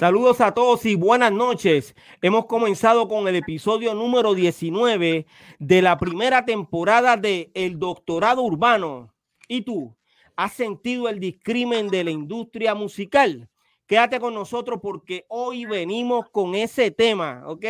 Saludos 0.00 0.40
a 0.40 0.54
todos 0.54 0.86
y 0.86 0.94
buenas 0.94 1.30
noches. 1.30 1.94
Hemos 2.22 2.46
comenzado 2.46 3.06
con 3.06 3.28
el 3.28 3.36
episodio 3.36 3.92
número 3.92 4.32
19 4.32 5.26
de 5.58 5.82
la 5.82 5.98
primera 5.98 6.46
temporada 6.46 7.18
de 7.18 7.50
El 7.52 7.78
Doctorado 7.78 8.40
Urbano. 8.40 9.12
¿Y 9.46 9.60
tú? 9.60 9.94
¿Has 10.36 10.54
sentido 10.54 11.06
el 11.10 11.20
discrimen 11.20 11.88
de 11.88 12.04
la 12.04 12.12
industria 12.12 12.74
musical? 12.74 13.50
Quédate 13.90 14.20
con 14.20 14.34
nosotros 14.34 14.78
porque 14.80 15.24
hoy 15.26 15.64
venimos 15.64 16.30
con 16.30 16.54
ese 16.54 16.92
tema, 16.92 17.42
¿ok? 17.48 17.64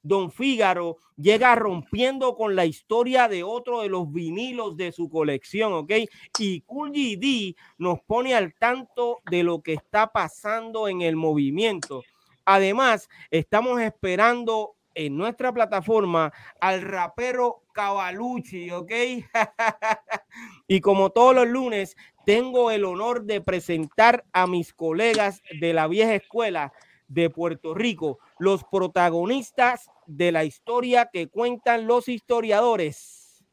Don 0.00 0.30
Fígaro 0.30 0.98
llega 1.16 1.56
rompiendo 1.56 2.36
con 2.36 2.54
la 2.54 2.66
historia 2.66 3.26
de 3.26 3.42
otro 3.42 3.80
de 3.80 3.88
los 3.88 4.12
vinilos 4.12 4.76
de 4.76 4.92
su 4.92 5.10
colección, 5.10 5.72
¿ok? 5.72 5.90
Y 6.38 6.60
Cool 6.60 6.92
GD 6.92 7.56
nos 7.78 7.98
pone 8.02 8.36
al 8.36 8.54
tanto 8.54 9.18
de 9.28 9.42
lo 9.42 9.60
que 9.60 9.72
está 9.72 10.12
pasando 10.12 10.86
en 10.86 11.02
el 11.02 11.16
movimiento. 11.16 12.04
Además, 12.44 13.08
estamos 13.32 13.80
esperando 13.80 14.76
en 14.94 15.16
nuestra 15.16 15.52
plataforma 15.52 16.32
al 16.60 16.82
rapero 16.82 17.65
Cavalucci, 17.76 18.70
¿ok? 18.70 18.90
y 20.66 20.80
como 20.80 21.10
todos 21.10 21.34
los 21.34 21.46
lunes, 21.46 21.94
tengo 22.24 22.70
el 22.70 22.86
honor 22.86 23.24
de 23.24 23.42
presentar 23.42 24.24
a 24.32 24.46
mis 24.46 24.72
colegas 24.72 25.42
de 25.60 25.74
la 25.74 25.86
vieja 25.86 26.14
escuela 26.14 26.72
de 27.06 27.28
Puerto 27.28 27.74
Rico, 27.74 28.18
los 28.38 28.64
protagonistas 28.64 29.90
de 30.06 30.32
la 30.32 30.44
historia 30.44 31.10
que 31.12 31.28
cuentan 31.28 31.86
los 31.86 32.08
historiadores. 32.08 33.44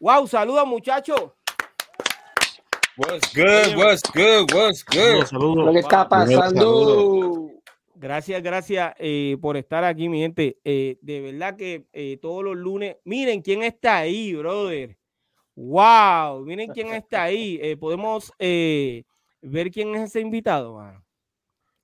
Wow, 0.00 0.26
saludos 0.26 0.66
muchachos. 0.66 1.32
What's 2.96 3.34
good, 3.34 3.76
what's 3.76 4.02
good, 4.14 4.54
what's 4.54 4.82
good. 4.84 5.26
Saludos, 5.26 5.70
¿Qué 5.70 5.80
está 5.80 6.08
pasando? 6.08 7.53
Gracias, 7.96 8.42
gracias 8.42 8.94
eh, 8.98 9.36
por 9.40 9.56
estar 9.56 9.84
aquí, 9.84 10.08
mi 10.08 10.20
gente. 10.20 10.58
Eh, 10.64 10.98
de 11.00 11.20
verdad 11.20 11.56
que 11.56 11.86
eh, 11.92 12.18
todos 12.20 12.42
los 12.42 12.56
lunes, 12.56 12.96
miren 13.04 13.40
quién 13.40 13.62
está 13.62 13.98
ahí, 13.98 14.34
brother. 14.34 14.96
Wow, 15.54 16.44
miren 16.44 16.70
quién 16.72 16.88
está 16.88 17.24
ahí. 17.24 17.58
Eh, 17.62 17.76
podemos 17.76 18.32
eh, 18.38 19.04
ver 19.40 19.70
quién 19.70 19.94
es 19.94 20.10
ese 20.10 20.20
invitado. 20.20 20.80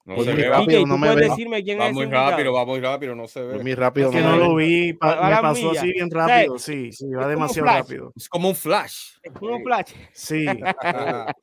No 0.04 0.24
se 0.24 0.34
ve, 0.34 0.48
rápido, 0.48 0.86
no 0.86 0.98
me 0.98 1.14
decirme 1.14 1.62
quién 1.62 1.78
va 1.78 1.88
es 1.88 1.92
muy 1.92 2.06
rápido, 2.06 2.52
va 2.52 2.64
muy 2.64 2.80
rápido, 2.80 3.14
no 3.14 3.28
se 3.28 3.42
ve. 3.42 3.62
Muy 3.62 3.74
rápido, 3.74 4.10
es 4.10 4.16
que 4.16 4.22
no, 4.22 4.36
lo 4.36 4.56
vi, 4.56 4.92
pa, 4.94 5.30
me 5.30 5.40
pasó 5.40 5.70
así 5.70 5.92
bien 5.92 6.10
rápido, 6.10 6.58
sí, 6.58 6.90
sí, 6.90 7.06
va 7.10 7.28
demasiado 7.28 7.68
rápido. 7.68 8.12
Es 8.16 8.28
como 8.28 8.48
un 8.48 8.56
flash. 8.56 9.18
Es 9.22 9.32
como 9.32 9.56
un 9.56 9.62
flash. 9.62 9.92
Sí, 10.12 10.46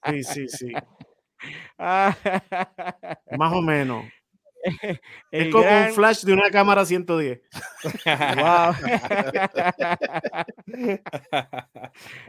sí, 0.06 0.24
sí, 0.24 0.48
sí. 0.50 0.74
Más 1.78 3.54
o 3.54 3.62
menos. 3.62 4.04
es 5.32 5.52
como 5.52 5.70
un 5.70 5.94
flash 5.94 6.24
de 6.24 6.34
una 6.34 6.52
cámara 6.52 6.86
110. 6.86 7.42
wow. 8.38 8.74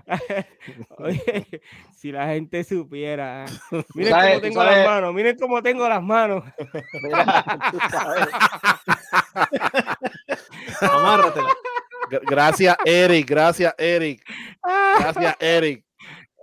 Oye, 0.99 1.61
si 1.97 2.13
la 2.13 2.29
gente 2.29 2.63
supiera. 2.65 3.45
Miren 3.95 4.15
cómo 4.15 4.41
tengo 4.41 4.65
las 4.65 4.87
manos, 4.87 5.15
miren 5.15 5.39
cómo 5.39 5.63
tengo 5.63 5.89
las 5.89 6.03
manos. 6.03 6.45
Amárratela. 10.81 11.49
Gracias, 12.23 12.77
Eric. 12.85 13.29
Gracias, 13.29 13.75
Eric. 13.79 14.23
Gracias, 14.99 15.37
Eric. 15.41 15.88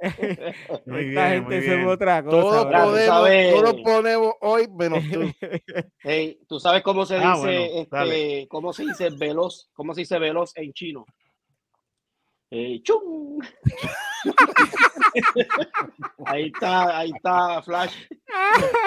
Muy 0.86 1.10
Esta 1.10 1.30
bien, 1.30 1.50
gente 1.50 1.82
es 1.82 1.88
otra 1.88 2.24
cosa. 2.24 2.32
Todos 2.32 2.66
podemos, 2.66 3.62
todos 3.62 3.82
ponemos 3.82 4.34
hoy 4.42 4.68
menos 4.68 5.04
tú. 5.12 5.22
Hey, 6.00 6.40
¿Tú 6.48 6.60
sabes 6.60 6.84
cómo 6.84 7.06
se 7.06 7.16
ah, 7.16 7.36
dice, 7.36 7.88
bueno, 7.90 8.12
este, 8.12 8.48
cómo 8.48 8.74
se 8.74 8.84
dice 8.84 9.10
veloz, 9.10 9.70
cómo 9.74 9.94
se 9.94 10.02
dice 10.02 10.20
veloz 10.20 10.56
en 10.56 10.74
chino? 10.74 11.06
Eh, 12.52 12.82
¡Chum! 12.84 13.40
ahí 16.26 16.52
está, 16.54 17.00
ahí 17.00 17.12
está, 17.16 17.62
Flash. 17.64 17.96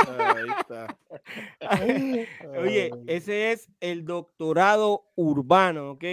Ahí 0.06 0.46
está. 0.60 0.96
Oye, 2.58 2.90
ese 3.06 3.52
es 3.52 3.68
el 3.80 4.04
doctorado 4.04 5.06
urbano, 5.16 5.92
¿ok? 5.92 6.04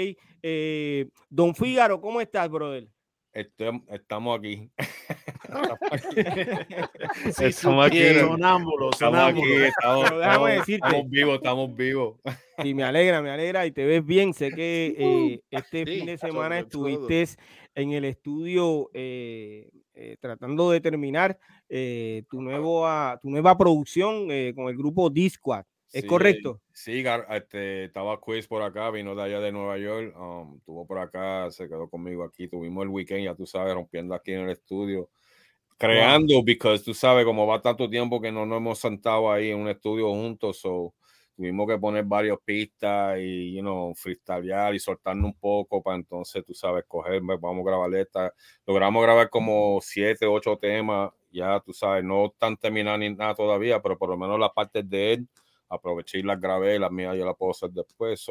Eh, 0.41 1.09
Don 1.29 1.55
Fígaro, 1.55 2.01
¿cómo 2.01 2.19
estás, 2.19 2.49
brother? 2.49 2.87
Estamos 3.35 4.39
aquí. 4.39 4.71
sí, 7.33 7.45
estamos 7.45 7.85
aquí. 7.85 7.99
Sonámbulos, 8.19 8.93
estamos 8.93 9.19
aquí. 9.19 9.53
Estamos, 9.53 10.05
estamos, 10.05 11.09
vivos, 11.09 11.35
estamos 11.35 11.75
vivos. 11.75 12.15
Y 12.63 12.73
me 12.73 12.83
alegra, 12.83 13.21
me 13.21 13.29
alegra 13.29 13.65
y 13.65 13.71
te 13.71 13.85
ves 13.85 14.05
bien. 14.05 14.33
Sé 14.33 14.51
que 14.51 14.95
eh, 14.99 15.41
este 15.51 15.85
fin 15.85 16.05
de 16.05 16.17
semana 16.17 16.59
estuviste 16.59 17.25
en 17.75 17.91
el 17.91 18.05
estudio 18.05 18.89
eh, 18.93 19.69
eh, 19.93 20.15
tratando 20.21 20.71
de 20.71 20.79
terminar 20.79 21.37
tu, 21.67 22.41
nuevo, 22.41 22.87
tu 23.21 23.29
nueva 23.29 23.57
producción 23.57 24.27
con 24.55 24.69
el 24.69 24.77
grupo 24.77 25.09
Disquad. 25.09 25.65
¿Es 25.95 26.05
correcto? 26.05 26.61
Sí, 26.73 27.05
este, 27.29 27.85
estaba 27.85 28.19
Quiz 28.19 28.47
por 28.47 28.61
acá, 28.61 28.91
vino 28.91 29.15
de 29.15 29.23
allá 29.23 29.39
de 29.39 29.53
Nueva 29.53 29.77
York, 29.77 30.13
um, 30.19 30.57
estuvo 30.57 30.85
por 30.85 30.99
acá, 30.99 31.49
se 31.51 31.69
quedó 31.69 31.89
conmigo 31.89 32.25
aquí, 32.25 32.49
tuvimos 32.49 32.83
el 32.83 32.89
weekend, 32.89 33.23
ya 33.23 33.33
tú 33.33 33.45
sabes, 33.45 33.73
rompiendo 33.73 34.13
aquí 34.13 34.33
en 34.33 34.41
el 34.41 34.49
estudio, 34.49 35.09
creando, 35.77 36.43
porque 36.45 36.79
tú 36.83 36.93
sabes, 36.93 37.23
como 37.23 37.47
va 37.47 37.61
tanto 37.61 37.89
tiempo 37.89 38.19
que 38.19 38.29
no 38.29 38.45
nos 38.45 38.57
hemos 38.57 38.77
sentado 38.77 39.31
ahí 39.31 39.51
en 39.51 39.59
un 39.59 39.69
estudio 39.69 40.09
juntos, 40.09 40.59
so, 40.59 40.93
tuvimos 41.37 41.65
que 41.65 41.77
poner 41.77 42.03
varias 42.03 42.39
pistas 42.43 43.17
y, 43.19 43.55
you 43.55 43.61
know, 43.61 43.95
freestylear 43.95 44.75
y 44.75 44.79
soltarnos 44.79 45.27
un 45.27 45.39
poco 45.39 45.81
para 45.81 45.95
entonces, 45.95 46.43
tú 46.43 46.53
sabes, 46.53 46.83
coger, 46.89 47.21
vamos 47.21 47.65
a 47.65 47.69
grabar 47.69 47.95
esta, 47.95 48.33
logramos 48.67 49.01
grabar 49.01 49.29
como 49.29 49.79
siete, 49.81 50.25
ocho 50.25 50.57
temas, 50.57 51.11
ya 51.31 51.61
tú 51.61 51.71
sabes, 51.71 52.03
no 52.03 52.25
están 52.25 52.57
terminados 52.57 52.99
ni 52.99 53.15
nada 53.15 53.33
todavía, 53.33 53.81
pero 53.81 53.97
por 53.97 54.09
lo 54.09 54.17
menos 54.17 54.37
la 54.37 54.49
parte 54.49 54.83
de 54.83 55.13
él, 55.13 55.27
aproveché 55.75 56.19
y 56.19 56.23
las 56.23 56.39
grabé, 56.39 56.79
las 56.79 56.91
mías 56.91 57.15
yo 57.17 57.25
las 57.25 57.35
puedo 57.35 57.51
hacer 57.51 57.71
después. 57.71 58.25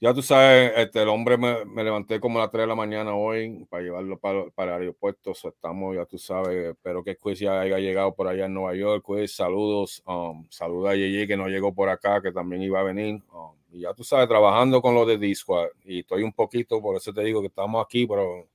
ya 0.00 0.12
tú 0.12 0.22
sabes, 0.22 0.72
este, 0.76 1.02
el 1.02 1.08
hombre 1.08 1.38
me, 1.38 1.64
me, 1.64 1.84
levanté 1.84 2.20
como 2.20 2.38
a 2.38 2.42
las 2.42 2.50
3 2.50 2.64
de 2.64 2.66
la 2.66 2.74
mañana 2.74 3.14
hoy 3.14 3.64
para 3.70 3.82
llevarlo 3.82 4.18
para, 4.18 4.50
para 4.50 4.76
el 4.76 4.82
aeropuerto. 4.82 5.32
estamos, 5.32 5.96
ya 5.96 6.04
tú 6.06 6.18
sabes, 6.18 6.72
espero 6.72 7.02
que 7.02 7.16
Quiz 7.16 7.38
ya 7.40 7.60
haya 7.60 7.78
llegado 7.78 8.14
por 8.14 8.28
allá 8.28 8.46
en 8.46 8.54
Nueva 8.54 8.74
York. 8.74 9.04
Quiz, 9.04 9.34
saludos, 9.34 10.02
um, 10.06 10.46
saluda 10.50 10.90
a 10.90 10.94
Yeye 10.94 11.26
que 11.26 11.36
no 11.36 11.48
llegó 11.48 11.74
por 11.74 11.88
acá, 11.88 12.20
que 12.22 12.32
también 12.32 12.62
iba 12.62 12.80
a 12.80 12.84
venir. 12.84 13.22
Um, 13.32 13.56
y 13.70 13.80
ya 13.80 13.94
tú 13.94 14.04
sabes, 14.04 14.28
trabajando 14.28 14.80
con 14.82 14.94
lo 14.94 15.06
de 15.06 15.18
Discord. 15.18 15.70
Y 15.84 16.00
estoy 16.00 16.22
un 16.22 16.32
poquito, 16.32 16.80
por 16.80 16.96
eso 16.96 17.12
te 17.12 17.22
digo 17.22 17.40
que 17.40 17.48
estamos 17.48 17.84
aquí, 17.84 18.06
pero 18.06 18.48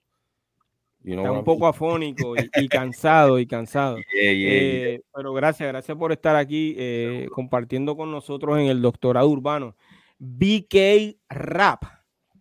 Está 1.04 1.32
un 1.32 1.44
poco 1.44 1.68
afónico 1.68 2.36
y, 2.38 2.68
cansado 2.68 3.40
y 3.40 3.46
cansado. 3.46 3.98
Eh, 4.24 5.02
pero 5.14 5.34
gracias, 5.34 5.68
gracias 5.68 5.98
por 5.98 6.12
estar 6.12 6.36
aquí 6.36 6.76
eh, 6.78 7.28
compartiendo 7.34 7.96
con 7.96 8.12
nosotros 8.12 8.60
en 8.60 8.68
el 8.68 8.82
doctorado 8.82 9.28
urbano. 9.28 9.76
BK 10.20 11.18
Rap. 11.30 11.84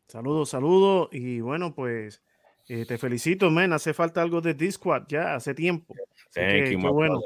Saludos, 0.06 0.50
saludos. 0.50 1.08
Y 1.12 1.40
bueno, 1.40 1.74
pues 1.74 2.22
eh, 2.68 2.84
te 2.86 2.98
felicito, 2.98 3.50
men. 3.50 3.72
Hace 3.72 3.94
falta 3.94 4.20
algo 4.20 4.40
de 4.40 4.54
Discord 4.54 5.06
ya 5.08 5.34
hace 5.34 5.54
tiempo. 5.54 5.94
qué 6.34 6.76
bueno. 6.76 7.20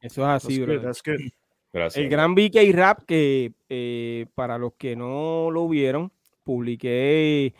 Eso 0.00 0.22
es 0.22 0.44
así, 0.44 0.60
bro. 0.60 0.74
Gracias. 1.72 2.04
El 2.04 2.10
gran 2.10 2.34
BK 2.34 2.56
Rap, 2.72 3.04
que 3.06 3.52
para 4.34 4.58
los 4.58 4.74
que 4.74 4.96
no 4.96 5.50
lo 5.50 5.68
vieron, 5.68 6.12
publiqué, 6.44 7.54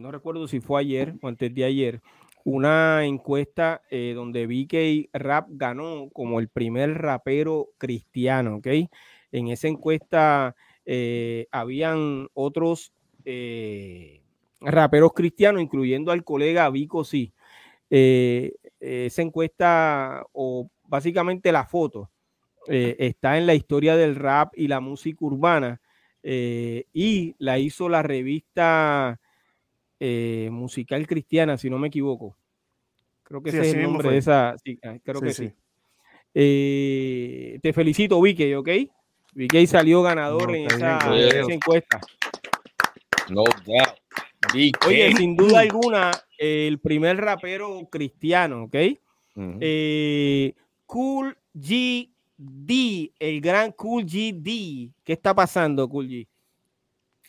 no 0.00 0.10
recuerdo 0.10 0.46
si 0.48 0.60
fue 0.60 0.80
ayer 0.80 1.14
o 1.22 1.28
antes 1.28 1.54
de 1.54 1.64
ayer, 1.64 2.02
una 2.46 3.04
encuesta 3.04 3.82
eh, 3.90 4.12
donde 4.14 4.46
que 4.68 5.10
Rap 5.12 5.48
ganó 5.50 6.08
como 6.12 6.38
el 6.38 6.46
primer 6.46 6.94
rapero 6.94 7.70
cristiano, 7.76 8.58
¿ok? 8.58 8.68
En 9.32 9.48
esa 9.48 9.66
encuesta 9.66 10.54
eh, 10.84 11.48
habían 11.50 12.28
otros 12.34 12.92
eh, 13.24 14.22
raperos 14.60 15.12
cristianos, 15.12 15.60
incluyendo 15.60 16.12
al 16.12 16.22
colega 16.22 16.70
Vico 16.70 17.02
Sí. 17.04 17.32
esa 17.90 19.22
encuesta, 19.22 20.24
o 20.32 20.70
básicamente 20.84 21.50
la 21.50 21.66
foto, 21.66 22.10
está 22.68 23.38
en 23.38 23.46
la 23.46 23.54
historia 23.54 23.96
del 23.96 24.14
rap 24.14 24.52
y 24.56 24.68
la 24.68 24.78
música 24.78 25.24
urbana, 25.24 25.80
y 26.22 27.34
la 27.38 27.58
hizo 27.58 27.88
la 27.88 28.04
revista 28.04 29.18
eh, 30.00 30.48
musical 30.50 31.06
cristiana, 31.06 31.56
si 31.56 31.70
no 31.70 31.78
me 31.78 31.88
equivoco. 31.88 32.36
Creo 33.22 33.42
que 33.42 33.50
ese 33.50 33.60
es 33.60 33.74
el 33.74 33.82
nombre 33.82 34.10
de 34.10 34.18
esa. 34.18 34.54
Sí, 34.62 34.78
ah, 34.84 34.96
creo 35.02 35.20
que 35.20 35.32
sí. 35.32 35.52
Eh, 36.34 37.58
te 37.62 37.72
felicito, 37.72 38.20
Vicky, 38.20 38.54
¿ok? 38.54 38.68
Vicky 39.34 39.66
salió 39.66 40.02
ganador 40.02 40.54
en, 40.54 40.66
esa, 40.66 40.98
encuesta. 41.48 42.00
No 43.28 43.44
Oye, 44.86 45.12
sin 45.16 45.34
duda 45.34 45.60
alguna, 45.60 46.10
el 46.38 46.78
primer 46.78 47.16
rapero 47.16 47.88
cristiano, 47.90 48.64
¿ok? 48.64 48.76
Eh, 49.60 50.54
cool 50.86 51.36
G 51.54 52.10
D, 52.36 53.12
el 53.18 53.40
gran 53.40 53.72
Cool 53.72 54.04
G 54.04 54.32
D. 54.32 54.90
¿Qué 55.02 55.12
está 55.14 55.34
pasando, 55.34 55.88
Cool 55.88 56.08
G? 56.08 56.28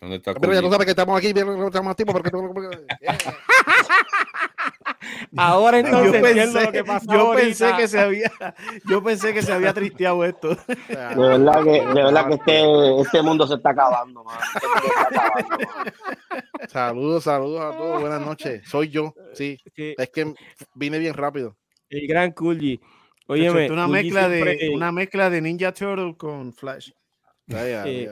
¿Dónde 0.01 0.17
está 0.17 0.33
Pero 0.35 0.53
ya 0.53 0.61
tú 0.61 0.69
sabes 0.69 0.85
que 0.85 0.91
estamos 0.91 1.17
aquí, 1.17 1.27
estamos 1.27 1.95
tiempo 1.95 2.13
porque 2.13 2.29
Ahora 5.37 5.79
entonces 5.79 6.13
yo 6.13 6.21
pensé, 6.21 6.63
lo 6.63 6.71
que 6.71 6.83
pasó 6.83 7.11
yo 7.11 7.33
pensé 7.33 7.73
que 7.77 7.87
se 7.87 7.99
había 7.99 8.31
yo 8.85 9.03
pensé 9.03 9.33
que 9.33 9.41
se 9.41 9.53
había 9.53 9.73
tristeado 9.73 10.23
esto. 10.25 10.49
De 10.67 11.15
verdad 11.15 11.63
que, 11.63 11.71
de 11.71 12.03
verdad 12.03 12.27
que 12.27 12.33
este, 12.35 13.01
este 13.01 13.21
mundo 13.21 13.47
se 13.47 13.55
está 13.55 13.71
acabando, 13.71 14.23
man. 14.23 14.37
Este 16.59 16.67
saludos, 16.67 17.23
saludos 17.23 17.61
a 17.61 17.77
todos, 17.77 18.01
buenas 18.01 18.21
noches. 18.21 18.67
Soy 18.67 18.89
yo, 18.89 19.13
sí. 19.33 19.57
Es 19.75 20.09
que 20.09 20.33
vine 20.73 20.99
bien 20.99 21.13
rápido. 21.13 21.55
El 21.89 22.07
gran 22.07 22.31
Coolgy. 22.31 22.79
Oye, 23.27 23.69
una 23.69 23.87
mezcla 23.87 24.29
de 24.29 24.71
una 24.73 24.91
mezcla 24.91 25.29
de 25.29 25.41
Ninja 25.41 25.73
Turtle 25.73 26.15
con 26.17 26.53
Flash. 26.53 26.91
Eh, 27.49 28.09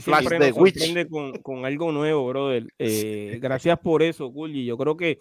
siempre 0.00 0.38
nos 0.38 0.54
sorprende 0.54 1.08
con, 1.08 1.32
con, 1.42 1.64
algo 1.64 1.90
nuevo, 1.90 2.28
brother. 2.28 2.66
Eh, 2.78 3.38
gracias 3.40 3.78
por 3.80 4.02
eso, 4.02 4.32
Kulji. 4.32 4.64
Yo 4.64 4.78
creo 4.78 4.96
que 4.96 5.18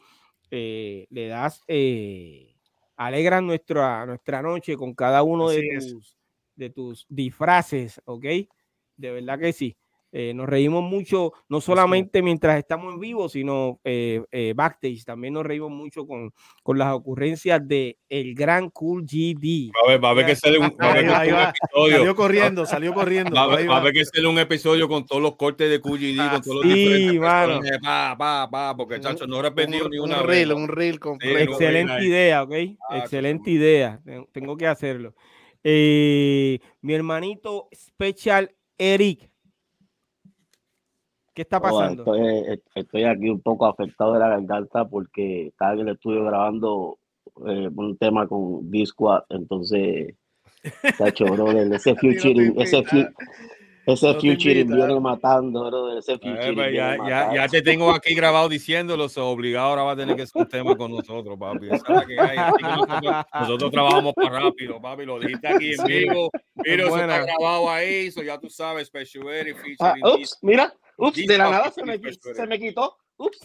eh, 0.51 1.07
le 1.09 1.27
das, 1.27 1.61
eh, 1.67 2.55
alegras 2.95 3.41
nuestra, 3.41 4.05
nuestra 4.05 4.41
noche 4.43 4.77
con 4.77 4.93
cada 4.93 5.23
uno 5.23 5.49
de 5.49 5.79
tus, 5.79 6.17
de 6.55 6.69
tus 6.69 7.05
disfraces, 7.09 7.99
¿ok? 8.05 8.25
De 8.97 9.11
verdad 9.11 9.39
que 9.39 9.51
sí. 9.51 9.75
Eh, 10.15 10.31
nos 10.35 10.47
reímos 10.47 10.83
mucho, 10.83 11.33
no 11.49 11.59
solamente 11.59 12.21
mientras 12.21 12.59
estamos 12.59 12.93
en 12.93 12.99
vivo, 12.99 13.27
sino 13.29 13.79
eh, 13.83 14.21
eh, 14.31 14.53
backstage. 14.55 15.03
También 15.05 15.33
nos 15.33 15.43
reímos 15.43 15.71
mucho 15.71 16.05
con, 16.05 16.31
con 16.61 16.77
las 16.77 16.93
ocurrencias 16.93 17.67
de 17.67 17.97
el 18.09 18.35
gran 18.35 18.69
Cool 18.69 19.05
GD. 19.05 19.71
Va 19.71 19.87
a 19.87 19.89
ver, 19.89 20.03
va 20.03 20.09
a 20.11 20.13
ver 20.13 20.25
que 20.27 20.35
sale 20.35 20.59
un, 20.59 20.65
episodio. 20.79 21.97
Salió 21.97 22.15
corriendo, 22.15 22.65
salió 22.67 22.93
corriendo. 22.93 23.35
Va, 23.35 23.77
a 23.77 23.79
ver 23.79 23.91
que 23.91 24.05
sale 24.05 24.27
un 24.27 24.37
episodio 24.37 24.87
con 24.87 25.03
todos 25.03 25.19
los 25.19 25.35
cortes 25.35 25.67
de 25.67 25.81
Cool 25.81 25.97
GD, 25.97 26.29
con 26.31 26.41
todos 26.43 26.63
los 26.63 26.73
sí, 26.73 27.17
mano. 27.17 27.59
Pa, 27.81 28.15
pa, 28.15 28.47
pa, 28.51 28.77
porque 28.77 28.99
chacho, 28.99 29.25
no 29.25 29.39
he 29.39 29.41
repetido 29.41 29.89
ni 29.89 29.97
una 29.97 30.21
un 30.21 30.27
reel, 30.27 30.53
un 30.53 30.67
reel 30.67 30.99
completo. 30.99 31.53
Excelente 31.53 32.05
idea, 32.05 32.43
¿ok? 32.43 32.53
Ah, 32.87 32.99
Excelente 32.99 33.49
idea. 33.49 33.99
Tengo 34.31 34.57
que 34.57 34.67
hacerlo. 34.67 35.15
mi 35.63 36.93
hermanito 36.93 37.67
Special 37.73 38.53
Eric 38.77 39.32
¿Qué 41.33 41.41
está 41.41 41.59
pasando? 41.59 42.05
estoy, 42.75 43.03
aquí 43.03 43.29
un 43.29 43.41
poco 43.41 43.65
afectado 43.65 44.13
de 44.13 44.19
la 44.19 44.29
garganta 44.29 44.87
porque 44.87 45.47
estaba 45.47 45.73
en 45.73 45.79
el 45.81 45.89
estudio 45.89 46.23
grabando 46.25 46.99
eh, 47.47 47.69
un 47.75 47.97
tema 47.97 48.27
con 48.27 48.69
Discord, 48.69 49.23
entonces, 49.29 50.13
cacho, 50.97 51.25
brother, 51.25 51.73
ese 51.73 51.95
future, 51.95 52.53
ese, 52.57 52.83
ese 53.85 54.13
future 54.13 54.63
viene 54.63 54.99
matando, 54.99 55.65
bro. 55.65 55.97
Ese 55.97 56.17
future 56.17 56.53
pues, 56.53 56.73
ya, 56.73 56.97
ya, 57.05 57.33
ya, 57.35 57.47
te 57.47 57.61
tengo 57.61 57.91
aquí 57.91 58.15
grabado 58.15 58.47
diciéndolo, 58.47 59.09
so 59.09 59.29
obligado 59.29 59.69
ahora 59.69 59.83
va 59.83 59.91
a 59.91 59.95
tener 59.95 60.15
que 60.15 60.25
ser 60.25 60.43
un 60.43 60.47
tema 60.47 60.75
con 60.77 60.91
nosotros, 60.91 61.37
papi. 61.37 61.67
Que 62.07 62.19
hay, 62.19 62.37
nosotros, 62.61 63.25
nosotros, 63.33 63.71
trabajamos 63.71 64.13
para 64.13 64.39
rápido, 64.39 64.81
papi. 64.81 65.05
Lo 65.05 65.19
dijiste 65.19 65.47
aquí 65.47 65.71
en 65.77 65.85
vivo. 65.85 66.29
Mira, 66.55 66.83
eso 66.85 66.97
está 66.97 67.25
grabado 67.25 67.69
ahí, 67.69 68.09
so 68.11 68.23
ya 68.23 68.39
tú 68.39 68.49
sabes, 68.49 68.87
Special 68.87 69.23
Featuring. 69.23 69.75
Ah, 69.79 69.95
ups, 70.15 70.37
mira, 70.41 70.73
ups, 70.97 71.27
de 71.27 71.37
la 71.37 71.49
nada 71.49 71.71
se 71.71 71.83
me, 71.83 71.97
se 71.97 72.47
me 72.47 72.59
quitó. 72.59 72.97
Ups, 73.15 73.39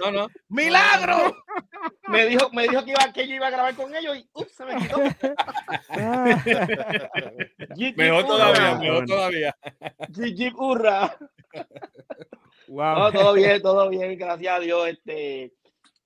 no, 0.00 0.12
no, 0.12 0.28
¡Milagro! 0.48 1.36
Me 2.06 2.26
dijo, 2.26 2.50
me 2.52 2.68
dijo 2.68 2.84
que, 2.84 2.92
iba, 2.92 3.12
que 3.12 3.26
yo 3.26 3.34
iba 3.34 3.48
a 3.48 3.50
grabar 3.50 3.74
con 3.74 3.92
ellos 3.94 4.16
y 4.16 4.28
ups, 4.32 4.54
se 4.54 4.64
me 4.64 4.76
quitó. 4.76 4.98
mejor 7.96 8.26
todavía, 8.26 8.76
mejor 8.76 9.06
todavía. 9.06 9.56
Gigi 10.14 10.52
Urra. 10.56 11.16
Wow. 12.68 13.12
todo 13.12 13.32
bien, 13.32 13.60
todo 13.60 13.88
bien, 13.88 14.16
gracias 14.16 14.56
a 14.56 14.60
Dios. 14.60 14.88
Este, 14.88 15.52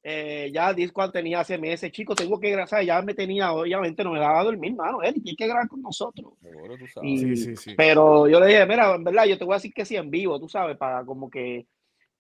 eh, 0.04 0.50
ya 0.52 0.72
Discord 0.72 1.12
tenía 1.12 1.40
hace 1.40 1.58
meses, 1.58 1.92
chicos, 1.92 2.16
tengo 2.16 2.40
que 2.40 2.50
grabar, 2.50 2.84
ya 2.84 3.00
me 3.02 3.14
tenía, 3.14 3.52
obviamente 3.52 4.02
no 4.02 4.12
me 4.12 4.18
daba 4.18 4.40
a 4.40 4.44
dormir, 4.44 4.74
mano, 4.74 5.00
él 5.02 5.14
tiene 5.22 5.36
que 5.36 5.46
grabar 5.46 5.68
con 5.68 5.80
nosotros. 5.80 6.32
sí, 7.00 7.36
sí, 7.36 7.56
sí. 7.56 7.74
Pero 7.76 8.26
yo 8.26 8.40
le 8.40 8.46
dije, 8.46 8.66
mira, 8.66 8.94
en 8.96 9.04
verdad, 9.04 9.26
yo 9.26 9.38
te 9.38 9.44
voy 9.44 9.54
a 9.54 9.56
decir 9.56 9.72
que 9.72 9.84
sí 9.84 9.94
en 9.94 10.10
vivo, 10.10 10.40
tú 10.40 10.48
sabes, 10.48 10.76
para 10.76 11.04
como 11.04 11.30
que, 11.30 11.66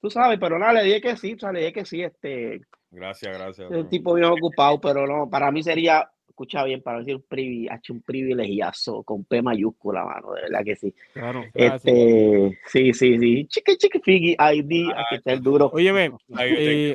tú 0.00 0.10
sabes, 0.10 0.38
pero 0.38 0.58
nada, 0.58 0.74
le 0.74 0.84
dije 0.84 1.00
que 1.00 1.16
sí, 1.16 1.34
o 1.34 1.38
sea, 1.38 1.50
le 1.50 1.60
dije 1.60 1.72
que 1.72 1.84
sí, 1.84 2.02
este. 2.02 2.60
Gracias, 2.90 3.36
gracias. 3.36 3.70
El 3.70 3.88
tipo 3.88 4.14
bien 4.14 4.30
ocupado, 4.30 4.80
pero 4.80 5.04
no, 5.04 5.28
para 5.28 5.50
mí 5.50 5.62
sería, 5.64 6.08
escucha 6.28 6.62
bien, 6.62 6.82
para 6.82 6.98
decir 6.98 7.16
un, 7.16 7.22
privilegio, 7.22 7.94
un 7.94 8.02
privilegiazo 8.02 9.02
con 9.02 9.24
P 9.24 9.42
mayúscula, 9.42 10.04
mano, 10.04 10.34
de 10.34 10.42
verdad 10.42 10.60
que 10.64 10.76
sí. 10.76 10.94
Claro, 11.14 11.42
este, 11.52 12.60
sí, 12.66 12.92
sí, 12.92 13.18
sí, 13.18 13.46
chiqui, 13.48 13.76
chiqui, 13.76 13.98
figi, 13.98 14.36
ID, 14.38 14.92
aquí 14.92 15.16
está 15.16 15.32
el 15.32 15.42
duro. 15.42 15.68
Óyeme, 15.72 16.12
eh, 16.38 16.94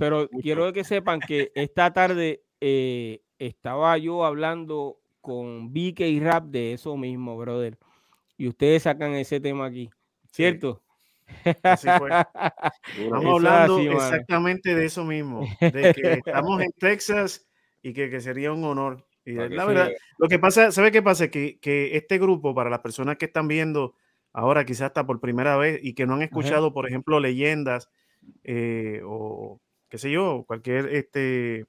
pero 0.00 0.30
quiero 0.40 0.72
que 0.72 0.82
sepan 0.82 1.20
que 1.20 1.52
esta 1.54 1.92
tarde 1.92 2.42
eh, 2.58 3.20
estaba 3.38 3.98
yo 3.98 4.24
hablando 4.24 4.98
con 5.20 5.74
BK 5.74 6.00
Rap 6.22 6.44
de 6.46 6.72
eso 6.72 6.96
mismo, 6.96 7.36
brother. 7.36 7.76
Y 8.38 8.48
ustedes 8.48 8.84
sacan 8.84 9.12
ese 9.12 9.40
tema 9.40 9.66
aquí, 9.66 9.90
¿cierto? 10.32 10.82
Así 11.62 11.86
fue. 11.98 12.08
Estamos 12.98 13.34
hablando 13.34 13.78
exactamente 13.78 14.74
de 14.74 14.86
eso 14.86 15.04
mismo, 15.04 15.46
de 15.60 15.92
que 15.94 16.12
estamos 16.24 16.62
en 16.62 16.72
Texas 16.78 17.46
y 17.82 17.92
que, 17.92 18.20
sería 18.22 18.52
un 18.52 18.64
honor. 18.64 19.06
Y 19.26 19.32
la 19.32 19.66
verdad, 19.66 19.90
lo 20.16 20.28
que 20.28 20.38
pasa, 20.38 20.72
¿sabe 20.72 20.90
qué 20.92 21.02
pasa? 21.02 21.28
Que, 21.28 21.58
que 21.60 21.94
este 21.98 22.18
grupo, 22.18 22.54
para 22.54 22.70
las 22.70 22.80
personas 22.80 23.18
que 23.18 23.26
están 23.26 23.48
viendo 23.48 23.96
ahora, 24.32 24.64
quizás 24.64 24.86
hasta 24.86 25.04
por 25.04 25.20
primera 25.20 25.58
vez 25.58 25.78
y 25.82 25.92
que 25.92 26.06
no 26.06 26.14
han 26.14 26.22
escuchado, 26.22 26.72
por 26.72 26.88
ejemplo, 26.88 27.20
leyendas 27.20 27.90
eh, 28.44 29.02
o 29.04 29.60
qué 29.90 29.98
sé 29.98 30.10
yo, 30.10 30.44
cualquier 30.46 30.86
este, 30.94 31.66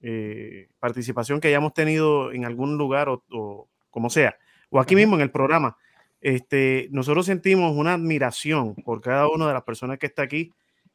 eh, 0.00 0.68
participación 0.78 1.40
que 1.40 1.48
hayamos 1.48 1.74
tenido 1.74 2.32
en 2.32 2.44
algún 2.44 2.78
lugar 2.78 3.08
o, 3.08 3.68
como 3.90 4.08
sea, 4.08 4.36
o 4.70 4.80
aquí 4.80 4.94
mismo 4.94 5.16
en 5.16 5.22
el 5.22 5.30
programa, 5.30 5.76
este, 6.20 6.88
nosotros 6.90 7.26
sentimos 7.26 7.76
una 7.76 7.94
admiración 7.94 8.74
por 8.76 9.00
cada 9.00 9.28
una 9.28 9.48
de 9.48 9.52
las 9.52 9.64
personas 9.64 9.98
que 9.98 10.06
está 10.06 10.22
aquí 10.22 10.52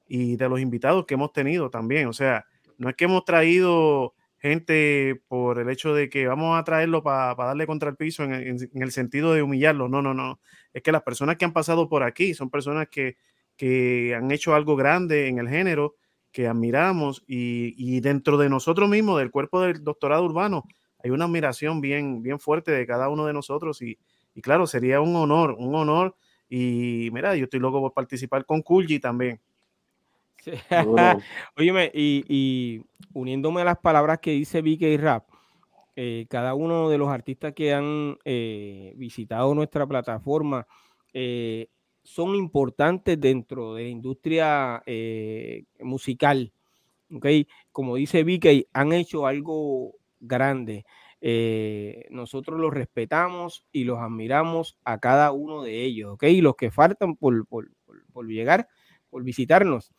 y 0.08 0.38
de 0.38 0.50
los 0.50 0.60
invitados 0.60 1.06
que 1.06 1.14
hemos 1.14 1.34
tenido 1.34 1.70
también. 1.70 2.08
O 2.08 2.14
sea, 2.14 2.46
no 2.78 2.90
es 2.90 2.96
que 2.96 3.06
hemos 3.06 3.26
traído 3.26 4.16
gente 4.40 5.22
por 5.28 5.60
el 5.60 5.70
hecho 5.70 5.94
de 5.94 6.10
que 6.10 6.26
vamos 6.26 6.58
a 6.58 6.64
traerlo 6.64 7.04
para 7.04 7.36
darle 7.36 7.68
contra 7.68 7.90
el 7.90 7.96
piso 7.96 8.24
en, 8.24 8.33
en, 8.33 8.81
el 8.81 8.92
sentido 8.92 9.33
de 9.33 9.44
humillarlo. 9.44 9.88
No, 9.88 10.02
no, 10.02 10.14
no. 10.14 10.40
Es 10.74 10.81
que 10.81 10.92
las 10.92 11.04
personas 11.04 11.36
que 11.38 11.45
han 11.45 11.54
pasado 11.54 11.90
por 11.90 12.04
aquí 12.04 12.33
son 12.33 12.50
personas 12.50 12.88
que, 12.90 13.18
que 13.56 14.16
han 14.16 14.31
hecho 14.31 14.56
algo 14.56 14.76
grande 14.76 15.28
en 15.28 15.38
el 15.38 15.50
género 15.50 15.95
que 16.31 16.48
admiramos 16.48 17.24
y, 17.28 18.00
dentro 18.02 18.38
de 18.38 18.50
nosotros 18.50 18.90
mismos, 18.90 19.19
del 19.19 19.31
cuerpo 19.31 19.62
del 19.62 19.83
doctorado 19.83 20.24
urbano, 20.24 20.64
hay 21.04 21.12
una 21.12 21.26
admiración 21.26 21.81
bien, 21.81 22.21
bien 22.21 22.40
fuerte 22.40 22.71
de 22.71 22.86
cada 22.86 23.09
uno 23.09 23.26
de 23.26 23.33
nosotros 23.33 23.81
y, 23.81 23.98
claro, 24.42 24.68
sería 24.68 25.02
un 25.02 25.16
honor, 25.16 25.56
un 25.57 25.76
honor 25.76 26.16
y 26.50 27.09
mira, 27.12 27.36
yo 27.36 27.45
estoy 27.45 27.59
loco 27.59 27.80
por 27.80 27.94
participar 27.94 28.45
con 28.45 28.62
Kulji 28.62 29.00
también. 29.00 29.40
Óyeme, 31.57 31.92
y, 31.94 32.81
uniéndome 33.14 33.62
a 33.62 33.66
las 33.66 33.78
palabras 33.78 34.19
que 34.19 34.31
dice 34.31 34.62
BK 34.62 35.02
Rap, 35.02 35.26
eh, 35.95 36.26
cada 36.30 36.54
uno 36.54 36.90
de 36.90 36.98
los 36.98 37.09
artistas 37.09 37.54
que 37.54 37.74
han 37.74 38.18
eh, 38.24 38.94
visitado 38.95 39.54
nuestra 39.54 39.86
plataforma, 39.86 40.66
eh, 41.14 41.68
son 42.09 42.33
importantes 42.33 43.21
dentro 43.21 43.75
de 43.75 43.83
la 43.83 43.89
industria 43.89 44.81
eh, 44.87 45.66
musical. 45.80 46.51
¿okay? 47.13 47.47
Como 47.71 47.97
dice 47.97 48.23
Vicky, 48.23 48.66
han 48.73 48.94
hecho 48.94 49.28
algo 49.28 49.94
grande. 50.19 50.85
Eh, 51.21 52.07
nosotros 52.09 52.59
los 52.59 52.73
respetamos 52.73 53.63
y 53.71 53.83
los 53.83 53.99
admiramos 53.99 54.75
a 54.85 54.97
cada 54.97 55.31
uno 55.31 55.61
de 55.61 55.83
ellos, 55.83 56.13
¿ok? 56.13 56.23
Y 56.23 56.42
los 56.42 56.56
que 56.56 56.71
faltan 56.71 57.16
por, 57.16 57.45
por, 57.45 57.68
llegar, 58.28 58.68
por 59.11 59.23
visitarnos. 59.23 59.92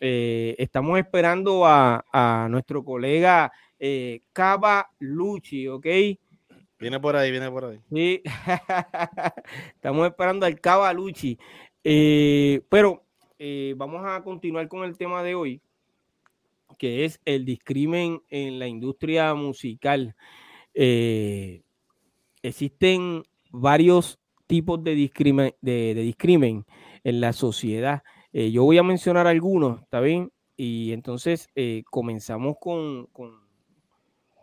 Eh, 0.00 0.54
estamos 0.58 1.00
esperando 1.00 1.66
a, 1.66 2.04
a 2.12 2.46
nuestro 2.48 2.84
colega 2.84 3.50
Cava 4.32 4.88
Luchi, 5.00 5.66
¿ok? 5.66 5.86
Viene 6.78 7.00
por 7.00 7.16
ahí, 7.16 7.30
viene 7.30 7.50
por 7.50 7.64
ahí. 7.64 7.80
Sí, 7.90 8.22
estamos 9.74 10.06
esperando 10.06 10.44
al 10.44 10.60
Cavalucci. 10.60 11.38
Eh, 11.82 12.60
pero 12.68 13.04
eh, 13.38 13.74
vamos 13.76 14.02
a 14.04 14.22
continuar 14.22 14.68
con 14.68 14.84
el 14.84 14.98
tema 14.98 15.22
de 15.22 15.34
hoy, 15.34 15.62
que 16.78 17.04
es 17.04 17.20
el 17.24 17.44
discrimen 17.44 18.20
en 18.28 18.58
la 18.58 18.68
industria 18.68 19.32
musical. 19.34 20.14
Eh, 20.74 21.62
existen 22.42 23.22
varios 23.50 24.18
tipos 24.46 24.82
de 24.84 24.94
discrimen, 24.94 25.54
en 27.04 27.20
la 27.20 27.32
sociedad. 27.32 28.02
yo 28.32 28.64
voy 28.64 28.78
a 28.78 28.82
mencionar 28.82 29.26
algunos, 29.26 29.80
¿está 29.80 30.00
bien? 30.00 30.30
Y 30.56 30.92
entonces 30.92 31.48
comenzamos 31.90 32.56
con 32.60 33.08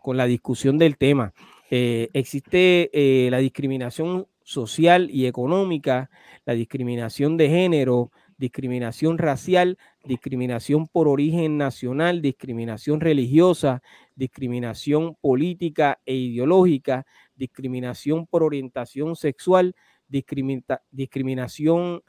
con 0.04 0.18
la 0.18 0.26
discusión 0.26 0.76
del 0.76 0.98
tema. 0.98 1.32
Eh, 1.76 2.08
existe 2.12 2.88
eh, 2.92 3.28
la 3.32 3.38
discriminación 3.38 4.28
social 4.44 5.10
y 5.10 5.26
económica, 5.26 6.08
la 6.44 6.54
discriminación 6.54 7.36
de 7.36 7.48
género, 7.48 8.12
discriminación 8.38 9.18
racial, 9.18 9.76
discriminación 10.04 10.86
por 10.86 11.08
origen 11.08 11.58
nacional, 11.58 12.22
discriminación 12.22 13.00
religiosa, 13.00 13.82
discriminación 14.14 15.16
política 15.16 15.98
e 16.06 16.14
ideológica, 16.14 17.06
discriminación 17.34 18.28
por 18.28 18.44
orientación 18.44 19.16
sexual, 19.16 19.74
discriminación 20.06 22.04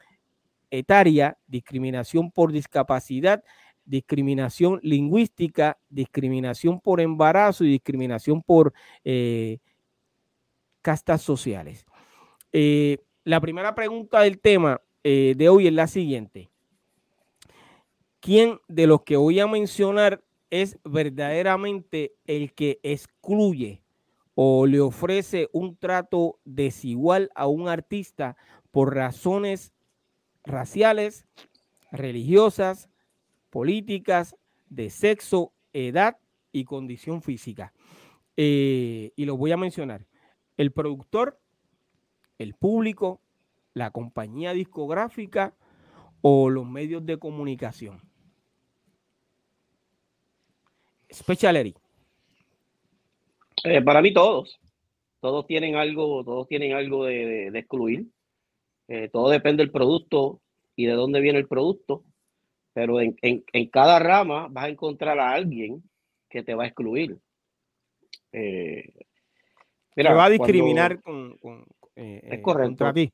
etaria, 0.70 1.38
discriminación 1.48 2.30
por 2.30 2.52
discapacidad, 2.52 3.42
discriminación 3.86 4.80
lingüística, 4.82 5.78
discriminación 5.88 6.80
por 6.80 7.00
embarazo 7.00 7.64
y 7.64 7.70
discriminación 7.70 8.42
por 8.42 8.74
eh, 9.04 9.58
castas 10.82 11.22
sociales. 11.22 11.86
Eh, 12.52 12.98
la 13.24 13.40
primera 13.40 13.74
pregunta 13.74 14.20
del 14.20 14.38
tema 14.38 14.80
eh, 15.02 15.34
de 15.36 15.48
hoy 15.48 15.66
es 15.68 15.72
la 15.72 15.86
siguiente. 15.86 16.50
¿Quién 18.20 18.58
de 18.68 18.86
los 18.86 19.02
que 19.02 19.16
voy 19.16 19.40
a 19.40 19.46
mencionar 19.46 20.22
es 20.50 20.78
verdaderamente 20.84 22.14
el 22.26 22.52
que 22.52 22.80
excluye 22.82 23.82
o 24.34 24.66
le 24.66 24.80
ofrece 24.80 25.48
un 25.52 25.76
trato 25.76 26.38
desigual 26.44 27.30
a 27.34 27.46
un 27.46 27.68
artista 27.68 28.36
por 28.70 28.94
razones 28.94 29.72
raciales, 30.44 31.26
religiosas, 31.90 32.88
políticas, 33.56 34.36
de 34.68 34.90
sexo, 34.90 35.54
edad 35.72 36.18
y 36.52 36.66
condición 36.66 37.22
física. 37.22 37.72
Eh, 38.36 39.12
y 39.16 39.24
lo 39.24 39.38
voy 39.38 39.50
a 39.50 39.56
mencionar. 39.56 40.04
El 40.58 40.72
productor, 40.72 41.40
el 42.36 42.52
público, 42.52 43.22
la 43.72 43.92
compañía 43.92 44.52
discográfica 44.52 45.54
o 46.20 46.50
los 46.50 46.66
medios 46.66 47.06
de 47.06 47.16
comunicación. 47.16 48.02
Speciality. 51.10 51.74
Eh, 53.64 53.80
para 53.80 54.02
mí 54.02 54.12
todos. 54.12 54.60
Todos 55.20 55.46
tienen 55.46 55.76
algo, 55.76 56.22
todos 56.24 56.46
tienen 56.46 56.74
algo 56.74 57.06
de, 57.06 57.48
excluir. 57.58 58.04
Eh, 58.88 59.08
todo 59.10 59.30
depende 59.30 59.62
del 59.62 59.72
producto 59.72 60.42
y 60.76 60.84
de 60.84 60.92
dónde 60.92 61.22
viene 61.22 61.38
el 61.38 61.48
producto. 61.48 62.04
Pero 62.76 63.00
en, 63.00 63.16
cada 63.72 63.98
rama 63.98 64.48
vas 64.50 64.66
a 64.66 64.68
encontrar 64.68 65.18
a 65.18 65.32
alguien 65.32 65.82
que 66.28 66.42
te 66.42 66.54
va 66.54 66.64
a 66.64 66.66
excluir. 66.66 67.16
Eh, 68.32 68.92
mira, 69.96 70.12
va 70.12 70.26
a 70.26 70.28
discriminar 70.28 71.00
con, 71.00 71.38
es 71.94 72.38
correcto. 72.42 72.92
ti. 72.92 73.10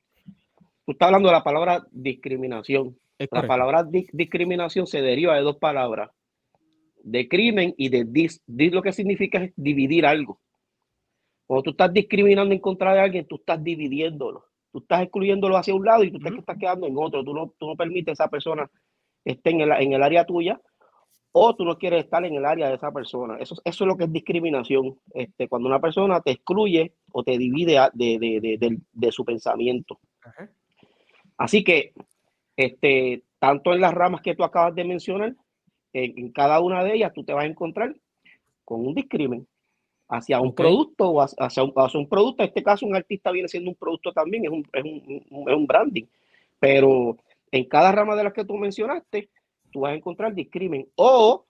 Tú 0.85 0.91
estás 0.91 1.07
hablando 1.07 1.29
de 1.29 1.35
la 1.35 1.45
palabra 1.45 1.87
discriminación. 1.93 2.99
la 3.31 3.47
palabra 3.47 3.85
discriminación 3.85 4.89
se 4.89 5.01
deriva 5.01 5.37
de 5.37 5.43
dos 5.43 5.59
palabras 5.59 6.11
de 7.05 7.29
crimen 7.29 7.73
y 7.79 7.89
de 7.89 8.05
dis. 8.05 8.43
Dis 8.45 8.73
lo 8.73 8.83
que 8.83 8.91
significa 8.91 9.45
es 9.45 9.53
dividir 9.55 10.07
algo. 10.07 10.41
Cuando 11.47 11.63
tú 11.63 11.71
estás 11.71 11.93
discriminando 11.93 12.53
en 12.53 12.61
contra 12.61 12.95
de 12.95 13.01
alguien, 13.01 13.29
tú 13.29 13.37
estás 13.37 13.63
dividiéndolo. 13.63 14.45
Tú 14.73 14.81
estás 14.81 15.03
excluyéndolo 15.03 15.57
hacia 15.57 15.73
un 15.73 15.85
lado 15.85 16.03
y 16.03 16.11
tú 16.11 16.19
te 16.19 16.31
estás 16.31 16.59
quedando 16.59 16.89
en 16.89 16.97
otro. 16.99 17.23
Tú 17.23 17.33
no, 17.33 17.55
tú 17.57 17.69
no 17.69 17.77
permites 17.77 18.09
a 18.09 18.25
esa 18.25 18.29
persona 18.29 18.69
esté 19.25 19.51
en 19.51 19.61
el, 19.63 19.73
en 19.73 19.93
el 19.93 20.03
área 20.03 20.25
tuya 20.25 20.61
o 21.33 21.57
tú 21.57 21.65
no 21.65 21.79
quieres 21.79 22.05
estar 22.05 22.25
en 22.25 22.35
el 22.35 22.45
área 22.45 22.69
de 22.69 22.75
esa 22.75 22.93
persona. 22.93 23.39
Eso, 23.39 23.57
eso 23.65 23.85
es 23.85 23.89
lo 23.89 23.97
que 23.97 24.05
es 24.05 24.13
discriminación. 24.13 24.99
Este, 25.15 25.49
cuando 25.49 25.69
una 25.69 25.81
persona 25.81 26.21
te 26.21 26.33
excluye 26.33 26.93
o 27.11 27.25
te 27.25 27.39
divide 27.39 27.79
de, 27.95 28.19
de, 28.19 28.59
de, 28.59 28.79
de 28.93 29.13
su 29.13 29.25
pensamiento. 29.25 29.99
Así 31.39 31.65
que, 31.65 31.95
este, 32.57 33.23
tanto 33.39 33.73
en 33.73 33.81
las 33.81 33.95
ramas 33.95 34.21
que 34.21 34.35
tú 34.35 34.45
acabas 34.45 34.75
de 34.75 34.85
mencionar, 34.85 35.35
en, 35.95 36.33
cada 36.33 36.61
una 36.61 36.85
de 36.85 36.95
ellas 36.95 37.13
tú 37.15 37.25
te 37.25 37.33
vas 37.33 37.45
a 37.45 37.49
encontrar 37.49 37.95
con 38.65 38.87
un 38.87 38.95
discrimen 38.95 39.47
hacia 40.09 40.41
un 40.41 40.55
producto 40.55 41.09
o 41.09 41.21
hacia 41.21 41.63
un, 41.63 41.73
hacia 41.75 42.01
un, 42.01 42.09
producto. 42.09 42.43
En 42.43 42.49
este 42.49 42.63
caso, 42.63 42.87
un 42.87 42.95
artista 42.95 43.31
viene 43.31 43.49
siendo 43.49 43.71
un 43.71 43.77
producto 43.77 44.13
también, 44.13 44.45
es 44.45 44.51
un, 44.51 44.67
es 44.73 44.85
un, 44.85 45.49
es 45.49 45.57
un 45.57 45.67
branding. 45.67 46.05
Pero 46.59 47.17
en 47.53 47.69
cada 47.69 47.93
rama 47.93 48.17
de 48.17 48.25
las 48.25 48.33
que 48.33 48.45
tú 48.45 48.57
mencionaste, 48.57 49.31
tú 49.71 49.81
vas 49.81 49.93
a 49.93 49.97
encontrar 49.97 50.35
discrimen. 50.35 50.89
O 50.97 51.47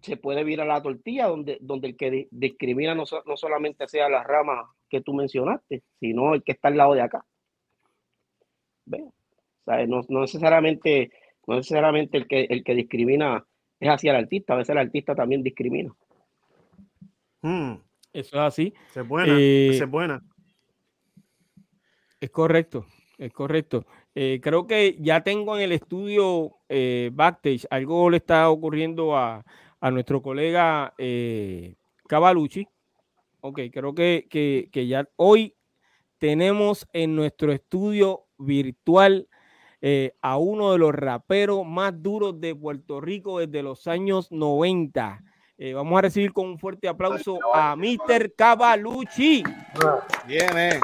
se 0.00 0.16
puede 0.16 0.44
vir 0.44 0.60
a 0.62 0.64
la 0.64 0.82
tortilla, 0.82 1.26
donde, 1.26 1.58
donde 1.60 1.88
el 1.88 1.96
que 1.96 2.26
discrimina 2.30 2.94
no, 2.94 3.04
no 3.26 3.36
solamente 3.36 3.86
sea 3.86 4.08
la 4.08 4.24
rama 4.24 4.72
que 4.88 5.02
tú 5.02 5.12
mencionaste, 5.12 5.82
sino 6.00 6.34
el 6.34 6.42
que 6.42 6.52
está 6.52 6.68
al 6.68 6.78
lado 6.78 6.94
de 6.94 7.02
acá. 7.02 7.24
no, 8.86 9.12
no, 10.08 10.20
necesariamente, 10.22 11.12
no 11.46 11.56
necesariamente 11.56 12.16
el 12.16 12.26
que, 12.26 12.44
el 12.44 12.64
que 12.64 12.74
discrimina 12.74 13.44
es 13.78 13.88
hacia 13.88 14.12
el 14.12 14.24
artista, 14.24 14.54
a 14.54 14.56
veces 14.56 14.70
el 14.70 14.78
artista 14.78 15.14
también 15.14 15.42
discrimina. 15.42 15.94
Hmm. 17.42 17.74
Eso 18.12 18.36
es 18.36 18.42
así. 18.42 18.74
es 18.94 19.06
buena, 19.06 19.34
eh, 19.38 19.70
es 19.70 19.88
buena. 19.88 20.22
Es 22.20 22.30
correcto, 22.30 22.86
es 23.18 23.32
correcto. 23.32 23.86
Eh, 24.14 24.40
creo 24.42 24.66
que 24.66 24.96
ya 24.98 25.22
tengo 25.22 25.56
en 25.56 25.62
el 25.62 25.72
estudio 25.72 26.56
eh, 26.68 27.10
backstage, 27.12 27.66
algo 27.70 28.10
le 28.10 28.16
está 28.16 28.50
ocurriendo 28.50 29.16
a, 29.16 29.44
nuestro 29.92 30.20
colega 30.20 30.94
eh, 30.98 31.74
Cavalucci. 32.08 32.68
Ok, 33.40 33.60
creo 33.72 33.94
que, 33.94 34.26
que, 34.28 34.86
ya 34.86 35.08
hoy 35.16 35.54
tenemos 36.18 36.86
en 36.92 37.16
nuestro 37.16 37.52
estudio 37.52 38.26
virtual 38.36 39.28
eh, 39.80 40.12
a 40.20 40.36
uno 40.36 40.72
de 40.72 40.78
los 40.78 40.94
raperos 40.94 41.64
más 41.64 42.02
duros 42.02 42.38
de 42.38 42.54
Puerto 42.54 43.00
Rico 43.00 43.38
desde 43.38 43.62
los 43.62 43.86
años 43.86 44.30
90. 44.30 45.22
Eh, 45.56 45.72
vamos 45.72 45.98
a 45.98 46.02
recibir 46.02 46.32
con 46.32 46.46
un 46.46 46.58
fuerte 46.58 46.88
aplauso 46.88 47.38
a 47.54 47.76
Mr. 47.76 48.34
Cavalucci. 48.34 49.42
Bien, 50.26 50.80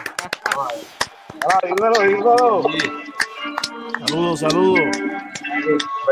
Saludos, 4.07 4.41
saludos. 4.41 4.81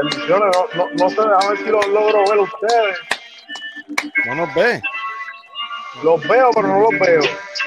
Bendiciones, 0.02 0.56
no, 0.74 0.86
no, 0.98 1.10
sé, 1.10 1.20
a 1.20 1.48
ver 1.48 1.58
si 1.58 1.70
los 1.70 1.86
logro 1.88 2.24
ver 2.28 2.38
ustedes. 2.38 2.98
No 4.26 4.34
nos 4.34 4.54
ve. 4.54 4.80
Los 6.02 6.20
veo, 6.28 6.50
pero 6.54 6.68
no 6.68 6.80
los 6.80 6.98
veo. 6.98 7.22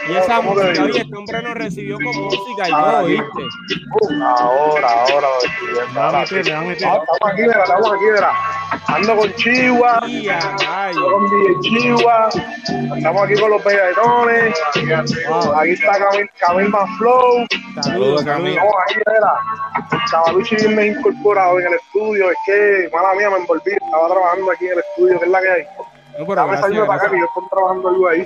Y 0.09 0.15
esa 0.15 0.41
música, 0.41 0.83
oye, 0.83 1.01
este 1.01 1.15
hombre 1.15 1.41
nos 1.41 1.53
recibió 1.55 1.95
con 1.95 2.23
música 2.23 2.67
y 2.67 2.71
todo, 2.71 3.05
¿viste? 3.05 3.23
ahora, 4.21 4.87
ahora 4.89 5.27
lo 5.27 5.37
estoy 5.43 5.73
viendo. 5.73 5.99
Ahora, 5.99 6.25
sí. 6.27 6.35
Estamos 6.37 7.07
aquí, 7.23 7.41
mira, 7.41 7.63
estamos 7.63 7.91
aquí, 7.91 8.05
mira. 8.13 8.31
Ando 8.87 9.15
con 9.17 9.33
Chihuahua, 9.35 9.99
con 10.93 11.29
DJ 11.29 11.59
Chihuahua, 11.61 12.29
andamos 12.93 13.23
aquí 13.23 13.35
con 13.39 13.51
los 13.51 13.61
pegaetones. 13.61 14.53
Aquí 15.55 15.71
está 15.71 15.97
Camil, 15.97 16.29
Camil 16.39 16.73
Flow. 16.97 17.45
Saludos, 17.81 18.23
Camil. 18.23 18.53
Estamos 18.53 18.73
aquí, 18.83 18.95
mira. 19.07 20.01
Cavalucci 20.11 20.67
me 20.67 20.87
incorporado 20.87 21.59
en 21.59 21.67
el 21.67 21.73
estudio. 21.73 22.29
Es 22.29 22.37
que, 22.45 22.89
mala 22.93 23.13
mía, 23.15 23.29
me 23.29 23.37
envolví. 23.37 23.71
Estaba 23.71 24.09
trabajando 24.09 24.51
aquí 24.51 24.65
en 24.65 24.73
el 24.73 24.79
estudio, 24.79 25.19
¿qué 25.19 25.25
es 25.25 25.31
la 25.31 25.41
que 25.41 25.49
hay? 25.49 25.67
No, 26.17 26.25
pero 26.25 26.35
Dame 26.35 26.57
gracias, 26.57 26.87
para 26.87 27.01
acá 27.01 27.11
que 27.11 27.19
yo 27.19 27.25
estoy 27.25 27.43
trabajando 27.49 27.89
algo 27.89 28.07
ahí. 28.07 28.25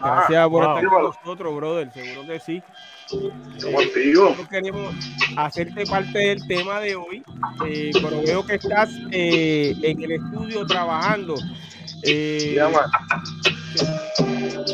Gracias 0.00 0.48
por 0.48 0.64
estar 0.64 0.86
con 0.86 1.02
nosotros, 1.02 1.56
brother. 1.56 1.92
Seguro 1.92 2.26
que 2.26 2.40
sí. 2.40 2.62
Nosotros 3.10 4.48
queremos 4.48 4.94
hacerte 5.36 5.84
parte 5.86 6.18
del 6.18 6.46
tema 6.46 6.80
de 6.80 6.96
hoy, 6.96 7.22
eh, 7.66 7.90
pero 7.94 8.22
veo 8.22 8.44
que 8.44 8.56
estás 8.56 8.90
eh, 9.10 9.74
en 9.82 10.02
el 10.02 10.12
estudio 10.12 10.66
trabajando. 10.66 11.34
Eh, 12.02 12.58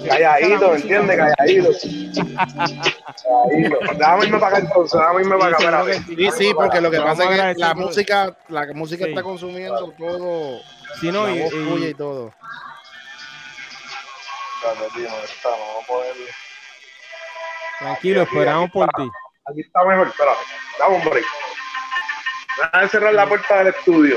calladito, 0.09 0.75
¿entiendes? 0.75 1.17
Calladito. 1.17 1.71
calladito. 3.23 3.79
Déjame 3.99 4.27
irme 4.27 4.39
para 4.39 4.57
acá 4.57 4.67
entonces, 4.67 5.01
déjame 5.01 5.21
irme 5.21 5.39
para 5.39 5.57
acá. 5.57 5.85
Sí, 6.07 6.29
sí, 6.37 6.53
porque 6.55 6.81
lo 6.81 6.91
que 6.91 7.01
pasa 7.01 7.25
es 7.25 7.55
que 7.55 7.61
la 7.61 7.75
música, 7.75 8.37
la 8.49 8.67
música 8.75 9.07
está 9.07 9.23
consumiendo 9.23 9.93
todo. 9.97 10.61
Sí, 11.01 11.11
no, 11.13 11.29
y, 11.29 11.39
y, 11.39 11.85
y 11.89 11.95
todo. 11.95 12.33
Tranquilo, 17.79 18.23
esperamos 18.23 18.71
por 18.71 18.89
ti. 18.97 19.11
Aquí 19.47 19.61
está 19.61 19.85
mejor, 19.85 20.07
espérate. 20.07 20.41
Dame 20.79 20.97
un 20.97 21.05
break. 21.05 21.25
a 22.73 22.89
cerrar 22.89 23.15
la 23.15 23.29
puerta 23.29 23.59
del 23.59 23.69
estudio. 23.69 24.17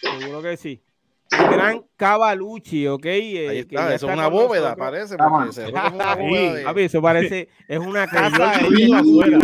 Seguro 0.00 0.42
que 0.42 0.56
sí. 0.56 0.82
El 1.30 1.48
gran 1.48 1.84
Cavalucci, 1.96 2.88
¿ok? 2.88 3.06
Eh, 3.06 3.48
Ahí 3.48 3.58
está, 3.60 3.94
eso 3.94 4.08
es 4.08 4.14
una 4.14 4.26
bóveda, 4.26 4.74
parece. 4.74 5.16
Porque 5.16 5.52
se 5.52 5.66
una 5.68 5.88
bóveda 6.16 6.72
de... 6.74 6.84
eso 6.84 7.00
parece, 7.00 7.48
es 7.68 7.78
una 7.78 8.06
casa 8.10 8.50
ahí 8.56 8.92
afuera. 8.92 9.38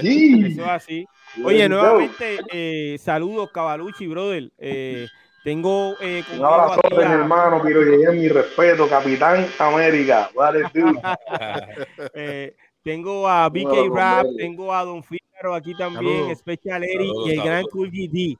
Sí. 0.00 0.44
Eso 0.46 0.62
es 0.62 0.68
así. 0.68 1.06
Oye, 1.44 1.68
nuevamente, 1.68 2.40
eh, 2.50 2.98
saludos, 2.98 3.50
Cavalucci, 3.50 4.06
brother. 4.06 4.50
Eh, 4.58 5.08
Tengo 5.42 5.96
eh, 6.00 6.22
un 6.38 6.44
abrazo 6.44 6.80
a 6.84 6.88
mi 6.94 7.02
hermano, 7.02 7.60
pero 7.64 7.82
llegué 7.82 8.12
mi 8.12 8.28
respeto, 8.28 8.88
Capitán 8.88 9.48
América. 9.58 10.30
eh, 12.14 12.54
tengo 12.84 13.28
a 13.28 13.48
BK 13.48 13.92
Rap, 13.92 14.26
tengo 14.36 14.72
a 14.72 14.84
Don 14.84 15.02
Fígaro 15.02 15.54
aquí 15.54 15.74
también, 15.74 16.34
Special 16.36 16.84
Eric 16.84 17.12
y 17.26 17.30
el 17.32 17.42
gran 17.42 17.64
Cool 17.64 17.90
GD. 17.90 18.36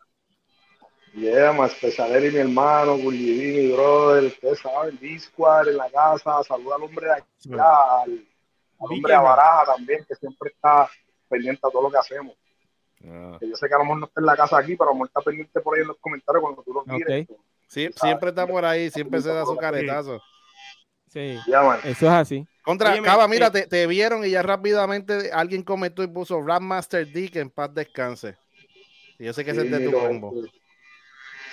Yeah, 1.15 1.53
más 1.53 1.73
Special 1.73 2.13
Eric, 2.13 2.35
mi 2.35 2.39
hermano, 2.39 2.97
Cool 2.97 3.15
GD, 3.15 3.63
mi 3.63 3.73
brother, 3.73 4.25
ustedes 4.27 4.61
saben, 4.61 4.97
Discord 5.01 5.71
en 5.71 5.79
la 5.79 5.91
casa, 5.91 6.41
saluda 6.45 6.77
al 6.77 6.85
hombre 6.85 7.07
de 7.07 7.13
allá, 7.13 8.03
al, 8.05 8.25
hombre 8.79 9.13
de 9.13 9.19
Baraja 9.19 9.75
también, 9.75 10.05
que 10.07 10.15
siempre 10.15 10.51
está 10.51 10.89
pendiente 11.29 11.67
a 11.67 11.71
todo 11.71 11.83
lo 11.83 11.91
que 11.91 11.99
hacemos. 11.99 12.37
Ah. 13.09 13.39
yo 13.41 13.57
sé 13.57 13.69
que 13.69 13.75
a 13.75 13.79
lo 13.79 13.85
mejor 13.85 13.99
no 13.99 14.07
está 14.07 14.21
en 14.21 14.27
la 14.27 14.37
casa 14.37 14.59
aquí, 14.59 14.77
pero 14.77 14.91
a 14.91 14.93
lo 14.93 14.95
mejor 14.95 15.09
está 15.09 15.21
pendiente 15.21 15.61
por 15.61 15.75
ahí 15.75 15.83
en 15.83 15.89
los 15.89 15.99
comentarios 15.99 16.43
cuando 16.43 16.63
tú 16.63 16.73
lo 16.73 16.85
quieres. 16.85 17.27
Sí, 17.67 17.89
siempre 17.97 18.29
está 18.29 18.47
por 18.47 18.65
ahí, 18.65 18.91
siempre 18.91 19.21
se 19.21 19.29
da 19.29 19.45
su 19.45 19.57
caretazo. 19.57 20.21
Sí, 21.09 21.39
eso 21.85 22.07
es 22.07 22.13
así. 22.13 22.47
Contra, 22.63 23.01
Cava, 23.03 23.29
mira, 23.29 23.51
te, 23.51 23.67
te, 23.67 23.87
vieron 23.87 24.25
y 24.25 24.31
ya 24.31 24.43
rápidamente 24.43 25.31
alguien 25.33 25.63
comentó 25.63 26.03
y 26.03 26.07
puso 26.07 26.41
Master 26.41 27.07
D 27.07 27.29
que 27.29 27.41
en 27.41 27.51
paz 27.51 27.75
descanse. 27.75 28.37
Y 29.19 29.25
yo 29.25 29.33
sé 29.33 29.45
que 29.45 29.51
ese 29.51 29.65
es 29.65 29.71
de 29.71 29.81
tu 29.81 29.93
combo. 29.93 30.33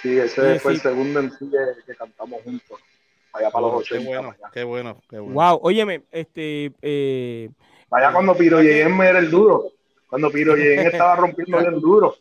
Sí, 0.02 0.18
ese 0.18 0.60
fue 0.60 0.74
el 0.74 0.80
segundo 0.80 1.20
en 1.20 1.32
sí 1.32 1.50
que, 1.86 1.96
cantamos 1.96 2.42
juntos. 2.44 2.80
Allá 3.34 3.52
para 3.52 3.68
los 3.68 3.82
80. 3.82 4.00
Qué 4.00 4.08
bueno, 4.08 4.36
qué 4.54 4.64
bueno, 4.64 5.02
qué 5.10 5.20
bueno. 5.20 5.34
Wow, 5.34 5.60
óyeme, 5.62 6.04
este. 6.12 6.72
Eh, 6.82 7.50
Vaya 7.90 8.12
cuando 8.12 8.36
Piro 8.36 8.62
Yem 8.62 9.02
era 9.02 9.20
el 9.20 9.30
duro. 9.30 9.72
Cuando 10.10 10.32
Piro 10.32 10.56
Yem 10.58 10.88
estaba 10.88 11.16
rompiendo 11.16 11.60
el 11.60 11.80
duro. 11.80 12.16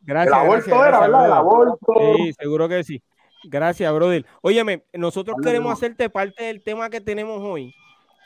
Gracias. 0.00 0.36
El 0.36 0.42
aborto 0.42 0.84
era, 0.84 1.00
¿verdad? 1.00 1.26
El 1.26 1.32
aborto. 1.32 1.94
Sí, 2.16 2.32
seguro 2.32 2.68
que 2.68 2.84
sí. 2.84 3.02
Gracias, 3.44 3.92
brother. 3.92 4.24
Óyeme, 4.40 4.84
nosotros 4.94 5.36
queremos 5.42 5.72
hacerte 5.72 6.08
parte 6.08 6.44
del 6.44 6.62
tema 6.62 6.88
que 6.88 7.00
tenemos 7.00 7.40
hoy. 7.42 7.74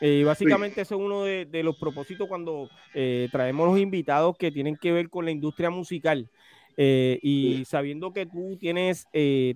Y 0.01 0.21
eh, 0.21 0.25
básicamente 0.25 0.83
eso 0.83 0.95
es 0.95 1.01
uno 1.01 1.25
de, 1.25 1.63
los 1.65 1.77
propósitos 1.77 2.29
cuando 2.29 2.69
eh, 2.95 3.29
traemos 3.33 3.69
los 3.69 3.81
invitados 3.81 4.37
que 4.39 4.53
tienen 4.53 4.77
que 4.77 4.93
ver 4.93 5.11
con 5.11 5.25
la 5.25 5.33
industria 5.33 5.71
musical. 5.71 6.31
Eh, 6.77 7.19
y 7.23 7.65
sabiendo 7.65 8.13
que 8.13 8.27
tú 8.27 8.57
tienes 8.57 9.07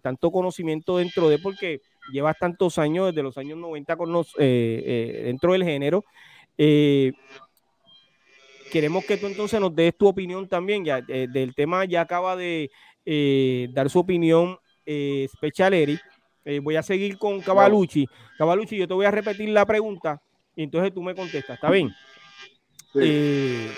tanto 0.02 0.32
conocimiento 0.32 0.98
dentro 0.98 1.28
de, 1.28 1.38
porque 1.38 1.80
llevas 2.12 2.36
tantos 2.38 2.78
años, 2.78 3.06
desde 3.06 3.22
los 3.22 3.38
años 3.38 3.58
90 3.58 3.96
con 3.96 4.10
nos, 4.10 4.34
dentro 4.34 5.52
del 5.52 5.62
género, 5.62 6.04
queremos 8.72 9.04
que 9.04 9.18
tú 9.18 9.26
entonces 9.26 9.60
nos 9.60 9.74
des 9.74 9.96
tu 9.96 10.08
opinión 10.08 10.48
también. 10.48 10.84
Ya, 10.84 11.00
del 11.00 11.54
tema 11.54 11.84
ya 11.84 12.00
acaba 12.00 12.34
de 12.34 12.70
dar 13.72 13.88
su 13.90 14.00
opinión 14.00 14.58
Special 15.28 15.74
Eric. 15.74 16.00
voy 16.62 16.76
a 16.76 16.82
seguir 16.82 17.18
con 17.18 17.40
Cavalucci. 17.40 18.08
Cavalucci, 18.38 18.76
yo 18.76 18.88
te 18.88 18.94
voy 18.94 19.06
a 19.06 19.10
repetir 19.10 19.50
la 19.50 19.64
pregunta 19.66 20.20
y 20.56 20.64
entonces 20.64 20.92
tú 20.92 21.02
me 21.02 21.14
contestas, 21.14 21.56
¿está 21.56 21.70
bien? 21.70 21.94
Eh, 22.94 23.70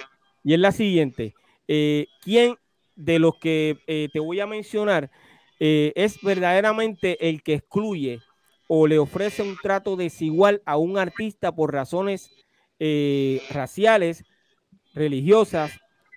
y 0.43 0.55
es 0.55 0.61
la 0.61 0.73
siguiente. 0.73 1.35
Eh, 1.69 2.07
¿Quién 2.23 2.57
de 2.97 3.19
los 3.19 3.37
que 3.37 3.79
eh, 3.87 4.09
te 4.13 4.21
voy 4.21 4.41
a 4.41 4.47
mencionar 4.47 5.11
es 5.61 6.21
verdaderamente 6.21 7.29
el 7.31 7.43
que 7.43 7.55
excluye 7.55 8.21
o 8.69 8.87
le 8.87 8.99
ofrece 8.99 9.43
un 9.43 9.57
trato 9.57 9.97
desigual 9.97 10.61
a 10.67 10.77
un 10.77 10.99
artista 10.99 11.55
por 11.55 11.73
razones 11.73 12.31
raciales, 13.49 14.25
religiosas, 14.95 15.73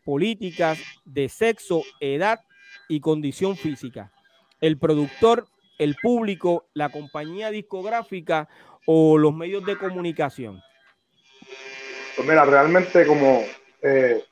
políticas, 0.05 0.79
de 1.05 1.29
sexo, 1.29 1.83
edad 1.99 2.39
y 2.87 2.99
condición 2.99 3.57
física? 3.57 4.11
El 4.61 4.77
productor, 4.77 5.47
el 5.77 5.95
público, 6.01 6.67
la 6.73 6.89
compañía 6.89 7.51
discográfica 7.51 8.47
o 8.85 9.17
los 9.17 9.35
medios 9.35 9.65
de 9.65 9.77
comunicación? 9.77 10.61
Pues 12.15 12.27
mira, 12.27 12.45
realmente 12.45 13.05
como 13.05 13.43
eh, 13.81 14.23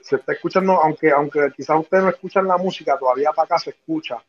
se 0.00 0.16
está 0.16 0.32
escuchando, 0.32 0.72
aunque 0.72 1.10
aunque 1.10 1.52
quizás 1.56 1.78
ustedes 1.80 2.04
no 2.04 2.10
escuchan 2.10 2.46
la 2.46 2.58
música, 2.58 2.98
todavía 2.98 3.30
para 3.32 3.46
acá 3.46 3.58
se 3.58 3.70
escucha. 3.70 4.22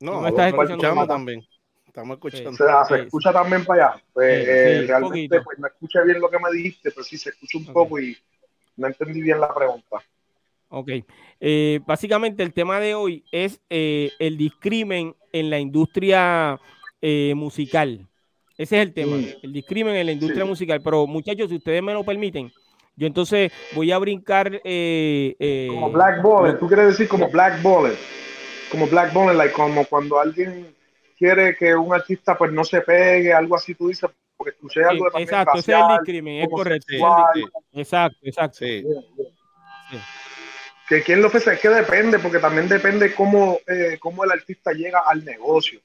No, 0.00 0.20
no 0.20 0.28
estás 0.28 0.52
escuchando 0.52 1.06
también. 1.06 1.42
Estamos 1.86 2.16
escuchando. 2.16 2.50
O 2.50 2.54
sea, 2.54 2.84
se 2.84 3.02
escucha 3.02 3.32
también 3.32 3.64
para 3.64 3.86
allá. 3.86 4.02
Pues 4.12 4.48
eh, 4.48 4.84
realmente 4.86 5.40
pues, 5.40 5.58
no 5.58 5.66
escuché 5.66 6.04
bien 6.04 6.20
lo 6.20 6.30
que 6.30 6.38
me 6.38 6.50
dijiste, 6.52 6.90
pero 6.90 7.02
sí 7.02 7.18
se 7.18 7.30
escucha 7.30 7.58
un 7.58 7.72
poco 7.72 7.98
y 7.98 8.16
no 8.82 8.88
entendí 8.88 9.22
bien 9.22 9.40
la 9.40 9.54
pregunta. 9.54 10.02
Ok. 10.68 10.90
Eh, 11.40 11.80
básicamente 11.86 12.42
el 12.42 12.52
tema 12.52 12.80
de 12.80 12.94
hoy 12.94 13.24
es 13.32 13.60
el 13.70 14.36
discrimen 14.36 15.14
en 15.32 15.48
la 15.48 15.58
industria 15.58 16.60
musical. 17.34 18.06
Ese 18.58 18.76
es 18.76 18.82
el 18.82 18.92
tema, 18.92 19.16
el 19.42 19.52
discrimen 19.52 19.96
en 19.96 20.06
la 20.06 20.12
industria 20.12 20.44
musical. 20.44 20.80
Pero 20.82 21.06
muchachos, 21.06 21.48
si 21.48 21.56
ustedes 21.56 21.82
me 21.82 21.92
lo 21.92 22.04
permiten, 22.04 22.52
yo 22.96 23.06
entonces 23.06 23.52
voy 23.74 23.90
a 23.90 23.98
brincar. 23.98 24.60
Eh, 24.64 25.34
eh, 25.38 25.68
como 25.70 25.90
Black 25.90 26.22
Baller, 26.22 26.58
tú 26.58 26.68
quieres 26.68 26.86
decir 26.88 27.08
como 27.08 27.28
Black 27.30 27.62
Baller. 27.62 27.96
Como 28.70 28.86
Black 28.86 29.12
Baller, 29.12 29.34
like, 29.34 29.54
como 29.54 29.84
cuando 29.86 30.18
alguien 30.18 30.74
quiere 31.18 31.56
que 31.56 31.74
un 31.74 31.94
artista 31.94 32.36
pues 32.36 32.52
no 32.52 32.64
se 32.64 32.80
pegue, 32.82 33.32
algo 33.32 33.56
así, 33.56 33.74
tú 33.74 33.88
dices, 33.88 34.10
porque 34.44 34.56
escuché 34.56 34.84
algo 34.84 35.06
de 35.10 35.22
Exacto, 35.22 35.58
ese 35.58 35.72
es 35.72 35.78
el 35.78 35.98
discrimen, 35.98 36.42
es 36.42 36.48
correcto. 36.48 36.92
Exacto, 37.72 38.18
exacto. 38.22 38.58
Sí. 38.58 38.84
Que 40.88 41.02
quién 41.02 41.22
lo 41.22 41.28
ofrece, 41.28 41.54
es 41.54 41.60
que 41.60 41.68
depende, 41.68 42.18
porque 42.18 42.38
también 42.38 42.68
depende 42.68 43.14
cómo, 43.14 43.58
eh, 43.66 43.98
cómo 44.00 44.24
el 44.24 44.32
artista 44.32 44.72
llega 44.72 45.00
al 45.06 45.24
negocio 45.24 45.80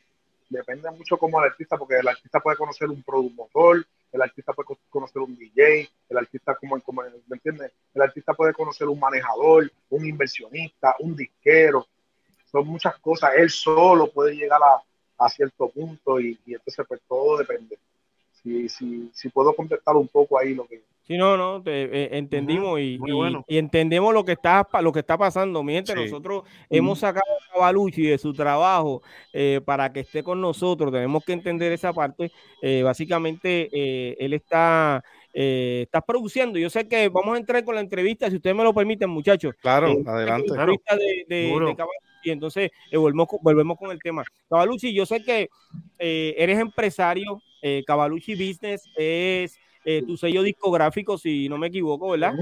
depende 0.49 0.89
mucho 0.91 1.17
como 1.17 1.39
el 1.39 1.49
artista, 1.49 1.77
porque 1.77 1.95
el 1.95 2.07
artista 2.07 2.39
puede 2.39 2.57
conocer 2.57 2.89
un 2.89 3.03
productor, 3.03 3.85
el 4.11 4.21
artista 4.21 4.53
puede 4.53 4.77
conocer 4.89 5.21
un 5.21 5.35
DJ, 5.35 5.89
el 6.09 6.17
artista, 6.17 6.55
como, 6.55 6.79
como 6.81 7.01
¿me 7.01 7.35
entiendes? 7.35 7.71
El 7.93 8.01
artista 8.01 8.33
puede 8.33 8.53
conocer 8.53 8.87
un 8.87 8.99
manejador, 8.99 9.71
un 9.89 10.05
inversionista, 10.05 10.95
un 10.99 11.15
disquero. 11.15 11.85
Son 12.51 12.65
muchas 12.65 12.97
cosas. 12.99 13.31
Él 13.35 13.49
solo 13.49 14.09
puede 14.09 14.35
llegar 14.35 14.61
a, 14.63 15.25
a 15.25 15.29
cierto 15.29 15.69
punto 15.69 16.19
y, 16.19 16.39
y 16.45 16.53
entonces 16.53 16.85
pues 16.87 17.01
todo 17.07 17.37
depende. 17.37 17.77
Si, 18.47 18.69
si, 18.69 19.09
si 19.13 19.29
puedo 19.29 19.53
contestar 19.55 19.95
un 19.95 20.07
poco 20.07 20.39
ahí 20.39 20.55
lo 20.55 20.65
que, 20.65 20.81
Sí, 21.07 21.17
no, 21.17 21.37
no, 21.37 21.63
eh, 21.65 22.09
entendimos 22.11 22.81
y, 22.81 22.99
y, 23.47 23.57
entendemos 23.57 24.13
lo 24.13 24.25
que 24.25 24.33
está 24.33 24.67
lo 24.81 24.91
que 24.91 24.99
está 24.99 25.17
pasando. 25.17 25.63
Mientras 25.63 25.97
nosotros 25.97 26.43
hemos 26.69 26.99
sacado 26.99 27.25
a 27.55 27.59
Baluchi 27.59 28.01
de 28.01 28.17
su 28.17 28.33
trabajo 28.33 29.01
eh, 29.31 29.61
para 29.63 29.93
que 29.93 30.01
esté 30.01 30.21
con 30.21 30.41
nosotros, 30.41 30.91
tenemos 30.91 31.23
que 31.23 31.31
entender 31.31 31.71
esa 31.71 31.93
parte. 31.93 32.29
Eh, 32.61 32.83
básicamente, 32.83 33.69
él 34.23 34.33
está, 34.33 35.01
está 35.39 36.01
produciendo. 36.01 36.57
Yo 36.57 36.69
sé 36.69 36.87
que 36.87 37.09
vamos 37.09 37.35
a 37.35 37.39
entrar 37.39 37.63
con 37.63 37.75
la 37.75 37.81
entrevista, 37.81 38.29
si 38.29 38.37
ustedes 38.37 38.55
me 38.55 38.63
lo 38.63 38.73
permiten, 38.73 39.09
muchachos. 39.09 39.55
Claro, 39.61 39.95
adelante. 40.05 40.51
De, 40.53 41.25
de, 41.27 41.75
y 42.23 42.31
entonces 42.31 42.71
volvemos, 42.91 43.27
volvemos 43.41 43.77
con 43.77 43.91
el 43.91 43.99
tema. 43.99 44.23
Cavalucci, 44.49 44.93
yo 44.93 45.05
sé 45.05 45.23
que 45.23 45.49
eres 45.99 46.59
empresario, 46.59 47.41
Cavalucci 47.85 48.33
Business 48.33 48.83
es 48.95 49.59
eh, 49.89 50.03
tu 50.05 50.17
sello 50.17 50.43
discográfico, 50.43 51.17
si 51.17 51.47
no 51.47 51.57
me 51.57 51.67
equivoco, 51.67 52.09
¿verdad? 52.09 52.33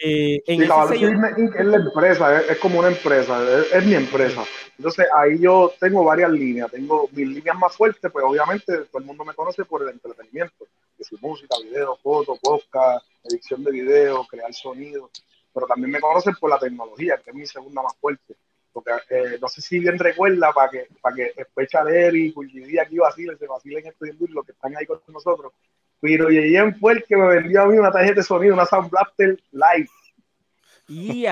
Eh, 0.00 0.42
en 0.46 0.58
sí, 0.58 0.64
es 0.64 1.66
la 1.66 1.76
empresa, 1.76 2.40
es, 2.40 2.58
como 2.58 2.78
una 2.78 2.88
empresa, 2.88 3.42
es, 3.72 3.84
mi 3.84 3.94
empresa. 3.94 4.44
Entonces 4.76 5.06
ahí 5.16 5.40
yo 5.40 5.72
tengo 5.80 6.04
varias 6.04 6.30
líneas, 6.30 6.70
tengo 6.70 7.08
mis 7.12 7.28
líneas 7.28 7.58
más 7.58 7.76
fuertes, 7.76 8.10
pues 8.12 8.24
obviamente 8.24 8.76
todo 8.84 8.98
el 8.98 9.04
mundo 9.04 9.24
me 9.24 9.34
conoce 9.34 9.64
por 9.64 9.82
el 9.82 9.88
entretenimiento, 9.88 10.66
que 10.96 11.02
es 11.02 11.12
música, 11.20 11.56
video, 11.64 11.96
foto, 11.96 12.36
podcast, 12.40 13.04
edición 13.24 13.64
de 13.64 13.72
video, 13.72 14.24
crear 14.30 14.54
sonido, 14.54 15.10
pero 15.52 15.66
también 15.66 15.90
me 15.90 16.00
conocen 16.00 16.34
por 16.36 16.50
la 16.50 16.58
tecnología, 16.58 17.20
que 17.24 17.30
es 17.30 17.36
mi 17.36 17.46
segunda 17.46 17.82
más 17.82 17.96
fuerte. 18.00 18.36
Porque 18.82 18.92
eh, 19.10 19.38
no 19.40 19.48
sé 19.48 19.60
si 19.60 19.78
bien 19.78 19.98
recuerda 19.98 20.52
para 20.52 20.70
que, 20.70 20.88
para 21.00 21.16
que 21.16 21.32
Especha 21.36 21.82
Eric, 21.88 22.34
y 22.52 22.78
aquí 22.78 22.98
vacilen, 22.98 23.38
se 23.38 23.46
vacilen 23.46 23.84
y 23.84 24.26
lo 24.28 24.42
que 24.42 24.52
están 24.52 24.76
ahí 24.76 24.86
con 24.86 25.00
nosotros, 25.08 25.52
pero 26.00 26.28
Yeyen 26.30 26.78
fue 26.78 26.92
el 26.94 27.04
que 27.04 27.16
me 27.16 27.26
vendió 27.26 27.62
a 27.62 27.66
mí 27.66 27.76
una 27.76 27.90
tarjeta 27.90 28.16
de 28.16 28.22
sonido, 28.22 28.54
una 28.54 28.66
Sound 28.66 28.90
Blaster 28.90 29.38
Live. 29.52 29.88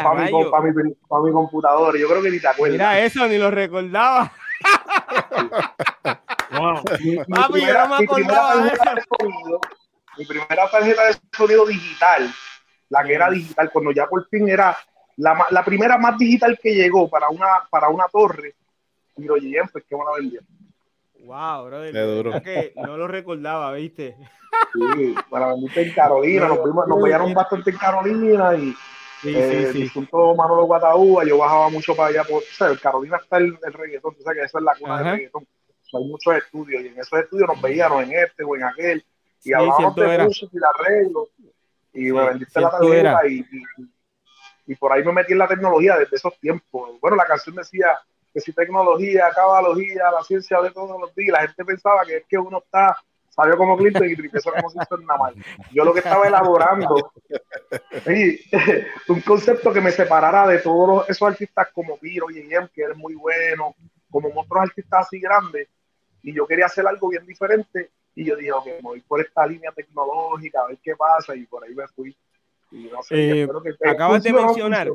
para, 0.03 0.25
mi, 0.25 0.31
para, 0.51 1.23
mi, 1.23 1.33
computador. 1.33 1.97
Yo 1.97 2.09
creo 2.09 2.23
que 2.23 2.31
ni 2.31 2.41
te 2.41 2.49
acuerdas. 2.49 2.77
Mira 2.77 2.99
eso, 3.01 3.27
ni 3.29 3.39
lo 3.39 3.51
recordaba. 3.51 4.33
mi, 7.01 7.17
primera, 10.27 10.71
tarjeta 10.71 11.07
de 11.07 11.17
sonido 11.33 11.67
digital, 11.67 12.35
la 12.89 13.05
que 13.05 13.15
era 13.15 13.31
digital, 13.31 13.71
cuando 13.73 13.93
ya 13.93 14.07
por 14.07 14.29
fin 14.29 14.49
era 14.49 14.77
la, 15.17 15.47
la 15.51 15.65
primera 15.65 15.99
más 15.99 16.19
digital 16.19 16.59
que 16.63 16.75
llegó 16.75 17.09
para 17.09 17.29
una, 17.29 17.47
para 17.71 17.89
una 17.89 18.07
torre, 18.09 18.55
Piro 19.17 19.37
Yeyen 19.37 19.69
fue 19.69 19.81
el 19.81 19.87
que 19.87 19.97
me 19.97 20.05
la 20.05 20.11
vendió. 20.19 20.41
Wow, 21.25 21.67
brother. 21.67 22.43
Que 22.43 22.73
no 22.77 22.97
lo 22.97 23.09
recordaba, 23.09 23.73
¿viste? 23.73 24.17
Sí, 24.75 25.15
para 25.29 25.49
venirte 25.49 25.83
en 25.83 25.93
Carolina, 25.93 26.49
nos, 26.49 26.65
vimos, 26.65 26.87
nos 26.87 27.03
veían 27.03 27.35
bastante 27.35 27.71
en 27.71 27.77
Carolina 27.77 28.55
y, 28.55 28.75
Sí, 29.23 29.33
eh, 29.35 29.71
sí, 29.73 29.89
sí. 29.89 30.09
Manolo 30.13 30.67
Guataúba, 30.67 31.25
yo 31.25 31.39
bajaba 31.39 31.71
mucho 31.71 31.97
para 31.97 32.11
allá 32.11 32.25
por, 32.25 32.43
o 32.43 32.47
sea, 32.53 32.77
Carolina 32.77 33.17
está 33.17 33.39
el, 33.39 33.59
el 33.65 33.73
reggaetón, 33.73 34.15
tú 34.15 34.23
sabes 34.23 34.41
que 34.41 34.45
esa 34.45 34.59
es 34.59 34.65
la 34.65 34.75
cuna 34.79 34.99
del 34.99 35.13
reggaetón. 35.13 35.47
hay 35.95 36.05
muchos 36.05 36.37
estudios 36.37 36.83
y 36.83 36.89
en 36.89 37.01
esos 37.01 37.19
estudios 37.19 37.49
nos 37.49 37.63
veíamos 37.63 38.03
en 38.03 38.13
este 38.13 38.45
o 38.45 38.55
en 38.57 38.65
aquel 38.65 39.05
y 39.43 39.53
hablábamos 39.55 39.95
de 39.97 40.19
música 40.19 40.51
y 40.53 40.59
de 40.59 40.67
arreglo 40.67 41.29
y 41.95 42.13
me 42.13 42.27
vendiste 42.27 42.61
la 42.61 42.71
tarjeta 42.71 43.27
y, 43.27 43.39
y, 43.39 43.45
por 44.75 44.93
ahí 44.93 45.05
me 45.05 45.13
metí 45.13 45.33
en 45.33 45.39
la 45.39 45.49
tecnología 45.49 45.97
desde 45.97 46.17
esos 46.17 46.39
tiempos. 46.41 46.99
Bueno, 47.01 47.17
la 47.17 47.25
canción 47.25 47.55
decía 47.55 47.99
que 48.33 48.41
si 48.41 48.53
tecnología, 48.53 49.31
cabalogía, 49.35 50.11
la 50.11 50.23
ciencia 50.25 50.61
de 50.61 50.71
todos 50.71 51.01
los 51.01 51.15
días, 51.15 51.33
la 51.33 51.47
gente 51.47 51.65
pensaba 51.65 52.05
que 52.05 52.17
es 52.17 52.25
que 52.29 52.37
uno 52.37 52.59
está 52.59 52.97
salió 53.37 53.59
como 53.59 53.77
Clinton 53.77 54.09
y 54.09 54.13
empezó 54.13 54.51
como 54.51 54.71
si 54.71 54.79
fuera 54.89 55.05
nada 55.05 55.19
más. 55.19 55.35
Yo 55.71 55.85
lo 55.85 55.93
que 55.93 55.99
estaba 55.99 56.27
elaborando, 56.27 57.13
un 59.09 59.21
concepto 59.21 59.73
que 59.73 59.81
me 59.83 59.93
separara 59.93 60.47
de 60.47 60.59
todos 60.59 61.09
esos 61.09 61.29
artistas 61.29 61.69
como 61.73 61.99
Piro 61.99 62.31
y 62.31 62.39
Em, 62.39 62.69
que 62.75 62.83
es 62.83 62.97
muy 62.97 63.15
bueno, 63.15 63.75
como 64.11 64.29
otros 64.41 64.63
artistas 64.63 65.07
así 65.07 65.21
grandes, 65.21 65.69
y 66.23 66.33
yo 66.33 66.47
quería 66.47 66.67
hacer 66.67 66.87
algo 66.87 67.09
bien 67.11 67.27
diferente, 67.27 67.91
y 68.15 68.25
yo 68.25 68.37
dije, 68.37 68.53
ok, 68.53 68.67
voy 68.81 69.01
por 69.03 69.21
esta 69.21 69.47
línea 69.47 69.71
tecnológica, 69.73 70.61
a 70.63 70.69
ver 70.69 70.79
qué 70.83 70.97
pasa, 70.97 71.37
y 71.37 71.45
por 71.45 71.63
ahí 71.63 71.75
me 71.75 71.87
fui. 71.89 72.17
Y 72.71 72.85
no 72.85 73.03
sé, 73.03 73.43
eh, 73.43 73.49
acabas 73.87 74.23
de 74.23 74.33
mencionar, 74.33 74.91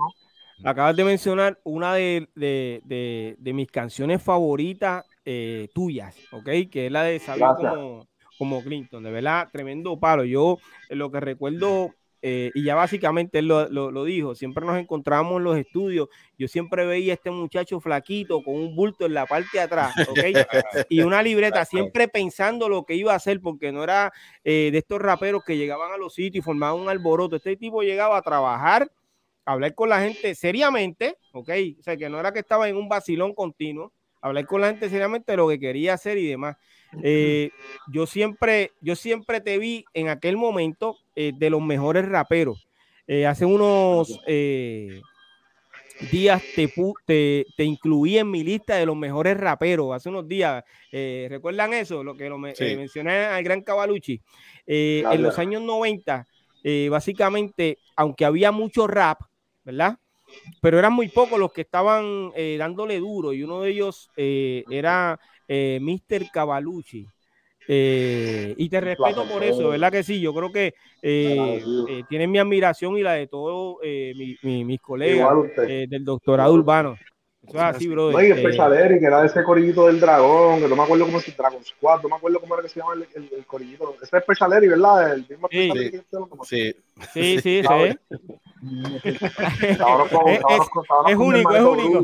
acabas 0.63 0.95
de 0.95 1.03
mencionar 1.03 1.59
una 1.63 1.93
de, 1.93 2.27
de, 2.35 3.35
de, 3.37 3.53
mis 3.53 3.69
canciones 3.71 4.21
favoritas 4.21 5.05
eh, 5.25 5.69
tuyas, 5.73 6.15
¿ok? 6.31 6.49
Que 6.69 6.87
es 6.87 6.91
la 6.91 7.03
de 7.03 7.19
Saber 7.19 7.47
cómo 7.57 8.07
como 8.41 8.63
Clinton, 8.63 9.03
de 9.03 9.11
verdad, 9.11 9.49
tremendo 9.51 9.99
palo. 9.99 10.23
Yo 10.23 10.57
lo 10.89 11.11
que 11.11 11.19
recuerdo, 11.19 11.93
eh, 12.21 12.51
y 12.53 12.63
ya 12.63 12.75
básicamente 12.75 13.39
él 13.39 13.47
lo, 13.47 14.03
dijo, 14.03 14.35
siempre 14.35 14.65
nos 14.65 14.77
encontramos 14.77 15.37
en 15.37 15.43
los 15.43 15.57
estudios, 15.57 16.07
yo 16.37 16.47
siempre 16.47 16.85
veía 16.85 17.13
a 17.13 17.15
este 17.15 17.31
muchacho 17.31 17.79
flaquito 17.79 18.43
con 18.43 18.55
un 18.55 18.75
bulto 18.75 19.05
en 19.07 19.15
la 19.15 19.25
parte 19.25 19.49
de 19.53 19.59
atrás, 19.61 19.95
y 20.89 21.01
una 21.01 21.23
libreta, 21.23 21.65
siempre 21.65 22.07
pensando 22.07 22.69
lo 22.69 22.85
que 22.85 22.95
iba 22.95 23.13
a 23.13 23.15
hacer, 23.15 23.41
porque 23.41 23.71
no 23.71 23.83
era 23.83 24.11
eh, 24.43 24.69
de 24.71 24.77
estos 24.77 24.99
raperos 24.99 25.43
que 25.43 25.57
llegaban 25.57 25.91
a 25.91 25.97
los 25.97 26.13
sitios 26.13 26.43
y 26.43 26.45
formaban 26.45 26.79
un 26.79 26.89
alboroto, 26.89 27.37
este 27.37 27.57
tipo 27.57 27.81
llegaba 27.81 28.17
a 28.17 28.21
trabajar, 28.21 28.91
a 29.45 29.53
hablar 29.53 29.73
con 29.73 29.89
la 29.89 30.01
gente 30.01 30.35
seriamente, 30.35 31.17
¿ok? 31.33 31.49
O 31.79 31.83
sea, 31.83 31.97
que 31.97 32.09
no 32.09 32.19
era 32.19 32.31
que 32.31 32.39
estaba 32.39 32.69
en 32.69 32.77
un 32.77 32.87
vacilón 32.87 33.33
continuo, 33.33 33.91
hablar 34.21 34.45
con 34.45 34.61
la 34.61 34.67
gente 34.67 34.89
seriamente 34.89 35.31
de 35.31 35.37
lo 35.37 35.49
que 35.49 35.59
quería 35.59 35.95
hacer 35.95 36.17
y 36.17 36.27
demás. 36.27 36.57
Eh, 37.03 37.51
yo, 37.87 38.05
siempre, 38.05 38.71
yo 38.81 38.95
siempre 38.95 39.41
te 39.41 39.57
vi 39.57 39.85
en 39.93 40.09
aquel 40.09 40.37
momento 40.37 40.97
eh, 41.15 41.31
de 41.35 41.49
los 41.49 41.61
mejores 41.61 42.07
raperos. 42.07 42.67
Eh, 43.07 43.25
hace 43.25 43.45
unos 43.45 44.19
días 46.11 46.41
te, 46.55 47.45
te, 47.55 47.63
incluí 47.63 48.17
en 48.17 48.29
mi 48.29 48.43
lista 48.43 48.75
de 48.75 48.85
los 48.85 48.95
mejores 48.95 49.37
raperos. 49.37 49.93
Hace 49.93 50.09
unos 50.09 50.27
días, 50.27 50.63
¿recuerdan 50.91 51.73
eso? 51.73 52.03
Lo 52.03 52.15
que 52.15 52.29
lo 52.29 52.37
mencioné 52.37 53.25
al 53.25 53.43
gran 53.43 53.61
Cavalucci. 53.61 54.21
en 54.65 55.21
los 55.21 55.37
años 55.39 55.61
90, 55.61 56.27
básicamente, 56.89 57.77
aunque 57.95 58.25
había 58.25 58.51
mucho 58.51 58.87
rap, 58.87 59.21
¿verdad? 59.63 59.97
Pero 60.61 60.79
eran 60.79 60.93
muy 60.93 61.09
pocos 61.09 61.37
los 61.37 61.51
que 61.51 61.61
estaban 61.61 62.31
dándole 62.57 62.99
duro 62.99 63.33
y 63.33 63.43
uno 63.43 63.61
de 63.61 63.71
ellos 63.71 64.09
era 64.15 65.19
eh, 65.53 65.79
Mr. 65.81 66.31
Cavalucci. 66.31 67.05
Eh, 67.67 68.55
y 68.57 68.69
te 68.69 68.79
respeto 68.79 69.25
por 69.25 69.43
eso, 69.43 69.69
¿verdad 69.69 69.91
que 69.91 70.01
sí? 70.01 70.21
Yo 70.21 70.33
creo 70.33 70.51
que 70.51 70.73
eh, 71.01 71.61
eh 71.89 72.03
tienen 72.09 72.31
mi 72.31 72.39
admiración 72.39 72.97
y 72.97 73.01
la 73.01 73.13
de 73.13 73.27
todos 73.27 73.77
mis 74.43 74.81
colegas 74.81 75.29
del 75.57 76.05
doctorado 76.05 76.53
urbano. 76.53 76.97
Eso 77.45 77.57
es 77.57 77.63
así, 77.63 77.87
brother. 77.87 78.13
No, 78.13 78.21
y 78.21 78.31
el 78.31 78.99
que 78.99 79.05
era 79.05 79.25
ese 79.25 79.43
corillito 79.43 79.87
del 79.87 79.99
dragón, 79.99 80.61
que 80.61 80.67
no 80.67 80.75
me 80.75 80.83
acuerdo 80.83 81.05
cómo 81.05 81.19
se 81.19 81.31
Dragon 81.31 81.63
Squad, 81.65 82.01
no 82.03 82.09
me 82.09 82.15
acuerdo 82.15 82.39
cómo 82.39 82.53
era 82.53 82.63
que 82.63 82.69
se 82.69 82.79
llama 82.79 82.93
el, 82.93 83.29
el, 83.35 83.45
corillito. 83.45 83.95
Ese 84.01 84.17
es 84.17 84.23
Specialeri, 84.23 84.67
¿verdad? 84.67 85.13
El 85.13 85.25
mismo 85.27 85.47
sí. 85.51 85.71
sí. 86.43 86.75
Sí, 87.13 87.39
sí, 87.41 87.41
sí. 87.41 87.97
es 91.07 91.17
único, 91.17 91.55
es 91.55 91.63
único. 91.63 92.03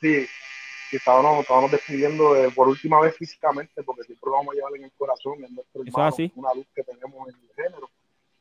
Sí 0.00 0.26
que 0.90 0.96
estábamos, 0.96 1.40
estábamos 1.40 1.70
despidiendo 1.70 2.34
eh, 2.36 2.50
por 2.54 2.68
última 2.68 3.00
vez 3.00 3.16
físicamente, 3.16 3.82
porque 3.82 4.02
siempre 4.02 4.28
lo 4.28 4.36
vamos 4.36 4.52
a 4.52 4.56
llevar 4.56 4.76
en 4.76 4.84
el 4.84 4.92
corazón, 4.98 5.44
en 5.44 5.54
nuestro 5.54 5.82
hermano, 5.82 6.16
una 6.34 6.54
luz 6.54 6.66
que 6.74 6.82
tenemos 6.82 7.28
en 7.28 7.34
el 7.36 7.54
género. 7.54 7.88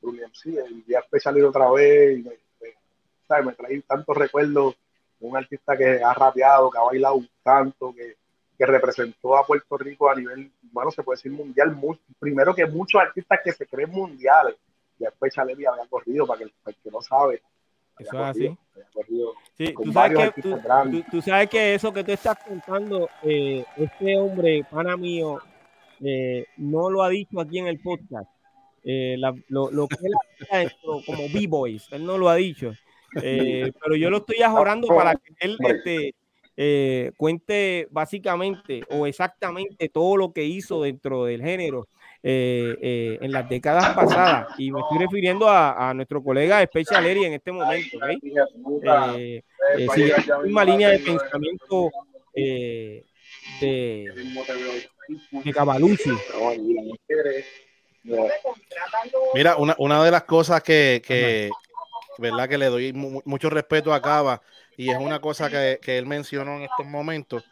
William 0.01 0.31
sí, 0.33 0.57
el 0.57 0.83
día 0.85 0.99
especial 0.99 1.43
otra 1.45 1.69
vez, 1.71 2.19
y 2.19 2.23
me, 2.23 2.31
me, 2.61 3.41
me 3.43 3.53
trae 3.53 3.81
tantos 3.81 4.17
recuerdos 4.17 4.75
de 5.19 5.27
un 5.27 5.37
artista 5.37 5.77
que 5.77 6.01
ha 6.01 6.13
rapeado, 6.13 6.71
que 6.71 6.77
ha 6.77 6.83
bailado 6.83 7.21
tanto, 7.43 7.93
que, 7.93 8.15
que 8.57 8.65
representó 8.65 9.37
a 9.37 9.45
Puerto 9.45 9.77
Rico 9.77 10.09
a 10.09 10.15
nivel, 10.15 10.51
bueno, 10.71 10.89
se 10.91 11.03
puede 11.03 11.17
decir 11.17 11.31
mundial, 11.31 11.77
primero 12.17 12.55
que 12.55 12.65
muchos 12.65 13.01
artistas 13.01 13.39
que 13.43 13.51
se 13.51 13.67
creen 13.67 13.91
mundiales, 13.91 14.55
y 14.97 15.03
después 15.03 15.33
Chalevi 15.33 15.65
había 15.65 15.85
corrido, 15.87 16.25
para 16.25 16.39
que, 16.39 16.51
para 16.63 16.75
el 16.75 16.83
que 16.83 16.91
no 16.91 17.01
sabe, 17.01 17.41
eso 17.99 18.15
es 18.15 18.21
así. 18.21 18.57
Sí, 19.57 19.73
tú 19.73 19.91
sabes, 19.91 20.31
que, 20.33 20.41
tú, 21.11 21.21
sabes, 21.21 21.49
que, 21.49 21.75
eso 21.75 21.91
que 21.91 22.03
tú 22.03 22.11
estás 22.13 22.37
contando, 22.45 23.09
eh, 23.23 23.65
este 23.75 24.17
hombre, 24.17 24.65
pana 24.69 24.95
mío, 24.95 25.39
eh, 26.01 26.45
no 26.57 26.89
lo 26.89 27.03
ha 27.03 27.09
dicho 27.09 27.39
aquí 27.41 27.59
en 27.59 27.67
el 27.67 27.79
podcast. 27.79 28.29
Eh, 28.85 29.17
lo, 29.49 29.69
lo, 29.69 29.87
que 29.87 29.97
él 30.01 30.13
ha 30.49 30.63
hecho 30.63 31.01
como 31.05 31.23
B-Boys, 31.33 31.91
él 31.91 32.05
no 32.05 32.17
lo 32.17 32.29
ha 32.29 32.35
dicho. 32.35 32.71
pero 33.13 33.95
yo 33.97 34.09
lo 34.09 34.17
estoy 34.17 34.41
ajorando 34.41 34.87
para 34.87 35.15
que 35.15 35.33
él 35.39 35.57
este, 36.55 37.13
cuente 37.17 37.87
básicamente 37.91 38.83
o 38.89 39.07
exactamente 39.07 39.89
todo 39.89 40.15
lo 40.15 40.31
que 40.31 40.45
hizo 40.45 40.83
dentro 40.83 41.25
del 41.25 41.41
género 41.41 41.87
eh, 42.21 42.77
eh, 42.81 43.17
en 43.21 43.31
las 43.31 43.47
décadas 43.47 43.95
pasadas. 43.95 44.47
Y 44.57 44.71
me 44.71 44.81
estoy 44.81 44.97
refiriendo 44.99 45.47
a, 45.49 45.93
nuestro 45.93 46.21
colega 46.23 46.63
Special 46.63 47.05
Eri 47.05 47.25
en 47.25 47.33
este 47.33 47.51
momento. 47.51 47.97
Eh, 49.15 49.41
eh, 49.77 49.87
sigue 49.93 50.13
la 50.27 50.39
misma 50.39 50.65
línea 50.65 50.89
de 50.89 50.99
pensamiento 50.99 51.89
de, 52.33 53.05
de 53.61 55.53
Cavalucci. 55.53 56.11
Mira, 59.33 59.55
una, 59.57 59.75
una 59.77 60.03
de 60.03 60.11
las 60.11 60.23
cosas 60.23 60.61
que, 60.61 61.01
que, 61.05 61.49
¿verdad? 62.17 62.49
que 62.49 62.57
le 62.57 62.65
doy 62.67 62.93
mucho 62.93 63.49
respeto 63.49 63.93
a 63.93 64.01
Cava 64.01 64.41
y 64.75 64.89
es 64.89 64.97
una 64.97 65.19
cosa 65.19 65.49
que, 65.49 65.79
que, 65.81 65.97
él 65.97 66.05
mencionó 66.05 66.55
en 66.57 66.63
estos 66.63 66.85
momentos. 66.85 67.43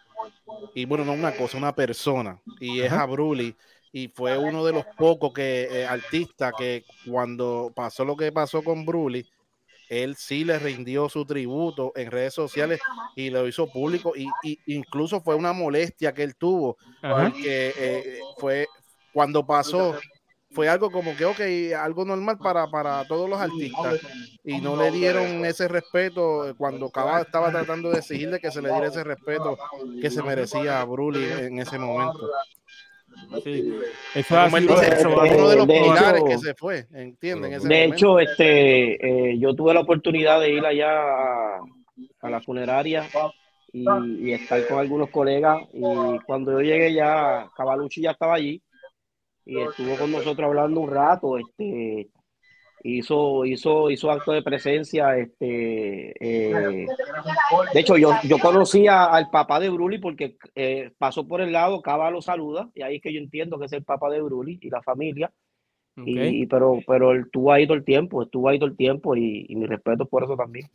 Y 0.74 0.86
bueno, 0.86 1.04
no 1.06 1.14
una 1.14 1.34
cosa, 1.34 1.58
una 1.58 1.76
persona. 1.76 2.40
Y 2.60 2.82
es 2.82 2.92
a 2.92 3.06
Bruli 3.06 3.56
y 3.92 4.10
fue 4.10 4.38
uno 4.38 4.66
de 4.66 4.74
los 4.74 4.86
pocos 4.98 5.34
que 5.34 5.68
eh, 5.72 5.86
artistas 5.86 6.54
que 6.58 6.84
cuando 7.10 7.72
pasó 7.76 8.06
lo 8.06 8.16
que 8.16 8.32
pasó 8.32 8.64
con 8.64 8.86
Bruli, 8.86 9.26
él 9.90 10.16
sí 10.16 10.44
le 10.44 10.60
rindió 10.60 11.10
su 11.10 11.26
tributo 11.26 11.94
en 11.96 12.12
redes 12.12 12.34
sociales 12.34 12.80
y 13.16 13.30
lo 13.30 13.48
hizo 13.48 13.68
público 13.72 14.14
y, 14.16 14.28
incluso 14.66 15.22
fue 15.22 15.36
una 15.36 15.54
molestia 15.54 16.14
que 16.14 16.24
él 16.24 16.36
tuvo 16.36 16.78
porque 17.02 17.74
eh, 17.78 18.20
fue 18.38 18.68
cuando 19.14 19.46
pasó 19.46 19.96
fue 20.52 20.70
algo 20.70 20.90
como 20.90 21.16
que 21.16 21.26
ok, 21.26 21.40
algo 21.78 22.06
normal 22.06 22.38
para, 22.38 22.68
para 22.68 23.06
todos 23.06 23.30
los 23.30 23.40
artistas 23.40 24.00
y 24.44 24.60
no 24.60 24.76
le 24.76 24.92
dieron 24.92 25.46
ese 25.46 25.68
respeto 25.68 26.54
cuando 26.58 26.90
Cava 26.90 27.22
estaba 27.22 27.52
tratando 27.52 27.92
de 27.92 28.00
exigirle 28.00 28.40
que 28.40 28.52
se 28.52 28.62
le 28.62 28.72
diera 28.72 28.88
ese 28.88 29.04
respeto 29.04 29.58
que 30.02 30.10
se 30.10 30.24
merecía 30.24 30.82
a 30.82 30.86
Bruli 30.86 31.24
en 31.24 31.60
ese 31.60 31.78
momento. 31.78 32.30
Sí. 33.44 33.74
Eso 34.16 34.46
es 34.46 35.06
uno 35.06 35.50
de 35.50 35.56
los 35.56 35.68
pilares 35.68 36.24
que 36.24 36.38
se 36.38 36.54
fue, 36.54 36.88
¿entienden? 36.94 37.62
de 37.62 37.84
hecho, 37.84 38.20
este, 38.20 39.32
eh, 39.32 39.38
yo 39.40 39.54
tuve 39.54 39.74
la 39.74 39.82
oportunidad 39.82 40.40
de 40.40 40.54
ir 40.54 40.66
allá 40.66 41.58
a, 41.58 42.30
la 42.30 42.42
funeraria 42.42 43.06
y, 43.74 44.32
estar 44.32 44.66
con 44.68 44.80
algunos 44.80 45.10
colegas. 45.10 45.62
Y 45.74 46.20
cuando 46.26 46.54
yo 46.54 46.62
llegué 46.62 46.94
ya, 46.94 47.50
Cavalucci 47.56 48.02
ya 48.02 48.12
estaba 48.12 48.36
allí 48.36 48.62
y 49.46 49.62
estuvo 49.62 49.96
con 49.96 50.12
nosotros 50.12 50.48
hablando 50.48 50.82
un 50.82 50.92
rato. 50.92 51.38
Este, 51.38 52.10
hizo, 52.84 53.46
hizo, 53.46 53.90
hizo 53.90 54.12
acto 54.12 54.32
de 54.32 54.42
presencia. 54.42 55.18
Este, 55.18 56.14
eh, 56.20 56.88
de 57.74 57.80
hecho, 57.80 57.98
yo, 57.98 58.14
yo 58.24 58.38
conocía 58.40 59.06
al 59.06 59.30
papá 59.30 59.60
de 59.60 59.70
Bruli 59.70 60.00
porque 60.00 60.38
eh, 60.56 60.92
pasó 60.98 61.28
por 61.28 61.42
el 61.42 61.52
lado, 61.52 61.82
Cava 61.82 62.12
lo 62.12 62.22
saluda, 62.22 62.70
y 62.74 62.82
ahí 62.82 62.98
es 62.98 63.02
que 63.02 63.14
yo 63.14 63.20
entiendo 63.20 63.60
que 63.60 63.66
es 63.66 63.74
el 63.74 63.84
papá 63.84 64.10
de 64.10 64.22
Bruli 64.22 64.60
y 64.62 64.70
la 64.70 64.82
familia. 64.82 65.32
Y, 66.06 66.46
pero, 66.46 66.80
pero 66.86 67.12
él 67.12 67.24
estuvo 67.26 67.52
ahí 67.52 67.66
todo 67.66 67.76
el 67.76 67.84
tiempo, 67.84 68.22
estuvo 68.22 68.48
ahí 68.48 68.60
todo 68.60 68.70
el 68.70 68.78
tiempo 68.78 69.16
y, 69.16 69.48
mi 69.50 69.66
respeto 69.66 70.06
por 70.06 70.24
eso 70.24 70.36
también. 70.36 70.70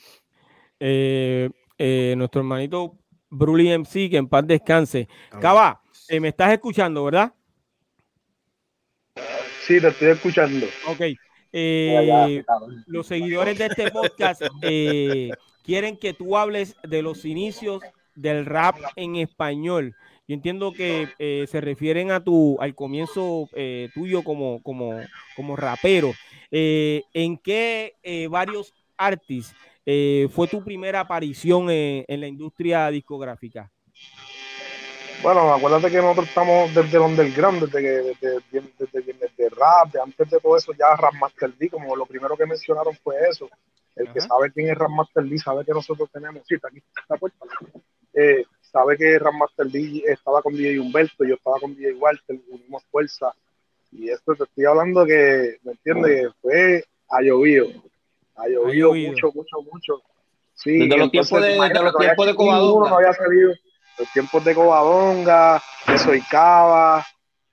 Eh, 0.81 1.49
nuestro 2.17 2.41
hermanito 2.41 2.99
Bruli 3.31 3.69
MC, 3.71 4.11
que 4.11 4.17
en 4.17 4.29
paz 4.29 4.45
descanse. 4.49 5.09
Cava, 5.41 5.81
me 6.11 6.27
estás 6.27 6.53
escuchando, 6.53 7.05
¿verdad? 7.05 7.33
Sí, 9.61 9.81
te 9.81 9.89
estoy 9.89 10.09
escuchando. 10.09 10.67
Ok. 10.89 11.03
Eh, 11.53 12.45
los 12.87 13.07
seguidores 13.07 13.59
de 13.59 13.67
este 13.67 13.91
podcast 13.91 14.43
eh, 14.63 15.31
quieren 15.63 15.97
que 15.97 16.15
tú 16.15 16.37
hables 16.37 16.77
de 16.83 17.03
los 17.03 17.25
inicios 17.25 17.83
del 18.15 18.47
rap 18.47 18.77
en 18.97 19.17
español. 19.17 19.95
Yo 20.29 20.35
entiendo 20.35 20.73
que 20.73 21.09
eh, 21.19 21.47
se 21.49 21.61
refieren 21.61 22.11
a 22.11 22.23
tu, 22.23 22.57
al 22.61 22.75
comienzo 22.75 23.49
tuyo 23.95 24.23
como, 24.23 24.63
como, 24.63 25.01
como 25.37 25.57
rapero. 25.57 26.13
¿En 26.51 27.39
qué 27.39 27.95
varios 28.31 28.73
artistas 28.97 29.57
fue 30.31 30.49
tu 30.49 30.63
primera 30.65 31.01
aparición 31.01 31.67
en 31.71 32.21
la 32.21 32.27
industria 32.27 32.91
discográfica? 32.91 33.71
Bueno, 35.23 35.55
acuérdate 35.55 35.89
que 35.89 35.99
nosotros 35.99 36.29
estamos 36.29 36.75
desde 36.75 36.97
el 36.97 37.05
underground, 37.05 37.63
desde 37.63 37.81
que 37.81 38.27
desde, 38.27 38.43
desde, 38.77 39.13
desde, 39.13 39.49
rap, 39.51 39.95
antes 40.03 40.29
de 40.29 40.41
todo 40.41 40.57
eso 40.57 40.73
ya 40.73 40.97
Rap 40.97 41.15
Master 41.15 41.55
D, 41.57 41.71
como 41.71 41.95
lo 41.95 42.07
primero 42.07 42.37
que 42.37 42.45
mencionaron 42.45 42.97
fue 43.05 43.15
eso. 43.31 43.49
El 43.95 44.13
que 44.13 44.21
sabe 44.21 44.51
quién 44.51 44.71
es 44.71 44.77
Rap 44.77 44.91
Master 44.91 45.23
D 45.25 45.39
sabe 45.39 45.65
que 45.65 45.71
nosotros 45.71 46.11
tenemos, 46.13 46.43
sí, 46.49 46.57
está 46.57 46.69
aquí 46.69 46.83
está 47.01 47.17
puerta, 47.17 47.39
eh, 48.15 48.45
sabe 48.63 48.97
que 48.97 49.17
Rap 49.17 49.35
Master 49.35 49.67
D 49.67 50.03
estaba 50.09 50.43
con 50.43 50.55
DJ 50.55 50.81
Humberto, 50.81 51.25
yo 51.25 51.35
estaba 51.35 51.61
con 51.61 51.77
DJ 51.77 51.95
Walter, 51.95 52.41
unimos 52.51 52.83
fuerza. 52.91 53.33
Y 53.93 54.11
esto 54.11 54.35
te 54.35 54.43
estoy 54.43 54.65
hablando 54.65 55.07
que, 55.07 55.59
¿me 55.63 55.73
entiendes? 55.73 56.33
Fue 56.41 56.85
a 57.11 57.23
llovido, 57.23 57.69
ha 58.35 58.49
llovido 58.49 58.93
mucho, 58.93 59.31
mucho, 59.33 59.63
mucho. 59.71 60.03
Sí, 60.55 60.79
desde 60.79 60.99
los 60.99 61.11
tiempos 61.13 61.41
de, 61.41 61.49
de 61.49 61.83
los 61.83 61.97
tiempos 61.97 62.27
de 62.27 62.35
Covadonga. 62.35 62.91
No 62.91 62.97
había 62.97 63.13
salido 63.13 63.53
los 63.99 64.11
tiempos 64.13 64.45
de 64.45 64.55
Covadonga, 64.55 65.63
de 65.87 65.99
Soicaba, 65.99 67.05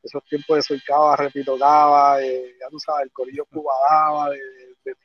esos 0.02 0.23
tiempos 0.25 0.58
de 0.58 0.62
Soicaba, 0.62 1.15
repito, 1.15 1.58
Cava, 1.58 2.21
ya 2.21 2.69
tú 2.69 2.80
sabes, 2.80 3.06
el 3.06 3.12
corillo 3.12 3.45
Cubadaba, 3.45 4.30
de, 4.30 4.38
de, 4.38 4.95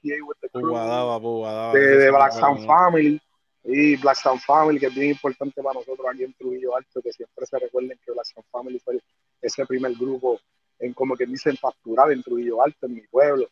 de, 1.73 1.81
de, 1.81 1.97
de 1.97 2.11
Black 2.11 2.33
Sound 2.33 2.67
Family, 2.67 3.21
y 3.65 3.97
Black 3.97 4.17
Sound 4.17 4.41
Family, 4.41 4.79
que 4.79 4.87
es 4.87 4.95
bien 4.95 5.11
importante 5.11 5.63
para 5.63 5.79
nosotros 5.81 6.07
aquí 6.13 6.25
en 6.25 6.35
Trujillo 6.35 6.77
Alto, 6.77 7.01
que 7.03 7.13
siempre 7.13 7.47
se 7.47 7.59
recuerden 7.59 7.99
que 8.05 8.13
Black 8.13 8.27
Sound 8.27 8.47
Family 8.51 8.79
fue 8.79 9.01
ese 9.41 9.67
primer 9.67 9.93
grupo 9.95 10.39
en 10.79 10.93
como 10.93 11.17
que 11.17 11.27
dicen 11.27 11.57
facturar 11.57 12.13
en 12.13 12.23
Trujillo 12.23 12.63
Alto, 12.63 12.87
en 12.87 12.95
mi 12.95 13.01
pueblo, 13.03 13.49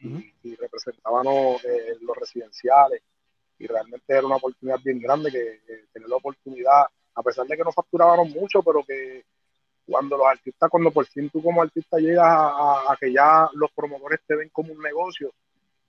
y, 0.00 0.32
y, 0.44 0.54
representábamos 0.54 1.64
eh, 1.64 1.96
los 2.00 2.16
residenciales, 2.16 3.02
y 3.58 3.66
realmente 3.66 4.04
era 4.06 4.24
una 4.24 4.36
oportunidad 4.36 4.78
bien 4.82 5.00
grande 5.00 5.32
que, 5.32 5.60
que 5.66 5.86
tener 5.92 6.08
la 6.08 6.16
oportunidad 6.16 6.84
a 7.18 7.22
pesar 7.22 7.46
de 7.46 7.56
que 7.56 7.64
no 7.64 7.72
facturábamos 7.72 8.28
mucho, 8.30 8.62
pero 8.62 8.84
que 8.84 9.24
cuando 9.84 10.16
los 10.16 10.26
artistas, 10.26 10.70
cuando 10.70 10.92
por 10.92 11.04
fin 11.06 11.28
tú 11.30 11.42
como 11.42 11.62
artista 11.62 11.98
llegas 11.98 12.26
a, 12.28 12.96
que 13.00 13.12
ya 13.12 13.48
los 13.54 13.72
promotores 13.72 14.20
te 14.24 14.36
ven 14.36 14.48
como 14.50 14.72
un 14.72 14.80
negocio, 14.80 15.32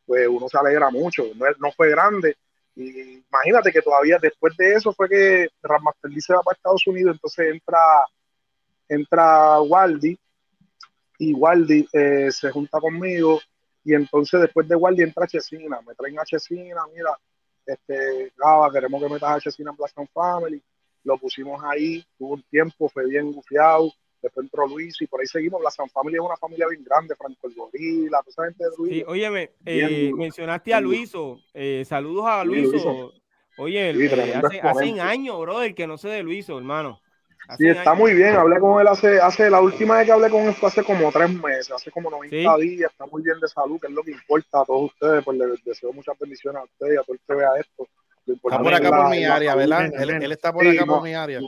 pues 0.07 0.27
uno 0.27 0.49
se 0.49 0.57
alegra 0.57 0.89
mucho. 0.89 1.23
No, 1.59 1.71
fue 1.71 1.91
grande. 1.91 2.35
Y 2.75 3.23
imagínate 3.29 3.71
que 3.71 3.81
todavía 3.81 4.17
después 4.19 4.57
de 4.57 4.73
eso 4.73 4.91
fue 4.91 5.07
que 5.07 5.49
Ramaster 5.61 6.11
se 6.19 6.33
va 6.33 6.41
para 6.41 6.55
Estados 6.55 6.87
Unidos, 6.87 7.15
entonces 7.15 7.53
entra, 7.53 7.79
entra 8.87 9.61
Waldi 9.61 10.17
y 11.19 11.33
Waldi 11.33 11.87
eh, 11.93 12.31
se 12.31 12.49
junta 12.51 12.79
conmigo 12.79 13.39
y 13.83 13.93
entonces 13.93 14.41
después 14.41 14.67
de 14.67 14.75
Waldi 14.75 15.03
entra 15.03 15.27
Chesina, 15.27 15.79
me 15.85 15.93
traen 15.93 16.17
a 16.19 16.23
Chesina, 16.23 16.81
mira, 16.95 17.15
este, 17.65 18.31
Gaba, 18.37 18.71
queremos 18.71 19.03
que 19.03 19.09
metas 19.09 19.29
a 19.29 19.39
Chesina 19.41 19.71
en 19.71 19.77
Black 19.77 20.09
Family 20.11 20.63
lo 21.03 21.17
pusimos 21.17 21.61
ahí, 21.63 22.03
tuvo 22.17 22.33
un 22.35 22.43
tiempo, 22.43 22.89
fue 22.89 23.07
bien 23.07 23.31
gufiado, 23.31 23.91
después 24.21 24.45
entró 24.45 24.67
Luis 24.67 25.01
y 25.01 25.07
por 25.07 25.21
ahí 25.21 25.27
seguimos. 25.27 25.61
La 25.61 25.71
San 25.71 25.89
Familia 25.89 26.19
es 26.19 26.25
una 26.25 26.37
familia 26.37 26.67
bien 26.67 26.83
grande, 26.83 27.15
Franco 27.15 27.47
el 27.47 27.55
Gorila, 27.55 28.21
toda 28.21 28.29
esa 28.29 28.45
gente 28.45 28.63
de 28.65 28.71
Luis. 28.77 28.93
Sí, 28.93 29.03
óyeme, 29.07 29.51
eh, 29.65 30.11
mencionaste 30.15 30.73
a 30.73 30.81
Luiso, 30.81 31.39
eh, 31.53 31.83
saludos 31.85 32.25
a 32.27 32.43
Luiso. 32.43 33.13
Oye, 33.57 33.89
eh, 33.89 34.35
hace, 34.35 34.61
hace 34.61 35.01
años, 35.01 35.37
brother, 35.41 35.75
que 35.75 35.85
no 35.85 35.97
sé 35.97 36.07
de 36.07 36.23
Luiso, 36.23 36.57
hermano. 36.57 37.01
sí, 37.57 37.67
está 37.67 37.93
muy 37.93 38.13
bien. 38.13 38.35
Hablé 38.35 38.57
con 38.57 38.79
él 38.79 38.87
hace, 38.87 39.19
hace, 39.19 39.49
la 39.49 39.59
última 39.59 39.97
vez 39.97 40.05
que 40.05 40.13
hablé 40.13 40.29
con 40.29 40.43
él 40.43 40.53
fue 40.53 40.69
hace 40.69 40.81
como 40.81 41.11
tres 41.11 41.29
meses, 41.29 41.71
hace 41.71 41.91
como 41.91 42.09
90 42.09 42.57
días. 42.57 42.89
Está 42.89 43.05
muy 43.07 43.21
bien 43.21 43.37
de 43.41 43.49
salud, 43.49 43.77
que 43.77 43.87
es 43.87 43.93
lo 43.93 44.01
que 44.01 44.11
importa 44.11 44.61
a 44.61 44.65
todos 44.65 44.91
ustedes. 44.91 45.25
Pues 45.25 45.37
les 45.37 45.63
deseo 45.65 45.91
muchas 45.91 46.17
bendiciones 46.17 46.61
a 46.61 46.63
ustedes 46.63 46.93
y 46.93 46.97
a 46.97 47.03
todo 47.03 47.15
el 47.15 47.19
que 47.27 47.35
vea 47.35 47.49
esto. 47.59 47.89
Está 48.25 48.59
por 48.59 48.73
acá 48.73 48.89
por 48.89 49.09
mi 49.09 49.23
área, 49.23 49.55
¿verdad? 49.55 49.85
Él, 49.93 50.31
está 50.31 50.53
por 50.53 50.67
acá 50.67 50.85
por 50.85 51.03
mi 51.03 51.13
área. 51.13 51.39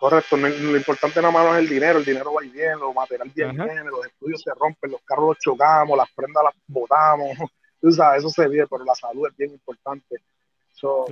Correcto, 0.00 0.38
lo 0.38 0.76
importante 0.76 1.20
nada 1.20 1.30
más 1.30 1.52
es 1.52 1.58
el 1.58 1.68
dinero, 1.68 1.98
el 1.98 2.04
dinero 2.06 2.32
va 2.32 2.40
bien, 2.40 2.78
los 2.78 2.94
materiales 2.94 3.34
bien, 3.34 3.54
los 3.54 4.06
estudios 4.06 4.40
se 4.40 4.50
rompen, 4.54 4.92
los 4.92 5.02
carros 5.02 5.26
los 5.26 5.38
chocamos, 5.38 5.94
las 5.94 6.10
prendas 6.12 6.42
las 6.42 6.54
botamos, 6.66 7.28
tú 7.82 7.92
sabes, 7.92 8.20
eso 8.20 8.30
se 8.30 8.48
ve, 8.48 8.66
pero 8.66 8.82
la 8.82 8.94
salud 8.94 9.28
es 9.28 9.36
bien 9.36 9.50
importante. 9.50 10.16
eso, 10.72 11.04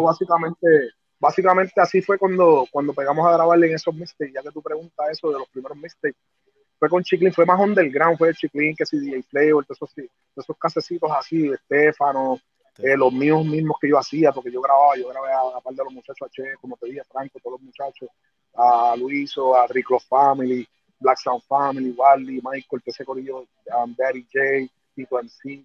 básicamente, 0.00 0.68
básicamente 1.18 1.80
así 1.80 2.00
fue 2.00 2.18
cuando, 2.18 2.68
cuando 2.70 2.92
pegamos 2.92 3.26
a 3.26 3.32
grabarle 3.32 3.66
en 3.66 3.74
esos 3.74 3.92
mistakes, 3.92 4.32
ya 4.32 4.42
que 4.42 4.52
tú 4.52 4.62
preguntas 4.62 5.08
eso 5.10 5.32
de 5.32 5.40
los 5.40 5.48
primeros 5.48 5.76
mistakes, 5.76 6.18
fue 6.78 6.88
con 6.88 7.02
Chiclin, 7.02 7.32
fue 7.32 7.46
más 7.46 7.58
underground, 7.58 8.16
fue 8.16 8.28
el 8.28 8.36
Chiclin, 8.36 8.76
que 8.76 8.86
si 8.86 9.00
DJ 9.00 9.24
Flavor, 9.24 9.66
todos 9.66 9.90
esos, 9.92 10.10
esos 10.36 10.56
casecitos 10.56 11.10
así, 11.10 11.50
Estefano, 11.50 12.38
eh, 12.78 12.96
los 12.96 13.12
míos 13.12 13.44
mismos 13.44 13.76
que 13.80 13.88
yo 13.88 13.98
hacía, 13.98 14.30
porque 14.32 14.52
yo 14.52 14.60
grababa, 14.60 14.96
yo 14.96 15.08
grabé 15.08 15.32
a, 15.32 15.60
par 15.60 15.74
de 15.74 15.84
los 15.84 15.92
muchachos, 15.92 16.28
a 16.28 16.30
Che, 16.30 16.54
como 16.60 16.76
te 16.76 16.86
dije, 16.86 17.02
Franco, 17.10 17.40
todos 17.40 17.60
los 17.60 17.62
muchachos, 17.62 18.08
a 18.54 18.94
Luiso, 18.96 19.56
a 19.56 19.66
Rico 19.66 19.98
Family, 19.98 20.66
Black 21.00 21.18
Sound 21.18 21.42
Family, 21.42 21.90
Wally, 21.96 22.40
Michael, 22.42 22.82
ese 22.84 23.04
corillo, 23.04 23.46
um, 23.76 23.94
Daddy 23.96 24.26
J, 24.32 24.72
Tito 24.94 25.18
MC, 25.18 25.64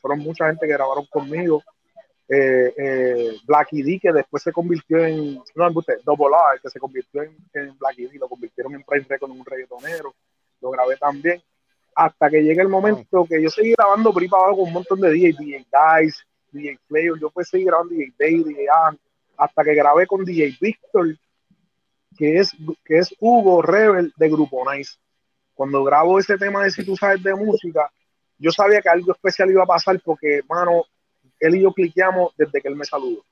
fueron 0.00 0.20
mucha 0.20 0.46
gente 0.46 0.66
que 0.66 0.72
grabaron 0.72 1.06
conmigo. 1.06 1.62
Eh, 2.28 2.72
eh, 2.76 3.36
Blacky 3.44 3.82
D, 3.82 3.98
que 4.00 4.12
después 4.12 4.42
se 4.42 4.52
convirtió 4.52 5.04
en, 5.04 5.42
no, 5.56 5.68
usted, 5.74 6.00
Double 6.04 6.36
R, 6.52 6.60
que 6.62 6.70
se 6.70 6.78
convirtió 6.78 7.22
en, 7.22 7.36
en 7.54 7.76
Blacky 7.76 8.06
D, 8.06 8.18
lo 8.18 8.28
convirtieron 8.28 8.72
en 8.74 8.84
Prime 8.84 9.06
Record, 9.08 9.32
en 9.32 9.40
un 9.40 9.44
reggaetonero, 9.44 10.14
lo 10.60 10.70
grabé 10.70 10.96
también, 10.96 11.42
hasta 11.94 12.30
que 12.30 12.40
llegue 12.40 12.60
el 12.60 12.68
momento 12.68 13.26
que 13.28 13.42
yo 13.42 13.50
seguí 13.50 13.72
grabando 13.72 14.12
por 14.12 14.28
con 14.28 14.60
un 14.60 14.72
montón 14.72 15.00
de 15.00 15.10
DJ, 15.10 15.34
DJ 15.40 15.66
Guys, 15.72 16.24
DJ 16.52 16.78
Flavor, 16.86 17.20
yo 17.20 17.32
seguir 17.42 17.66
grabando 17.66 17.94
DJ 17.94 18.12
Day, 18.18 18.44
DJ 18.44 18.66
An, 18.68 18.98
hasta 19.36 19.64
que 19.64 19.74
grabé 19.74 20.06
con 20.06 20.24
DJ 20.24 20.56
Victor, 20.60 21.16
que 22.16 22.38
es, 22.38 22.52
que 22.84 22.98
es 22.98 23.14
Hugo 23.18 23.62
Rebel 23.62 24.12
de 24.16 24.28
Grupo 24.28 24.70
Nice. 24.70 24.98
Cuando 25.54 25.84
grabo 25.84 26.18
ese 26.18 26.36
tema 26.38 26.64
de 26.64 26.70
si 26.70 26.84
tú 26.84 26.96
sabes 26.96 27.22
de 27.22 27.34
música, 27.34 27.90
yo 28.38 28.50
sabía 28.50 28.80
que 28.80 28.88
algo 28.88 29.12
especial 29.12 29.50
iba 29.50 29.62
a 29.62 29.66
pasar 29.66 30.00
porque, 30.02 30.40
mano, 30.48 30.84
él 31.38 31.56
y 31.56 31.62
yo 31.62 31.72
cliqueamos 31.72 32.34
desde 32.36 32.60
que 32.60 32.68
él 32.68 32.76
me 32.76 32.84
saludó. 32.84 33.24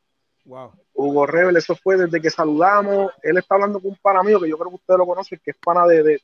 Wow. 0.44 0.72
Hugo 0.94 1.26
Rebel, 1.26 1.56
eso 1.56 1.76
fue 1.76 1.96
desde 1.96 2.20
que 2.20 2.30
saludamos. 2.30 3.12
Él 3.22 3.36
está 3.36 3.54
hablando 3.54 3.80
con 3.80 3.90
un 3.90 3.96
pana 3.96 4.22
mío 4.22 4.40
que 4.40 4.48
yo 4.48 4.56
creo 4.56 4.70
que 4.70 4.76
ustedes 4.76 4.98
lo 4.98 5.06
conocen, 5.06 5.40
que 5.44 5.50
es 5.50 5.56
pana 5.58 5.86
de, 5.86 6.02
de 6.02 6.22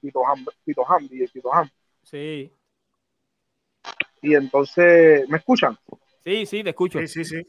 Tito 0.00 0.26
Ham, 0.26 0.44
Tito 0.64 0.84
Ham, 0.88 1.06
DJ 1.08 1.28
Tito 1.28 1.54
Ham. 1.54 1.70
Sí. 2.02 2.52
Y 4.22 4.34
entonces, 4.34 5.28
¿me 5.28 5.38
escuchan? 5.38 5.78
Sí, 6.24 6.46
sí, 6.46 6.62
te 6.62 6.70
escucho. 6.70 6.98
Sí, 7.00 7.08
sí, 7.08 7.24
sí. 7.24 7.46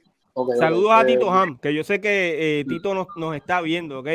saludos 0.57 0.91
a 0.91 1.05
Tito 1.05 1.29
Ham, 1.29 1.57
que 1.59 1.73
yo 1.73 1.83
sé 1.83 1.99
que 1.99 2.59
eh, 2.59 2.65
Tito 2.65 2.93
nos, 2.93 3.07
nos, 3.15 3.35
está 3.35 3.61
viendo, 3.61 3.99
¿ok? 3.99 4.07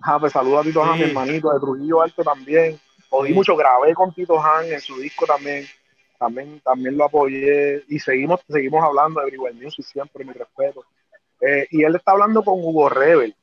Ah, 0.00 0.18
pues 0.20 0.32
saludos 0.32 0.60
a 0.60 0.62
Tito 0.62 0.82
Ham, 0.82 0.98
mi 0.98 1.04
hermanito 1.04 1.52
de 1.52 1.60
Trujillo 1.60 2.02
Alto 2.02 2.22
también. 2.22 2.78
Oí 3.10 3.32
mucho, 3.32 3.56
grabé 3.56 3.94
con 3.94 4.12
Tito 4.12 4.40
Ham 4.40 4.66
en 4.66 4.80
su 4.80 4.96
disco 4.98 5.26
también. 5.26 5.64
También, 6.18 6.60
también 6.60 6.96
lo 6.96 7.04
apoyé 7.04 7.84
y 7.88 7.98
seguimos, 7.98 8.40
seguimos 8.48 8.82
hablando 8.82 9.20
de 9.20 9.26
Everywhere 9.26 9.54
Music 9.54 9.84
siempre, 9.84 10.24
mi 10.24 10.32
respeto. 10.32 10.84
Eh, 11.40 11.66
y 11.70 11.82
él 11.82 11.94
está 11.96 12.12
hablando 12.12 12.42
con 12.42 12.54
Hugo 12.60 12.88
Rebel 12.88 13.34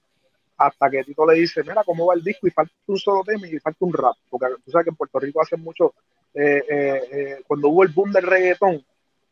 hasta 0.57 0.89
que 0.89 1.03
Tito 1.03 1.25
le 1.25 1.39
dice, 1.39 1.61
mira, 1.63 1.83
¿cómo 1.83 2.05
va 2.07 2.13
el 2.13 2.23
disco? 2.23 2.47
Y 2.47 2.51
falta 2.51 2.73
un 2.87 2.97
solo 2.97 3.23
tema 3.23 3.47
y 3.47 3.59
falta 3.59 3.85
un 3.85 3.93
rap, 3.93 4.15
porque 4.29 4.47
tú 4.63 4.71
sabes 4.71 4.85
que 4.85 4.89
en 4.91 4.95
Puerto 4.95 5.19
Rico 5.19 5.41
hace 5.41 5.57
mucho, 5.57 5.93
eh, 6.33 7.41
cuando 7.47 7.69
hubo 7.69 7.83
el 7.83 7.89
boom 7.89 8.11
del 8.11 8.23
reggaetón, 8.23 8.83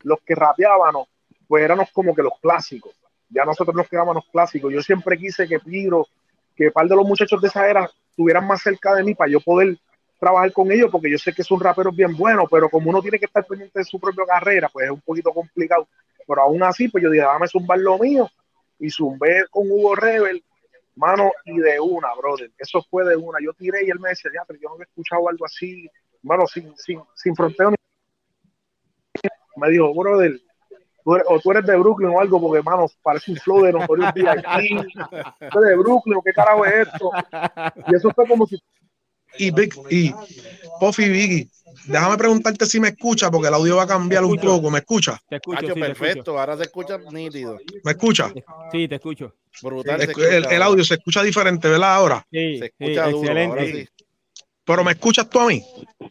los 0.04 0.20
que 0.22 0.36
rapeábamos, 0.36 1.08
pues 1.48 1.64
éramos 1.64 1.90
como 1.92 2.16
que 2.16 2.24
los 2.24 2.34
clásicos. 2.42 2.94
Ya 3.30 3.46
nosotros 3.46 3.76
nos 3.76 3.88
quedábamos 3.88 4.26
clásicos. 4.32 4.74
Yo 4.74 4.82
siempre 4.82 5.18
quise 5.18 5.48
que 5.48 5.60
Piro, 5.60 6.08
que 6.56 6.72
par 6.72 6.88
de 6.88 6.96
los 6.96 7.06
muchachos 7.06 7.42
de 7.42 7.48
esa 7.48 7.70
era 7.70 7.90
estuvieran 8.10 8.46
más 8.48 8.62
cerca 8.62 8.96
de 8.96 9.04
mí 9.04 9.16
para 9.16 9.32
yo 9.32 9.40
poder 9.40 9.78
trabajar 10.20 10.52
con 10.52 10.72
ellos, 10.72 10.90
porque 10.92 11.10
yo 11.10 11.18
sé 11.18 11.32
que 11.34 11.44
son 11.44 11.60
raperos 11.60 11.96
bien 11.96 12.16
buenos, 12.16 12.46
pero 12.52 12.70
como 12.70 12.90
uno 12.90 13.02
tiene 13.02 13.18
que 13.18 13.26
estar 13.26 13.46
pendiente 13.46 13.80
de 13.80 13.86
su 13.86 14.00
propia 14.00 14.26
carrera, 14.26 14.70
pues 14.72 14.86
es 14.86 14.92
un 14.92 15.02
poquito 15.02 15.32
complicado. 15.32 15.88
Pero 16.28 16.42
aún 16.42 16.62
así, 16.62 16.90
pues 16.90 17.04
yo 17.04 17.10
dije, 17.10 17.24
dame 17.24 17.48
zumbar 17.48 17.80
lo 17.80 17.98
mío. 17.98 18.30
Y 18.78 18.90
zumbé 18.90 19.46
con 19.50 19.70
Hugo 19.70 19.96
Rebel, 19.96 20.44
mano, 20.96 21.32
y 21.46 21.58
de 21.58 21.80
una, 21.80 22.14
brother. 22.16 22.52
Eso 22.58 22.86
fue 22.90 23.06
de 23.06 23.16
una. 23.16 23.40
Yo 23.42 23.54
tiré 23.54 23.86
y 23.86 23.90
él 23.90 24.00
me 24.00 24.10
decía, 24.10 24.32
ya, 24.34 24.44
pero 24.46 24.60
yo 24.60 24.70
no 24.70 24.76
había 24.76 24.86
escuchado 24.86 25.28
algo 25.30 25.46
así, 25.46 25.90
mano, 26.22 26.46
sin, 26.46 26.76
sin, 26.78 27.02
sin 27.16 27.36
fronteo 27.36 27.72
me 29.60 29.70
dijo, 29.70 29.94
brother, 29.94 30.40
tú 31.04 31.16
eres, 31.16 31.28
o 31.30 31.40
tú 31.40 31.52
eres 31.52 31.66
de 31.66 31.76
Brooklyn 31.78 32.10
o 32.10 32.20
algo, 32.20 32.40
porque, 32.42 32.60
hermano, 32.60 32.88
parece 33.02 33.32
un 33.32 33.38
flow 33.38 33.64
de 33.64 33.74
Notorious 33.74 34.14
B.I.G. 34.14 34.92
Tú 35.52 35.60
eres 35.60 35.70
de 35.70 35.76
Brooklyn, 35.78 36.20
¿qué 36.26 36.34
carajo 36.34 36.66
es 36.66 36.88
esto? 36.88 37.12
Y 37.88 37.96
eso 37.96 38.12
fue 38.16 38.28
como 38.28 38.48
si... 38.48 38.60
Y, 39.38 39.52
Big, 39.52 39.74
y 39.92 40.12
Puffy 40.80 41.08
Biggie, 41.08 41.50
déjame 41.86 42.18
preguntarte 42.18 42.66
si 42.66 42.80
me 42.80 42.90
escucha, 42.90 43.30
porque 43.30 43.48
el 43.48 43.54
audio 43.54 43.76
va 43.76 43.84
a 43.84 43.88
cambiar 43.88 44.24
un 44.24 44.38
poco. 44.38 44.72
¿Me 44.72 44.80
escucha? 44.80 45.20
Te 45.30 45.36
escucho. 45.36 45.74
perfecto, 45.76 46.40
ahora 46.40 46.58
se 46.58 46.64
escucha 46.64 46.98
nítido. 47.12 47.58
¿Me 47.84 47.92
escucha? 47.92 48.32
Sí, 48.72 48.88
te 48.88 48.96
escucho. 48.96 49.36
Brutal. 49.62 50.02
el, 50.02 50.62
audio 50.62 50.84
se 50.84 50.96
escucha 50.96 51.22
diferente, 51.22 51.68
¿verdad? 51.68 51.96
Ahora. 51.96 52.26
Sí, 52.32 52.58
se 52.58 52.66
escucha 52.66 53.10
excelente. 53.10 53.90
Pero 54.64 54.84
¿me 54.84 54.92
escuchas 54.92 55.28
tú 55.28 55.40
a 55.40 55.48
mí? 55.48 55.64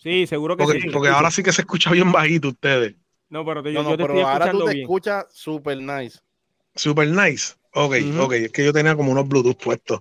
Sí, 0.02 0.26
seguro 0.26 0.56
que 0.56 0.66
sí. 0.66 0.90
Porque 0.90 1.08
ahora 1.08 1.30
sí 1.30 1.42
que 1.42 1.52
se 1.52 1.62
escucha 1.62 1.92
bien 1.92 2.10
bajito 2.10 2.48
ustedes. 2.48 2.96
No, 3.30 3.44
pero, 3.44 3.62
te, 3.62 3.72
yo, 3.72 3.84
te 3.96 4.02
estoy 4.02 4.20
ahora 4.20 4.50
tú 4.50 4.64
te 4.64 4.80
escuchas 4.80 5.26
super 5.30 5.76
nice. 5.78 6.18
Super 6.74 7.08
nice. 7.08 7.54
Ok, 7.72 7.96
ok. 8.18 8.32
Es 8.32 8.52
que 8.52 8.64
yo 8.64 8.72
tenía 8.72 8.96
como 8.96 9.12
unos 9.12 9.28
Bluetooth 9.28 9.62
puestos. 9.62 10.00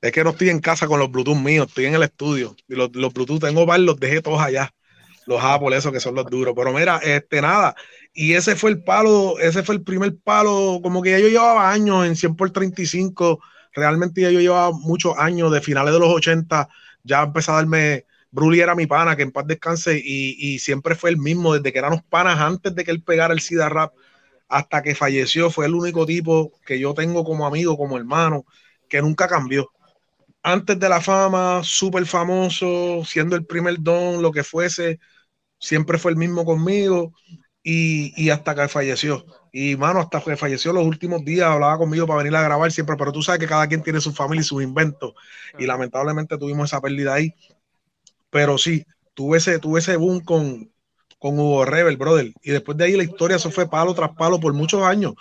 Es 0.00 0.12
que 0.12 0.24
no 0.24 0.30
estoy 0.30 0.50
en 0.50 0.60
casa 0.60 0.86
con 0.86 0.98
los 0.98 1.10
Bluetooth 1.10 1.36
míos, 1.36 1.66
estoy 1.68 1.86
en 1.86 1.94
el 1.94 2.02
estudio. 2.02 2.56
Y 2.68 2.74
los, 2.74 2.94
los 2.94 3.12
Bluetooth 3.12 3.40
tengo 3.40 3.66
par, 3.66 3.80
los 3.80 3.98
dejé 3.98 4.22
todos 4.22 4.40
allá. 4.40 4.72
Los 5.26 5.42
Apple, 5.42 5.76
esos 5.76 5.92
que 5.92 6.00
son 6.00 6.14
los 6.14 6.26
duros. 6.26 6.54
Pero 6.56 6.72
mira, 6.72 6.98
este 7.02 7.40
nada. 7.40 7.74
Y 8.14 8.34
ese 8.34 8.54
fue 8.56 8.70
el 8.70 8.82
palo, 8.82 9.38
ese 9.40 9.62
fue 9.62 9.74
el 9.74 9.82
primer 9.82 10.16
palo. 10.16 10.80
Como 10.82 11.02
que 11.02 11.10
ya 11.10 11.18
yo 11.18 11.28
llevaba 11.28 11.70
años 11.70 12.06
en 12.06 12.16
100 12.16 12.36
por 12.36 12.50
35. 12.50 13.40
Realmente 13.72 14.20
ya 14.20 14.30
yo 14.30 14.40
llevaba 14.40 14.70
muchos 14.70 15.18
años, 15.18 15.52
de 15.52 15.60
finales 15.60 15.92
de 15.92 16.00
los 16.00 16.08
80 16.08 16.68
ya 17.06 17.22
empezó 17.22 17.52
a 17.52 17.56
darme, 17.56 18.04
Bruli 18.36 18.60
era 18.60 18.74
mi 18.74 18.86
pana, 18.86 19.16
que 19.16 19.22
en 19.22 19.32
paz 19.32 19.46
descanse, 19.46 19.98
y, 19.98 20.58
siempre 20.58 20.94
fue 20.94 21.08
el 21.08 21.16
mismo, 21.16 21.54
desde 21.54 21.72
que 21.72 21.78
éramos 21.78 22.02
panas 22.04 22.38
antes 22.38 22.74
de 22.74 22.84
que 22.84 22.90
él 22.90 23.02
pegara 23.02 23.32
el 23.32 23.40
SIDA 23.40 23.70
Rap 23.70 23.94
hasta 24.48 24.82
que 24.82 24.94
falleció, 24.94 25.50
fue 25.50 25.64
el 25.66 25.74
único 25.74 26.04
tipo 26.04 26.52
que 26.66 26.78
yo 26.78 26.92
tengo 26.92 27.24
como 27.24 27.46
amigo, 27.46 27.78
como 27.78 27.96
hermano, 27.96 28.44
que 28.90 29.00
nunca 29.00 29.26
cambió. 29.26 29.70
Antes 30.42 30.78
de 30.78 30.88
la 30.88 31.00
fama, 31.00 31.62
súper 31.64 32.04
famoso, 32.06 33.02
siendo 33.06 33.36
el 33.36 33.46
primer 33.46 33.76
don, 33.80 34.20
lo 34.20 34.30
que 34.32 34.44
fuese, 34.44 35.00
siempre 35.58 35.98
fue 35.98 36.10
el 36.12 36.18
mismo 36.18 36.44
conmigo 36.44 37.14
y, 37.62 38.12
y 38.22 38.30
hasta 38.30 38.54
que 38.54 38.68
falleció. 38.68 39.24
Y 39.50 39.76
mano, 39.76 40.00
hasta 40.00 40.20
que 40.20 40.36
falleció 40.36 40.74
los 40.74 40.84
últimos 40.84 41.24
días, 41.24 41.48
hablaba 41.48 41.78
conmigo 41.78 42.06
para 42.06 42.18
venir 42.22 42.36
a 42.36 42.42
grabar 42.42 42.70
siempre, 42.70 42.96
pero 42.98 43.12
tú 43.12 43.22
sabes 43.22 43.40
que 43.40 43.46
cada 43.46 43.66
quien 43.66 43.82
tiene 43.82 44.02
su 44.02 44.12
familia 44.12 44.42
y 44.42 44.44
sus 44.44 44.62
inventos. 44.62 45.14
Y 45.58 45.64
lamentablemente 45.66 46.36
tuvimos 46.36 46.70
esa 46.70 46.82
pérdida 46.82 47.14
ahí. 47.14 47.34
Pero 48.36 48.58
sí, 48.58 48.84
tuve 49.14 49.38
ese, 49.38 49.58
tuve 49.58 49.80
ese 49.80 49.96
boom 49.96 50.20
con, 50.20 50.70
con 51.18 51.38
Hugo 51.38 51.64
Rebel, 51.64 51.96
brother. 51.96 52.34
Y 52.42 52.50
después 52.50 52.76
de 52.76 52.84
ahí 52.84 52.92
la 52.94 53.02
historia, 53.02 53.36
eso 53.36 53.50
fue 53.50 53.66
palo 53.66 53.94
tras 53.94 54.10
palo 54.10 54.38
por 54.38 54.52
muchos 54.52 54.82
años. 54.82 55.14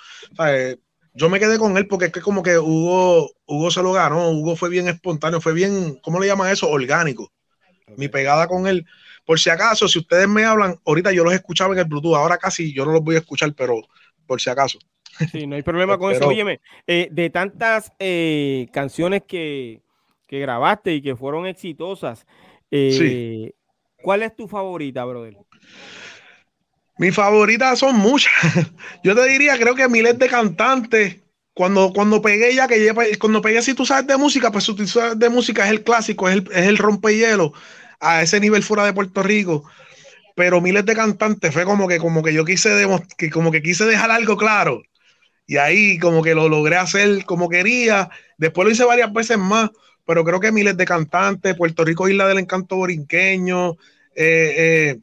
Eh, 0.45 0.75
yo 1.13 1.29
me 1.29 1.39
quedé 1.39 1.57
con 1.57 1.77
él 1.77 1.87
porque 1.87 2.07
es 2.07 2.11
que 2.11 2.19
como 2.19 2.43
que 2.43 2.57
Hugo, 2.57 3.31
Hugo 3.45 3.71
se 3.71 3.81
lo 3.81 3.93
ganó, 3.93 4.31
Hugo 4.31 4.57
fue 4.57 4.67
bien 4.67 4.89
espontáneo, 4.89 5.39
fue 5.39 5.53
bien, 5.53 5.97
¿cómo 6.03 6.19
le 6.19 6.27
llaman 6.27 6.51
eso? 6.51 6.69
Orgánico. 6.69 7.31
Mi 7.95 8.09
pegada 8.09 8.47
con 8.47 8.67
él. 8.67 8.85
Por 9.23 9.39
si 9.39 9.49
acaso, 9.49 9.87
si 9.87 9.99
ustedes 9.99 10.27
me 10.27 10.43
hablan, 10.43 10.75
ahorita 10.85 11.13
yo 11.13 11.23
los 11.23 11.33
escuchaba 11.33 11.73
en 11.73 11.79
el 11.79 11.85
Bluetooth, 11.85 12.15
ahora 12.15 12.37
casi 12.37 12.73
yo 12.73 12.83
no 12.83 12.91
los 12.91 13.01
voy 13.01 13.15
a 13.15 13.19
escuchar, 13.19 13.53
pero 13.55 13.79
por 14.27 14.41
si 14.41 14.49
acaso. 14.49 14.77
Sí, 15.31 15.47
no 15.47 15.55
hay 15.55 15.61
problema 15.61 15.97
con 15.97 16.11
eso. 16.11 16.27
Óyeme, 16.27 16.59
eh, 16.85 17.07
de 17.09 17.29
tantas 17.29 17.93
eh, 17.97 18.67
canciones 18.73 19.23
que, 19.25 19.79
grabaste 20.29 20.93
y 20.93 21.01
que 21.01 21.15
fueron 21.15 21.47
exitosas, 21.47 22.27
eh, 22.71 23.51
¿cuál 24.01 24.23
es 24.23 24.35
tu 24.35 24.47
favorita, 24.47 25.03
brother? 25.05 25.37
Mis 26.97 27.13
favoritas 27.13 27.79
son 27.79 27.95
muchas. 27.97 28.31
Yo 29.03 29.15
te 29.15 29.25
diría, 29.27 29.57
creo 29.57 29.75
que 29.75 29.87
miles 29.89 30.17
de 30.17 30.27
cantantes. 30.27 31.21
Cuando, 31.53 31.93
cuando 31.93 32.21
pegué 32.21 32.53
ya, 32.53 32.67
que 32.67 32.91
cuando 33.17 33.41
pegué 33.41 33.61
si 33.61 33.73
tú 33.73 33.85
sabes 33.85 34.05
de 34.07 34.17
música, 34.17 34.51
pues 34.51 34.65
tú 34.65 34.85
sabes 34.85 35.17
de 35.17 35.29
música 35.29 35.63
es 35.63 35.71
el 35.71 35.83
clásico, 35.83 36.27
es 36.27 36.35
el, 36.35 36.49
es 36.51 36.67
el 36.67 36.77
rompehielo 36.77 37.53
a 38.01 38.21
ese 38.21 38.41
nivel 38.41 38.61
fuera 38.61 38.85
de 38.85 38.91
Puerto 38.91 39.23
Rico 39.23 39.63
pero 40.35 40.61
miles 40.61 40.85
de 40.85 40.95
cantantes 40.95 41.53
fue 41.53 41.65
como 41.65 41.87
que, 41.87 41.97
como 41.97 42.21
que 42.21 42.33
yo 42.33 42.45
quise, 42.45 42.85
que 43.17 43.29
como 43.29 43.51
que 43.51 43.61
quise 43.61 43.85
dejar 43.85 44.11
algo 44.11 44.37
claro. 44.37 44.83
Y 45.47 45.57
ahí 45.57 45.97
como 45.99 46.21
que 46.23 46.35
lo 46.35 46.49
logré 46.49 46.75
hacer 46.75 47.25
como 47.25 47.49
quería. 47.49 48.09
Después 48.37 48.65
lo 48.65 48.71
hice 48.71 48.83
varias 48.83 49.13
veces 49.13 49.37
más, 49.37 49.69
pero 50.05 50.23
creo 50.23 50.39
que 50.39 50.51
miles 50.51 50.77
de 50.77 50.85
cantantes, 50.85 51.55
Puerto 51.55 51.83
Rico, 51.83 52.07
Isla 52.07 52.27
del 52.27 52.39
Encanto 52.39 52.75
Borinqueño. 52.75 53.71
Eh, 54.15 54.53
eh, 54.95 54.99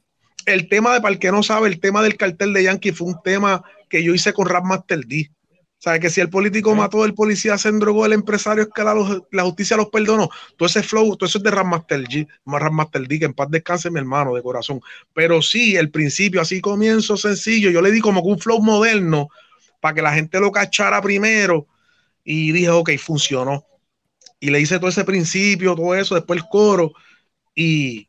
el 0.47 0.69
tema 0.69 0.95
de, 0.95 1.01
para 1.01 1.13
el 1.13 1.19
que 1.19 1.33
no 1.33 1.43
sabe, 1.43 1.69
el 1.69 1.81
tema 1.81 2.03
del 2.03 2.17
cartel 2.17 2.53
de 2.53 2.65
Yankee 2.65 2.93
fue 2.93 3.09
un 3.09 3.23
tema 3.23 3.63
que 3.89 4.03
yo 4.03 4.15
hice 4.15 4.33
con 4.33 4.49
Rap 4.49 4.65
Master 4.65 5.05
D. 5.07 5.31
¿Sabes? 5.79 6.01
Que 6.01 6.11
si 6.11 6.21
el 6.21 6.31
político 6.31 6.77
mató, 6.77 7.05
el 7.05 7.13
policía 7.13 7.59
se 7.59 7.69
endrogó, 7.69 8.07
el 8.07 8.13
empresario 8.13 8.63
es 8.63 8.69
que 8.73 8.85
la, 8.85 9.43
justicia 9.43 9.77
los 9.77 9.89
perdonó. 9.89 10.31
Todo 10.57 10.69
ese 10.69 10.81
flow, 10.81 11.17
todo 11.17 11.27
eso 11.27 11.39
es 11.39 11.45
de 11.45 11.51
Master 11.51 12.05
G, 12.05 12.29
Master 12.45 13.09
D, 13.09 13.19
que 13.19 13.25
en 13.25 13.35
paz 13.35 13.49
descanse 13.51 13.91
mi 13.91 13.99
hermano 13.99 14.33
de 14.33 14.43
corazón. 14.43 14.81
Pero 15.13 15.43
sí, 15.43 15.75
el 15.75 15.91
principio, 15.91 16.41
así 16.41 16.61
comienzo 16.61 17.17
sencillo. 17.17 17.69
Yo 17.71 17.83
le 17.83 17.91
di 17.91 18.01
como 18.01 18.23
que 18.23 18.29
un 18.29 18.39
flow 18.39 18.63
moderno 18.63 19.29
para 19.81 19.97
que 19.97 20.03
la 20.03 20.15
gente 20.15 20.39
lo 20.39 20.53
cachara 20.53 21.03
primero. 21.03 21.67
Y 22.23 22.53
dije, 22.53 22.71
ok, 22.71 22.93
funcionó. 22.97 23.67
Y 24.43 24.51
le 24.51 24.61
hice 24.61 24.79
todo 24.79 24.91
ese 24.91 25.05
principio, 25.05 25.77
todo 25.77 25.95
eso, 25.95 26.17
después 26.17 26.41
el 26.41 26.49
coro. 26.51 26.93
Y, 27.55 28.09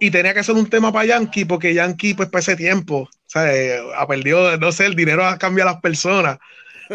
y 0.00 0.10
tenía 0.10 0.34
que 0.34 0.40
hacer 0.40 0.54
un 0.56 0.70
tema 0.70 0.92
para 0.92 1.06
Yankee, 1.06 1.44
porque 1.44 1.74
Yankee, 1.74 2.14
pues, 2.14 2.30
para 2.30 2.40
ese 2.40 2.56
tiempo, 2.56 3.08
¿sabes? 3.26 3.80
Ha 3.96 4.06
perdido, 4.06 4.56
no 4.58 4.72
sé, 4.72 4.86
el 4.86 4.96
dinero 4.96 5.26
ha 5.26 5.38
cambiado 5.38 5.70
a 5.70 5.74
las 5.74 5.82
personas. 5.82 6.38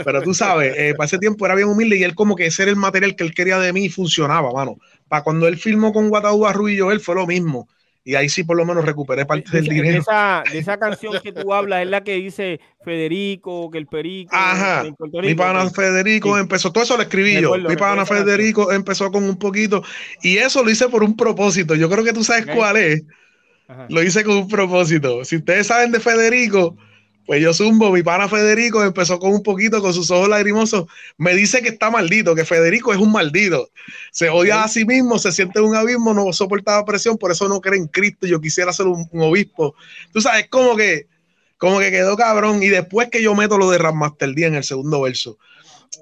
Pero 0.03 0.23
tú 0.23 0.33
sabes, 0.33 0.75
eh, 0.77 0.93
para 0.95 1.05
ese 1.07 1.17
tiempo 1.19 1.45
era 1.45 1.55
bien 1.55 1.67
humilde 1.69 1.97
y 1.97 2.03
él 2.03 2.15
como 2.15 2.35
que 2.35 2.47
ese 2.47 2.63
era 2.63 2.71
el 2.71 2.77
material 2.77 3.15
que 3.15 3.23
él 3.23 3.33
quería 3.33 3.59
de 3.59 3.73
mí 3.73 3.85
y 3.85 3.89
funcionaba, 3.89 4.51
mano. 4.53 4.77
Para 5.07 5.23
cuando 5.23 5.47
él 5.47 5.57
filmó 5.57 5.93
con 5.93 6.09
Guataúba 6.09 6.53
Ruiz 6.53 6.81
él 6.81 6.99
fue 7.01 7.15
lo 7.15 7.27
mismo. 7.27 7.67
Y 8.09 8.15
ahí 8.15 8.27
sí 8.27 8.43
por 8.43 8.57
lo 8.57 8.65
menos 8.65 8.83
recuperé 8.83 9.23
parte 9.23 9.51
del 9.51 9.65
dinero. 9.65 9.93
De 9.93 9.97
esa, 9.99 10.41
de 10.51 10.57
esa, 10.57 10.79
canción 10.79 11.13
que 11.21 11.31
tú 11.31 11.53
hablas 11.53 11.83
es 11.83 11.89
la 11.89 12.03
que 12.03 12.15
dice 12.15 12.59
Federico, 12.83 13.69
que 13.69 13.77
el 13.77 13.85
Perico. 13.85 14.35
Ajá. 14.35 14.83
Mi 15.21 15.35
pana 15.35 15.69
Federico 15.69 16.35
empezó, 16.35 16.71
todo 16.71 16.83
eso 16.83 16.97
lo 16.97 17.03
escribí 17.03 17.39
yo. 17.39 17.55
Mi 17.55 17.75
pana 17.75 18.07
Federico 18.07 18.71
empezó 18.71 19.11
con 19.11 19.25
un 19.25 19.37
poquito. 19.37 19.83
Y 20.23 20.37
eso 20.37 20.63
lo 20.63 20.71
hice 20.71 20.89
por 20.89 21.03
un 21.03 21.15
propósito. 21.15 21.75
Yo 21.75 21.87
creo 21.87 22.03
que 22.03 22.11
tú 22.11 22.23
sabes 22.23 22.47
cuál 22.47 22.77
es. 22.77 23.03
Lo 23.89 24.01
hice 24.01 24.23
con 24.23 24.37
un 24.37 24.47
propósito. 24.47 25.23
Si 25.23 25.35
ustedes 25.35 25.67
saben 25.67 25.91
de 25.91 25.99
Federico, 25.99 26.75
pues 27.29 27.43
yo 27.43 27.53
zumbo, 27.53 27.91
mi 27.91 28.01
pana 28.01 28.27
Federico 28.27 28.83
empezó 28.83 29.19
con 29.19 29.31
un 29.31 29.43
poquito, 29.43 29.83
con 29.83 29.93
sus 29.93 30.09
ojos 30.09 30.27
lagrimosos. 30.27 30.87
Me 31.15 31.35
dice 31.35 31.61
que 31.61 31.69
está 31.69 31.91
maldito, 31.91 32.33
que 32.33 32.43
Federico 32.43 32.91
es 32.91 32.97
un 32.97 33.11
maldito. 33.11 33.69
Se 34.11 34.29
odia 34.29 34.63
a 34.63 34.67
sí 34.67 34.83
mismo, 34.83 35.19
se 35.19 35.31
siente 35.31 35.61
un 35.61 35.75
abismo, 35.75 36.11
no 36.15 36.33
soportaba 36.33 36.83
presión, 36.85 37.19
por 37.19 37.31
eso 37.31 37.47
no 37.47 37.61
cree 37.61 37.77
en 37.77 37.85
Cristo. 37.85 38.25
Yo 38.25 38.41
quisiera 38.41 38.73
ser 38.73 38.87
un, 38.87 39.07
obispo. 39.13 39.75
Tú 40.11 40.21
sabes, 40.21 40.47
como 40.49 40.75
que, 40.75 41.05
como 41.59 41.77
que 41.77 41.91
quedó 41.91 42.17
cabrón. 42.17 42.63
Y 42.63 42.69
después 42.69 43.09
que 43.11 43.21
yo 43.21 43.35
meto 43.35 43.59
lo 43.59 43.69
de 43.69 43.77
Master 43.77 44.33
D 44.33 44.47
en 44.47 44.55
el 44.55 44.63
segundo 44.63 44.99
verso. 45.01 45.37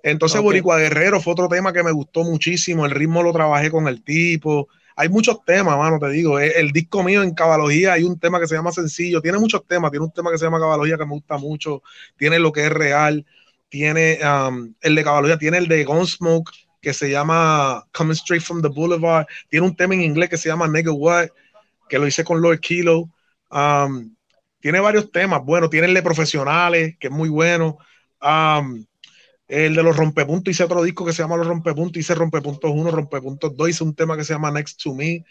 Entonces, 0.03 0.39
Boricua 0.39 0.79
Guerrero 0.79 1.19
fue 1.19 1.33
otro 1.33 1.49
tema 1.49 1.73
que 1.73 1.83
me 1.83 1.91
gustó 1.91 2.23
muchísimo. 2.23 2.85
El 2.85 2.91
ritmo 2.91 3.21
lo 3.21 3.33
trabajé 3.33 3.69
con 3.69 3.89
el 3.89 4.01
tipo 4.01 4.69
hay 4.99 5.09
muchos 5.09 5.45
temas, 5.45 5.77
mano, 5.77 5.99
te 5.99 6.09
digo. 6.09 6.39
El, 6.39 6.71
disco 6.71 7.03
mío 7.03 7.21
en 7.21 7.35
cabalogía 7.35 7.93
hay 7.93 8.03
un 8.03 8.19
tema 8.19 8.39
que 8.39 8.47
se 8.47 8.55
llama 8.55 8.71
Sencillo. 8.71 9.21
Tiene 9.21 9.37
muchos 9.37 9.63
temas. 9.67 9.91
Tiene 9.91 10.05
un 10.05 10.11
tema 10.11 10.31
que 10.31 10.39
se 10.39 10.45
llama 10.45 10.59
Cabalogía 10.59 10.97
que 10.97 11.05
me 11.05 11.11
gusta 11.11 11.37
mucho. 11.37 11.83
Tiene 12.17 12.39
lo 12.39 12.51
que 12.51 12.65
es 12.65 12.71
real. 12.71 13.23
Tiene 13.69 14.17
um, 14.23 14.73
el 14.81 14.95
de 14.95 15.03
cabalogía. 15.03 15.37
Tiene 15.37 15.59
el 15.59 15.67
de 15.67 15.85
Gunsmoke 15.85 16.51
que 16.81 16.95
se 16.95 17.11
llama 17.11 17.85
Coming 17.93 18.13
Straight 18.13 18.41
from 18.41 18.63
the 18.63 18.69
Boulevard. 18.69 19.27
Tiene 19.49 19.67
un 19.67 19.75
tema 19.75 19.93
en 19.93 20.01
inglés 20.01 20.31
que 20.31 20.37
se 20.37 20.49
llama 20.49 20.67
Nigga 20.67 20.91
What, 20.91 21.27
que 21.87 21.99
lo 21.99 22.07
hice 22.07 22.23
con 22.23 22.41
Lord 22.41 22.59
Kilo. 22.59 23.07
Um, 23.51 24.15
tiene 24.59 24.79
varios 24.79 25.11
temas. 25.11 25.45
Bueno, 25.45 25.69
tiene 25.69 25.85
el 25.85 25.93
de 25.93 26.01
Profesionales, 26.01 26.95
que 26.99 27.07
es 27.07 27.13
muy 27.13 27.29
bueno. 27.29 27.77
Um, 28.19 28.83
el 29.47 29.75
de 29.75 29.83
los 29.83 29.95
rompepuntos, 29.95 30.51
hice 30.51 30.63
otro 30.63 30.83
disco 30.83 31.05
que 31.05 31.13
se 31.13 31.21
llama 31.21 31.37
Los 31.37 31.47
Rompepuntos, 31.47 31.97
hice 31.97 32.15
Rompepuntos 32.15 32.71
1, 32.73 32.91
Rompepuntos 32.91 33.55
2, 33.55 33.69
hice 33.69 33.83
un 33.83 33.95
tema 33.95 34.17
que 34.17 34.23
se 34.23 34.33
llama 34.33 34.51
Next 34.51 34.81
to 34.81 34.93
Me, 34.93 35.23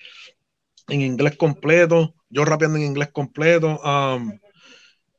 en 0.88 1.02
inglés 1.02 1.36
completo, 1.36 2.14
yo 2.30 2.44
rapeando 2.44 2.78
en 2.78 2.84
inglés 2.84 3.10
completo. 3.12 3.80
Um, 3.82 4.38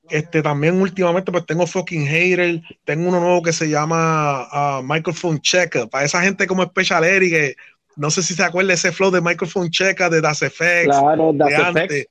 este, 0.09 0.41
también 0.41 0.81
últimamente 0.81 1.31
pues 1.31 1.45
tengo 1.45 1.67
Fucking 1.67 2.07
Hater, 2.07 2.61
tengo 2.85 3.09
uno 3.09 3.19
nuevo 3.19 3.41
que 3.41 3.51
se 3.51 3.69
llama 3.69 4.79
uh, 4.79 4.83
Microphone 4.83 5.39
Checker, 5.41 5.89
para 5.89 6.05
esa 6.05 6.21
gente 6.21 6.47
como 6.47 6.63
Special 6.63 7.03
Eric, 7.03 7.31
que 7.31 7.55
no 7.97 8.09
sé 8.09 8.23
si 8.23 8.33
se 8.33 8.43
acuerda 8.43 8.73
ese 8.73 8.91
flow 8.91 9.11
de 9.11 9.21
Microphone 9.21 9.69
Checker 9.69 10.09
de 10.09 10.21
Das 10.21 10.41
Effects. 10.41 10.97
Claro, 10.97 11.33
Das 11.33 11.51
Effects. 11.51 12.07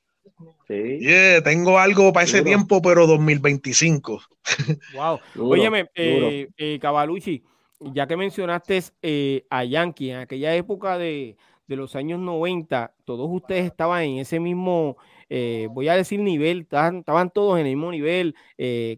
Sí. 0.68 0.98
Yeah, 0.98 1.42
tengo 1.42 1.78
algo 1.78 2.12
para 2.12 2.24
ese 2.24 2.42
tiempo, 2.42 2.82
pero 2.82 3.06
2025. 3.06 4.20
Wow. 4.94 5.20
Óyeme, 5.38 5.90
eh, 5.94 6.48
eh, 6.56 6.78
Cavalucci, 6.80 7.42
ya 7.80 8.06
que 8.06 8.16
mencionaste 8.16 8.82
eh, 9.02 9.44
a 9.50 9.64
Yankee, 9.64 10.10
en 10.10 10.18
aquella 10.18 10.54
época 10.54 10.98
de, 10.98 11.36
los 11.68 11.96
años 11.96 12.20
90, 12.20 12.94
todos 13.04 13.28
ustedes 13.30 13.66
estaban 13.66 14.04
en 14.04 14.18
ese 14.18 14.38
mismo, 14.38 14.96
eh, 15.28 15.68
voy 15.70 15.88
a 15.88 15.96
decir 15.96 16.20
nivel, 16.20 16.60
estaban, 16.60 17.30
todos 17.30 17.58
en 17.58 17.66
el 17.66 17.76
mismo 17.76 17.90
nivel, 17.90 18.34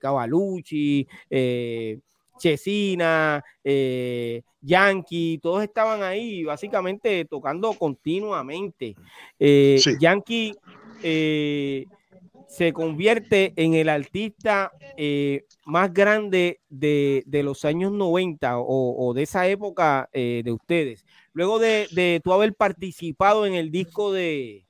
Cavalucci, 0.00 1.08
Chesina, 2.38 3.42
Yankee, 4.60 5.38
todos 5.42 5.62
estaban 5.62 6.02
ahí 6.02 6.44
básicamente 6.44 7.24
tocando 7.24 7.72
continuamente. 7.72 8.94
Yankee 9.38 10.54
eh, 11.02 11.86
se 12.48 12.72
convierte 12.72 13.52
en 13.56 13.74
el 13.74 13.88
artista 13.88 14.72
eh, 14.96 15.44
más 15.66 15.92
grande 15.92 16.60
de, 16.68 17.24
los 17.44 17.64
años 17.64 17.92
90 17.92 18.58
o, 18.58 19.12
de 19.14 19.22
esa 19.22 19.46
época 19.46 20.08
eh, 20.12 20.42
de 20.44 20.52
ustedes. 20.52 21.04
Luego 21.32 21.58
de, 21.58 21.88
de, 21.92 22.20
tú 22.24 22.32
haber 22.32 22.54
participado 22.54 23.46
en 23.46 23.54
el 23.54 23.70
disco 23.70 24.12
de, 24.12 24.66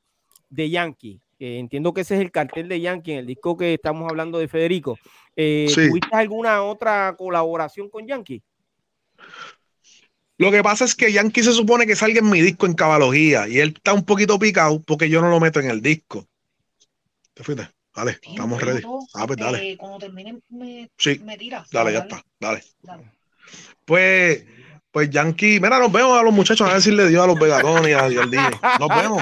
de 0.51 0.71
Yankee, 0.71 1.21
entiendo 1.39 1.95
que 1.95 2.01
ese 2.01 2.17
es 2.17 2.21
el 2.21 2.33
cartel 2.33 2.69
de 2.69 2.81
Yankee, 2.81 3.13
en 3.13 3.19
el 3.19 3.27
disco 3.27 3.57
que 3.57 3.75
estamos 3.75 4.09
hablando 4.11 4.39
de 4.39 4.49
Federico. 4.49 4.99
¿Tuviste 5.35 6.09
alguna 6.13 6.63
otra 6.65 7.15
colaboración 7.17 7.89
con 7.89 8.07
Yankee? 8.07 8.43
Lo 10.39 10.53
que 10.53 10.63
pasa 10.63 10.85
es 10.85 10.95
que 10.95 11.13
Yankee 11.13 11.43
se 11.43 11.53
supone 11.53 11.85
que 11.85 11.97
salga 11.97 12.21
en 12.21 12.31
mi 12.31 12.41
disco 12.41 12.67
en 12.67 12.75
cabalogía 12.75 13.49
y 13.49 13.59
él 13.59 13.75
está 13.77 13.93
un 13.93 14.05
poquito 14.05 14.39
picado 14.39 14.81
porque 14.81 15.11
yo 15.11 15.21
no 15.21 15.31
lo 15.31 15.41
meto 15.41 15.59
en 15.59 15.69
el 15.69 15.83
disco. 15.83 16.27
¿Te 17.35 17.43
fuiste? 17.43 17.69
Dale, 17.95 18.19
estamos 18.23 18.63
ready. 18.63 18.83
Ah, 19.15 19.27
pues 19.27 19.37
dale. 19.37 19.73
Eh, 19.73 19.77
cuando 19.77 19.99
termine, 19.99 20.39
me, 20.51 20.89
sí. 20.97 21.21
me 21.25 21.37
tira. 21.37 21.67
Dale, 21.73 21.93
ya 21.93 21.99
está. 22.01 22.23
Dale. 22.39 22.63
Pues, 23.85 24.45
pues 24.93 25.11
Yankee, 25.11 25.59
mira, 25.59 25.81
nos 25.81 25.91
vemos 25.91 26.17
a 26.17 26.23
los 26.23 26.33
muchachos 26.33 26.71
a 26.71 26.75
decirle 26.75 27.09
Dios 27.09 27.25
a 27.25 27.27
los 27.27 27.39
vegatones 27.39 27.89
y 27.89 27.93
al 27.95 28.31
día. 28.31 28.51
Nos 28.79 28.89
vemos. 28.89 29.21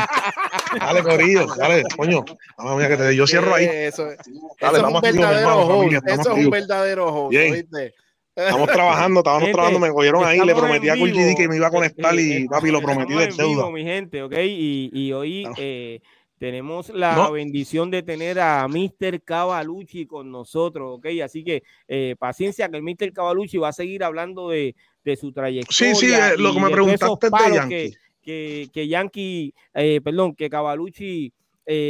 Dale, 0.79 1.03
Corillo, 1.03 1.47
dale, 1.57 1.85
coño. 1.97 2.27
Mira, 2.59 2.89
que 2.89 2.97
te, 2.99 3.17
yo 3.17 3.27
cierro 3.27 3.55
ahí. 3.55 3.65
Eso, 3.65 4.05
dale, 4.05 4.79
eso 4.79 4.83
vamos 4.83 5.03
es 5.03 5.15
un 5.15 5.21
verdadero 5.21 5.83
Eso 6.07 6.37
es 6.37 6.45
un 6.45 6.51
verdadero 6.51 7.07
host, 7.07 7.39
¿viste? 7.39 7.95
Estamos 8.37 8.69
trabajando, 8.69 9.21
estábamos 9.21 9.51
trabajando, 9.51 9.81
me 9.81 9.91
cogieron 9.91 10.23
ahí, 10.25 10.39
le 10.41 10.55
prometí 10.55 10.91
a 10.91 10.95
GD 10.95 11.35
que 11.37 11.49
me 11.49 11.57
iba 11.57 11.69
a 11.69 11.71
conectar 11.71 12.15
y 12.19 12.47
papi 12.47 12.71
lo 12.71 12.83
prometí 12.83 13.15
de 13.15 13.29
deuda. 13.29 13.71
mi 13.71 13.83
gente, 13.83 14.23
¿ok? 14.23 14.35
Y, 14.45 14.91
y 14.93 15.13
hoy 15.13 15.49
eh, 15.57 16.01
tenemos 16.39 16.91
la 16.91 17.31
bendición 17.31 17.91
de 17.91 18.03
tener 18.03 18.39
a 18.39 18.69
Mr. 18.69 19.23
Cavalucci 19.25 20.07
con 20.07 20.31
nosotros, 20.31 20.99
¿ok? 20.99 21.07
Así 21.25 21.43
que 21.43 21.63
eh, 21.89 22.15
paciencia 22.19 22.69
que 22.69 22.77
el 22.77 22.83
Mr. 22.83 23.11
Cavalucci 23.15 23.57
va 23.57 23.69
a 23.69 23.73
seguir 23.73 24.05
hablando 24.05 24.51
de, 24.51 24.75
de 25.03 25.17
su 25.17 25.33
trayectoria. 25.33 25.95
Sí, 25.95 26.07
sí, 26.07 26.13
eh, 26.13 26.35
lo 26.37 26.53
que 26.53 26.61
me 26.61 26.71
preguntaste 26.71 27.29
de 27.31 27.55
Yankee. 27.55 27.97
Que, 28.21 28.69
que, 28.71 28.89
Yankee, 28.89 29.55
eh, 29.73 30.01
perdón, 30.05 30.35
que 30.35 30.51
Cavalucci 30.51 31.33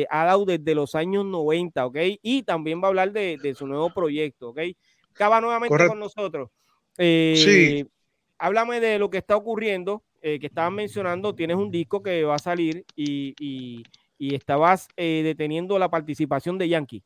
ha 0.08 0.24
dado 0.24 0.44
desde 0.44 0.74
los 0.74 0.94
años 0.94 1.24
90, 1.24 1.86
¿ok? 1.86 1.96
Y 2.22 2.44
también 2.44 2.80
va 2.80 2.84
a 2.84 2.88
hablar 2.88 3.10
de, 3.10 3.36
de 3.42 3.54
su 3.54 3.66
nuevo 3.66 3.90
proyecto, 3.92 4.50
¿ok? 4.50 4.60
Cava 5.16 5.40
nuevamente 5.40 5.88
con 5.88 5.98
nosotros. 5.98 6.50
sí. 6.96 7.86
Háblame 8.38 8.80
de 8.80 8.98
lo 8.98 9.08
que 9.08 9.16
está 9.18 9.34
ocurriendo, 9.34 10.04
que 10.20 10.38
estaban 10.42 10.74
mencionando, 10.74 11.34
tienes 11.34 11.56
un 11.56 11.70
disco 11.70 12.02
que 12.02 12.22
va 12.24 12.34
a 12.34 12.38
salir 12.38 12.84
y 12.94 13.82
y 14.18 14.34
estabas 14.34 14.88
eh, 14.96 15.22
deteniendo 15.24 15.78
la 15.78 15.90
participación 15.90 16.58
de 16.58 16.68
Yankee. 16.68 17.02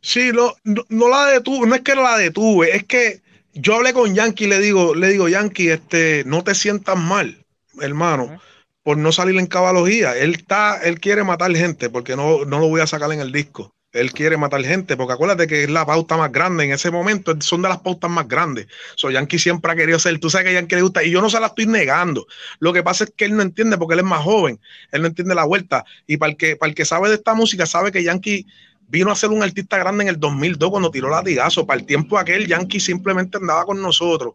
Sí, 0.00 0.32
no, 0.32 0.54
no, 0.64 1.08
la 1.08 1.26
detuve, 1.26 1.66
no 1.66 1.74
es 1.74 1.82
que 1.82 1.94
la 1.94 2.18
detuve, 2.18 2.76
es 2.76 2.84
que 2.84 3.22
yo 3.52 3.76
hablé 3.76 3.92
con 3.92 4.14
Yankee 4.14 4.44
y 4.44 4.48
le 4.48 4.58
digo, 4.58 4.94
le 4.94 5.08
digo, 5.08 5.28
Yankee, 5.28 5.68
este, 5.68 6.24
no 6.26 6.42
te 6.42 6.54
sientas 6.54 6.98
mal, 6.98 7.44
hermano, 7.80 8.40
por 8.82 8.98
no 8.98 9.12
salir 9.12 9.38
en 9.38 9.46
cabalogía. 9.46 10.16
Él 10.16 10.34
está, 10.34 10.82
él 10.82 10.98
quiere 11.00 11.22
matar 11.22 11.54
gente 11.54 11.90
porque 11.90 12.16
no, 12.16 12.44
no 12.44 12.58
lo 12.58 12.68
voy 12.68 12.80
a 12.80 12.86
sacar 12.86 13.12
en 13.12 13.20
el 13.20 13.30
disco 13.30 13.72
él 13.92 14.12
quiere 14.12 14.36
matar 14.36 14.62
gente, 14.64 14.96
porque 14.96 15.12
acuérdate 15.12 15.46
que 15.46 15.64
es 15.64 15.70
la 15.70 15.84
pauta 15.84 16.16
más 16.16 16.32
grande 16.32 16.64
en 16.64 16.72
ese 16.72 16.90
momento, 16.90 17.34
son 17.40 17.62
de 17.62 17.68
las 17.68 17.78
pautas 17.80 18.10
más 18.10 18.26
grandes. 18.26 18.66
So, 18.96 19.10
Yankee 19.10 19.38
siempre 19.38 19.70
ha 19.72 19.76
querido 19.76 19.98
ser, 19.98 20.18
tú 20.18 20.30
sabes 20.30 20.46
que 20.46 20.54
Yankee 20.54 20.76
le 20.76 20.82
gusta, 20.82 21.04
y 21.04 21.10
yo 21.10 21.20
no 21.20 21.28
se 21.28 21.38
la 21.40 21.48
estoy 21.48 21.66
negando. 21.66 22.26
Lo 22.58 22.72
que 22.72 22.82
pasa 22.82 23.04
es 23.04 23.12
que 23.16 23.26
él 23.26 23.36
no 23.36 23.42
entiende 23.42 23.76
porque 23.76 23.94
él 23.94 24.00
es 24.00 24.06
más 24.06 24.22
joven, 24.22 24.60
él 24.92 25.02
no 25.02 25.08
entiende 25.08 25.34
la 25.34 25.44
vuelta. 25.44 25.84
Y 26.06 26.16
para 26.16 26.32
el 26.32 26.36
que, 26.36 26.56
para 26.56 26.70
el 26.70 26.74
que 26.74 26.84
sabe 26.84 27.08
de 27.08 27.16
esta 27.16 27.34
música, 27.34 27.66
sabe 27.66 27.92
que 27.92 28.02
Yankee 28.02 28.46
vino 28.88 29.10
a 29.10 29.14
ser 29.14 29.30
un 29.30 29.42
artista 29.42 29.78
grande 29.78 30.04
en 30.04 30.08
el 30.08 30.20
2002 30.20 30.70
cuando 30.70 30.90
tiró 30.90 31.08
latigazo. 31.10 31.66
Para 31.66 31.80
el 31.80 31.86
tiempo 31.86 32.18
aquel, 32.18 32.46
Yankee 32.46 32.80
simplemente 32.80 33.38
andaba 33.38 33.64
con 33.64 33.80
nosotros. 33.80 34.34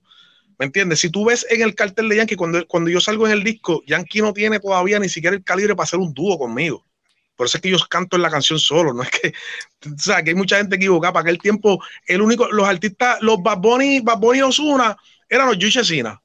¿Me 0.59 0.65
entiendes? 0.65 0.99
Si 0.99 1.11
tú 1.11 1.25
ves 1.25 1.45
en 1.49 1.61
el 1.61 1.75
cartel 1.75 2.09
de 2.09 2.15
Yankee, 2.15 2.35
cuando, 2.35 2.65
cuando 2.67 2.89
yo 2.89 2.99
salgo 2.99 3.27
en 3.27 3.33
el 3.33 3.43
disco, 3.43 3.83
Yankee 3.85 4.21
no 4.21 4.33
tiene 4.33 4.59
todavía 4.59 4.97
ni 4.99 5.09
siquiera 5.09 5.35
el 5.35 5.43
calibre 5.43 5.75
para 5.75 5.83
hacer 5.83 5.99
un 5.99 6.13
dúo 6.13 6.39
conmigo. 6.39 6.86
Por 7.37 7.45
eso 7.45 7.57
es 7.57 7.61
que 7.61 7.69
yo 7.69 7.77
canto 7.87 8.15
en 8.15 8.23
la 8.23 8.31
canción 8.31 8.57
solo, 8.57 8.93
no 8.93 9.03
es 9.03 9.11
que, 9.11 9.31
o 9.85 9.99
sea, 9.99 10.23
que 10.23 10.31
hay 10.31 10.35
mucha 10.35 10.57
gente 10.57 10.75
equivocada. 10.75 11.13
Para 11.13 11.21
aquel 11.21 11.37
tiempo, 11.37 11.81
el 12.07 12.21
único, 12.21 12.51
los 12.51 12.67
artistas, 12.67 13.19
los 13.21 13.41
Bad 13.41 13.59
Bunny, 13.59 14.01
Bad 14.01 14.17
Bunny 14.17 14.41
Osuna, 14.41 14.97
eran 15.29 15.47
los 15.47 15.57
Yuchesina. 15.59 16.19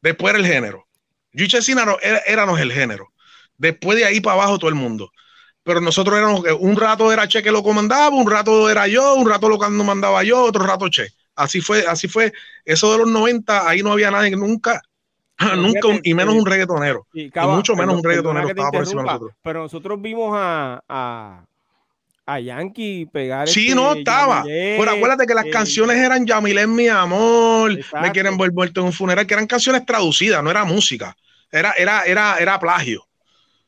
Después 0.00 0.30
era 0.34 0.42
el 0.42 0.46
género. 0.46 0.88
Yuchesina 1.32 1.84
no, 1.84 1.98
éramos 2.00 2.58
el 2.60 2.72
género. 2.72 3.12
Después 3.58 3.98
de 3.98 4.06
ahí 4.06 4.20
para 4.20 4.34
abajo 4.34 4.58
todo 4.58 4.70
el 4.70 4.74
mundo. 4.74 5.12
Pero 5.62 5.82
nosotros 5.82 6.16
éramos, 6.16 6.42
un 6.58 6.76
rato 6.76 7.12
era 7.12 7.28
Che 7.28 7.42
que 7.42 7.52
lo 7.52 7.62
comandaba, 7.62 8.16
un 8.16 8.30
rato 8.30 8.68
era 8.70 8.88
yo, 8.88 9.14
un 9.14 9.28
rato 9.28 9.48
lo 9.48 9.58
mandaba 9.58 10.24
yo, 10.24 10.42
otro 10.42 10.64
rato 10.64 10.88
Che. 10.88 11.08
Así 11.36 11.60
fue, 11.60 11.86
así 11.86 12.08
fue. 12.08 12.32
Eso 12.64 12.90
de 12.90 12.98
los 12.98 13.08
90, 13.08 13.68
ahí 13.68 13.82
no 13.82 13.92
había 13.92 14.10
nadie 14.10 14.30
nunca 14.30 14.80
Nunca, 15.56 15.88
y 16.02 16.14
menos 16.14 16.34
un 16.34 16.46
reggaetonero. 16.46 17.06
Y, 17.12 17.30
mucho 17.48 17.74
menos 17.74 17.96
un 17.96 18.04
reggaetonero 18.04 18.48
estaba 18.48 18.70
por 18.70 18.80
encima 18.80 19.02
de 19.02 19.06
nosotros. 19.06 19.32
Pero 19.42 19.62
nosotros 19.62 20.00
vimos 20.00 20.32
a, 20.34 20.82
a, 20.88 21.44
a 22.26 22.40
Yankee 22.40 23.06
pegar. 23.06 23.48
Sí, 23.48 23.68
este 23.68 23.74
no 23.74 23.94
estaba. 23.94 24.44
pero 24.44 24.90
acuérdate 24.90 25.26
que 25.26 25.34
las 25.34 25.46
canciones 25.46 25.96
eran 25.96 26.26
Yamilé 26.26 26.66
mi 26.66 26.88
amor, 26.88 27.78
me 28.00 28.12
quieren 28.12 28.36
volver 28.36 28.70
en 28.74 28.84
un 28.84 28.92
funeral, 28.92 29.26
que 29.26 29.34
eran 29.34 29.46
canciones 29.46 29.84
traducidas, 29.84 30.42
no 30.42 30.50
era 30.50 30.64
música. 30.64 31.16
Era, 31.50 31.72
era, 31.72 32.02
era, 32.02 32.36
era 32.38 32.58
plagio. 32.58 33.06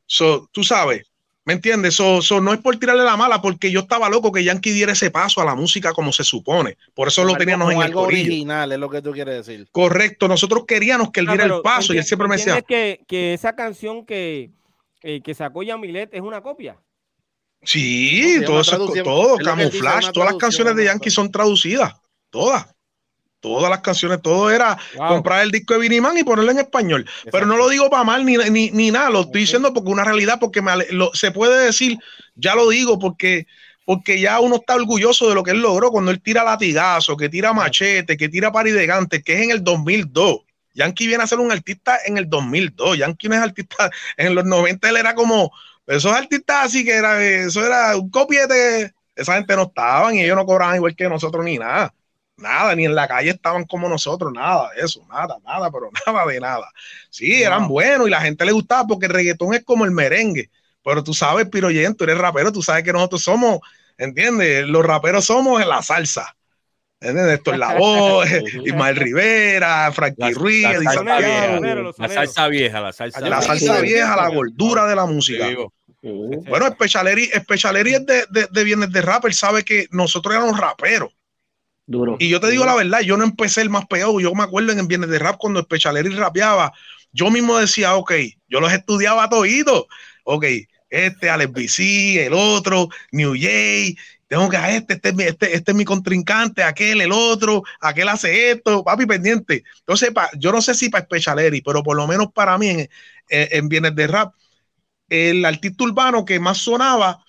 So, 0.07 0.49
tú 0.53 0.63
sabes, 0.63 1.03
¿Me 1.47 1.53
entiendes? 1.53 1.95
Eso 1.95 2.41
no 2.41 2.53
es 2.53 2.61
por 2.61 2.77
tirarle 2.77 3.05
la 3.05 3.17
mala, 3.17 3.41
porque 3.41 3.71
yo 3.71 3.81
estaba 3.81 4.11
loco 4.11 4.33
que 4.33 4.43
Yankee 4.43 4.73
diera 4.73 4.93
ese 4.93 5.13
paso 5.13 5.41
a 5.41 5.45
la 5.45 5.55
música 5.55 5.93
como 5.93 6.13
se 6.13 6.25
supone. 6.25 6.77
Por 6.93 7.07
eso 7.07 7.23
lo 7.23 7.37
teníamos 7.37 7.71
en 7.71 7.79
el 7.79 7.85
algo 7.85 8.03
original, 8.03 8.73
es 8.73 8.79
lo 8.79 8.91
que 8.91 9.01
tú 9.01 9.13
quieres 9.13 9.47
decir. 9.47 9.69
Correcto, 9.71 10.27
nosotros 10.27 10.65
queríamos 10.67 11.13
que 11.13 11.21
él 11.21 11.29
ah, 11.29 11.33
diera 11.33 11.55
el 11.55 11.63
paso 11.63 11.95
y 11.95 11.99
él 11.99 12.05
siempre 12.05 12.27
me 12.27 12.37
decía. 12.37 12.61
Que, 12.63 13.01
que 13.07 13.33
esa 13.33 13.55
canción 13.55 14.05
que, 14.05 14.51
eh, 15.03 15.21
que 15.23 15.35
sacó 15.35 15.63
Yamilet 15.63 16.13
es 16.13 16.21
una 16.21 16.41
copia. 16.41 16.79
Sí, 17.63 18.41
todo, 18.45 18.61
eso, 18.61 18.93
todo, 19.05 19.37
camuflaje, 19.39 20.11
todas 20.13 20.33
las 20.33 20.39
canciones 20.39 20.75
de 20.75 20.87
Yankee 20.87 21.11
son 21.11 21.31
traducidas, 21.31 21.95
todas 22.29 22.76
todas 23.41 23.71
las 23.71 23.81
canciones, 23.81 24.21
todo 24.23 24.51
era 24.51 24.77
comprar 24.97 25.43
el 25.43 25.51
disco 25.51 25.75
de 25.75 25.81
Viniman 25.81 26.17
y 26.19 26.25
ponerlo 26.25 26.51
en 26.51 26.59
español. 26.59 27.09
Pero 27.31 27.47
no 27.47 27.57
lo 27.57 27.69
digo 27.69 27.89
para 27.91 28.05
mal 28.05 28.25
ni, 28.25 28.37
ni, 28.37 28.91
nada, 28.91 29.11
lo 29.11 29.21
estoy 29.23 29.43
diciendo 29.43 29.73
porque 29.73 29.91
una 29.91 30.05
realidad, 30.05 30.39
porque 30.41 30.63
se 31.15 31.31
puede 31.31 31.67
decir, 31.67 31.99
ya 32.35 32.55
lo 32.55 32.69
digo, 32.69 32.99
porque, 32.99 33.47
porque 33.85 34.21
ya 34.21 34.41
uno 34.41 34.57
está 34.57 34.75
orgulloso 34.75 35.29
de 35.29 35.35
lo 35.35 35.43
que 35.43 35.53
él 35.53 35.61
logró 35.61 35.91
cuando 35.91 36.11
él 36.11 36.21
tira 36.21 36.45
latigazo, 36.45 37.17
que 37.17 37.29
tira 37.29 37.53
machete, 37.53 38.17
que 38.17 38.29
tira 38.29 38.51
paridegante, 38.51 39.23
que 39.23 39.35
es 39.35 39.43
en 39.43 39.51
el 39.51 39.63
2002. 39.63 40.41
Yankee 40.75 41.07
viene 41.07 41.25
a 41.25 41.27
ser 41.27 41.39
un 41.39 41.51
artista 41.51 41.99
en 42.05 42.19
el 42.19 42.29
2002. 42.29 42.99
Yankee 42.99 43.29
no 43.29 43.37
es 43.37 43.41
artista 43.41 43.91
en 44.17 44.35
los 44.35 44.45
90, 44.45 44.89
él 44.89 44.97
era 44.97 45.15
como 45.15 45.53
esos 45.87 46.13
artistas 46.13 46.65
así 46.65 46.85
que 46.85 46.95
era, 46.95 47.25
eso 47.25 47.65
era 47.65 47.97
un 47.97 48.11
copiete. 48.11 48.93
Esa 49.15 49.37
gente 49.37 49.57
no 49.57 49.63
estaban 49.63 50.15
y 50.15 50.23
ellos 50.23 50.37
no 50.37 50.45
cobraban 50.45 50.77
igual 50.77 50.95
que 50.95 51.09
nosotros 51.09 51.43
ni 51.43 51.57
nada 51.57 51.95
nada, 52.37 52.75
ni 52.75 52.85
en 52.85 52.95
la 52.95 53.09
calle 53.09 53.31
estaban 53.31 53.65
como 53.65 53.89
nosotros, 53.89 54.33
nada 54.33 54.71
de 54.75 54.83
eso, 54.83 55.05
nada, 55.09 55.39
nada, 55.45 55.71
pero 55.71 55.91
nada 56.07 56.27
de 56.27 56.41
nada. 56.41 56.71
Sí, 57.11 57.43
eran 57.43 57.69
buenos 57.69 58.07
y 58.07 58.11
la 58.11 58.21
gente 58.21 58.45
le 58.45 58.53
gustaba 58.53 58.87
porque 58.87 59.07
el 59.07 59.13
reggaetón 59.13 59.55
es 59.55 59.65
como 59.65 59.85
el 59.85 59.91
merengue, 59.91 60.51
pero 60.85 61.03
tú 61.03 61.15
sabes, 61.15 61.49
Piroyen, 61.49 61.95
tú 61.95 62.05
eres 62.05 62.19
rapero, 62.19 62.53
tú 62.53 62.63
sabes 62.63 62.85
que 62.85 62.93
nosotros 62.93 63.23
somos, 63.23 63.61
¿entiendes? 63.99 64.67
Los 64.67 64.85
raperos 64.85 65.25
somos 65.25 65.61
en 65.61 65.69
la 65.69 65.83
salsa. 65.83 66.35
¿Entiendes? 66.99 67.39
Esto 67.39 67.53
es 67.53 67.59
la 67.59 67.75
voz, 67.75 68.27
Ismael 68.65 68.97
Rivera, 68.97 69.93
Frankie 69.93 70.33
Ruiz, 70.33 70.63
la, 70.63 70.93
salsa 72.09 72.49
vieja, 72.49 72.81
la 72.81 72.93
salsa, 72.93 73.21
la 73.21 73.43
salsa 73.43 73.81
vieja, 73.81 74.17
la 74.17 74.29
gordura 74.29 74.87
de 74.87 74.97
la 74.97 75.07
música. 75.07 75.47
Bueno, 76.03 76.69
Specialeri, 76.69 77.27
Specialeri 77.27 77.95
es 77.95 78.07
de, 78.07 78.25
de, 78.31 78.49
de 78.51 78.65
bienes 78.65 78.93
de 78.93 79.03
rap, 79.03 79.25
él 79.25 79.35
sabe 79.35 79.65
que 79.65 79.89
nosotros 79.91 80.35
éramos 80.35 80.59
raperos. 80.59 81.11
Y 82.19 82.29
yo 82.29 82.41
te 82.41 82.51
digo 82.51 82.65
la 82.65 82.75
verdad, 82.75 83.01
yo 83.01 83.17
no 83.17 83.25
empecé 83.25 83.63
el 83.63 83.71
más 83.71 83.87
peor. 83.87 84.21
Yo 84.21 84.35
me 84.35 84.43
acuerdo 84.43 84.73
en 84.73 84.89
Viernes 84.89 85.11
de 85.11 85.19
Rap 85.19 85.37
cuando 85.39 85.63
Specialeri 85.63 86.11
rapeaba. 86.11 86.73
Yo 87.13 87.31
mismo 87.31 87.57
decía, 87.59 87.95
ok, 87.95 88.13
yo 88.49 88.61
los 88.61 88.73
estudiaba 88.73 89.29
todos. 89.29 89.47
Ok, 90.25 90.45
este, 90.91 91.31
Alex 91.31 91.53
BC, 91.53 92.27
el 92.27 92.33
otro, 92.35 92.89
New 93.13 93.35
Jay. 93.39 93.97
Tengo 94.29 94.49
que 94.49 94.57
a 94.57 94.75
este, 94.75 94.95
este, 94.95 95.11
este, 95.11 95.55
este, 95.55 95.71
es 95.71 95.77
mi 95.77 95.85
contrincante, 95.85 96.65
aquel, 96.65 97.01
el 97.01 97.13
otro, 97.13 97.63
aquel 97.81 98.09
hace 98.09 98.51
esto, 98.51 98.83
papi 98.83 99.07
pendiente. 99.07 99.63
Entonces, 99.79 100.11
yo 100.39 100.51
no 100.51 100.61
sé 100.61 100.75
si 100.75 100.89
para 100.89 101.05
Specialeri, 101.05 101.61
pero 101.63 101.85
por 101.85 101.97
lo 101.97 102.09
menos 102.09 102.33
para 102.33 102.59
mí 102.59 102.69
en, 102.71 102.89
en 103.29 103.69
Viernes 103.69 103.95
de 103.95 104.07
Rap, 104.09 104.35
el 105.09 105.45
artista 105.45 105.85
urbano 105.85 106.25
que 106.25 106.41
más 106.41 106.59
sonaba, 106.59 107.25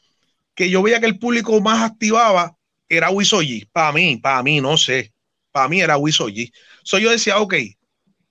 que 0.55 0.71
yo 0.71 0.81
veía 0.81 0.99
que 0.99 1.05
el 1.05 1.19
público 1.19 1.61
más 1.61 1.83
activaba, 1.83 2.56
era 2.89 3.09
Wisoji. 3.09 3.65
Para 3.71 3.91
mí, 3.91 4.17
para 4.17 4.43
mí, 4.43 4.61
no 4.61 4.77
sé. 4.77 5.11
Para 5.51 5.67
mí 5.67 5.81
era 5.81 5.97
Wisoji. 5.97 6.51
So 6.83 6.99
yo 6.99 7.11
decía, 7.11 7.39
ok, 7.39 7.55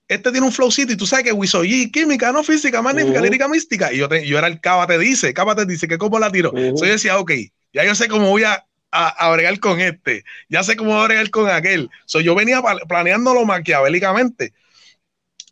este 0.07 0.31
tiene 0.31 0.45
un 0.45 0.53
flowcito 0.53 0.93
y 0.93 0.97
tú 0.97 1.05
sabes 1.05 1.25
que 1.25 1.33
Wisoyi, 1.33 1.91
química, 1.91 2.31
no 2.31 2.43
física, 2.43 2.81
magnífica, 2.81 3.21
lírica 3.21 3.47
mística. 3.47 3.91
Y 3.91 3.97
yo, 3.97 4.07
yo 4.09 4.37
era 4.37 4.47
el 4.47 4.61
Cava 4.61 4.87
te 4.87 4.97
dice, 4.97 5.33
Cava 5.33 5.55
te 5.55 5.65
dice 5.65 5.87
que 5.87 5.97
cómo 5.97 6.17
la 6.19 6.31
tiro. 6.31 6.51
Soy 6.51 6.87
yo 6.87 6.93
decía, 6.93 7.17
ok, 7.19 7.31
ya 7.73 7.83
yo 7.83 7.93
sé 7.93 8.07
cómo 8.07 8.29
voy 8.29 8.43
a, 8.43 8.65
a, 8.91 9.29
bregar 9.31 9.59
con 9.59 9.79
este, 9.81 10.23
ya 10.49 10.63
sé 10.63 10.75
cómo 10.75 10.91
voy 10.91 11.01
a 11.01 11.07
bregar 11.07 11.29
con 11.29 11.49
aquel. 11.49 11.89
So, 12.05 12.21
yo 12.21 12.35
venía 12.35 12.61
planeándolo 12.87 13.45
maquiavélicamente, 13.45 14.53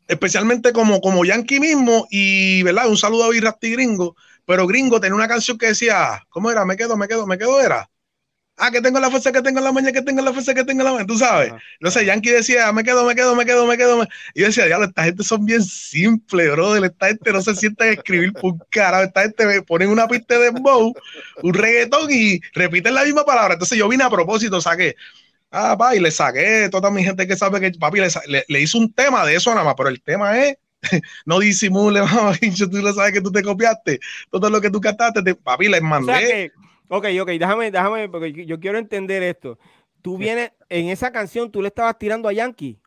especialmente 0.08 0.72
como, 0.72 1.01
como 1.01 1.26
Yankee 1.26 1.60
mismo. 1.60 2.08
Y, 2.10 2.64
¿verdad? 2.64 2.88
Un 2.88 2.97
saludo 2.97 3.26
a 3.26 3.30
Birrasti 3.30 3.72
Gringo. 3.72 4.16
Pero 4.45 4.68
Gringo 4.68 5.01
tenía 5.01 5.16
una 5.16 5.28
canción 5.28 5.58
que 5.58 5.68
decía, 5.68 6.24
¿cómo 6.30 6.51
era? 6.51 6.66
Me 6.66 6.78
quedo, 6.78 6.95
me 6.95 7.08
quedo, 7.08 7.26
me 7.28 7.38
quedo, 7.38 7.60
era. 7.60 7.89
Ah, 8.58 8.72
que 8.72 8.80
tengo 8.80 9.01
la 9.01 9.10
fuerza 9.10 9.34
que 9.34 9.41
tengo 9.41 9.60
en 9.60 9.66
la 9.66 9.72
mañana, 9.74 9.91
que 9.91 10.01
tengo 10.01 10.22
la 10.22 10.32
fuerza 10.32 10.53
que 10.53 10.64
tengo 10.64 10.80
en 10.80 10.86
la 10.86 10.91
mañana, 10.91 11.08
tú 11.08 11.18
sabes. 11.18 11.51
Entonces 11.74 12.06
Yankee 12.06 12.30
decía, 12.30 12.72
me 12.72 12.86
quedo, 12.86 13.06
me 13.06 13.14
quedo, 13.14 13.36
me 13.36 13.45
quedo, 13.45 13.68
me 13.68 13.78
quedo. 13.78 14.03
Y 14.34 14.41
yo 14.41 14.45
decía, 14.47 14.66
diablo, 14.66 14.86
esta 14.86 15.03
gente 15.03 15.24
son 15.24 15.45
bien 15.45 15.62
simples, 15.62 16.51
brother. 16.51 16.86
Esta 16.86 17.08
gente 17.08 17.34
no 17.34 17.41
se 17.41 17.53
sienta 17.56 17.84
a 17.84 17.89
escribir 17.89 18.32
por 18.32 18.56
cara. 18.70 19.03
Esta 19.03 19.24
gente 19.24 19.45
me 19.45 19.62
ponen 19.62 19.89
una 19.89 20.08
pista 20.08 20.39
de 20.39 20.51
bow, 20.51 20.93
un 21.43 21.53
reggaetón 21.53 22.10
y 22.10 22.39
repiten 22.53 22.93
la 22.93 23.03
misma 23.03 23.26
palabra. 23.26 23.56
Entonces 23.56 23.78
yo 23.78 23.89
vine 23.89 24.06
a 24.06 24.10
propósito, 24.10 24.62
saqué. 24.62 24.95
Ah, 25.51 25.76
pa, 25.78 25.95
y 25.95 25.99
le 25.99 26.12
saqué 26.12 26.70
toda 26.70 26.89
mi 26.91 27.03
gente 27.03 27.28
que 27.28 27.36
sabe 27.36 27.60
que 27.60 27.72
papi 27.78 27.99
le, 27.99 28.45
le, 28.47 28.62
hizo 28.62 28.78
un 28.78 28.91
tema 28.91 29.26
de 29.26 29.36
eso 29.36 29.51
nada 29.51 29.64
más, 29.64 29.76
pero 29.78 29.89
el 29.89 30.01
tema 30.01 30.38
es 30.38 30.58
no 31.26 31.39
disimule, 31.39 32.01
tú 32.72 32.78
lo 32.78 32.93
sabes 32.93 33.14
que 33.14 33.22
tú 33.22 33.32
te 33.32 33.41
copiaste, 33.41 33.99
todo 34.32 34.49
lo 34.49 34.60
que 34.60 34.70
tú 34.70 34.82
cantaste, 34.82 35.36
papi, 35.36 35.70
les 35.70 35.82
mandé. 35.82 36.51
Ok, 36.88 37.07
ok, 37.21 37.29
déjame, 37.29 37.71
déjame, 37.71 38.09
porque 38.09 38.45
yo 38.45 38.59
quiero 38.59 38.77
entender 38.77 39.23
esto. 39.23 39.57
Tú 40.01 40.17
vienes, 40.17 40.51
en 40.69 40.89
esa 40.89 41.11
canción 41.11 41.51
tú 41.51 41.61
le 41.61 41.69
estabas 41.69 41.97
tirando 41.97 42.29
a 42.29 42.33
Yankee. 42.33 42.79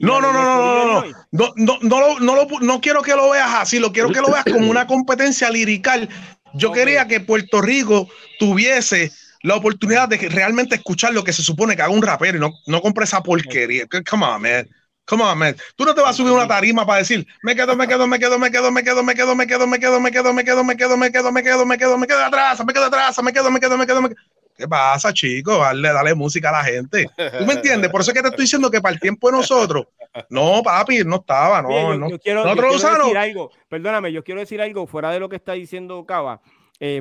No, 0.00 0.20
no, 0.20 0.32
no, 0.32 0.42
no, 0.42 0.54
no, 0.54 1.04
no, 1.32 1.54
no, 1.54 1.54
no, 1.56 1.78
no, 1.82 2.20
no 2.20 2.34
lo, 2.34 2.60
no 2.60 2.80
quiero 2.80 3.02
que 3.02 3.14
lo 3.14 3.30
veas 3.30 3.54
así, 3.54 3.78
lo 3.78 3.92
quiero 3.92 4.10
que 4.10 4.20
lo 4.20 4.30
veas 4.30 4.44
como 4.44 4.70
una 4.70 4.86
competencia 4.86 5.50
lirical. 5.50 6.08
Yo 6.54 6.70
okay. 6.70 6.84
quería 6.84 7.06
que 7.06 7.20
Puerto 7.20 7.60
Rico 7.60 8.08
tuviese 8.38 9.12
la 9.42 9.54
oportunidad 9.54 10.08
de 10.08 10.16
realmente 10.16 10.76
escuchar 10.76 11.12
lo 11.12 11.24
que 11.24 11.32
se 11.32 11.42
supone 11.42 11.76
que 11.76 11.82
haga 11.82 11.92
un 11.92 12.02
rapero 12.02 12.38
y 12.38 12.40
no, 12.40 12.52
no 12.66 12.80
compre 12.80 13.04
esa 13.04 13.22
porquería. 13.22 13.86
Come 14.08 14.26
on, 14.26 14.42
man. 14.42 14.68
Come 15.08 15.24
on, 15.24 15.38
man. 15.38 15.56
Tú 15.74 15.84
no 15.84 15.94
te 15.94 16.02
vas 16.02 16.10
a 16.10 16.12
subir 16.12 16.32
una 16.32 16.46
tarima 16.46 16.84
para 16.84 16.98
decir, 16.98 17.26
me 17.42 17.56
quedo, 17.56 17.74
me 17.74 17.88
quedo, 17.88 18.06
me 18.06 18.18
quedo, 18.18 18.38
me 18.38 18.50
quedo, 18.50 18.70
me 18.70 18.82
quedo, 18.82 19.02
me 19.02 19.14
quedo, 19.14 19.34
me 19.34 19.46
quedo, 19.46 19.66
me 19.66 19.78
quedo, 19.78 19.98
me 19.98 20.10
quedo, 20.10 20.32
me 20.32 20.44
quedo, 20.44 20.64
me 20.64 20.76
quedo, 20.76 20.92
me 20.92 21.10
quedo, 21.10 21.32
me 21.32 21.42
quedo, 21.42 21.66
me 21.66 21.78
quedo, 21.78 21.98
me 21.98 22.06
quedo 22.06 22.24
atrás, 22.24 22.64
me 22.64 22.72
quedo 22.72 22.84
atrás, 22.84 23.22
me 23.22 23.32
quedo, 23.32 23.50
me 23.50 23.60
quedo, 23.60 23.78
me 23.78 23.86
quedo, 23.86 24.02
me 24.02 24.08
quedo. 24.10 24.20
¿Qué 24.54 24.68
pasa, 24.68 25.12
chico? 25.12 25.56
Dale, 25.58 25.88
dale 25.92 26.14
música 26.14 26.50
a 26.50 26.52
la 26.52 26.64
gente. 26.64 27.06
¿Tú 27.16 27.46
me 27.46 27.54
entiendes? 27.54 27.90
Por 27.90 28.00
eso 28.00 28.10
es 28.10 28.16
que 28.16 28.22
te 28.22 28.28
estoy 28.28 28.42
diciendo 28.42 28.70
que 28.70 28.80
para 28.80 28.92
el 28.92 29.00
tiempo 29.00 29.30
de 29.30 29.36
nosotros, 29.36 29.86
no, 30.30 30.62
papi, 30.64 31.04
no 31.04 31.16
estaba, 31.16 31.62
no, 31.62 31.94
no. 31.94 32.08
Nosotros 32.08 32.84
algo, 32.84 33.50
perdóname, 33.68 34.12
yo 34.12 34.24
quiero 34.24 34.40
decir 34.40 34.60
algo 34.60 34.86
fuera 34.86 35.10
de 35.12 35.20
lo 35.20 35.28
que 35.28 35.36
está 35.36 35.52
diciendo 35.52 36.04
Cava, 36.04 36.42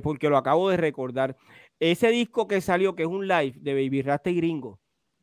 porque 0.03 0.29
lo 0.29 0.37
acabo 0.37 0.69
de 0.69 0.77
recordar. 0.77 1.35
Ese 1.79 2.09
disco 2.09 2.47
que 2.47 2.61
salió, 2.61 2.95
que 2.95 3.03
es 3.03 3.09
un 3.09 3.27
live 3.27 3.53
de 3.57 3.73
Baby 3.73 4.01
Rasta 4.03 4.29
y 4.29 4.35
Gringo, 4.35 4.79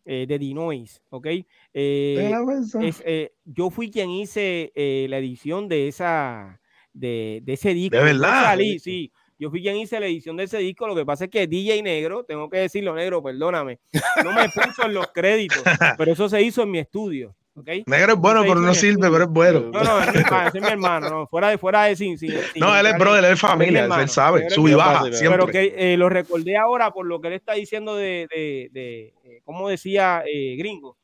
eh, 0.07 0.27
de 0.29 0.39
Dinois, 0.39 1.03
¿ok? 1.11 1.27
Eh, 1.27 1.47
eh, 1.73 3.33
yo 3.45 3.71
fui 3.71 3.91
quien 3.91 4.11
hice 4.11 4.71
la 5.09 5.19
edición 5.19 5.69
de 5.69 5.89
esa 5.89 6.61
de, 6.93 7.43
ese 7.47 7.73
disco. 7.75 7.97
De 7.97 8.03
verdad. 8.03 8.59
sí. 8.79 9.11
Yo 9.39 9.51
fui 9.51 9.63
quien 9.63 9.77
hice 9.77 9.99
la 9.99 10.07
edición 10.07 10.37
de 10.37 10.45
ese 10.45 10.59
disco. 10.59 10.87
Lo 10.87 10.95
que 10.95 11.05
pasa 11.05 11.25
es 11.25 11.31
que 11.31 11.47
DJ 11.47 11.83
Negro, 11.83 12.25
tengo 12.25 12.49
que 12.49 12.59
decirlo 12.59 12.95
negro, 12.95 13.23
perdóname, 13.23 13.81
no 14.23 14.33
me 14.33 14.49
puso 14.49 14.87
en 14.87 14.95
los 14.95 15.07
créditos, 15.15 15.63
pero 15.99 16.13
eso 16.13 16.29
se 16.29 16.41
hizo 16.41 16.63
en 16.63 16.71
mi 16.71 16.79
estudio. 16.79 17.35
Okay. 17.57 17.85
Negro 17.87 18.15
es 18.15 18.19
bueno, 18.19 18.43
pero 18.43 18.57
no 18.57 18.75
sirve, 18.75 19.09
pero 19.09 19.25
es 19.25 19.31
bueno. 19.31 19.61
No, 19.73 19.85
no, 19.85 20.01
es 20.03 20.55
mi 20.55 20.67
hermano, 20.67 21.09
no, 21.09 21.27
fuera 21.29 21.51
de 21.51 21.59
fuera 21.59 21.85
de 21.85 21.95
sin, 21.95 22.19
No, 22.57 22.77
él 22.77 22.87
es 22.87 22.99
brother, 22.99 23.25
él 23.25 23.33
es 23.33 23.41
familia, 23.41 23.85
él, 23.85 24.09
sabe, 24.09 24.51
sub 24.51 24.67
y 24.67 24.75
baja, 24.75 25.05
siempre. 25.13 25.39
Pero 25.39 25.47
que 25.47 25.97
lo 25.97 26.09
recordé 26.09 26.57
ahora 26.57 26.91
por 26.91 27.07
lo 27.07 27.21
que 27.21 27.29
él 27.29 27.35
está 27.35 27.53
diciendo 27.55 27.95
de, 27.95 28.27
de, 28.35 28.71
de, 28.73 29.43
como 29.45 29.69
decía 29.69 30.25
eh, 30.27 30.57
Gringo. 30.57 30.97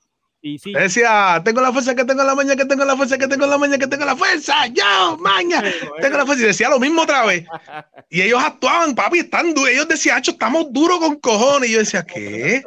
Y 0.42 0.58
sí. 0.58 0.72
Decía, 0.72 1.40
tengo 1.44 1.60
la 1.60 1.70
fuerza 1.70 1.94
que 1.94 2.04
tengo 2.04 2.22
en 2.22 2.26
la 2.26 2.34
mañana, 2.34 2.56
que 2.56 2.64
tengo 2.64 2.84
la 2.84 2.96
fuerza 2.96 3.18
que 3.18 3.28
tengo 3.28 3.44
en 3.44 3.50
la 3.50 3.58
mañana, 3.58 3.78
que 3.78 3.86
tengo 3.86 4.06
la 4.06 4.16
fuerza, 4.16 4.66
yo, 4.68 5.18
maña, 5.18 5.62
tengo 6.00 6.16
la 6.16 6.24
fuerza. 6.24 6.44
Y 6.44 6.46
decía 6.46 6.70
lo 6.70 6.80
mismo 6.80 7.02
otra 7.02 7.24
vez. 7.26 7.44
Y 8.12 8.22
ellos 8.22 8.42
actuaban, 8.42 8.94
papi, 8.96 9.20
están 9.20 9.54
duros. 9.54 9.70
Ellos 9.70 9.86
decían, 9.86 10.20
estamos 10.26 10.72
duros 10.72 10.98
con 10.98 11.14
cojones. 11.20 11.70
Y 11.70 11.74
yo 11.74 11.78
decía, 11.78 12.02
¿qué? 12.06 12.64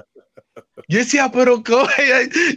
Yo 0.88 1.00
decía, 1.00 1.32
pero 1.32 1.64
¿cómo? 1.64 1.88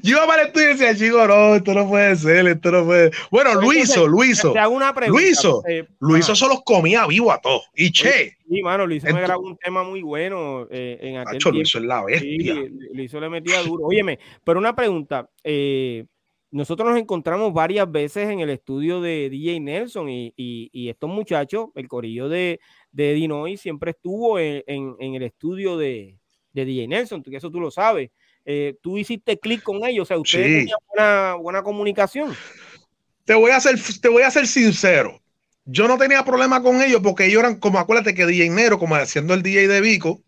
Yo 0.02 0.16
iba 0.16 0.26
para 0.26 0.42
el 0.42 0.48
estudio 0.48 0.70
y 0.70 0.72
decía, 0.74 0.96
chico, 0.96 1.26
no, 1.26 1.54
esto 1.54 1.74
no 1.74 1.88
puede 1.88 2.16
ser, 2.16 2.46
esto 2.46 2.70
no 2.70 2.84
puede 2.84 3.10
Bueno, 3.30 3.54
Luiso, 3.54 4.06
Luiso. 4.06 4.52
Te 4.52 4.58
hago 4.58 4.74
una 4.74 4.94
pregunta. 4.94 5.22
Luiso, 5.22 5.62
eh, 5.66 5.86
Luiso 6.00 6.34
se 6.34 6.46
los 6.48 6.62
comía 6.62 7.06
vivo 7.06 7.32
a 7.32 7.40
todos. 7.40 7.62
Y 7.74 7.90
che. 7.90 8.36
Sí, 8.48 8.62
mano, 8.62 8.86
Luiso 8.86 9.06
me 9.12 9.20
grabó 9.20 9.42
un 9.42 9.56
tema 9.56 9.82
muy 9.82 10.02
bueno 10.02 10.66
eh, 10.70 10.98
en 11.00 11.16
aquel 11.16 11.34
Macho, 11.34 11.50
Luiso 11.50 11.78
es 11.78 11.84
la 11.84 12.04
bestia. 12.04 12.54
Sí, 12.54 12.70
Luiso 12.92 13.20
le 13.20 13.28
metía 13.28 13.62
duro. 13.62 13.86
Óyeme, 13.86 14.18
pero 14.44 14.58
una 14.58 14.74
pregunta. 14.74 15.30
Eh, 15.42 16.04
nosotros 16.50 16.88
nos 16.88 16.98
encontramos 16.98 17.52
varias 17.52 17.90
veces 17.90 18.28
en 18.28 18.40
el 18.40 18.50
estudio 18.50 19.00
de 19.00 19.28
DJ 19.30 19.60
Nelson 19.60 20.08
y, 20.08 20.32
y, 20.36 20.70
y 20.72 20.88
estos 20.88 21.10
muchachos, 21.10 21.68
el 21.74 21.88
corillo 21.88 22.28
de, 22.28 22.60
de 22.92 23.14
Dinoy, 23.14 23.56
siempre 23.56 23.90
estuvo 23.90 24.38
en, 24.38 24.62
en 24.66 25.14
el 25.14 25.22
estudio 25.22 25.76
de, 25.76 26.18
de 26.56 26.64
DJ 26.64 26.88
Nelson, 26.88 27.22
que 27.22 27.36
eso 27.36 27.50
tú 27.50 27.60
lo 27.60 27.70
sabes. 27.70 28.10
Eh, 28.44 28.76
tú 28.80 28.96
hiciste 28.96 29.38
clic 29.38 29.62
con 29.62 29.84
ellos, 29.84 30.02
o 30.02 30.06
sea, 30.06 30.18
ustedes 30.18 30.46
tenían 30.46 30.78
una 30.94 31.34
buena 31.34 31.62
comunicación. 31.62 32.34
Te 33.24 33.34
voy, 33.34 33.50
a 33.50 33.60
ser, 33.60 33.76
te 34.00 34.08
voy 34.08 34.22
a 34.22 34.30
ser 34.30 34.46
sincero. 34.46 35.20
Yo 35.64 35.88
no 35.88 35.98
tenía 35.98 36.24
problema 36.24 36.62
con 36.62 36.80
ellos 36.80 37.00
porque 37.02 37.26
ellos 37.26 37.40
eran, 37.40 37.58
como 37.58 37.78
acuérdate 37.78 38.14
que 38.14 38.24
DJ 38.24 38.50
Nero, 38.50 38.78
como 38.78 38.94
haciendo 38.94 39.34
el 39.34 39.42
DJ 39.42 39.68
de 39.68 39.80
Vico, 39.80 40.22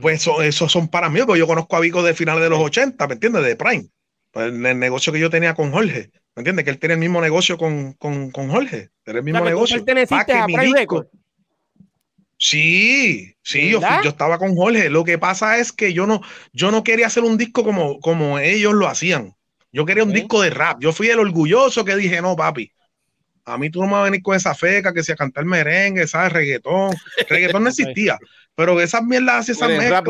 pues 0.00 0.26
esos 0.42 0.72
son 0.72 0.88
para 0.88 1.08
mí, 1.08 1.20
porque 1.24 1.38
yo 1.38 1.46
conozco 1.46 1.76
a 1.76 1.80
Vico 1.80 2.02
de 2.02 2.14
finales 2.14 2.42
de 2.42 2.50
los 2.50 2.58
80, 2.58 3.06
¿me 3.06 3.14
entiendes? 3.14 3.44
De 3.44 3.56
Prime. 3.56 3.86
Pues 4.32 4.46
el 4.46 4.78
negocio 4.78 5.12
que 5.12 5.20
yo 5.20 5.30
tenía 5.30 5.54
con 5.54 5.70
Jorge, 5.70 6.10
¿me 6.34 6.40
entiendes? 6.40 6.64
Que 6.64 6.70
él 6.72 6.78
tiene 6.78 6.94
el 6.94 7.00
mismo 7.00 7.20
negocio 7.20 7.56
con, 7.56 7.92
con, 7.92 8.30
con 8.30 8.48
Jorge, 8.48 8.90
el 9.04 9.22
mismo 9.22 9.44
negocio. 9.44 9.84
Tú 9.84 9.92
a 9.92 10.46
Prime 10.46 10.86
Sí, 12.44 13.36
sí, 13.44 13.70
yo, 13.70 13.80
yo, 14.02 14.10
estaba 14.10 14.36
con 14.36 14.56
Jorge. 14.56 14.90
Lo 14.90 15.04
que 15.04 15.16
pasa 15.16 15.58
es 15.58 15.70
que 15.70 15.92
yo 15.92 16.08
no, 16.08 16.22
yo 16.52 16.72
no 16.72 16.82
quería 16.82 17.06
hacer 17.06 17.22
un 17.22 17.38
disco 17.38 17.62
como, 17.62 18.00
como 18.00 18.40
ellos 18.40 18.74
lo 18.74 18.88
hacían. 18.88 19.36
Yo 19.70 19.86
quería 19.86 20.02
un 20.02 20.12
disco 20.12 20.42
de 20.42 20.50
rap. 20.50 20.80
Yo 20.80 20.92
fui 20.92 21.06
el 21.08 21.20
orgulloso 21.20 21.84
que 21.84 21.94
dije, 21.94 22.20
no, 22.20 22.34
papi, 22.34 22.72
a 23.44 23.56
mí 23.58 23.70
tú 23.70 23.80
no 23.80 23.86
me 23.86 23.92
vas 23.92 24.00
a 24.00 24.04
venir 24.06 24.22
con 24.22 24.34
esa 24.34 24.56
feca 24.56 24.92
que 24.92 25.04
sea 25.04 25.14
cantar 25.14 25.44
merengue, 25.44 26.08
¿sabes? 26.08 26.32
Reggaetón. 26.32 26.90
Reggaetón 27.28 27.62
no 27.62 27.68
existía. 27.68 28.18
pero 28.56 28.80
esas 28.80 29.04
mierdas, 29.04 29.48
esas 29.48 29.68
mezclas, 29.68 30.02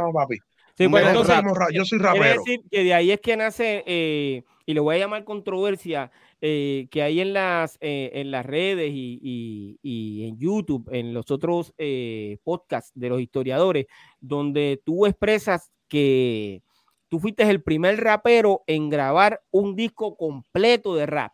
no, 0.00 0.12
papi. 0.12 0.38
Sí, 0.78 0.86
pues 0.86 1.04
entonces, 1.04 1.36
yo 1.72 1.84
soy 1.84 1.98
rapero. 1.98 2.44
decir 2.44 2.60
que 2.70 2.84
de 2.84 2.94
ahí 2.94 3.10
es 3.10 3.20
que 3.20 3.36
nace, 3.36 3.82
eh, 3.88 4.44
y 4.66 4.72
le 4.72 4.78
voy 4.78 4.94
a 4.94 4.98
llamar 5.00 5.24
controversia, 5.24 6.12
eh, 6.44 6.88
que 6.90 7.04
hay 7.04 7.20
en 7.20 7.34
las, 7.34 7.78
eh, 7.80 8.10
en 8.14 8.32
las 8.32 8.44
redes 8.44 8.90
y, 8.92 9.78
en 10.26 10.36
YouTube, 10.38 10.88
en 10.90 11.14
los 11.14 11.30
otros 11.30 11.72
eh, 11.78 12.38
podcasts 12.42 12.90
de 12.96 13.08
los 13.10 13.20
historiadores, 13.20 13.86
donde 14.20 14.82
tú 14.84 15.06
expresas 15.06 15.70
que 15.86 16.64
tú 17.08 17.20
fuiste 17.20 17.48
el 17.48 17.62
primer 17.62 18.02
rapero 18.02 18.64
en 18.66 18.90
grabar 18.90 19.40
un 19.52 19.76
disco 19.76 20.16
completo 20.16 20.96
de 20.96 21.06
rap. 21.06 21.32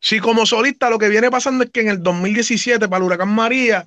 Sí, 0.00 0.20
como 0.20 0.46
solista 0.46 0.90
lo 0.90 0.98
que 0.98 1.08
viene 1.08 1.30
pasando 1.30 1.64
es 1.64 1.70
que 1.70 1.80
en 1.80 1.88
el 1.88 2.02
2017 2.02 2.88
para 2.88 2.98
el 2.98 3.04
huracán 3.04 3.34
María, 3.34 3.84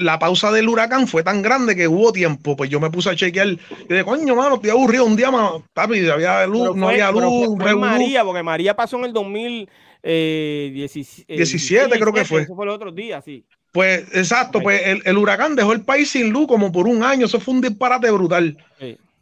la 0.00 0.18
pausa 0.18 0.50
del 0.50 0.68
huracán 0.68 1.06
fue 1.06 1.22
tan 1.22 1.42
grande 1.42 1.76
que 1.76 1.88
hubo 1.88 2.12
tiempo, 2.12 2.56
pues 2.56 2.70
yo 2.70 2.80
me 2.80 2.90
puse 2.90 3.10
a 3.10 3.16
chequear 3.16 3.48
y 3.48 3.60
de 3.88 4.04
coño, 4.04 4.34
mano, 4.34 4.56
estoy 4.56 4.70
aburrido 4.70 5.04
un 5.04 5.16
día 5.16 5.30
más, 5.30 5.52
papi, 5.72 6.08
había 6.08 6.46
luz, 6.46 6.76
no 6.76 6.88
había 6.88 7.10
luz. 7.10 7.56
María, 7.76 8.24
porque 8.24 8.42
María 8.42 8.74
pasó 8.74 8.98
en 8.98 9.04
el 9.04 9.12
2017, 9.12 11.26
eh, 11.28 11.98
creo 11.98 12.12
que 12.12 12.24
fue. 12.24 12.42
Eso 12.42 12.54
fue 12.54 12.64
el 12.64 12.70
otro 12.70 12.92
día, 12.92 13.20
sí. 13.20 13.44
Pues 13.72 14.06
exacto, 14.14 14.62
pues 14.62 14.80
el, 15.04 15.18
huracán 15.18 15.54
dejó 15.54 15.74
el 15.74 15.82
país 15.82 16.10
sin 16.10 16.30
luz 16.30 16.46
como 16.46 16.72
por 16.72 16.88
un 16.88 17.04
año, 17.04 17.26
eso 17.26 17.40
fue 17.40 17.54
un 17.54 17.60
disparate 17.60 18.10
brutal. 18.10 18.56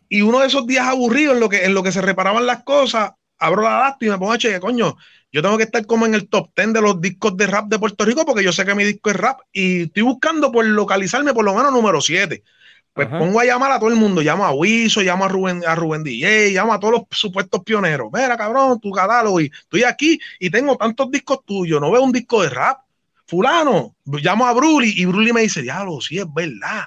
Y 0.08 0.22
uno 0.22 0.40
de 0.40 0.46
esos 0.46 0.66
días 0.66 0.86
aburridos 0.86 1.34
en 1.34 1.40
lo 1.40 1.48
que, 1.48 1.64
en 1.64 1.74
lo 1.74 1.82
que 1.82 1.90
se 1.90 2.00
reparaban 2.00 2.46
las 2.46 2.62
cosas, 2.62 3.12
abro 3.36 3.62
la 3.62 3.80
lástima 3.80 4.10
y 4.10 4.12
me 4.12 4.18
pongo 4.18 4.32
a 4.32 4.38
chequear, 4.38 4.60
coño, 4.60 4.96
yo 5.34 5.42
tengo 5.42 5.58
que 5.58 5.64
estar 5.64 5.84
como 5.84 6.06
en 6.06 6.14
el 6.14 6.28
top 6.28 6.50
10 6.54 6.74
de 6.74 6.80
los 6.80 7.00
discos 7.00 7.36
de 7.36 7.48
rap 7.48 7.66
de 7.66 7.76
Puerto 7.76 8.04
Rico 8.04 8.24
porque 8.24 8.44
yo 8.44 8.52
sé 8.52 8.64
que 8.64 8.76
mi 8.76 8.84
disco 8.84 9.10
es 9.10 9.16
rap 9.16 9.40
y 9.52 9.82
estoy 9.82 10.04
buscando 10.04 10.52
por 10.52 10.64
localizarme 10.64 11.34
por 11.34 11.44
lo 11.44 11.52
menos 11.52 11.72
número 11.72 12.00
7. 12.00 12.44
Pues 12.92 13.08
pongo 13.08 13.40
a 13.40 13.44
llamar 13.44 13.72
a 13.72 13.80
todo 13.80 13.88
el 13.88 13.96
mundo, 13.96 14.20
llamo 14.20 14.44
a 14.44 14.52
Wiso, 14.52 15.02
llamo 15.02 15.24
a 15.24 15.28
Rubén, 15.28 15.64
a 15.66 15.74
Rubén 15.74 16.04
DJ, 16.04 16.52
llamo 16.52 16.72
a 16.72 16.78
todos 16.78 16.92
los 16.92 17.02
supuestos 17.10 17.64
pioneros. 17.64 18.10
Mira, 18.12 18.36
cabrón, 18.36 18.78
tu 18.78 18.92
catálogo, 18.92 19.40
y 19.40 19.46
estoy 19.46 19.82
aquí 19.82 20.20
y 20.38 20.50
tengo 20.50 20.76
tantos 20.76 21.10
discos 21.10 21.44
tuyos, 21.44 21.80
no 21.80 21.90
veo 21.90 22.02
un 22.02 22.12
disco 22.12 22.40
de 22.40 22.50
rap. 22.50 22.82
Fulano, 23.26 23.96
llamo 24.04 24.46
a 24.46 24.52
Bruli 24.52 24.94
y 24.96 25.04
Bruli 25.04 25.32
me 25.32 25.40
dice, 25.40 25.62
diablo, 25.62 26.00
sí 26.00 26.16
es 26.16 26.32
verdad. 26.32 26.84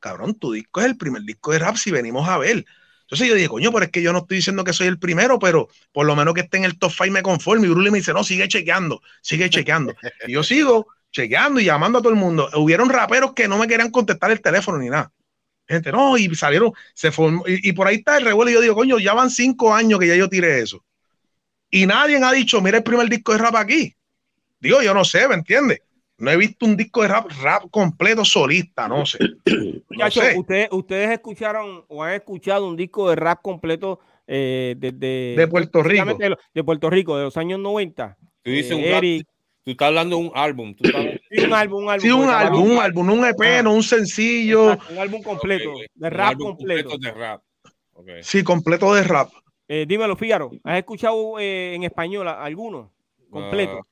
Cabrón, 0.00 0.34
tu 0.34 0.50
disco 0.50 0.80
es 0.80 0.86
el 0.86 0.96
primer 0.96 1.22
disco 1.22 1.52
de 1.52 1.60
rap 1.60 1.76
si 1.76 1.92
venimos 1.92 2.28
a 2.28 2.36
ver. 2.36 2.64
Entonces 3.04 3.28
yo 3.28 3.34
dije, 3.34 3.48
coño, 3.48 3.70
pero 3.70 3.84
es 3.84 3.90
que 3.90 4.02
yo 4.02 4.12
no 4.12 4.20
estoy 4.20 4.38
diciendo 4.38 4.64
que 4.64 4.72
soy 4.72 4.86
el 4.86 4.98
primero, 4.98 5.38
pero 5.38 5.68
por 5.92 6.06
lo 6.06 6.16
menos 6.16 6.32
que 6.32 6.40
esté 6.40 6.56
en 6.56 6.64
el 6.64 6.78
top 6.78 6.90
5 6.90 7.10
me 7.12 7.22
conforme. 7.22 7.66
Y 7.66 7.70
Bruce 7.70 7.90
me 7.90 7.98
dice, 7.98 8.14
no, 8.14 8.24
sigue 8.24 8.48
chequeando, 8.48 9.02
sigue 9.20 9.50
chequeando. 9.50 9.94
y 10.26 10.32
yo 10.32 10.42
sigo 10.42 10.88
chequeando 11.12 11.60
y 11.60 11.64
llamando 11.64 11.98
a 11.98 12.02
todo 12.02 12.12
el 12.12 12.18
mundo. 12.18 12.48
Hubieron 12.54 12.88
raperos 12.88 13.34
que 13.34 13.46
no 13.46 13.58
me 13.58 13.68
querían 13.68 13.90
contestar 13.90 14.30
el 14.30 14.40
teléfono 14.40 14.78
ni 14.78 14.88
nada. 14.88 15.12
Gente, 15.66 15.92
no, 15.92 16.16
y 16.18 16.34
salieron, 16.34 16.72
se 16.92 17.10
formó, 17.10 17.44
y, 17.46 17.72
por 17.72 17.86
ahí 17.86 17.96
está 17.96 18.18
el 18.18 18.24
revuelo. 18.24 18.50
Y 18.50 18.54
yo 18.54 18.60
digo, 18.60 18.74
coño, 18.74 18.98
ya 18.98 19.14
van 19.14 19.30
cinco 19.30 19.74
años 19.74 19.98
que 19.98 20.06
ya 20.06 20.16
yo 20.16 20.28
tiré 20.28 20.60
eso. 20.60 20.84
Y 21.70 21.86
nadie 21.86 22.22
ha 22.22 22.32
dicho, 22.32 22.60
mira 22.60 22.78
el 22.78 22.84
primer 22.84 23.08
disco 23.08 23.32
de 23.32 23.38
rap 23.38 23.56
aquí. 23.56 23.94
Digo, 24.60 24.82
yo 24.82 24.94
no 24.94 25.04
sé, 25.04 25.26
¿me 25.28 25.34
entiendes? 25.34 25.80
No 26.18 26.30
he 26.30 26.36
visto 26.36 26.64
un 26.64 26.76
disco 26.76 27.02
de 27.02 27.08
rap, 27.08 27.30
rap 27.42 27.64
completo 27.70 28.24
solista, 28.24 28.88
no 28.88 29.04
sé. 29.04 29.18
Ustedes, 30.36 30.68
ustedes 30.72 31.10
escucharon 31.10 31.84
o 31.88 32.02
han 32.02 32.14
escuchado 32.14 32.66
un 32.68 32.76
disco 32.76 33.08
de 33.08 33.16
rap 33.16 33.40
completo 33.42 34.00
eh, 34.26 34.74
de, 34.76 35.46
Puerto 35.48 35.82
Rico. 35.82 36.16
De, 36.52 36.64
Puerto 36.64 36.90
Rico, 36.90 37.16
de 37.16 37.24
los 37.24 37.36
años 37.36 37.60
90. 37.60 38.16
Tú 38.42 38.50
dices 38.50 38.72
un 38.72 38.80
Eric, 38.80 39.26
Tú 39.64 39.70
estás 39.70 39.88
hablando 39.88 40.18
de 40.18 40.24
un 40.24 40.32
álbum. 40.34 40.74
sí, 40.78 41.40
un 41.42 41.54
álbum, 41.54 41.84
un 41.84 41.90
álbum. 41.90 42.02
Sí, 42.02 42.10
un 42.10 42.28
álbum, 42.28 42.70
un 42.70 42.78
álbum, 42.78 43.10
un 43.10 43.24
EP, 43.24 43.62
no 43.62 43.72
un 43.72 43.82
sencillo. 43.82 44.76
un 44.90 44.98
álbum 44.98 45.22
completo, 45.22 45.72
de 45.94 46.10
rap 46.10 46.36
completo. 46.36 46.98
de 46.98 47.10
rap. 47.10 47.42
Sí, 48.20 48.44
completo 48.44 48.92
de 48.94 49.04
rap. 49.04 49.30
Eh, 49.66 49.86
dímelo, 49.88 50.16
Fígaro, 50.16 50.50
¿has 50.64 50.78
escuchado 50.78 51.38
eh, 51.38 51.74
en 51.74 51.84
español 51.84 52.28
alguno? 52.28 52.92
Completo. 53.30 53.86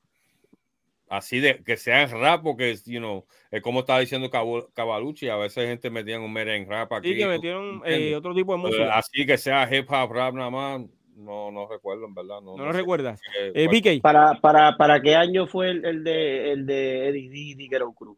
Así 1.13 1.39
de 1.39 1.63
que 1.63 1.77
sea 1.77 2.07
rap, 2.07 2.41
porque 2.41 2.75
you 2.85 2.97
know, 2.97 3.23
es 3.51 3.61
como 3.61 3.81
estaba 3.81 3.99
diciendo 3.99 4.31
Cavalucci, 4.31 5.29
a 5.29 5.35
veces 5.35 5.67
gente 5.67 5.91
metía 5.91 6.19
un 6.19 6.33
merengue 6.33 6.67
rap 6.67 6.91
aquí. 6.91 7.09
Sí, 7.09 7.17
que 7.19 7.27
metieron 7.27 7.83
eh, 7.85 8.15
otro 8.15 8.33
tipo 8.33 8.53
de 8.53 8.57
música. 8.57 8.97
Así 8.97 9.23
que 9.23 9.37
sea 9.37 9.69
hip 9.71 9.87
hop 9.91 10.11
rap 10.11 10.33
nada 10.33 10.49
más, 10.49 10.81
no, 11.15 11.51
no 11.51 11.67
recuerdo, 11.67 12.07
en 12.07 12.15
verdad. 12.15 12.41
No, 12.41 12.57
no, 12.57 12.65
lo 12.65 12.71
recuerdas. 12.71 13.21
Eh, 13.53 13.99
Para, 14.01 14.39
para, 14.41 14.75
¿Para 14.75 14.99
qué 15.03 15.15
año 15.15 15.45
fue 15.45 15.69
el, 15.69 15.85
el 15.85 16.03
de, 16.03 16.51
el 16.51 16.65
de 16.65 17.09
Eddie 17.09 17.55
D. 17.57 17.67
Ghetto 17.69 17.93
Cruz? 17.93 18.17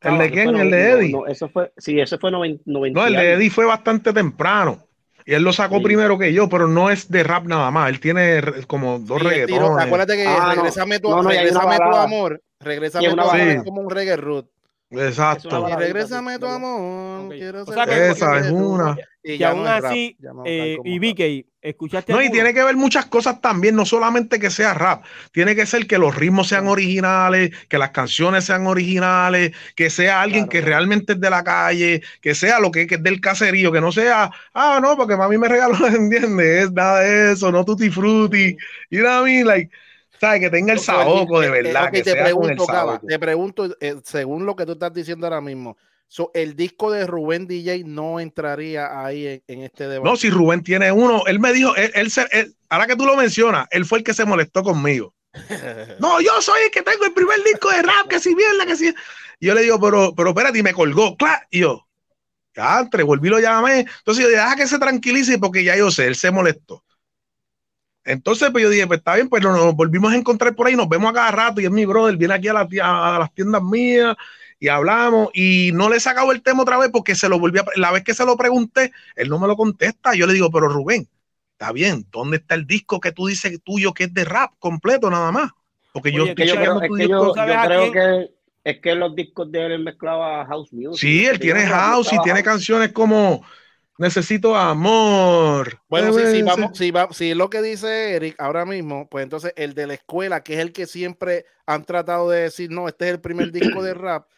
¿El 0.00 0.18
de 0.18 0.30
quién? 0.30 0.56
¿El 0.56 0.70
de 0.70 0.90
Eddie? 0.90 1.12
No, 1.12 1.26
eso 1.26 1.50
fue, 1.50 1.70
sí, 1.76 2.00
ese 2.00 2.16
fue 2.16 2.30
90. 2.30 2.62
No, 2.64 2.86
el 2.86 3.12
de 3.12 3.32
Eddie 3.34 3.50
fue 3.50 3.66
bastante 3.66 4.10
temprano. 4.14 4.78
Y 5.24 5.34
él 5.34 5.42
lo 5.42 5.52
sacó 5.52 5.82
primero 5.82 6.18
que 6.18 6.32
yo, 6.32 6.48
pero 6.48 6.68
no 6.68 6.90
es 6.90 7.10
de 7.10 7.22
rap 7.22 7.46
nada 7.46 7.70
más. 7.70 7.90
Él 7.90 8.00
tiene 8.00 8.40
como 8.66 8.98
dos 8.98 9.20
sí, 9.20 9.28
reggaetones. 9.28 9.86
Acuérdate 9.86 10.16
que 10.16 10.26
ah, 10.26 10.54
Regrésame, 10.54 10.98
tu, 10.98 11.22
regrésame 11.22 11.76
tu 11.76 11.96
amor. 11.96 12.42
Regrésame 12.60 13.08
tu 13.08 13.20
amor 13.20 13.40
es 13.40 13.62
como 13.62 13.80
un 13.80 13.90
reggae 13.90 14.16
root. 14.16 14.46
Exacto. 14.92 15.68
Y 15.68 15.74
regrésame 15.74 16.38
tu 16.38 16.46
amor. 16.46 17.28
Quiero 17.30 17.62
Esa 17.62 18.38
es 18.38 18.50
una. 18.50 18.96
Y, 19.24 19.40
aún 19.44 19.66
así, 19.68 20.16
eh, 20.44 20.76
y 20.84 20.98
vi 20.98 21.14
que 21.14 21.46
escuchaste. 21.60 22.12
No, 22.12 22.20
y 22.20 22.28
tiene 22.30 22.52
que 22.52 22.64
ver 22.64 22.74
muchas 22.76 23.06
cosas 23.06 23.40
también, 23.40 23.76
no 23.76 23.86
solamente 23.86 24.40
que 24.40 24.50
sea 24.50 24.74
rap, 24.74 25.04
tiene 25.30 25.54
que 25.54 25.64
ser 25.64 25.86
que 25.86 25.96
los 25.96 26.16
ritmos 26.16 26.48
sean 26.48 26.66
originales, 26.66 27.52
que 27.68 27.78
las 27.78 27.90
canciones 27.90 28.44
sean 28.44 28.66
originales, 28.66 29.52
que 29.76 29.90
sea 29.90 30.22
alguien 30.22 30.48
que 30.48 30.60
realmente 30.60 31.12
es 31.12 31.20
de 31.20 31.30
la 31.30 31.44
calle, 31.44 32.02
que 32.20 32.34
sea 32.34 32.58
lo 32.58 32.72
que, 32.72 32.88
es 32.90 33.02
del 33.02 33.20
caserío, 33.20 33.70
que 33.70 33.80
no 33.80 33.92
sea, 33.92 34.32
ah, 34.54 34.80
no, 34.82 34.96
porque 34.96 35.16
mami 35.16 35.38
me 35.38 35.48
regaló, 35.48 35.76
¿entiendes? 35.86 36.64
Es 36.64 36.72
nada 36.72 36.98
de 37.00 37.32
eso, 37.32 37.52
no 37.52 37.64
tutti 37.64 37.90
frutti. 37.90 38.56
Y 38.90 38.96
you 38.96 39.02
know 39.04 39.24
Like, 39.24 39.70
¿sabes? 40.22 40.40
Que 40.40 40.50
tenga 40.50 40.72
el 40.72 40.78
saboco 40.78 41.40
de 41.40 41.50
verdad. 41.50 41.90
que 41.90 42.00
te, 42.00 42.14
pregunto, 42.14 42.64
te 43.04 43.18
pregunto, 43.18 43.76
eh, 43.80 43.96
según 44.04 44.46
lo 44.46 44.54
que 44.54 44.64
tú 44.64 44.72
estás 44.72 44.94
diciendo 44.94 45.26
ahora 45.26 45.40
mismo, 45.40 45.76
el 46.32 46.54
disco 46.54 46.92
de 46.92 47.08
Rubén 47.08 47.48
DJ 47.48 47.82
no 47.84 48.20
entraría 48.20 49.04
ahí 49.04 49.42
en, 49.48 49.62
este 49.62 49.88
debate. 49.88 50.08
No, 50.08 50.16
si 50.16 50.30
Rubén 50.30 50.62
tiene 50.62 50.92
uno, 50.92 51.24
él 51.26 51.40
me 51.40 51.52
dijo, 51.52 51.74
él, 51.74 52.12
ahora 52.68 52.86
que 52.86 52.94
tú 52.94 53.04
lo 53.04 53.16
mencionas, 53.16 53.66
él 53.72 53.84
fue 53.84 53.98
el 53.98 54.04
que 54.04 54.14
se 54.14 54.24
molestó 54.24 54.62
conmigo. 54.62 55.12
no, 55.98 56.20
yo 56.20 56.40
soy 56.40 56.62
el 56.66 56.70
que 56.70 56.82
tengo 56.82 57.04
el 57.04 57.14
primer 57.14 57.42
disco 57.42 57.70
de 57.70 57.82
rap, 57.82 58.06
que 58.08 58.20
si 58.20 58.32
bien 58.32 58.58
la 58.58 58.66
que 58.66 58.76
si. 58.76 58.94
Yo 59.40 59.54
le 59.56 59.62
digo, 59.62 59.80
pero, 59.80 60.14
pero 60.14 60.28
espérate, 60.28 60.60
y 60.60 60.62
me 60.62 60.72
colgó, 60.72 61.16
claro. 61.16 61.42
Y 61.50 61.60
yo, 61.60 61.84
entre, 62.54 63.02
volví 63.02 63.28
lo 63.28 63.40
llamé. 63.40 63.80
Entonces 63.80 64.22
yo 64.22 64.28
dije, 64.28 64.40
deja 64.40 64.54
que 64.54 64.68
se 64.68 64.78
tranquilice 64.78 65.36
porque 65.38 65.64
ya 65.64 65.76
yo 65.76 65.90
sé, 65.90 66.06
él 66.06 66.14
se 66.14 66.30
molestó. 66.30 66.84
Entonces, 68.04 68.50
pues 68.50 68.62
yo 68.62 68.70
dije, 68.70 68.86
pues 68.86 68.98
está 68.98 69.14
bien, 69.14 69.28
pues 69.28 69.42
nos, 69.42 69.74
volvimos 69.74 70.12
a 70.12 70.16
encontrar 70.16 70.54
por 70.54 70.66
ahí, 70.66 70.74
nos 70.74 70.88
vemos 70.88 71.10
a 71.10 71.14
cada 71.14 71.30
rato 71.30 71.60
y 71.60 71.64
es 71.64 71.70
mi 71.70 71.84
brother, 71.84 72.16
viene 72.16 72.34
aquí 72.34 72.48
a, 72.48 73.16
a 73.16 73.18
las 73.18 73.32
tiendas 73.34 73.62
mías 73.62 74.16
y 74.62 74.68
hablamos 74.68 75.30
y 75.34 75.70
no 75.74 75.88
le 75.88 75.96
he 75.96 76.00
sacado 76.00 76.30
el 76.30 76.40
tema 76.40 76.62
otra 76.62 76.78
vez 76.78 76.90
porque 76.92 77.16
se 77.16 77.28
lo 77.28 77.40
volví 77.40 77.58
a, 77.58 77.64
la 77.74 77.90
vez 77.90 78.04
que 78.04 78.14
se 78.14 78.24
lo 78.24 78.36
pregunté, 78.36 78.92
él 79.16 79.28
no 79.28 79.40
me 79.40 79.48
lo 79.48 79.56
contesta. 79.56 80.14
Yo 80.14 80.26
le 80.26 80.34
digo, 80.34 80.50
pero 80.52 80.68
Rubén, 80.68 81.08
está 81.52 81.72
bien, 81.72 82.06
¿dónde 82.12 82.36
está 82.36 82.54
el 82.54 82.64
disco 82.64 83.00
que 83.00 83.10
tú 83.10 83.26
dices 83.26 83.60
tuyo 83.64 83.92
que 83.92 84.04
es 84.04 84.14
de 84.14 84.24
rap 84.24 84.52
completo 84.60 85.10
nada 85.10 85.32
más? 85.32 85.50
Porque 85.92 86.12
yo, 86.12 86.32
que 86.34 86.46
yo, 86.46 86.54
creo, 86.54 86.80
es 86.80 86.90
que 86.96 87.08
yo, 87.08 87.32
creo 87.32 87.92
que 87.92 88.30
es 88.62 88.78
que 88.78 88.94
los 88.94 89.16
discos 89.16 89.50
de 89.50 89.66
él 89.66 89.82
mezclaba 89.82 90.46
house 90.46 90.72
music. 90.72 91.00
Sí, 91.00 91.26
él 91.26 91.40
tiene 91.40 91.66
house 91.66 92.12
y 92.12 92.22
tiene 92.22 92.44
canciones 92.44 92.92
como 92.92 93.44
Necesito 93.98 94.56
amor. 94.56 95.80
Bueno, 95.88 96.12
si, 96.12 96.26
si, 96.26 96.42
vamos, 96.42 96.78
si, 96.78 96.90
va, 96.90 97.08
si 97.12 97.34
lo 97.34 97.50
que 97.50 97.60
dice 97.60 98.14
Eric 98.14 98.36
ahora 98.38 98.64
mismo, 98.64 99.08
pues 99.08 99.22
entonces 99.22 99.52
el 99.56 99.74
de 99.74 99.86
la 99.86 99.94
escuela, 99.94 100.42
que 100.42 100.54
es 100.54 100.60
el 100.60 100.72
que 100.72 100.86
siempre 100.86 101.44
han 101.66 101.84
tratado 101.84 102.30
de 102.30 102.42
decir, 102.42 102.70
no, 102.70 102.88
este 102.88 103.06
es 103.06 103.12
el 103.12 103.20
primer 103.20 103.52
disco 103.52 103.82
de 103.82 103.94
rap, 103.94 104.28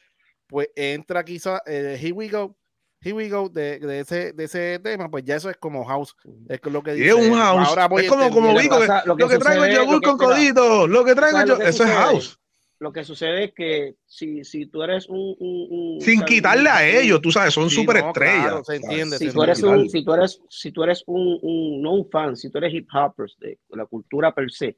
pues 0.49 0.69
entra 0.75 1.25
quizá, 1.25 1.63
eh, 1.67 1.97
Here 2.01 2.13
We 2.13 2.29
Go, 2.29 2.57
Here 3.01 3.15
We 3.15 3.29
Go 3.29 3.49
de, 3.49 3.79
de, 3.79 4.01
ese, 4.01 4.33
de 4.33 4.45
ese 4.45 4.81
tema, 4.81 5.09
pues 5.09 5.25
ya 5.25 5.37
eso 5.37 5.49
es 5.49 5.57
como 5.57 5.85
house. 5.85 6.17
Es 6.49 6.61
lo 6.65 6.83
que 6.83 6.95
dice. 6.95 7.09
Es 7.09 7.15
un 7.15 7.35
house. 7.35 7.69
Ahora 7.69 7.87
voy 7.87 8.05
es 8.05 8.09
como, 8.11 8.31
como 8.31 8.59
digo, 8.59 8.79
lo 9.05 9.17
que, 9.17 9.39
traigo 9.39 9.67
yo 9.67 10.01
con 10.01 10.19
codito, 10.19 10.89
lo 10.89 11.05
que 11.05 11.15
traigo 11.15 11.45
yo, 11.45 11.57
eso 11.59 11.85
es 11.85 11.91
house. 11.91 12.41
Lo 12.85 12.93
que 12.93 13.03
sucede 13.03 13.45
es 13.45 13.53
que 13.55 13.95
si, 14.05 14.45
si 14.45 14.67
tú 14.67 14.83
eres 14.83 15.09
un, 15.09 15.35
un, 15.39 16.01
sin 16.03 16.23
quitarle 16.23 16.69
a 16.69 16.87
ellos, 16.87 17.23
tú 17.23 17.31
sabes, 17.31 17.55
son 17.55 17.71
súper 17.71 17.97
estrellas. 17.97 18.61
se 18.67 18.77
entiende. 18.77 19.17
Si, 19.17 19.31
tú 19.31 19.43
eres 19.43 19.63
un, 19.63 19.89
si 19.89 20.05
tú 20.05 20.13
eres, 20.13 20.39
si 20.51 20.71
tú 20.71 20.83
eres 20.83 21.03
un, 21.07 21.81
no 21.81 21.95
un 21.95 22.11
fan, 22.11 22.37
si 22.37 22.51
tú 22.51 22.59
eres 22.59 22.75
hip 22.75 22.87
hoppers 22.93 23.39
de 23.39 23.59
la 23.71 23.87
cultura 23.87 24.35
per 24.35 24.51
se, 24.51 24.77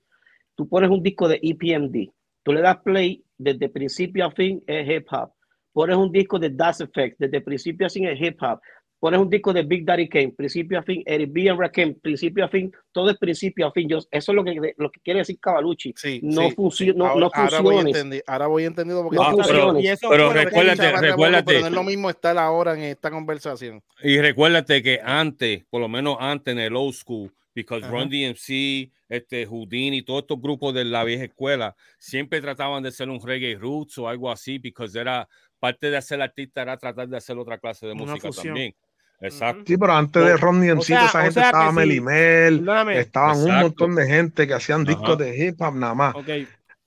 tú 0.55 0.69
pones 0.69 0.89
un 0.89 1.03
disco 1.03 1.27
de 1.27 1.41
EPMD, 1.43 2.13
tú 2.45 2.53
le 2.53 2.61
das 2.61 2.77
play 2.85 3.25
desde 3.37 3.69
principio 3.71 4.27
a 4.27 4.31
fin 4.31 4.63
es 4.69 4.89
hip 4.89 5.09
hop 5.11 5.33
pones 5.77 5.97
un 5.97 6.11
disco 6.11 6.39
de 6.39 6.49
Das 6.49 6.81
Effect, 6.81 7.17
desde 7.19 7.43
principio 7.43 7.87
a 7.87 7.91
fin 7.91 8.07
es 8.07 8.19
hip 8.19 8.41
hop, 8.41 8.61
pones 8.99 9.21
un 9.21 9.29
disco 9.29 9.53
de 9.53 9.63
Big 9.63 9.85
Daddy 9.85 10.09
Kane, 10.09 10.33
principio 10.37 10.79
a 10.79 10.83
fin, 10.83 11.03
Eric 11.05 11.33
B. 11.33 11.51
and 11.51 11.61
Rakim, 11.61 11.95
principio 12.01 12.45
a 12.45 12.49
fin, 12.49 12.73
todo 12.93 13.11
es 13.11 13.19
principio 13.19 13.67
a 13.67 13.73
fin. 13.73 13.89
Yo, 13.89 13.99
eso 13.99 14.09
es 14.11 14.29
lo 14.29 14.45
que, 14.45 14.75
lo 14.77 14.91
que 14.91 15.01
quiere 15.01 15.21
decir 15.21 15.39
Cavalucci. 15.39 15.95
Sí, 15.97 16.21
no, 16.23 16.49
sí, 16.71 16.93
no, 16.95 17.07
ahora, 17.07 17.21
no 17.21 17.31
ahora, 17.35 17.61
voy 17.61 17.77
entendi, 17.79 18.21
ahora 18.27 18.47
voy 18.47 18.65
entendido 18.65 19.03
porque 19.03 19.17
no, 19.17 19.37
pero, 19.47 20.11
pero 20.11 20.33
recuérdate, 20.33 20.93
recuérdate. 20.93 21.45
Pero 21.47 21.61
no 21.61 21.67
es 21.67 21.73
lo 21.73 21.83
mismo 21.83 22.11
estar 22.11 22.37
ahora 22.39 22.75
en 22.75 22.85
esta 22.85 23.11
conversación. 23.11 23.83
Y 24.03 24.19
recuérdate 24.19 24.83
que 24.83 25.01
antes, 25.03 25.65
por 25.71 25.81
lo 25.81 25.89
menos 25.89 26.17
antes 26.21 26.53
en 26.53 26.61
el 26.61 26.75
old 26.77 26.95
school, 26.95 27.33
because 27.55 27.87
Run 27.89 28.09
DMC, 28.11 28.91
este 29.09 29.47
Houdini, 29.47 30.03
todos 30.03 30.23
estos 30.23 30.41
grupos 30.41 30.75
de 30.75 30.85
la 30.85 31.05
vieja 31.05 31.25
escuela 31.25 31.75
siempre 31.99 32.41
trataban 32.41 32.83
de 32.83 32.93
ser 32.93 33.09
un 33.09 33.25
reggae 33.25 33.57
roots 33.57 33.99
o 33.99 34.09
algo 34.09 34.31
así, 34.31 34.59
porque 34.59 34.99
era 34.99 35.29
parte 35.59 35.91
de 35.91 36.03
ser 36.03 36.21
artista 36.21 36.63
era 36.63 36.77
tratar 36.77 37.09
de 37.09 37.17
hacer 37.17 37.39
otra 37.39 37.59
clase 37.59 37.87
de 37.87 37.95
música 37.95 38.31
también. 38.31 38.75
Exacto. 39.21 39.65
Sí, 39.67 39.77
pero 39.77 39.95
antes 39.95 40.25
de 40.25 40.37
Ronnie 40.37 40.75
MC, 40.75 40.95
esa 40.95 41.23
gente 41.23 41.41
estaba 41.41 41.73
Melimel, 41.73 42.69
estaban 42.95 43.39
un 43.39 43.61
montón 43.61 43.95
de 43.95 44.07
gente 44.07 44.47
que 44.47 44.55
hacían 44.55 44.85
discos 44.85 45.19
de 45.19 45.37
hip 45.37 45.61
hop 45.61 45.75
nada 45.75 45.95
más. 45.95 46.15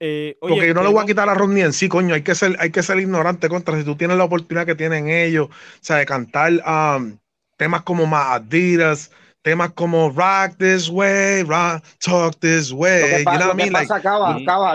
Eh, 0.02 0.38
Porque 0.40 0.68
yo 0.68 0.74
no 0.74 0.82
le 0.82 0.90
voy 0.90 1.04
a 1.04 1.06
quitar 1.06 1.28
a 1.28 1.34
Ronnie 1.34 1.64
en 1.64 1.74
sí, 1.74 1.90
coño, 1.90 2.16
hay 2.16 2.22
que 2.22 2.34
ser, 2.34 2.56
hay 2.60 2.72
que 2.72 2.82
ser 2.82 3.00
ignorante 3.00 3.50
contra 3.50 3.78
si 3.78 3.84
tú 3.84 3.98
tienes 3.98 4.18
la 4.18 4.24
oportunidad 4.24 4.66
que 4.66 4.76
tienen 4.76 5.10
ellos, 5.10 5.50
o 5.50 5.52
sea, 5.82 5.98
de 5.98 6.06
cantar 6.06 6.54
um, 6.54 7.18
temas 7.58 7.82
como 7.82 8.08
Adidas, 8.16 9.12
temas 9.42 9.72
como 9.74 10.10
Rock 10.12 10.58
This 10.58 10.90
Way, 10.90 11.44
Rock 11.44 11.84
Talk 12.00 12.40
This 12.40 12.72
Way. 12.72 13.26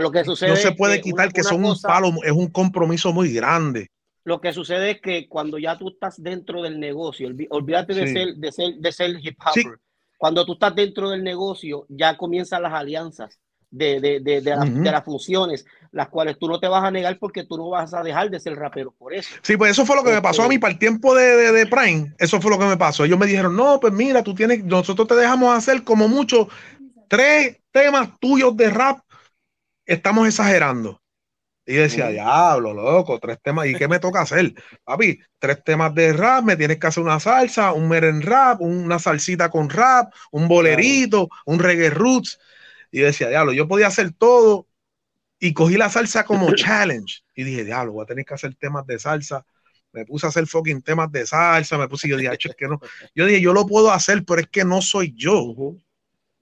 lo 0.00 0.10
que 0.10 0.24
sucede 0.24 0.50
no 0.50 0.56
se 0.56 0.72
puede 0.72 1.00
quitar 1.00 1.32
que 1.32 1.42
son 1.42 1.64
un 1.64 1.80
palo, 1.80 2.12
es 2.22 2.32
un 2.32 2.48
compromiso 2.48 3.12
muy 3.12 3.32
grande. 3.32 3.88
Lo 4.24 4.40
que 4.40 4.52
sucede 4.52 4.92
es 4.92 5.00
que 5.00 5.28
cuando 5.28 5.58
ya 5.58 5.76
tú 5.76 5.88
estás 5.90 6.22
dentro 6.22 6.62
del 6.62 6.80
negocio, 6.80 7.28
olvídate 7.50 7.94
de, 7.94 8.12
ser, 8.12 8.34
de, 8.36 8.52
ser, 8.52 8.74
de 8.74 8.92
ser 8.92 9.10
hip 9.22 9.38
hopper. 9.44 9.78
Cuando 10.16 10.46
tú 10.46 10.54
estás 10.54 10.74
dentro 10.74 11.10
del 11.10 11.22
negocio, 11.22 11.84
ya 11.90 12.16
comienzan 12.16 12.62
las 12.62 12.72
alianzas 12.72 13.38
de, 13.74 14.00
de, 14.00 14.20
de, 14.20 14.40
de, 14.40 14.90
las 14.90 15.04
funciones, 15.04 15.66
las 15.90 16.08
cuales 16.08 16.38
tú 16.38 16.48
no 16.48 16.60
te 16.60 16.68
vas 16.68 16.84
a 16.84 16.90
negar 16.90 17.18
porque 17.18 17.44
tú 17.44 17.56
no 17.56 17.68
vas 17.68 17.92
a 17.92 18.02
dejar 18.02 18.30
de 18.30 18.38
ser 18.38 18.54
rapero 18.54 18.92
por 18.92 19.12
eso. 19.12 19.28
Sí, 19.42 19.56
pues 19.56 19.72
eso 19.72 19.84
fue 19.84 19.96
lo 19.96 20.04
que 20.04 20.12
me 20.12 20.22
pasó 20.22 20.44
a 20.44 20.48
mí 20.48 20.58
para 20.58 20.72
el 20.72 20.78
tiempo 20.78 21.14
de, 21.14 21.52
de, 21.52 21.66
Prime. 21.66 22.14
Eso 22.18 22.40
fue 22.40 22.52
lo 22.52 22.58
que 22.58 22.66
me 22.66 22.76
pasó. 22.76 23.04
Ellos 23.04 23.18
me 23.18 23.26
dijeron, 23.26 23.56
no, 23.56 23.80
pues 23.80 23.92
mira, 23.92 24.22
tú 24.22 24.34
tienes, 24.34 24.64
nosotros 24.64 25.08
te 25.08 25.16
dejamos 25.16 25.54
hacer 25.54 25.82
como 25.82 26.08
mucho 26.08 26.48
tres 27.08 27.58
temas 27.72 28.08
tuyos 28.20 28.56
de 28.56 28.70
rap. 28.70 29.00
Estamos 29.84 30.28
exagerando. 30.28 31.02
Y 31.66 31.74
decía, 31.74 32.08
diablo, 32.08 32.74
loco, 32.74 33.18
tres 33.18 33.38
temas. 33.42 33.66
¿Y 33.66 33.74
qué 33.74 33.88
me 33.88 33.98
toca 33.98 34.20
hacer? 34.20 34.52
Papi, 34.84 35.18
tres 35.38 35.64
temas 35.64 35.94
de 35.94 36.12
rap, 36.12 36.44
me 36.44 36.56
tienes 36.56 36.78
que 36.78 36.86
hacer 36.86 37.02
una 37.02 37.18
salsa, 37.18 37.72
un 37.72 37.88
meren 37.88 38.20
rap, 38.20 38.60
una 38.60 38.98
salsita 38.98 39.48
con 39.48 39.70
rap, 39.70 40.12
un 40.30 40.46
bolerito, 40.46 41.28
un 41.46 41.58
reggae 41.58 41.88
roots. 41.90 42.38
Y 42.90 43.00
decía, 43.00 43.28
diablo, 43.28 43.52
yo 43.52 43.66
podía 43.66 43.86
hacer 43.86 44.12
todo. 44.12 44.68
Y 45.38 45.54
cogí 45.54 45.76
la 45.76 45.88
salsa 45.88 46.24
como 46.24 46.52
challenge. 46.54 47.22
Y 47.34 47.44
dije, 47.44 47.64
diablo, 47.64 47.92
voy 47.92 48.04
a 48.04 48.06
tener 48.06 48.24
que 48.26 48.34
hacer 48.34 48.54
temas 48.56 48.86
de 48.86 48.98
salsa. 48.98 49.46
Me 49.92 50.04
puse 50.04 50.26
a 50.26 50.28
hacer 50.28 50.46
fucking 50.46 50.82
temas 50.82 51.10
de 51.12 51.26
salsa. 51.26 51.78
Me 51.78 51.88
puse, 51.88 52.08
y 52.08 52.10
yo 52.10 52.18
dije, 52.18 52.30
es 52.32 52.56
que 52.56 52.68
no. 52.68 52.78
Yo 53.14 53.24
dije, 53.26 53.40
yo 53.40 53.54
lo 53.54 53.66
puedo 53.66 53.90
hacer, 53.90 54.24
pero 54.24 54.42
es 54.42 54.48
que 54.48 54.64
no 54.64 54.82
soy 54.82 55.14
yo. 55.16 55.54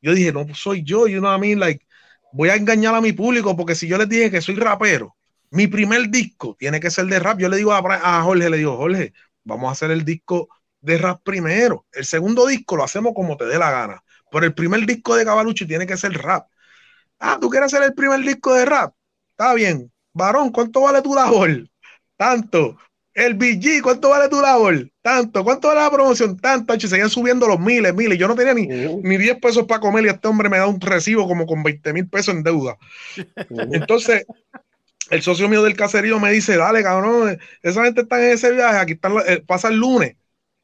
Yo 0.01 0.15
dije, 0.15 0.33
no 0.33 0.53
soy 0.55 0.83
yo. 0.83 1.07
You 1.07 1.21
know 1.21 1.31
what 1.31 1.39
I 1.39 1.41
mean? 1.41 1.61
Like, 1.61 1.87
voy 2.33 2.49
a 2.49 2.57
engañar 2.57 2.95
a 2.95 3.01
mi 3.01 3.13
público 3.13 3.57
porque 3.57 3.75
si 3.75 3.87
yo 3.87 3.99
les 3.99 4.09
dije 4.09 4.31
que 4.31 4.41
soy 4.41 4.57
rapero, 4.57 5.17
mi 5.51 5.67
primer 5.67 6.09
disco 6.09 6.57
tiene 6.59 6.81
que 6.81 6.91
ser 6.91 7.07
de 7.07 7.19
rap. 7.19 7.39
Yo 7.39 7.49
le 7.49 7.59
digo 7.59 7.73
a, 7.73 8.23
Jorge, 8.23 8.49
le 8.49 8.57
digo, 8.57 8.77
Jorge, 8.77 9.13
vamos 9.45 9.69
a 9.69 9.73
hacer 9.73 9.91
el 9.91 10.05
disco 10.05 10.49
de 10.81 10.99
rap 10.99 11.23
primero. 11.23 11.87
El 11.93 12.05
segundo 12.05 12.47
disco 12.47 12.77
lo 12.77 12.85
hacemos 12.85 13.13
como 13.15 13.37
te 13.37 13.45
dé 13.45 13.59
la 13.59 13.71
gana. 13.71 14.03
Pero 14.31 14.47
el 14.47 14.55
primer 14.55 14.87
disco 14.87 15.15
de 15.15 15.25
Cavalucci 15.25 15.67
tiene 15.67 15.87
que 15.87 15.97
ser 15.97 16.13
rap. 16.13 16.49
Ah, 17.19 17.39
¿tú 17.41 17.51
quieres 17.51 17.73
hacer 17.73 17.87
el 17.87 17.95
primer 17.95 18.21
disco 18.21 18.55
de 18.55 18.65
rap? 18.65 18.95
Está 19.31 19.55
bien. 19.55 19.93
Varón, 20.15 20.51
¿cuánto 20.51 20.81
vale 20.81 21.03
tu 21.03 21.15
labor? 21.15 21.69
Tanto. 22.17 22.79
El 23.15 23.35
BG, 23.35 23.83
¿cuánto 23.83 24.09
vale 24.09 24.29
tu 24.29 24.41
labor? 24.41 24.92
Tanto. 25.03 25.45
¿Cuánto 25.45 25.69
vale 25.69 25.81
la 25.81 25.91
promoción? 25.91 26.39
Tanto. 26.39 26.75
Y 26.75 26.81
seguían 26.81 27.11
subiendo 27.11 27.47
los 27.47 27.59
miles, 27.59 27.95
miles. 27.95 28.19
Yo 28.19 28.29
no 28.29 28.35
tenía 28.35 28.55
ni, 28.55 28.67
ni 28.67 29.17
10 29.17 29.41
pesos 29.41 29.67
para 29.67 29.81
comer 29.81 30.05
y 30.05 30.09
este 30.09 30.29
hombre 30.29 30.49
me 30.49 30.59
da 30.59 30.67
un 30.67 30.81
recibo 30.81 31.27
como 31.27 31.45
con 31.45 31.63
20 31.63 31.93
mil 31.93 32.09
pesos 32.09 32.35
en 32.35 32.43
deuda. 32.43 32.79
Entonces, 33.51 34.25
el 35.11 35.23
socio 35.23 35.49
mío 35.49 35.63
del 35.63 35.77
caserío 35.77 36.19
me 36.21 36.31
dice, 36.31 36.57
dale, 36.57 36.83
cabrón, 36.83 37.39
esa 37.63 37.85
gente 37.85 38.03
está 38.03 38.25
en 38.25 38.33
ese 38.33 38.53
viaje, 38.53 38.79
aquí 38.79 38.93
está, 38.93 39.11
eh, 39.27 39.43
pasa 39.47 39.69
el 39.69 39.77
lunes 39.77 40.17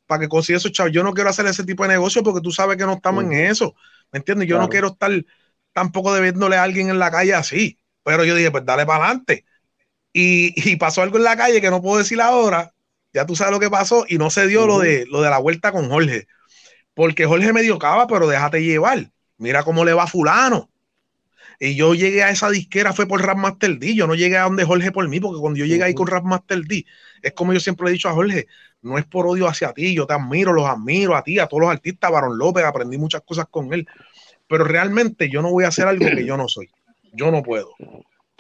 para 0.07 0.21
que 0.21 0.29
consiga 0.29 0.57
esos 0.57 0.73
chavos. 0.73 0.93
Yo 0.93 1.03
no 1.03 1.13
quiero 1.13 1.31
hacer 1.31 1.47
ese 1.47 1.65
tipo 1.65 1.83
de 1.83 1.91
negocio 1.91 2.23
porque 2.23 2.41
tú 2.41 2.51
sabes 2.51 2.77
que 2.77 2.87
no 2.87 2.95
estamos 2.95 3.25
en 3.25 3.33
eso. 3.33 3.75
¿Me 4.11 4.19
entiendes? 4.21 4.49
Yo 4.49 4.59
no 4.59 4.69
quiero 4.69 4.89
estar 4.89 5.11
tampoco 5.73 6.15
debiéndole 6.15 6.57
a 6.57 6.63
alguien 6.63 6.89
en 6.89 6.99
la 6.99 7.11
calle 7.11 7.35
así. 7.35 7.79
Pero 8.05 8.25
yo 8.25 8.35
dije, 8.35 8.51
pues 8.51 8.65
dale 8.65 8.87
para 8.87 9.05
adelante. 9.05 9.45
Y, 10.13 10.77
pasó 10.77 11.03
algo 11.03 11.19
en 11.19 11.25
la 11.25 11.37
calle 11.37 11.61
que 11.61 11.71
no 11.71 11.83
puedo 11.83 11.99
decir 11.99 12.21
ahora, 12.21 12.73
ya 13.19 13.27
tú 13.27 13.35
sabes 13.35 13.53
lo 13.53 13.59
que 13.59 13.69
pasó, 13.69 14.05
y 14.09 14.17
no 14.17 14.31
se 14.31 14.47
dio 14.47 14.65
lo, 14.65 14.79
de, 14.79 15.05
lo 15.07 15.23
de 15.23 15.29
la 15.29 15.39
vuelta 15.39 15.73
con 15.73 15.91
Jorge, 15.91 16.29
porque 16.95 17.27
Jorge 17.27 17.53
me 17.53 17.63
dio 17.63 17.77
cava, 17.77 18.07
pero 18.07 18.29
déjate 18.29 18.63
llevar, 18.63 19.11
mira 19.39 19.65
cómo 19.65 19.85
le 19.85 19.93
va 19.93 20.07
fulano. 20.07 20.71
Y 21.59 21.75
yo 21.75 21.95
llegué 21.95 22.23
a 22.23 22.31
esa 22.31 22.49
disquera 22.49 22.93
fue 22.93 23.09
por 23.09 23.21
Rap 23.21 23.37
Master 23.37 23.77
D, 23.77 23.97
yo 23.97 24.07
no 24.07 24.15
llegué 24.15 24.37
a 24.37 24.45
donde 24.45 24.65
Jorge 24.65 24.93
por 24.93 25.09
mí, 25.09 25.19
porque 25.19 25.41
cuando 25.41 25.59
yo 25.59 25.65
llegué 25.65 25.83
ahí 25.83 25.95
con 25.95 26.07
Rap 26.07 26.23
Master 26.23 26.61
D, 26.61 26.87
es 27.21 27.33
como 27.33 27.53
yo 27.53 27.59
siempre 27.59 27.87
le 27.87 27.91
he 27.91 27.93
dicho 27.95 28.09
a 28.09 28.13
Jorge, 28.13 28.47
no 28.83 28.99
es 28.99 29.05
por 29.05 29.27
odio 29.27 29.49
hacia 29.49 29.73
ti, 29.73 29.97
yo 29.97 30.07
te 30.07 30.15
admiro, 30.15 30.53
los 30.53 30.67
admiro 30.67 31.17
a 31.17 31.25
ti, 31.25 31.41
a 31.41 31.49
todos 31.49 31.63
los 31.63 31.71
artistas, 31.71 32.13
Barón 32.13 32.39
López, 32.39 32.65
aprendí 32.65 32.99
muchas 32.99 33.23
cosas 33.23 33.47
con 33.51 33.75
él, 33.75 33.89
pero 34.47 34.63
realmente 34.63 35.29
yo 35.29 35.43
no 35.43 35.51
voy 35.51 35.65
a 35.65 35.69
hacer 35.69 35.89
algo 35.89 36.07
que 36.07 36.25
yo 36.25 36.37
no 36.37 36.47
soy, 36.47 36.71
yo 37.15 37.33
no 37.33 37.43
puedo. 37.43 37.75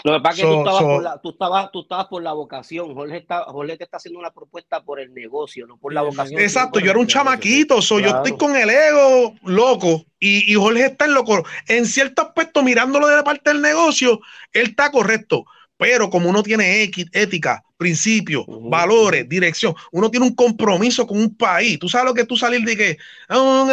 Lo 0.04 0.12
que 0.12 0.20
pasa 0.20 0.42
es 0.42 0.42
que 0.42 0.52
tú, 0.52 0.58
estabas 0.58 0.82
por 0.82 1.02
la, 1.02 1.20
tú, 1.20 1.30
estabas, 1.30 1.72
tú 1.72 1.80
estabas 1.80 2.06
por 2.06 2.22
la 2.22 2.32
vocación. 2.32 2.94
Jorge, 2.94 3.16
está, 3.16 3.44
Jorge 3.44 3.76
te 3.76 3.84
está 3.84 3.96
haciendo 3.96 4.20
una 4.20 4.30
propuesta 4.30 4.82
por 4.82 5.00
el 5.00 5.12
negocio, 5.12 5.66
no 5.66 5.76
por 5.76 5.92
la 5.92 6.02
vocación. 6.02 6.40
Exacto, 6.40 6.78
yo 6.78 6.90
era 6.90 7.00
un 7.00 7.06
chamaquito, 7.06 7.80
yo 7.80 7.98
estoy 7.98 8.36
con 8.36 8.54
el 8.54 8.70
ego 8.70 9.34
loco 9.42 10.04
y, 10.20 10.52
y 10.52 10.54
Jorge 10.54 10.86
está 10.86 11.06
en 11.06 11.14
loco. 11.14 11.42
En 11.66 11.84
cierto 11.86 12.22
aspecto, 12.22 12.62
mirándolo 12.62 13.08
de 13.08 13.22
parte 13.24 13.50
del 13.50 13.60
negocio, 13.60 14.20
él 14.52 14.68
está 14.68 14.90
correcto. 14.90 15.44
Pero 15.76 16.10
como 16.10 16.28
uno 16.28 16.42
tiene 16.42 16.82
ética, 17.12 17.64
principios, 17.78 18.44
valores, 18.48 19.26
dirección, 19.28 19.74
uno 19.92 20.10
tiene 20.10 20.26
un 20.26 20.34
compromiso 20.34 21.06
con 21.06 21.18
un 21.18 21.34
país. 21.34 21.78
Tú 21.78 21.88
sabes 21.88 22.06
lo 22.06 22.14
que 22.14 22.24
tú 22.24 22.36
salir 22.36 22.62
de 22.62 22.76
que 22.76 22.98
oh, 23.30 23.66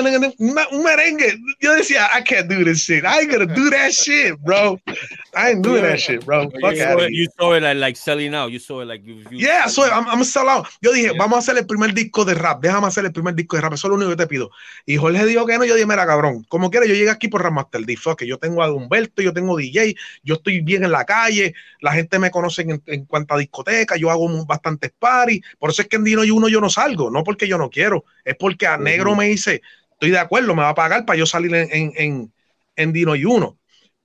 un 0.69 0.83
merengue. 0.83 1.37
Yo 1.59 1.73
decía, 1.73 2.07
I 2.17 2.23
can't 2.23 2.47
do 2.47 2.63
this 2.63 2.79
shit. 2.79 3.03
I 3.03 3.21
ain't 3.21 3.31
gonna 3.31 3.53
do 3.53 3.69
that 3.71 3.91
shit, 3.91 4.39
bro. 4.41 4.79
I 5.35 5.51
ain't 5.51 5.63
doing 5.63 5.81
that 5.81 5.97
shit, 5.97 6.23
bro. 6.23 6.49
Fuck 6.61 6.75
you, 6.75 6.77
saw 6.77 6.99
it, 6.99 7.11
you 7.11 7.27
saw 7.37 7.53
it 7.53 7.63
like, 7.63 7.79
like, 7.79 7.97
selling 7.97 8.33
out. 8.33 8.51
You 8.51 8.59
saw 8.59 8.81
it 8.81 8.87
like 8.87 9.03
you. 9.03 9.15
you 9.31 9.39
yeah, 9.39 9.67
so 9.67 9.83
I'm, 9.83 10.07
I'm 10.07 10.23
sell 10.23 10.47
out. 10.47 10.67
Yo 10.81 10.93
dije, 10.93 11.11
vamos 11.17 11.37
a 11.37 11.39
hacer 11.39 11.57
el 11.57 11.65
primer 11.65 11.93
disco 11.93 12.23
de 12.23 12.35
rap. 12.35 12.61
Déjame 12.61 12.87
hacer 12.87 13.05
el 13.05 13.11
primer 13.11 13.33
disco 13.33 13.55
de 13.55 13.63
rap. 13.63 13.73
Eso 13.73 13.87
es 13.87 13.89
lo 13.89 13.95
único 13.95 14.11
que 14.11 14.17
te 14.17 14.27
pido. 14.27 14.51
Y 14.85 14.97
Jorge 14.97 15.25
dijo 15.25 15.45
que 15.45 15.57
no. 15.57 15.65
Yo 15.65 15.73
dije, 15.73 15.87
mira, 15.87 16.05
cabrón, 16.05 16.45
como 16.47 16.69
quieras, 16.69 16.87
yo 16.87 16.95
llegué 16.95 17.09
aquí 17.09 17.27
por 17.27 17.41
Rap 17.41 17.53
Master 17.53 17.81
D. 17.81 17.97
Fuck, 17.97 18.23
yo 18.23 18.37
tengo 18.37 18.63
a 18.63 18.71
Humberto, 18.71 19.21
yo 19.21 19.33
tengo 19.33 19.57
DJ, 19.57 19.95
yo 20.23 20.35
estoy 20.35 20.61
bien 20.61 20.83
en 20.83 20.91
la 20.91 21.05
calle. 21.05 21.53
La 21.81 21.91
gente 21.91 22.19
me 22.19 22.29
conoce 22.29 22.61
en, 22.61 22.81
en 22.85 23.05
cuanto 23.05 23.33
a 23.33 23.37
Yo 23.97 24.09
hago 24.11 24.45
bastantes 24.45 24.91
paris. 24.97 25.41
Por 25.59 25.69
eso 25.69 25.81
es 25.81 25.87
que 25.87 25.95
en 25.95 26.03
Dino 26.03 26.23
y 26.23 26.31
uno 26.31 26.47
yo 26.47 26.61
no 26.61 26.69
salgo, 26.69 27.09
no 27.09 27.23
porque 27.23 27.47
yo 27.47 27.57
no 27.57 27.69
quiero, 27.69 28.05
es 28.23 28.35
porque 28.35 28.67
a 28.67 28.77
Negro 28.77 29.15
me 29.15 29.25
dice, 29.25 29.61
estoy 29.91 30.11
de 30.11 30.19
acuerdo, 30.19 30.55
me 30.55 30.61
va 30.61 30.69
a 30.69 30.75
pagar 30.75 31.05
para 31.05 31.17
yo 31.17 31.25
salir 31.25 31.53
en, 31.55 31.93
en, 31.95 32.33
en, 32.75 32.93
Dino 32.93 33.15
y 33.15 33.25
uno. 33.25 33.57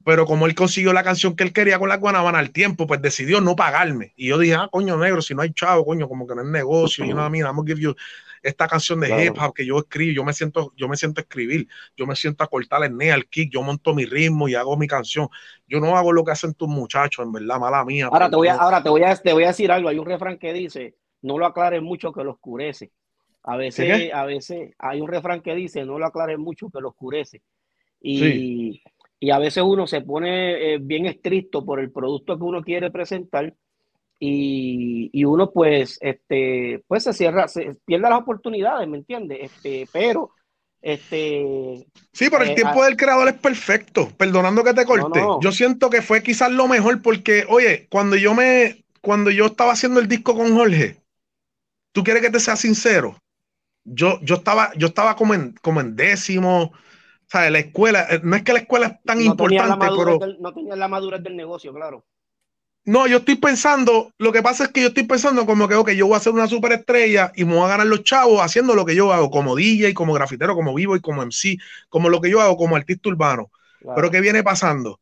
Pero 0.04 0.24
como 0.24 0.46
él 0.46 0.54
consiguió 0.54 0.92
la 0.92 1.04
canción 1.04 1.36
que 1.36 1.44
él 1.44 1.52
quería 1.52 1.78
con 1.78 1.90
la 1.90 1.98
Guanabana 1.98 2.38
al 2.38 2.50
tiempo, 2.50 2.86
pues 2.86 3.02
decidió 3.02 3.40
no 3.40 3.54
pagarme. 3.54 4.14
Y 4.16 4.28
yo 4.28 4.38
dije, 4.38 4.54
ah, 4.54 4.68
coño, 4.70 4.96
negro, 4.96 5.20
si 5.20 5.34
no 5.34 5.42
hay 5.42 5.52
chavo, 5.52 5.84
coño, 5.84 6.08
como 6.08 6.26
que 6.26 6.34
no 6.34 6.40
es 6.40 6.48
negocio. 6.48 7.04
Y 7.04 7.12
no, 7.12 7.28
mira, 7.28 7.48
vamos 7.48 7.64
a 7.64 7.68
give 7.68 7.80
you 7.80 7.94
esta 8.42 8.66
canción 8.68 9.00
de 9.00 9.26
hip 9.26 9.34
hop 9.38 9.52
que 9.54 9.66
yo 9.66 9.78
escribo, 9.78 10.12
yo 10.12 10.24
me 10.24 10.32
siento, 10.32 10.72
yo 10.76 10.88
me 10.88 10.96
siento 10.96 11.20
a 11.20 11.22
escribir, 11.22 11.68
yo 11.96 12.06
me 12.06 12.16
siento 12.16 12.44
a 12.44 12.46
cortar 12.46 12.84
el 12.84 12.96
ne 12.96 13.12
al 13.12 13.26
kick, 13.26 13.52
yo 13.52 13.62
monto 13.62 13.94
mi 13.94 14.04
ritmo 14.04 14.48
y 14.48 14.54
hago 14.54 14.76
mi 14.76 14.86
canción. 14.86 15.28
Yo 15.66 15.80
no 15.80 15.96
hago 15.96 16.12
lo 16.12 16.24
que 16.24 16.32
hacen 16.32 16.54
tus 16.54 16.68
muchachos, 16.68 17.24
en 17.24 17.32
verdad, 17.32 17.58
mala 17.58 17.84
mía. 17.84 18.08
Ahora 18.10 18.30
te 18.30 18.36
voy 18.36 18.48
a, 18.48 18.54
ahora 18.54 18.82
te 18.82 18.88
voy 18.88 19.02
a, 19.02 19.16
te 19.16 19.32
voy 19.32 19.44
a 19.44 19.48
decir 19.48 19.70
algo. 19.70 19.88
Hay 19.88 19.98
un 19.98 20.06
refrán 20.06 20.38
que 20.38 20.52
dice, 20.52 20.96
no 21.22 21.38
lo 21.38 21.46
aclares 21.46 21.82
mucho 21.82 22.12
que 22.12 22.24
lo 22.24 22.32
oscurece. 22.32 22.92
A 23.42 23.56
veces, 23.56 24.12
a 24.12 24.24
veces 24.24 24.72
hay 24.78 25.00
un 25.00 25.08
refrán 25.08 25.40
que 25.40 25.54
dice, 25.54 25.84
no 25.84 25.98
lo 25.98 26.06
aclares 26.06 26.38
mucho 26.38 26.70
que 26.70 26.80
lo 26.80 26.88
oscurece. 26.88 27.42
Y, 28.00 28.82
y 29.18 29.30
a 29.30 29.38
veces 29.38 29.62
uno 29.62 29.86
se 29.86 30.00
pone 30.00 30.74
eh, 30.74 30.78
bien 30.80 31.06
estricto 31.06 31.64
por 31.64 31.80
el 31.80 31.90
producto 31.90 32.38
que 32.38 32.44
uno 32.44 32.62
quiere 32.62 32.90
presentar 32.90 33.54
y, 34.22 35.24
uno 35.24 35.50
pues, 35.50 35.98
este, 36.02 36.84
pues 36.86 37.04
se 37.04 37.14
cierra, 37.14 37.48
se 37.48 37.76
pierde 37.86 38.10
las 38.10 38.20
oportunidades, 38.20 38.86
¿me 38.86 38.98
entiendes? 38.98 39.38
Este, 39.44 39.88
pero, 39.90 40.32
este... 40.82 41.86
Sí, 42.12 42.28
pero 42.30 42.44
el 42.44 42.50
eh, 42.50 42.54
tiempo 42.54 42.84
del 42.84 42.98
creador 42.98 43.28
es 43.28 43.34
perfecto, 43.34 44.10
perdonando 44.18 44.62
que 44.62 44.74
te 44.74 44.84
corte. 44.84 45.22
Yo 45.40 45.52
siento 45.52 45.88
que 45.88 46.02
fue 46.02 46.22
quizás 46.22 46.52
lo 46.52 46.68
mejor 46.68 47.00
porque, 47.00 47.46
oye, 47.48 47.88
cuando 47.88 48.14
yo 48.14 48.34
me, 48.34 48.84
cuando 49.00 49.30
yo 49.30 49.46
estaba 49.46 49.72
haciendo 49.72 50.00
el 50.00 50.08
disco 50.08 50.36
con 50.36 50.54
Jorge, 50.54 50.98
¿tú 51.92 52.04
quieres 52.04 52.22
que 52.22 52.30
te 52.30 52.40
sea 52.40 52.56
sincero? 52.56 53.16
Yo, 53.84 54.20
yo 54.20 54.34
estaba, 54.34 54.70
yo 54.76 54.88
estaba 54.88 55.16
como 55.16 55.32
en, 55.32 55.54
como 55.62 55.80
en 55.80 55.96
décimo, 55.96 56.64
o 56.64 56.72
sea, 57.26 57.48
la 57.48 57.60
escuela, 57.60 58.06
eh, 58.10 58.20
no 58.22 58.36
es 58.36 58.42
que 58.42 58.52
la 58.52 58.58
escuela 58.58 58.86
es 58.86 59.02
tan 59.02 59.22
importante, 59.22 59.86
pero... 59.96 60.18
no 60.38 60.52
tenía 60.52 60.76
la 60.76 60.88
madurez 60.88 61.22
del 61.22 61.36
negocio, 61.36 61.72
claro. 61.72 62.04
No, 62.84 63.06
yo 63.06 63.18
estoy 63.18 63.36
pensando, 63.36 64.12
lo 64.18 64.32
que 64.32 64.42
pasa 64.42 64.64
es 64.64 64.70
que 64.70 64.80
yo 64.80 64.88
estoy 64.88 65.04
pensando 65.04 65.44
como 65.44 65.68
que, 65.68 65.74
ok, 65.74 65.90
yo 65.90 66.06
voy 66.06 66.16
a 66.16 66.20
ser 66.20 66.32
una 66.32 66.48
superestrella 66.48 67.30
y 67.36 67.44
me 67.44 67.54
voy 67.54 67.64
a 67.64 67.68
ganar 67.68 67.86
los 67.86 68.02
chavos 68.02 68.40
haciendo 68.40 68.74
lo 68.74 68.86
que 68.86 68.96
yo 68.96 69.12
hago, 69.12 69.30
como 69.30 69.54
DJ, 69.54 69.92
como 69.94 70.14
grafitero, 70.14 70.54
como 70.54 70.74
vivo 70.74 70.96
y 70.96 71.00
como 71.00 71.22
MC, 71.22 71.58
como 71.88 72.08
lo 72.08 72.20
que 72.20 72.30
yo 72.30 72.40
hago 72.40 72.56
como 72.56 72.76
artista 72.76 73.10
urbano. 73.10 73.50
Pero 73.94 74.10
¿qué 74.10 74.20
viene 74.20 74.42
pasando? 74.42 74.98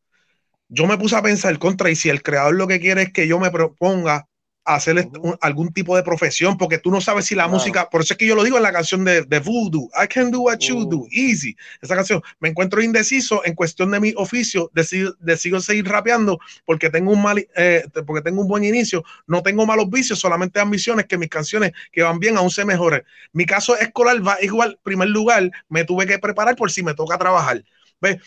Yo 0.67 0.85
me 0.87 0.97
puse 0.97 1.15
a 1.15 1.21
pensar 1.21 1.57
contra 1.57 1.89
y 1.89 1.95
si 1.95 2.09
el 2.09 2.21
creador 2.21 2.55
lo 2.55 2.67
que 2.67 2.79
quiere 2.79 3.03
es 3.03 3.13
que 3.13 3.27
yo 3.27 3.39
me 3.39 3.49
proponga 3.49 4.27
hacer 4.65 5.09
algún 5.41 5.73
tipo 5.73 5.95
de 5.95 6.03
profesión, 6.03 6.57
porque 6.57 6.77
tú 6.77 6.91
no 6.91 7.01
sabes 7.01 7.25
si 7.25 7.35
la 7.35 7.47
música, 7.47 7.89
por 7.89 8.01
eso 8.01 8.13
es 8.13 8.17
que 8.17 8.27
yo 8.27 8.35
lo 8.35 8.43
digo 8.43 8.57
en 8.57 8.63
la 8.63 8.71
canción 8.71 9.03
de, 9.03 9.23
de 9.23 9.39
Voodoo, 9.39 9.89
I 10.01 10.07
can 10.07 10.31
do 10.31 10.41
what 10.41 10.59
you 10.59 10.85
do, 10.85 11.07
easy. 11.11 11.55
Esa 11.81 11.95
canción, 11.95 12.21
me 12.39 12.49
encuentro 12.49 12.81
indeciso 12.81 13.43
en 13.45 13.55
cuestión 13.55 13.91
de 13.91 13.99
mi 13.99 14.13
oficio, 14.15 14.69
decido, 14.73 15.15
decido 15.19 15.59
seguir 15.59 15.87
rapeando 15.87 16.39
porque 16.65 16.89
tengo 16.89 17.11
un 17.11 17.21
mal, 17.21 17.47
eh, 17.55 17.83
porque 18.05 18.21
tengo 18.21 18.41
un 18.41 18.47
buen 18.47 18.63
inicio, 18.63 19.03
no 19.27 19.41
tengo 19.41 19.65
malos 19.65 19.89
vicios, 19.89 20.19
solamente 20.19 20.59
ambiciones 20.59 21.05
que 21.05 21.17
mis 21.17 21.29
canciones 21.29 21.71
que 21.91 22.03
van 22.03 22.19
bien 22.19 22.37
aún 22.37 22.51
se 22.51 22.65
mejoren. 22.65 23.03
Mi 23.33 23.45
caso 23.45 23.77
escolar 23.77 24.25
va 24.25 24.37
igual, 24.41 24.79
primer 24.83 25.09
lugar, 25.09 25.49
me 25.67 25.83
tuve 25.83 26.05
que 26.05 26.19
preparar 26.19 26.55
por 26.55 26.71
si 26.71 26.83
me 26.83 26.93
toca 26.93 27.17
trabajar. 27.17 27.63
¿Ves? 28.01 28.17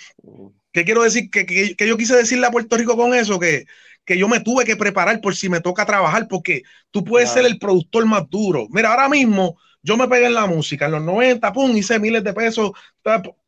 ¿Qué 0.72 0.84
quiero 0.84 1.02
decir? 1.02 1.30
Que, 1.30 1.46
que, 1.46 1.76
que 1.76 1.86
yo 1.86 1.96
quise 1.96 2.16
decirle 2.16 2.46
a 2.46 2.50
Puerto 2.50 2.76
Rico 2.76 2.96
con 2.96 3.14
eso, 3.14 3.38
que 3.38 3.66
que 4.04 4.18
yo 4.18 4.28
me 4.28 4.40
tuve 4.40 4.64
que 4.64 4.76
preparar 4.76 5.20
por 5.20 5.34
si 5.34 5.48
me 5.48 5.60
toca 5.60 5.86
trabajar, 5.86 6.26
porque 6.28 6.62
tú 6.90 7.04
puedes 7.04 7.30
ser 7.30 7.46
el 7.46 7.58
productor 7.58 8.04
más 8.06 8.28
duro. 8.28 8.66
Mira, 8.70 8.90
ahora 8.90 9.08
mismo 9.08 9.56
yo 9.82 9.96
me 9.96 10.06
pegué 10.06 10.26
en 10.26 10.34
la 10.34 10.46
música, 10.46 10.86
en 10.86 10.92
los 10.92 11.02
90, 11.02 11.52
pum, 11.52 11.76
hice 11.76 11.98
miles 11.98 12.22
de 12.22 12.32
pesos, 12.32 12.70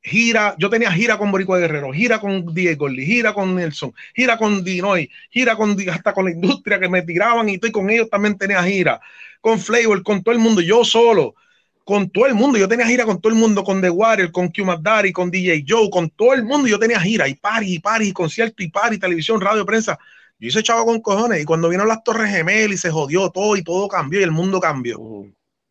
gira, 0.02 0.54
yo 0.58 0.68
tenía 0.68 0.90
gira 0.90 1.16
con 1.16 1.30
Boricua 1.30 1.58
Guerrero, 1.58 1.92
gira 1.92 2.18
con 2.18 2.52
Diego 2.52 2.88
gira 2.88 3.32
con 3.32 3.54
Nelson, 3.54 3.94
gira 4.14 4.36
con 4.36 4.64
Dinoy, 4.64 5.10
gira 5.30 5.54
con 5.56 5.76
hasta 5.88 6.12
con 6.12 6.24
la 6.24 6.32
industria 6.32 6.80
que 6.80 6.88
me 6.88 7.02
tiraban 7.02 7.48
y 7.48 7.54
estoy 7.54 7.70
con 7.70 7.88
ellos 7.88 8.10
también 8.10 8.36
tenía 8.36 8.62
gira, 8.64 9.00
con 9.40 9.60
Flavor, 9.60 10.02
con 10.02 10.22
todo 10.22 10.34
el 10.34 10.40
mundo, 10.40 10.60
yo 10.60 10.84
solo, 10.84 11.36
con 11.84 12.10
todo 12.10 12.26
el 12.26 12.34
mundo, 12.34 12.58
yo 12.58 12.66
tenía 12.66 12.86
gira 12.86 13.04
con 13.04 13.20
todo 13.20 13.32
el 13.32 13.38
mundo, 13.38 13.62
con 13.62 13.80
The 13.80 13.90
Warrior, 13.90 14.32
con 14.32 14.48
Q 14.48 14.64
Daddy, 14.80 15.12
con 15.12 15.30
DJ 15.30 15.64
Joe, 15.68 15.88
con 15.88 16.10
todo 16.10 16.34
el 16.34 16.42
mundo, 16.42 16.66
yo 16.66 16.78
tenía 16.80 16.98
gira 16.98 17.28
y 17.28 17.34
party, 17.34 17.74
y 17.74 17.78
party, 17.78 18.08
y 18.08 18.12
concierto, 18.12 18.62
y 18.62 18.70
party, 18.70 18.98
televisión, 18.98 19.40
radio, 19.40 19.64
prensa 19.64 19.98
Yo 20.44 20.48
hice 20.48 20.62
chavo 20.62 20.84
con 20.84 21.00
cojones 21.00 21.40
y 21.40 21.46
cuando 21.46 21.70
vino 21.70 21.86
las 21.86 22.04
Torres 22.04 22.30
Gemelas 22.30 22.74
y 22.74 22.76
se 22.76 22.90
jodió 22.90 23.30
todo 23.30 23.56
y 23.56 23.62
todo 23.62 23.88
cambió 23.88 24.20
y 24.20 24.24
el 24.24 24.30
mundo 24.30 24.60
cambió. 24.60 25.00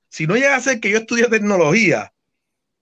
Si 0.09 0.26
no 0.26 0.34
llega 0.34 0.55
a 0.55 0.59
ser 0.61 0.80
que 0.80 0.89
yo 0.89 0.97
estudie 0.97 1.28
tecnología, 1.28 2.11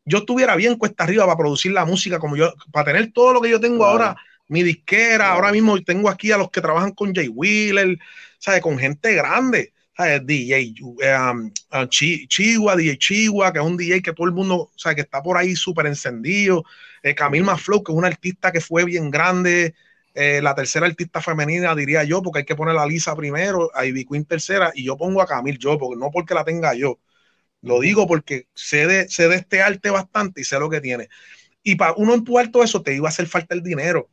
yo 0.05 0.19
estuviera 0.19 0.55
bien 0.55 0.77
cuesta 0.77 1.03
arriba 1.03 1.25
para 1.25 1.35
producir 1.35 1.73
la 1.73 1.83
música 1.83 2.17
como 2.17 2.37
yo, 2.37 2.53
para 2.71 2.93
tener 2.93 3.11
todo 3.11 3.33
lo 3.33 3.41
que 3.41 3.49
yo 3.49 3.59
tengo 3.59 3.83
ahora, 3.83 4.15
mi 4.47 4.63
disquera, 4.63 5.33
ahora 5.33 5.51
mismo 5.51 5.77
tengo 5.81 6.07
aquí 6.07 6.31
a 6.31 6.37
los 6.37 6.49
que 6.49 6.61
trabajan 6.61 6.91
con 6.91 7.13
Jay 7.13 7.27
Wheeler, 7.27 7.99
¿sabes? 8.39 8.61
Con 8.61 8.79
gente 8.79 9.13
grande. 9.13 9.73
DJ 10.23 10.75
um, 10.81 11.51
uh, 11.73 11.85
Chihuahua, 11.87 12.77
DJ 12.77 12.97
Chihuahua, 12.97 13.51
que 13.51 13.59
es 13.59 13.65
un 13.65 13.75
DJ 13.75 14.01
que 14.01 14.13
todo 14.13 14.27
el 14.27 14.33
mundo, 14.33 14.71
sea, 14.77 14.95
que 14.95 15.01
está 15.01 15.21
por 15.21 15.35
ahí 15.35 15.57
súper 15.57 15.87
encendido. 15.87 16.63
Eh, 17.03 17.13
Camille 17.13 17.43
Maflow, 17.43 17.83
que 17.83 17.91
es 17.91 17.97
una 17.97 18.07
artista 18.07 18.49
que 18.49 18.61
fue 18.61 18.85
bien 18.85 19.11
grande. 19.11 19.75
Eh, 20.13 20.41
la 20.41 20.55
tercera 20.55 20.85
artista 20.85 21.21
femenina, 21.21 21.73
diría 21.75 22.03
yo, 22.03 22.21
porque 22.21 22.39
hay 22.39 22.45
que 22.45 22.55
poner 22.55 22.77
a 22.77 22.85
Lisa 22.85 23.15
primero, 23.15 23.71
a 23.73 23.85
Ivy 23.85 24.05
Queen 24.05 24.25
tercera, 24.25 24.71
y 24.75 24.83
yo 24.83 24.97
pongo 24.97 25.21
a 25.21 25.27
Camille 25.27 25.57
yo, 25.57 25.77
porque 25.77 25.99
no 25.99 26.11
porque 26.11 26.33
la 26.33 26.43
tenga 26.43 26.73
yo. 26.73 26.99
Lo 27.61 27.79
digo 27.79 28.07
porque 28.07 28.47
sé 28.53 28.87
de, 28.87 29.07
sé 29.09 29.27
de 29.29 29.35
este 29.35 29.61
arte 29.61 29.89
bastante 29.89 30.41
y 30.41 30.43
sé 30.43 30.59
lo 30.59 30.69
que 30.69 30.81
tiene. 30.81 31.09
Y 31.63 31.75
para 31.75 31.93
uno 31.93 32.13
empujar 32.13 32.49
todo 32.49 32.63
eso, 32.63 32.81
te 32.81 32.95
iba 32.95 33.07
a 33.07 33.09
hacer 33.09 33.27
falta 33.27 33.55
el 33.55 33.63
dinero 33.63 34.09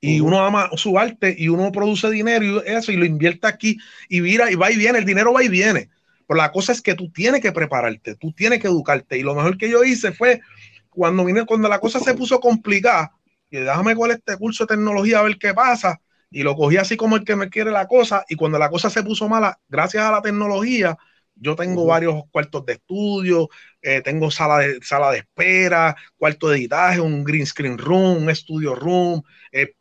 y 0.00 0.20
uno 0.20 0.42
ama 0.42 0.70
su 0.76 0.98
arte 0.98 1.34
y 1.38 1.48
uno 1.48 1.70
produce 1.72 2.10
dinero 2.10 2.44
y 2.44 2.62
eso 2.66 2.90
y 2.90 2.96
lo 2.96 3.04
invierte 3.04 3.46
aquí 3.46 3.76
y 4.08 4.20
mira 4.22 4.50
y 4.50 4.54
va 4.54 4.72
y 4.72 4.76
viene, 4.76 4.98
el 4.98 5.04
dinero 5.04 5.32
va 5.32 5.44
y 5.44 5.48
viene. 5.48 5.90
Pero 6.26 6.38
la 6.38 6.52
cosa 6.52 6.72
es 6.72 6.80
que 6.80 6.94
tú 6.94 7.10
tienes 7.10 7.42
que 7.42 7.52
prepararte, 7.52 8.14
tú 8.14 8.32
tienes 8.32 8.60
que 8.60 8.68
educarte 8.68 9.18
y 9.18 9.22
lo 9.22 9.34
mejor 9.34 9.58
que 9.58 9.68
yo 9.68 9.84
hice 9.84 10.12
fue 10.12 10.40
cuando 10.88 11.24
vine, 11.24 11.44
cuando 11.44 11.68
la 11.68 11.80
cosa 11.80 12.00
se 12.00 12.14
puso 12.14 12.40
complicada 12.40 13.12
y 13.50 13.58
déjame 13.58 13.94
con 13.96 14.10
este 14.10 14.36
curso 14.36 14.64
de 14.64 14.74
tecnología 14.76 15.20
a 15.20 15.22
ver 15.22 15.38
qué 15.38 15.54
pasa 15.54 16.00
y 16.30 16.42
lo 16.42 16.54
cogí 16.56 16.76
así 16.76 16.96
como 16.96 17.16
el 17.16 17.24
que 17.24 17.36
me 17.36 17.50
quiere 17.50 17.70
la 17.72 17.86
cosa 17.88 18.24
y 18.28 18.36
cuando 18.36 18.58
la 18.58 18.70
cosa 18.70 18.88
se 18.88 19.02
puso 19.02 19.28
mala, 19.28 19.58
gracias 19.68 20.04
a 20.04 20.12
la 20.12 20.22
tecnología, 20.22 20.96
yo 21.34 21.56
tengo 21.56 21.86
varios 21.86 22.22
cuartos 22.30 22.64
de 22.66 22.74
estudio, 22.74 23.48
eh, 23.82 24.02
tengo 24.02 24.30
sala 24.30 24.58
de, 24.58 24.78
sala 24.82 25.10
de 25.10 25.18
espera, 25.18 25.96
cuarto 26.16 26.48
de 26.48 26.58
editaje, 26.58 27.00
un 27.00 27.24
green 27.24 27.46
screen 27.46 27.78
room, 27.78 28.22
un 28.22 28.30
estudio 28.30 28.74
room, 28.74 29.22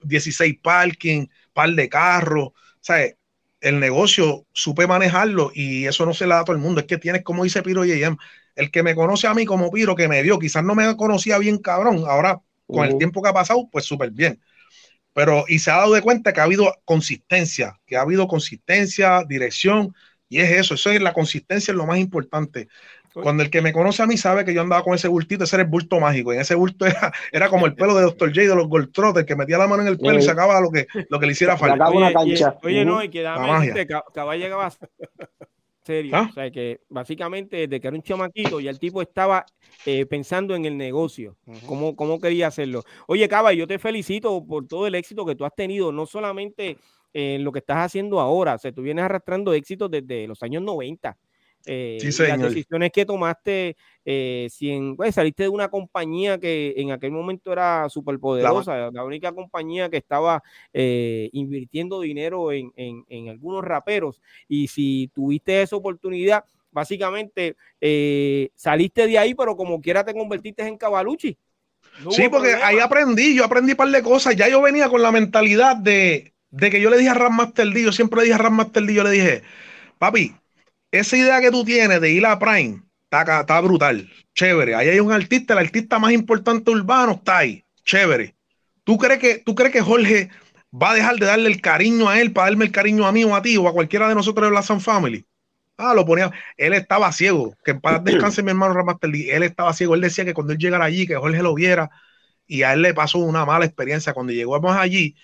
16 0.01 0.53
eh, 0.53 0.59
parking, 0.63 1.27
par 1.53 1.69
de 1.71 1.89
carros. 1.89 2.51
¿sabes? 2.81 3.17
El 3.61 3.79
negocio 3.79 4.45
supe 4.53 4.87
manejarlo 4.87 5.51
y 5.53 5.85
eso 5.85 6.05
no 6.05 6.13
se 6.13 6.25
le 6.25 6.33
da 6.33 6.41
a 6.41 6.43
todo 6.45 6.55
el 6.55 6.61
mundo. 6.61 6.79
Es 6.79 6.87
que 6.87 6.97
tienes, 6.97 7.23
como 7.23 7.43
dice 7.43 7.61
Piro 7.61 7.83
YM, 7.83 8.17
el 8.55 8.71
que 8.71 8.83
me 8.83 8.95
conoce 8.95 9.27
a 9.27 9.33
mí 9.33 9.45
como 9.45 9.69
Piro, 9.69 9.95
que 9.95 10.07
me 10.07 10.21
vio, 10.23 10.39
quizás 10.39 10.63
no 10.63 10.75
me 10.75 10.95
conocía 10.95 11.37
bien 11.37 11.57
cabrón, 11.57 12.05
ahora 12.07 12.41
con 12.69 12.85
el 12.85 12.97
tiempo 12.97 13.21
que 13.21 13.29
ha 13.29 13.33
pasado, 13.33 13.67
pues 13.71 13.85
súper 13.85 14.11
bien. 14.11 14.39
Pero 15.13 15.45
y 15.47 15.59
se 15.59 15.71
ha 15.71 15.77
dado 15.77 15.93
de 15.93 16.01
cuenta 16.01 16.33
que 16.33 16.39
ha 16.39 16.43
habido 16.43 16.73
consistencia, 16.85 17.79
que 17.85 17.97
ha 17.97 18.01
habido 18.01 18.27
consistencia, 18.27 19.23
dirección, 19.27 19.93
y 20.29 20.39
es 20.39 20.51
eso, 20.51 20.75
eso 20.75 20.91
es 20.91 21.01
la 21.01 21.13
consistencia, 21.13 21.71
es 21.71 21.77
lo 21.77 21.87
más 21.87 21.97
importante. 21.97 22.67
Cuando 23.11 23.41
el 23.41 23.49
que 23.49 23.61
me 23.61 23.73
conoce 23.73 24.03
a 24.03 24.05
mí 24.05 24.17
sabe 24.17 24.45
que 24.45 24.53
yo 24.53 24.61
andaba 24.61 24.83
con 24.83 24.93
ese 24.93 25.07
bultito, 25.07 25.43
ese 25.43 25.55
era 25.55 25.63
el 25.63 25.69
bulto 25.69 25.99
mágico. 25.99 26.31
Y 26.31 26.35
en 26.35 26.41
ese 26.41 26.53
bulto 26.55 26.85
era, 26.85 27.11
era 27.31 27.49
como 27.49 27.65
el 27.65 27.75
pelo 27.75 27.95
de 27.95 28.03
Dr. 28.03 28.29
J 28.29 28.41
de 28.41 28.55
los 28.55 28.67
Gold 28.67 28.93
Trotters, 28.93 29.25
que 29.25 29.35
metía 29.35 29.57
la 29.57 29.67
mano 29.67 29.81
en 29.81 29.89
el 29.89 29.97
pelo 29.97 30.19
y 30.19 30.21
sacaba 30.21 30.61
lo 30.61 30.69
que, 30.69 30.87
lo 31.09 31.19
que 31.19 31.25
le 31.25 31.31
hiciera 31.31 31.57
falta. 31.57 31.89
Oye, 31.89 32.85
no, 32.85 33.03
y 33.03 33.09
que 33.09 33.21
dame 33.21 33.87
caballo 34.13 34.41
llegaba 34.41 34.71
serio. 35.89 36.15
¿Ah? 36.15 36.27
O 36.29 36.33
sea, 36.33 36.51
que 36.51 36.81
básicamente 36.87 37.57
desde 37.57 37.79
que 37.79 37.87
era 37.87 37.97
un 37.97 38.03
chamaquito 38.03 38.59
y 38.59 38.67
el 38.67 38.77
tipo 38.77 39.01
estaba 39.01 39.43
eh, 39.85 40.05
pensando 40.05 40.55
en 40.55 40.65
el 40.65 40.77
negocio, 40.77 41.35
cómo, 41.65 41.95
cómo, 41.95 42.19
quería 42.19 42.47
hacerlo. 42.47 42.83
Oye, 43.07 43.27
Caba, 43.27 43.53
yo 43.53 43.65
te 43.65 43.79
felicito 43.79 44.45
por 44.45 44.67
todo 44.67 44.85
el 44.85 44.93
éxito 44.93 45.25
que 45.25 45.35
tú 45.35 45.45
has 45.45 45.55
tenido, 45.55 45.91
no 45.91 46.05
solamente 46.05 46.77
en 47.11 47.43
lo 47.43 47.51
que 47.51 47.59
estás 47.59 47.77
haciendo 47.77 48.19
ahora. 48.19 48.53
O 48.53 48.57
sea, 48.59 48.71
tú 48.71 48.83
vienes 48.83 49.03
arrastrando 49.03 49.51
éxitos 49.53 49.89
desde 49.89 50.27
los 50.27 50.43
años 50.43 50.61
90. 50.61 51.17
Eh, 51.65 51.99
las 52.01 52.39
decisiones 52.39 52.91
que 52.91 53.05
tomaste, 53.05 53.75
eh, 54.05 54.47
si 54.49 54.71
en, 54.71 54.95
pues, 54.95 55.15
saliste 55.15 55.43
de 55.43 55.49
una 55.49 55.69
compañía 55.69 56.39
que 56.39 56.73
en 56.77 56.91
aquel 56.91 57.11
momento 57.11 57.51
era 57.51 57.89
súper 57.89 58.17
poderosa, 58.19 58.89
la, 58.91 59.03
única 59.03 59.31
compañía 59.31 59.89
que 59.89 59.97
estaba 59.97 60.41
eh, 60.73 61.29
invirtiendo 61.33 61.99
dinero 61.99 62.51
en, 62.51 62.71
en, 62.75 63.29
algunos 63.29 63.63
raperos, 63.63 64.21
y 64.47 64.67
si 64.67 65.11
tuviste 65.13 65.61
esa 65.61 65.75
oportunidad, 65.75 66.43
básicamente 66.71 67.55
saliste 68.55 69.05
de 69.05 69.17
ahí, 69.17 69.35
pero 69.35 69.55
como 69.55 69.81
quiera 69.81 70.03
te 70.03 70.13
convertiste 70.13 70.65
en 70.65 70.77
Cavalucci. 70.77 71.37
sí, 72.09 72.29
porque 72.29 72.53
ahí 72.55 72.79
aprendí, 72.79 73.35
yo 73.35 73.45
aprendí 73.45 73.71
un 73.71 73.77
par 73.77 73.89
de 73.89 74.01
cosas, 74.01 74.35
ya 74.35 74.47
yo 74.47 74.61
venía 74.61 74.89
con 74.89 75.01
la 75.01 75.11
mentalidad 75.11 75.75
de 75.75 76.33
de 76.51 76.71
que 76.71 76.81
yo 76.81 76.89
le 76.89 76.97
dije 76.97 77.09
a 77.09 77.13
Ram 77.13 77.35
Master 77.35 77.67
D, 77.67 77.83
yo 77.83 77.91
siempre 77.91 78.17
le 78.19 78.25
dije 78.25 78.35
a 78.35 78.39
Ram 78.39 78.55
Master 78.55 78.83
D, 78.83 78.93
yo 78.93 79.03
le 79.03 79.11
dije, 79.11 79.43
papi, 79.97 80.35
esa 80.91 81.17
idea 81.17 81.41
que 81.41 81.51
tú 81.51 81.63
tienes 81.63 82.01
de 82.01 82.11
ir 82.11 82.25
a 82.25 82.39
Prime 82.39 82.81
está, 83.03 83.41
está 83.41 83.61
brutal, 83.61 84.09
chévere. 84.33 84.75
Ahí 84.75 84.89
hay 84.89 84.99
un 84.99 85.11
artista, 85.11 85.53
el 85.53 85.59
artista 85.59 85.99
más 85.99 86.11
importante 86.11 86.71
urbano 86.71 87.13
está 87.13 87.39
ahí, 87.39 87.63
chévere. 87.83 88.35
¿Tú 88.83 88.97
crees 88.97 89.19
que, 89.19 89.37
tú 89.39 89.55
crees 89.55 89.71
que 89.71 89.81
Jorge 89.81 90.29
va 90.71 90.91
a 90.91 90.95
dejar 90.95 91.15
de 91.17 91.25
darle 91.25 91.49
el 91.49 91.61
cariño 91.61 92.09
a 92.09 92.19
él 92.19 92.31
para 92.31 92.49
darme 92.49 92.65
el 92.65 92.71
cariño 92.71 93.05
a 93.05 93.11
mí 93.11 93.23
o 93.23 93.35
a 93.35 93.41
ti 93.41 93.57
o 93.57 93.67
a 93.67 93.73
cualquiera 93.73 94.07
de 94.07 94.15
nosotros 94.15 94.49
de 94.49 94.53
la 94.53 94.61
Sun 94.61 94.81
Family? 94.81 95.25
Ah, 95.77 95.93
lo 95.93 96.05
ponía. 96.05 96.31
Él 96.57 96.73
estaba 96.73 97.11
ciego. 97.11 97.55
Que 97.63 97.71
en 97.71 97.81
paz 97.81 98.03
descanse 98.03 98.43
mi 98.43 98.49
hermano 98.49 98.83
Master 98.83 99.09
D. 99.11 99.31
Él 99.31 99.43
estaba 99.43 99.73
ciego. 99.73 99.95
Él 99.95 100.01
decía 100.01 100.25
que 100.25 100.33
cuando 100.33 100.53
él 100.53 100.59
llegara 100.59 100.85
allí, 100.85 101.07
que 101.07 101.15
Jorge 101.15 101.41
lo 101.41 101.55
viera, 101.55 101.89
y 102.45 102.63
a 102.63 102.73
él 102.73 102.81
le 102.81 102.93
pasó 102.93 103.19
una 103.19 103.45
mala 103.45 103.65
experiencia. 103.65 104.13
Cuando 104.13 104.33
llegamos 104.33 104.75
allí, 104.75 105.15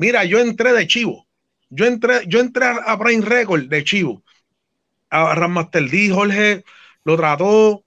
Mira, 0.00 0.24
yo 0.24 0.38
entré 0.38 0.72
de 0.72 0.86
chivo. 0.86 1.28
Yo 1.68 1.84
entré, 1.84 2.22
yo 2.26 2.40
entré 2.40 2.64
a 2.64 2.98
Prime 2.98 3.22
Record 3.22 3.64
de 3.68 3.84
chivo. 3.84 4.24
A 5.10 5.34
Ramaster 5.34 5.88
D, 5.90 6.10
Jorge 6.10 6.64
lo 7.04 7.16
trató 7.16 7.84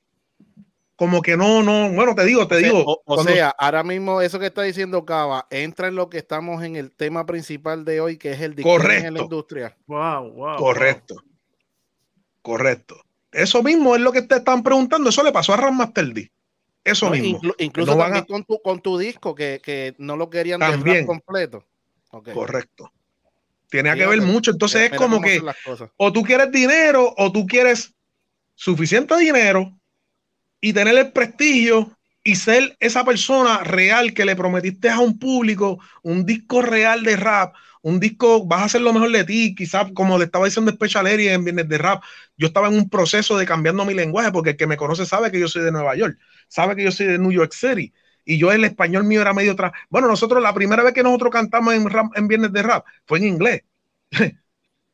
como 0.95 1.21
que 1.21 1.35
no, 1.35 1.63
no, 1.63 1.91
bueno, 1.91 2.13
te 2.15 2.23
digo, 2.23 2.47
te 2.47 2.57
digo. 2.57 3.01
O, 3.05 3.23
sea, 3.23 3.49
ahora 3.57 3.83
mismo 3.83 4.21
eso 4.21 4.39
que 4.39 4.45
está 4.45 4.61
diciendo 4.61 5.05
Cava 5.05 5.47
entra 5.49 5.87
en 5.87 5.95
lo 5.95 6.09
que 6.09 6.17
estamos 6.17 6.63
en 6.63 6.75
el 6.75 6.91
tema 6.91 7.25
principal 7.25 7.83
de 7.83 7.99
hoy, 7.99 8.17
que 8.17 8.31
es 8.31 8.41
el 8.41 8.55
correcto 8.61 9.07
en 9.07 9.13
la 9.15 9.21
industria. 9.21 9.75
Wow, 9.87 10.31
wow. 10.31 10.55
Correcto. 10.57 11.15
Correcto. 12.41 13.01
Eso 13.31 13.63
mismo 13.63 13.95
es 13.95 14.01
lo 14.01 14.11
que 14.11 14.21
te 14.21 14.35
están 14.35 14.61
preguntando. 14.61 15.09
Eso 15.09 15.23
le 15.23 15.31
pasó 15.31 15.53
a 15.53 15.57
Ramaster 15.57 16.13
D. 16.13 16.31
Eso 16.83 17.09
mismo. 17.09 17.39
incluso 17.57 17.97
también 17.97 18.25
con, 18.25 18.43
tu, 18.43 18.61
con 18.61 18.79
tu 18.81 18.97
disco, 18.97 19.33
que, 19.33 19.61
que 19.63 19.95
no 19.97 20.15
lo 20.15 20.29
querían 20.29 20.59
también. 20.59 21.05
completo. 21.05 21.65
Correcto. 22.33 22.91
Tiene 23.73 23.95
que 23.95 24.05
ver 24.05 24.21
mucho. 24.21 24.51
Entonces 24.51 24.91
es 24.91 24.97
como 24.97 25.19
que 25.19 25.41
o 25.97 26.13
tú 26.13 26.21
quieres 26.21 26.51
dinero 26.51 27.11
o 27.17 27.31
tú 27.31 27.47
quieres 27.47 27.91
suficiente 28.53 29.17
dinero 29.17 29.75
y 30.61 30.73
tener 30.73 30.95
el 30.95 31.11
prestigio 31.11 31.97
y 32.23 32.35
ser 32.35 32.77
esa 32.79 33.03
persona 33.03 33.63
real 33.63 34.13
que 34.13 34.25
le 34.25 34.35
prometiste 34.35 34.91
a 34.91 34.99
un 34.99 35.17
público 35.17 35.79
un 36.03 36.23
disco 36.23 36.61
real 36.61 37.03
de 37.03 37.15
rap, 37.15 37.55
un 37.81 37.99
disco, 37.99 38.45
vas 38.45 38.61
a 38.61 38.65
hacer 38.65 38.81
lo 38.81 38.93
mejor 38.93 39.11
de 39.11 39.23
ti, 39.23 39.55
quizás 39.55 39.91
como 39.93 40.19
le 40.19 40.25
estaba 40.25 40.45
diciendo 40.45 40.71
Special 40.71 41.07
Area 41.07 41.33
en 41.33 41.43
Viernes 41.43 41.67
de 41.67 41.79
Rap, 41.79 42.03
yo 42.37 42.47
estaba 42.47 42.67
en 42.67 42.75
un 42.75 42.89
proceso 42.89 43.37
de 43.37 43.47
cambiando 43.47 43.83
mi 43.85 43.95
lenguaje 43.95 44.31
porque 44.31 44.51
el 44.51 44.57
que 44.57 44.67
me 44.67 44.77
conoce 44.77 45.07
sabe 45.07 45.31
que 45.31 45.39
yo 45.39 45.47
soy 45.47 45.63
de 45.63 45.71
Nueva 45.71 45.95
York, 45.95 46.17
sabe 46.47 46.75
que 46.75 46.83
yo 46.83 46.91
soy 46.91 47.07
de 47.07 47.17
New 47.17 47.31
York 47.31 47.53
City 47.53 47.91
y 48.25 48.37
yo 48.37 48.51
el 48.51 48.63
español 48.63 49.03
mío 49.03 49.21
era 49.21 49.33
medio 49.33 49.53
atrás. 49.53 49.71
Bueno, 49.89 50.07
nosotros 50.07 50.41
la 50.41 50.53
primera 50.53 50.83
vez 50.83 50.93
que 50.93 51.03
nosotros 51.03 51.31
cantamos 51.31 51.73
en, 51.73 51.87
en 52.15 52.27
Viernes 52.27 52.53
de 52.53 52.63
Rap 52.63 52.85
fue 53.05 53.19
en 53.19 53.25
inglés. 53.25 53.63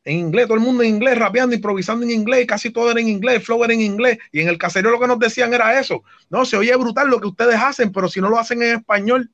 en 0.04 0.16
inglés, 0.16 0.46
todo 0.46 0.56
el 0.56 0.64
mundo 0.64 0.82
en 0.82 0.90
inglés, 0.90 1.18
rapeando, 1.18 1.54
improvisando 1.54 2.04
en 2.04 2.10
inglés, 2.10 2.46
casi 2.46 2.70
todo 2.70 2.90
era 2.90 3.00
en 3.00 3.08
inglés, 3.08 3.44
flow 3.44 3.62
era 3.64 3.74
en 3.74 3.80
inglés, 3.80 4.18
y 4.32 4.40
en 4.40 4.48
el 4.48 4.58
caserío 4.58 4.90
lo 4.90 5.00
que 5.00 5.06
nos 5.06 5.18
decían 5.18 5.52
era 5.52 5.78
eso. 5.78 6.02
No, 6.30 6.44
se 6.44 6.56
oye 6.56 6.74
brutal 6.76 7.08
lo 7.08 7.20
que 7.20 7.28
ustedes 7.28 7.56
hacen, 7.56 7.92
pero 7.92 8.08
si 8.08 8.20
no 8.20 8.30
lo 8.30 8.38
hacen 8.38 8.62
en 8.62 8.76
español, 8.76 9.30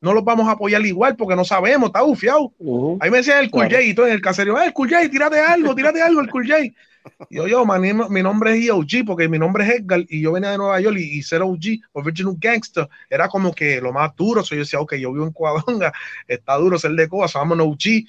no 0.00 0.12
los 0.12 0.24
vamos 0.24 0.48
a 0.48 0.52
apoyar 0.52 0.84
igual 0.84 1.16
porque 1.16 1.36
no 1.36 1.44
sabemos, 1.44 1.88
está 1.88 2.02
bufiado. 2.02 2.52
Ahí 3.00 3.10
me 3.10 3.18
decían 3.18 3.38
el 3.38 3.50
Cool 3.50 3.64
J 3.64 3.82
y 3.82 3.94
todo 3.94 4.06
en 4.06 4.12
el 4.12 4.20
caserío, 4.20 4.60
el 4.60 4.72
Cool 4.72 4.90
J, 4.90 5.08
tírate 5.10 5.40
algo, 5.40 5.74
tírate 5.74 6.02
algo, 6.02 6.20
el 6.20 6.30
Cool 6.30 6.46
J. 6.46 6.58
Yo, 7.30 7.46
yo, 7.46 7.64
mi 7.66 8.22
nombre 8.22 8.56
es 8.56 8.66
EOG 8.66 9.04
porque 9.06 9.28
mi 9.28 9.38
nombre 9.38 9.64
es 9.64 9.80
Edgar 9.80 10.04
y 10.08 10.20
yo 10.20 10.32
venía 10.32 10.50
de 10.50 10.58
Nueva 10.58 10.80
York 10.80 10.96
y, 10.98 11.22
ser 11.22 11.42
OG, 11.42 11.80
Original 11.92 12.34
Gangster, 12.38 12.88
era 13.10 13.28
como 13.28 13.52
que 13.52 13.80
lo 13.80 13.92
más 13.92 14.14
duro. 14.16 14.42
So 14.42 14.54
yo 14.54 14.60
decía, 14.60 14.80
ok, 14.80 14.94
yo 14.94 15.12
vivo 15.12 15.26
en 15.26 15.32
Cuadonga, 15.32 15.92
está 16.26 16.56
duro 16.56 16.78
ser 16.78 16.92
de 16.92 17.08
Coa, 17.08 17.28
somos 17.28 17.58
OG. 17.58 18.06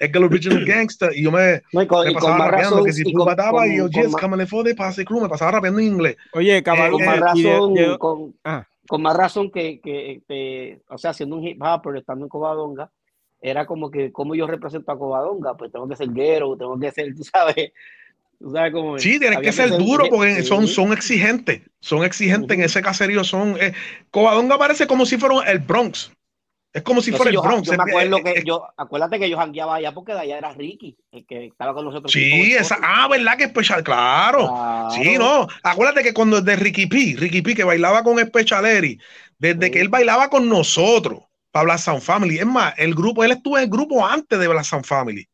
Edgar 0.00 0.22
Original 0.22 0.64
Gangster 0.66 1.10
y 1.12 1.24
yo 1.24 1.32
me, 1.32 1.62
me 1.72 1.86
pasaba 1.86 2.48
rapeando 2.48 2.84
que 2.84 2.92
si 2.92 3.02
tú 3.04 3.24
matabas 3.24 3.66
y 3.66 3.78
yo, 3.78 3.88
yes, 3.88 4.14
cámale 4.14 4.46
de 4.46 4.74
pase 4.74 5.04
club, 5.04 5.22
me 5.22 5.28
pasaba 5.28 5.52
rapeando 5.52 5.80
en 5.80 5.86
inglés. 5.86 6.16
Oye, 6.32 6.62
cabrón, 6.62 6.92
con, 6.92 7.04
más 7.04 7.20
razón, 7.20 7.74
con, 7.98 8.34
con, 8.86 9.02
más 9.02 9.16
razón 9.16 9.50
que, 9.50 9.80
que, 9.80 10.82
o 10.88 10.98
sea, 10.98 11.12
siendo 11.12 11.36
un 11.36 11.44
hip 11.44 11.60
hop, 11.60 11.96
estando 11.96 12.24
en 12.24 12.28
Covadonga, 12.28 12.90
era 13.40 13.66
como 13.66 13.90
que, 13.90 14.12
como 14.12 14.34
yo 14.34 14.46
represento 14.46 14.90
a 14.92 14.98
Covadonga? 14.98 15.56
Pues 15.56 15.72
tengo 15.72 15.88
que 15.88 15.96
ser 15.96 16.10
guero, 16.10 16.56
tengo 16.56 16.78
que 16.78 16.90
ser, 16.90 17.14
tú 17.16 17.24
sabes, 17.24 17.72
sí, 18.98 19.18
tienen 19.18 19.40
que 19.40 19.52
ser, 19.52 19.70
duro 19.70 20.06
porque 20.08 20.42
son, 20.42 20.68
son 20.68 20.92
exigentes, 20.92 21.62
son 21.80 22.04
exigentes 22.04 22.56
en 22.56 22.64
ese 22.64 22.82
caserío. 22.82 23.24
Son, 23.24 23.56
eh, 23.60 23.72
Covadonga 24.10 24.58
parece 24.58 24.86
como 24.86 25.06
si 25.06 25.16
fuera 25.16 25.50
el 25.50 25.58
Bronx. 25.58 26.12
Es 26.72 26.82
como 26.82 27.00
si 27.00 27.10
fuera 27.10 27.30
el 27.30 27.38
Bronx. 27.38 27.68
Yo 27.68 27.76
me 27.76 27.90
acuerdo 27.90 28.22
que 28.22 28.42
yo, 28.44 28.66
acuérdate 28.76 29.18
que 29.18 29.30
yo 29.30 29.38
jangueaba 29.38 29.76
allá 29.76 29.92
porque 29.92 30.12
de 30.12 30.20
allá 30.20 30.38
era 30.38 30.52
Ricky, 30.52 30.96
el 31.10 31.26
que 31.26 31.46
estaba 31.46 31.74
con 31.74 31.84
nosotros. 31.84 32.12
Sí, 32.12 32.52
esa, 32.52 32.78
ah, 32.82 33.08
¿verdad 33.08 33.36
que 33.36 33.44
especial? 33.44 33.82
Claro. 33.82 34.88
Sí, 34.92 35.16
no. 35.18 35.48
Acuérdate 35.62 36.02
que 36.02 36.14
cuando 36.14 36.40
de 36.40 36.56
Ricky 36.56 36.86
P, 36.86 37.16
Ricky 37.18 37.42
P 37.42 37.54
que 37.54 37.64
bailaba 37.64 38.04
con 38.04 38.18
Specialeri, 38.18 39.00
desde 39.38 39.70
que 39.70 39.80
él 39.80 39.88
bailaba 39.88 40.28
con 40.30 40.48
nosotros 40.48 41.27
para 41.58 41.64
Black 41.64 41.78
Sound 41.80 42.02
Family. 42.02 42.38
Es 42.38 42.46
más, 42.46 42.72
el 42.76 42.94
grupo, 42.94 43.24
él 43.24 43.32
estuvo 43.32 43.58
en 43.58 43.64
el 43.64 43.70
grupo 43.70 44.06
antes 44.06 44.38
de 44.38 44.46
Black 44.46 44.64
Sound 44.64 44.84
Family. 44.84 45.28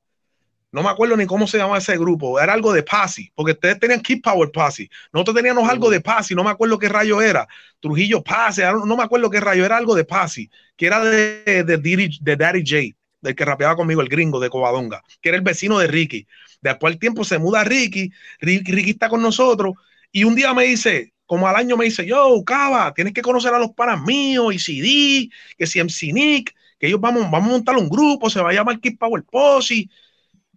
No 0.73 0.83
me 0.83 0.89
acuerdo 0.89 1.17
ni 1.19 1.27
cómo 1.27 1.47
se 1.47 1.59
llamaba 1.59 1.77
ese 1.77 1.99
grupo. 1.99 2.41
Era 2.41 2.55
algo 2.55 2.73
de 2.73 2.83
Pasi, 2.83 3.31
porque 3.35 3.53
ustedes 3.53 3.79
tenían 3.79 4.01
Keep 4.01 4.23
Power 4.23 4.51
Pasi. 4.51 4.89
Nosotros 5.13 5.37
teníamos 5.37 5.69
algo 5.69 5.91
de 5.91 6.01
Pasi, 6.01 6.35
no 6.35 6.43
me 6.43 6.51
acuerdo 6.51 6.79
qué 6.79 6.89
rayo 6.89 7.21
era. 7.21 7.47
Trujillo 7.79 8.23
Pasi, 8.23 8.63
no 8.63 8.97
me 8.97 9.03
acuerdo 9.03 9.29
qué 9.29 9.39
rayo 9.39 9.67
era 9.67 9.77
algo 9.77 9.95
de 9.95 10.05
Pasi, 10.05 10.51
que 10.77 10.87
era 10.87 11.05
de, 11.05 11.63
de, 11.63 12.37
Daddy 12.37 12.65
J, 12.67 12.97
del 13.21 13.35
que 13.35 13.45
rapeaba 13.45 13.77
conmigo, 13.77 14.01
el 14.01 14.09
gringo 14.09 14.41
de 14.41 14.49
Covadonga, 14.49 15.03
que 15.21 15.29
era 15.29 15.37
el 15.37 15.45
vecino 15.45 15.79
de 15.79 15.87
Ricky. 15.87 16.27
Después 16.61 16.95
al 16.95 16.99
tiempo 16.99 17.25
se 17.25 17.39
muda 17.39 17.63
Ricky, 17.63 18.11
Ricky, 18.41 18.73
Ricky 18.73 18.91
está 18.91 19.09
con 19.09 19.23
nosotros, 19.23 19.75
y 20.11 20.25
un 20.25 20.35
día 20.35 20.55
me 20.55 20.65
dice, 20.65 21.13
como 21.27 21.49
al 21.49 21.57
año 21.57 21.77
me 21.77 21.87
dice, 21.87 22.07
yo, 22.07 22.43
Cava, 22.45 22.93
tienes 22.95 23.15
que 23.15 23.23
conocer 23.23 23.53
a 23.55 23.59
los 23.59 23.73
panas 23.73 24.03
míos, 24.03 24.55
y 24.55 24.59
CD, 24.59 25.31
que 25.57 25.67
si 25.67 25.81
MC 25.81 26.13
Nick, 26.13 26.55
que 26.79 26.89
ellos 26.89 27.01
vamos, 27.01 27.23
vamos 27.31 27.49
a 27.49 27.53
montar 27.53 27.77
un 27.77 27.89
grupo, 27.89 28.29
se 28.29 28.41
va 28.41 28.51
a 28.51 28.55
llamar 28.55 28.81
Keep 28.81 28.99
Power 28.99 29.23
Posse 29.25 29.89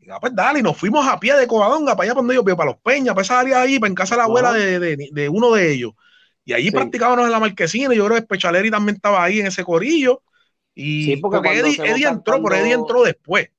Ah, 0.09 0.19
pues 0.19 0.33
dale, 0.33 0.59
y 0.59 0.63
nos 0.63 0.77
fuimos 0.77 1.05
a 1.05 1.19
pie 1.19 1.35
de 1.35 1.47
Covadonga 1.47 1.95
para 1.95 2.05
allá 2.05 2.13
donde 2.13 2.35
yo, 2.35 2.43
para 2.43 2.71
los 2.71 2.79
Peñas, 2.79 3.13
para 3.13 3.23
esa 3.23 3.39
área 3.39 3.61
ahí, 3.61 3.77
para 3.77 3.89
en 3.89 3.95
casa 3.95 4.15
de 4.15 4.19
la 4.19 4.23
abuela 4.25 4.53
de, 4.53 5.29
uno 5.29 5.51
de 5.51 5.73
ellos. 5.73 5.91
Y 6.45 6.53
allí 6.53 6.71
practicábamos 6.71 7.25
en 7.25 7.31
la 7.31 7.39
marquesina, 7.39 7.93
y 7.93 7.97
yo 7.97 8.05
creo 8.05 8.17
que 8.17 8.25
Pechaleri 8.25 8.71
también 8.71 8.95
estaba 8.95 9.23
ahí 9.23 9.39
en 9.39 9.47
ese 9.47 9.63
corillo. 9.65 10.21
Y 10.73 11.17
porque, 11.17 11.59
Eddie, 11.59 12.07
entró, 12.07 12.41
pero 12.41 12.55
Eddie 12.55 12.73
entró 12.73 13.03
después. 13.03 13.49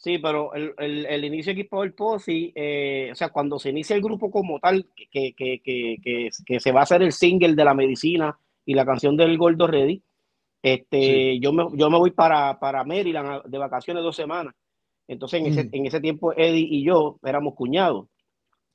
Sí, 0.00 0.16
pero 0.16 0.54
el, 0.54 0.72
el, 0.78 1.24
inicio 1.26 1.52
de 1.52 1.60
equipo 1.60 1.82
del 1.82 1.92
POSI, 1.92 2.54
eh, 2.54 3.10
o 3.12 3.14
sea, 3.14 3.28
cuando 3.28 3.58
se 3.58 3.68
inicia 3.68 3.94
el 3.94 4.00
grupo 4.00 4.30
como 4.30 4.58
tal, 4.58 4.86
que, 4.96 5.34
que, 5.34 5.60
que, 5.62 6.30
que, 6.46 6.60
se 6.60 6.72
va 6.72 6.80
a 6.80 6.82
hacer 6.84 7.02
el 7.02 7.12
single 7.12 7.54
de 7.54 7.64
la 7.66 7.74
medicina 7.74 8.34
y 8.64 8.72
la 8.72 8.86
canción 8.86 9.14
del 9.14 9.36
Gordo 9.36 9.66
Ready, 9.66 10.02
este, 10.62 11.38
yo, 11.38 11.52
me, 11.52 11.66
yo 11.74 11.90
me 11.90 11.98
voy 11.98 12.12
para, 12.12 12.58
para 12.58 12.82
Maryland 12.82 13.42
de 13.44 13.58
vacaciones 13.58 14.02
dos 14.02 14.16
semanas. 14.16 14.54
Entonces, 15.06 15.40
en, 15.40 15.46
ese, 15.48 15.64
mm. 15.64 15.70
en 15.70 15.86
ese 15.86 16.00
tiempo, 16.00 16.32
Eddie 16.32 16.66
y 16.70 16.82
yo 16.82 17.18
éramos 17.22 17.54
cuñados. 17.54 18.06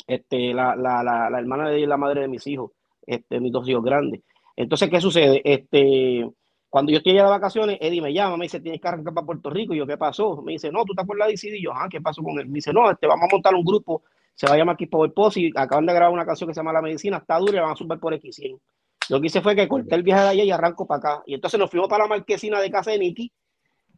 Este, 0.05 0.53
la, 0.53 0.76
la, 0.76 1.01
la, 1.01 1.32
la 1.32 1.39
hermana 1.39 1.69
de 1.69 1.78
Eddie 1.78 1.88
la 1.88 1.97
madre 1.97 2.21
de 2.21 2.28
mis 2.28 2.45
hijos, 2.45 2.69
este, 3.07 3.39
mis 3.39 3.51
dos 3.51 3.67
hijos 3.67 3.84
grandes. 3.84 4.21
Entonces, 4.55 4.91
¿qué 4.91 5.01
sucede? 5.01 5.41
Este, 5.43 6.30
cuando 6.76 6.91
yo 6.91 6.97
estoy 6.97 7.13
allá 7.13 7.23
de 7.23 7.30
vacaciones, 7.30 7.78
Eddie 7.80 8.01
me 8.01 8.11
llama, 8.11 8.36
me 8.36 8.43
dice, 8.47 8.59
tienes 8.59 8.82
que 8.82 8.88
arrancar 8.89 9.13
para 9.13 9.26
Puerto 9.26 9.49
Rico. 9.49 9.73
Y 9.73 9.78
yo, 9.78 9.88
¿qué 9.88 9.95
pasó? 9.95 10.41
Me 10.41 10.51
dice, 10.51 10.69
no, 10.73 10.84
tú 10.84 10.91
estás 10.91 11.05
por 11.05 11.17
la 11.17 11.26
DCD. 11.26 11.55
Y 11.55 11.63
yo, 11.63 11.71
ah, 11.73 11.88
¿qué 11.89 12.01
pasó 12.01 12.21
con 12.21 12.38
él? 12.38 12.47
Me 12.47 12.55
dice, 12.55 12.73
no, 12.73 12.91
este, 12.91 13.07
vamos 13.07 13.30
a 13.32 13.34
montar 13.34 13.55
un 13.55 13.63
grupo, 13.63 14.03
se 14.34 14.45
va 14.45 14.55
a 14.55 14.57
llamar 14.57 14.73
aquí 14.73 14.86
Power 14.86 15.13
Post 15.13 15.38
y 15.38 15.53
acaban 15.55 15.86
de 15.86 15.93
grabar 15.93 16.11
una 16.11 16.26
canción 16.26 16.49
que 16.49 16.53
se 16.53 16.59
llama 16.59 16.73
La 16.73 16.82
Medicina, 16.82 17.15
está 17.15 17.39
dura 17.39 17.59
y 17.59 17.61
van 17.61 17.71
a 17.71 17.76
subir 17.78 17.97
por 17.97 18.13
X100. 18.13 18.59
Lo 19.07 19.21
que 19.21 19.28
hice 19.28 19.39
fue 19.39 19.55
que 19.55 19.69
corté 19.69 19.95
el 19.95 20.03
viaje 20.03 20.23
de 20.23 20.28
allá 20.28 20.43
y 20.43 20.51
arranco 20.51 20.86
para 20.86 20.97
acá. 20.97 21.23
Y 21.26 21.36
entonces 21.36 21.57
nos 21.57 21.71
fuimos 21.71 21.88
para 21.88 22.03
la 22.03 22.09
marquesina 22.09 22.59
de 22.59 22.69
casa 22.69 22.91
de 22.91 22.99
Nicky, 22.99 23.32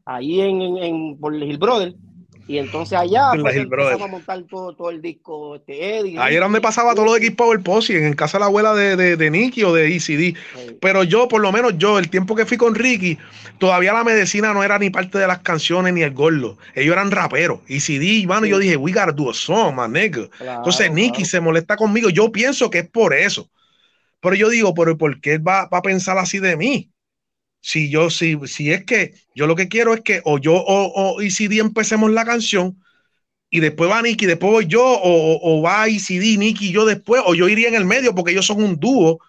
ahí 0.05 0.41
en, 0.41 0.61
en, 0.61 0.77
en 0.77 1.19
por 1.19 1.33
Brother, 1.57 1.95
y 2.47 2.57
entonces 2.59 2.97
allá 2.97 3.31
empezamos 3.33 4.01
a 4.01 4.07
montar 4.07 4.43
todo, 4.43 4.73
todo, 4.73 4.89
el 4.89 5.01
disco 5.01 5.55
este, 5.57 5.99
Eddie. 5.99 6.17
Ahí 6.17 6.35
era 6.35 6.45
donde 6.45 6.61
pasaba 6.61 6.95
todo 6.95 7.05
lo 7.05 7.13
de 7.13 7.19
Equipo 7.19 7.43
Power 7.43 7.61
Posse, 7.61 8.05
en 8.05 8.13
casa 8.13 8.37
de 8.37 8.41
la 8.41 8.45
abuela 8.45 8.73
de, 8.73 8.95
de, 8.95 9.17
de 9.17 9.29
Nicky 9.29 9.63
o 9.63 9.73
de 9.73 9.93
ECD. 9.95 10.37
Pero 10.79 11.03
yo, 11.03 11.27
por 11.27 11.41
lo 11.41 11.51
menos 11.51 11.77
yo, 11.77 11.99
el 11.99 12.09
tiempo 12.09 12.35
que 12.35 12.45
fui 12.45 12.55
con 12.55 12.73
Ricky, 12.73 13.17
todavía 13.57 13.91
la 13.91 14.05
medicina 14.05 14.53
no 14.53 14.63
era 14.63 14.79
ni 14.79 14.89
parte 14.89 15.17
de 15.17 15.27
las 15.27 15.39
canciones 15.39 15.93
ni 15.93 16.03
el 16.03 16.13
gordo. 16.13 16.57
Ellos 16.73 16.93
eran 16.93 17.11
raperos. 17.11 17.59
ECD, 17.67 18.25
mano, 18.25 18.45
yo 18.45 18.59
dije, 18.59 18.77
we 18.77 18.93
gotta 18.93 19.11
do 19.11 19.29
a 19.29 19.33
song, 19.33 19.75
man, 19.75 19.91
nigga. 19.91 20.29
entonces 20.39 20.91
Nicky 20.91 21.25
se 21.25 21.41
molesta 21.41 21.75
conmigo. 21.75 22.09
Yo 22.09 22.31
pienso 22.31 22.69
que 22.69 22.79
es 22.79 22.89
por 22.89 23.13
eso. 23.13 23.49
Pero 24.21 24.35
yo 24.35 24.49
digo, 24.49 24.73
pero 24.73 24.97
¿por 24.97 25.19
qué 25.19 25.37
va, 25.37 25.67
va 25.67 25.79
a 25.79 25.81
pensar 25.81 26.17
así 26.17 26.39
de 26.39 26.55
mí? 26.55 26.89
Si 27.67 27.89
yo, 27.89 28.09
si, 28.09 28.39
si 28.45 28.71
es 28.71 28.85
que 28.85 29.13
yo 29.35 29.45
lo 29.45 29.57
que 29.57 29.67
quiero 29.67 29.93
es 29.93 29.99
que 29.99 30.21
o 30.23 30.37
yo 30.37 30.53
o, 30.53 30.85
o 30.85 31.21
ECD 31.21 31.59
empecemos 31.59 32.09
la 32.11 32.23
canción 32.23 32.81
y 33.49 33.59
después 33.59 33.91
va 33.91 34.01
Nicky, 34.01 34.25
después 34.25 34.53
voy 34.53 34.67
yo, 34.67 34.85
o, 34.85 35.39
o 35.41 35.61
va 35.61 35.85
ECD, 35.87 36.37
Nicky 36.37 36.69
y 36.69 36.71
yo 36.71 36.85
después, 36.85 37.21
o 37.25 37.35
yo 37.35 37.49
iría 37.49 37.67
en 37.67 37.75
el 37.75 37.83
medio 37.83 38.15
porque 38.15 38.31
ellos 38.31 38.45
son 38.45 38.63
un 38.63 38.79
dúo, 38.79 39.19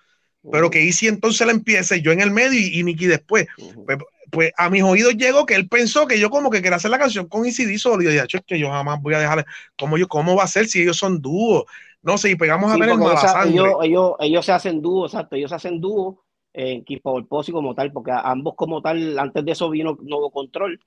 pero 0.52 0.70
que 0.70 0.88
ECD 0.88 1.08
entonces 1.08 1.44
la 1.48 1.52
empiece, 1.52 2.00
yo 2.00 2.12
en 2.12 2.20
el 2.20 2.30
medio 2.30 2.60
y, 2.60 2.84
Nicky 2.84 3.06
después. 3.06 3.48
pues, 3.84 3.98
pues, 4.30 4.52
a 4.56 4.70
mis 4.70 4.84
oídos 4.84 5.16
llegó 5.16 5.44
que 5.44 5.56
él 5.56 5.68
pensó 5.68 6.06
que 6.06 6.20
yo 6.20 6.30
como 6.30 6.48
que 6.48 6.62
quería 6.62 6.76
hacer 6.76 6.92
la 6.92 6.98
canción 7.00 7.26
con 7.26 7.44
ECD 7.44 7.76
solo. 7.76 8.02
Y 8.02 8.04
yo 8.04 8.12
dije, 8.12 8.24
es 8.32 8.44
que 8.46 8.58
yo 8.60 8.70
jamás 8.70 9.02
voy 9.02 9.14
a 9.14 9.18
dejarle, 9.18 9.46
¿cómo, 9.76 9.98
yo, 9.98 10.06
¿cómo 10.06 10.36
va 10.36 10.44
a 10.44 10.48
ser 10.48 10.68
si 10.68 10.80
ellos 10.80 10.96
son 10.96 11.20
dúos? 11.20 11.64
No 12.02 12.16
sé, 12.16 12.30
y 12.30 12.36
pegamos 12.36 12.70
a 12.70 12.76
ver 12.76 12.90
el 12.90 13.00
ellos, 13.00 13.74
ellos, 13.82 14.12
ellos, 14.20 14.46
se 14.46 14.52
hacen 14.52 14.80
dúo, 14.80 15.06
exacto, 15.06 15.34
ellos 15.34 15.50
se 15.50 15.56
hacen 15.56 15.80
dúo 15.80 16.22
en 16.58 16.84
Keep 16.84 17.02
Posse 17.28 17.52
como 17.52 17.72
tal, 17.72 17.92
porque 17.92 18.10
ambos 18.12 18.54
como 18.56 18.82
tal, 18.82 19.16
antes 19.16 19.44
de 19.44 19.52
eso 19.52 19.70
vino 19.70 19.96
Nuevo 20.02 20.30
Control, 20.32 20.80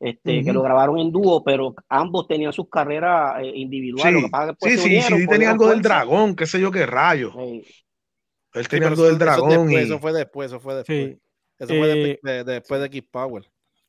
este, 0.00 0.42
que 0.42 0.52
lo 0.52 0.62
grabaron 0.62 0.98
en 0.98 1.12
dúo, 1.12 1.44
pero 1.44 1.76
ambos 1.88 2.26
tenían 2.26 2.52
sus 2.52 2.68
carreras 2.68 3.40
eh, 3.40 3.52
individuales. 3.54 4.24
Sí, 4.60 4.76
sí, 4.76 5.00
sí, 5.00 5.00
sí, 5.00 5.26
tenía 5.28 5.52
algo 5.52 5.68
del 5.68 5.80
dragón, 5.80 6.34
qué 6.34 6.44
sé 6.44 6.60
yo 6.60 6.72
qué 6.72 6.86
rayo. 6.86 7.32
Él 8.52 8.68
tenía 8.68 8.88
algo 8.88 9.04
del 9.04 9.16
dragón. 9.16 9.70
y... 9.70 9.76
Eso 9.76 10.00
fue 10.00 10.12
después, 10.12 10.50
eso 10.50 10.58
fue 10.58 10.74
después. 10.74 11.16
Eso 11.56 11.68
fue 11.68 12.18
eh, 12.20 12.44
después 12.44 12.80
de 12.80 12.90
Keep 12.90 13.10
Power. 13.12 13.44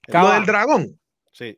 ¿Lo 0.08 0.32
del 0.34 0.46
dragón? 0.46 1.00
Sí. 1.32 1.58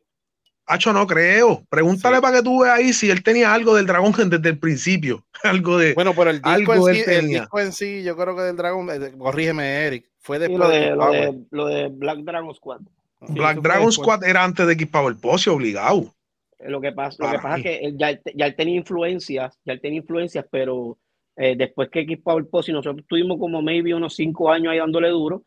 Hacho, 0.66 0.92
no 0.92 1.06
creo. 1.06 1.62
Pregúntale 1.68 2.20
para 2.20 2.38
que 2.38 2.42
tú 2.42 2.62
veas 2.62 2.78
ahí 2.78 2.92
si 2.92 3.08
él 3.08 3.22
tenía 3.22 3.54
algo 3.54 3.74
del 3.76 3.86
dragón 3.86 4.12
desde 4.30 4.48
el 4.48 4.58
principio. 4.58 5.24
algo 5.44 5.78
de. 5.78 5.94
Bueno, 5.94 6.12
pero 6.14 6.30
el 6.30 6.42
disco, 6.42 6.88
en 6.88 6.94
sí, 6.94 7.02
el 7.06 7.28
disco 7.28 7.60
en 7.60 7.72
sí, 7.72 8.02
yo 8.02 8.16
creo 8.16 8.36
que 8.36 8.42
del 8.42 8.56
dragón, 8.56 8.90
eh, 8.90 9.12
corrígeme, 9.16 9.86
Eric, 9.86 10.10
fue 10.18 10.38
después 10.38 10.58
lo 10.58 10.68
de, 10.68 10.90
lo 10.90 11.10
de, 11.10 11.44
lo 11.50 11.66
de, 11.66 11.88
Black 11.88 12.18
Dragon 12.18 12.54
Squad. 12.54 12.80
Black 13.20 13.60
Dragon 13.60 13.92
Squad 13.92 14.24
era 14.24 14.44
antes 14.44 14.66
de 14.66 14.72
equipar 14.72 15.06
el 15.06 15.16
Posse, 15.16 15.50
obligado. 15.50 16.12
Eh, 16.58 16.68
lo 16.68 16.80
que 16.80 16.92
pasa, 16.92 17.24
lo 17.24 17.30
que 17.30 17.38
pasa 17.38 17.56
es 17.58 17.62
que 17.62 17.76
él 17.78 17.96
ya, 17.96 18.20
ya, 18.34 18.46
él 18.46 18.56
tenía 18.56 18.76
influencias, 18.76 19.58
ya 19.64 19.72
él 19.72 19.80
tenía 19.80 19.98
influencias, 19.98 20.44
pero 20.50 20.98
eh, 21.36 21.54
después 21.56 21.90
que 21.90 22.00
equipaba 22.00 22.38
el 22.38 22.46
Posse, 22.46 22.72
nosotros 22.72 23.06
tuvimos 23.08 23.38
como 23.38 23.62
maybe 23.62 23.94
unos 23.94 24.16
cinco 24.16 24.50
años 24.50 24.72
ahí 24.72 24.78
dándole 24.78 25.08
duro 25.10 25.44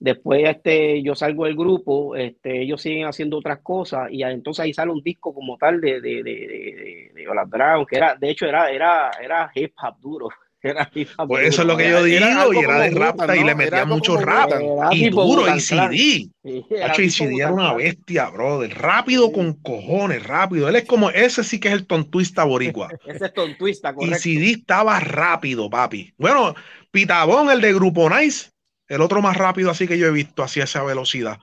Después 0.00 0.48
este, 0.48 1.02
yo 1.02 1.16
salgo 1.16 1.46
del 1.46 1.56
grupo, 1.56 2.14
este, 2.14 2.62
ellos 2.62 2.80
siguen 2.80 3.06
haciendo 3.06 3.38
otras 3.38 3.58
cosas 3.62 4.08
y 4.12 4.22
entonces 4.22 4.64
ahí 4.64 4.72
sale 4.72 4.92
un 4.92 5.02
disco 5.02 5.34
como 5.34 5.58
tal 5.58 5.80
de, 5.80 6.00
de, 6.00 6.22
de, 6.22 7.10
de, 7.14 7.26
Brown, 7.46 7.84
que 7.84 7.96
era, 7.96 8.14
de 8.14 8.30
hecho 8.30 8.46
era, 8.46 8.70
era, 8.70 9.10
era 9.20 9.50
hip 9.54 9.72
hop 9.82 9.98
duro. 10.00 10.28
Era 10.60 10.90
hip 10.92 11.08
-hop 11.16 11.28
pues 11.28 11.46
eso 11.46 11.62
es 11.62 11.68
lo 11.68 11.76
que 11.76 11.88
yo 11.88 12.02
digo, 12.02 12.52
y 12.52 12.58
era 12.58 12.80
de 12.80 12.90
rap 12.90 13.16
y 13.32 13.44
le 13.44 13.54
metía 13.54 13.84
mucho 13.84 14.16
rap. 14.16 14.50
Y 14.90 15.08
duro, 15.08 15.54
y 15.54 15.60
CD. 15.60 16.28
y 16.42 17.10
CD 17.10 17.36
era 17.36 17.52
una 17.52 17.74
bestia, 17.74 18.28
brother. 18.28 18.76
Rápido 18.76 19.30
con 19.30 19.52
cojones, 19.52 20.26
rápido. 20.26 20.68
Él 20.68 20.74
es 20.74 20.84
como, 20.84 21.10
ese 21.10 21.44
sí 21.44 21.60
que 21.60 21.68
es 21.68 21.74
el 21.74 21.86
tontuista 21.86 22.42
boricua. 22.42 22.88
ese 23.06 23.26
es 23.26 23.34
tontuista, 23.34 23.94
correcto. 23.94 24.16
Y 24.16 24.18
CD 24.18 24.50
estaba 24.50 24.98
rápido, 24.98 25.70
papi. 25.70 26.12
Bueno, 26.18 26.56
Pitabón, 26.90 27.50
el 27.50 27.60
de 27.60 27.72
Grupo 27.74 28.10
Nice, 28.10 28.50
el 28.88 29.00
otro 29.00 29.22
más 29.22 29.36
rápido 29.36 29.70
así 29.70 29.86
que 29.86 29.98
yo 29.98 30.06
he 30.06 30.10
visto 30.10 30.42
hacia 30.42 30.64
esa 30.64 30.82
velocidad. 30.82 31.38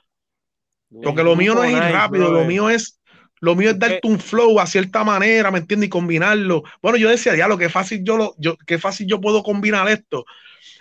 Porque 1.03 1.23
lo 1.23 1.35
mío 1.35 1.55
no 1.55 1.63
es 1.63 1.71
ir 1.71 1.79
rápido, 1.79 2.31
lo 2.31 2.45
mío 2.45 2.69
es 2.69 2.99
lo 3.41 3.55
mío 3.55 3.69
es 3.71 3.79
darte 3.79 4.07
un 4.07 4.19
flow 4.19 4.59
a 4.59 4.65
cierta 4.65 5.03
manera, 5.03 5.51
¿me 5.51 5.59
entiendes? 5.59 5.87
Y 5.87 5.89
combinarlo. 5.89 6.63
Bueno, 6.81 6.97
yo 6.97 7.09
decía, 7.09 7.35
ya 7.35 7.47
lo 7.47 7.57
que 7.57 7.69
fácil 7.69 8.01
yo 8.03 8.17
lo, 8.17 8.33
yo, 8.37 8.55
qué 8.65 8.79
fácil 8.79 9.07
yo 9.07 9.19
puedo 9.19 9.43
combinar 9.43 9.87
esto. 9.89 10.25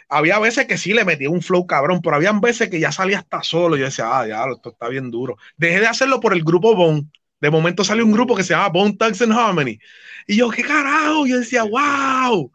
Había 0.09 0.39
veces 0.39 0.67
que 0.67 0.79
sí 0.79 0.93
le 0.95 1.05
metía 1.05 1.31
un 1.31 1.43
flow 1.43 1.67
cabrón, 1.67 2.01
pero 2.03 2.17
había 2.17 2.33
veces 2.33 2.71
que 2.71 2.79
ya 2.81 2.93
salía 2.93 3.19
hasta 3.19 3.43
solo. 3.43 3.77
Yo 3.77 3.87
decía, 3.87 4.19
ah, 4.19 4.27
ya, 4.27 4.45
esto 4.55 4.71
está 4.71 4.89
bien 4.89 5.11
duro. 5.11 5.37
Dejé 5.57 5.81
de 5.81 5.89
hacerlo 5.89 6.21
por 6.21 6.33
el 6.33 6.45
grupo 6.45 6.75
Bone. 6.75 7.09
De 7.41 7.51
momento 7.51 7.85
salió 7.85 8.05
un 8.05 8.13
grupo 8.13 8.37
que 8.37 8.45
se 8.45 8.55
llama 8.55 8.69
Bone 8.69 8.97
Thugs 8.97 9.23
and 9.23 9.33
Harmony. 9.33 9.79
Y 10.27 10.37
yo, 10.37 10.49
¿qué 10.51 10.63
carajo? 10.63 11.27
Yo 11.27 11.41
decía, 11.41 11.65
wow, 11.65 12.51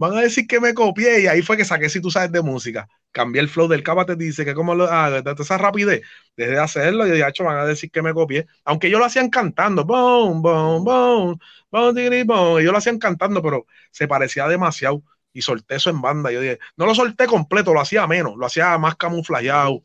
van 0.00 0.16
a 0.16 0.22
decir 0.22 0.46
que 0.46 0.60
me 0.60 0.74
copié. 0.74 1.22
Y 1.22 1.26
ahí 1.28 1.42
fue 1.42 1.56
que 1.56 1.64
saqué 1.64 1.88
si 1.88 2.00
tú 2.00 2.10
sabes 2.10 2.32
de 2.32 2.42
música 2.42 2.88
cambié 3.12 3.40
el 3.40 3.48
flow 3.48 3.68
del 3.68 3.82
capa, 3.82 4.04
te 4.04 4.16
dice 4.16 4.44
que 4.44 4.54
como 4.54 4.74
lo 4.74 4.86
ah, 4.90 5.22
esa 5.38 5.58
rapidez, 5.58 6.02
desde 6.36 6.58
hacerlo, 6.58 7.06
y 7.06 7.10
de 7.10 7.26
hecho 7.26 7.44
van 7.44 7.58
a 7.58 7.64
decir 7.64 7.90
que 7.90 8.02
me 8.02 8.14
copié, 8.14 8.46
aunque 8.64 8.90
yo 8.90 8.98
lo 8.98 9.04
hacían 9.04 9.30
cantando, 9.30 9.84
boom, 9.84 10.42
boom, 10.42 10.84
boom, 10.84 11.38
boom, 11.70 11.94
boom, 12.26 12.58
ellos 12.58 12.72
lo 12.72 12.78
hacían 12.78 12.98
cantando, 12.98 13.42
pero 13.42 13.66
se 13.90 14.06
parecía 14.08 14.46
demasiado 14.48 15.02
y 15.32 15.42
solté 15.42 15.76
eso 15.76 15.90
en 15.90 16.00
banda. 16.00 16.30
Yo 16.32 16.40
dije, 16.40 16.58
no 16.76 16.86
lo 16.86 16.94
solté 16.94 17.26
completo, 17.26 17.74
lo 17.74 17.80
hacía 17.80 18.06
menos, 18.06 18.36
lo 18.36 18.46
hacía 18.46 18.76
más 18.78 18.96
camuflajeado. 18.96 19.82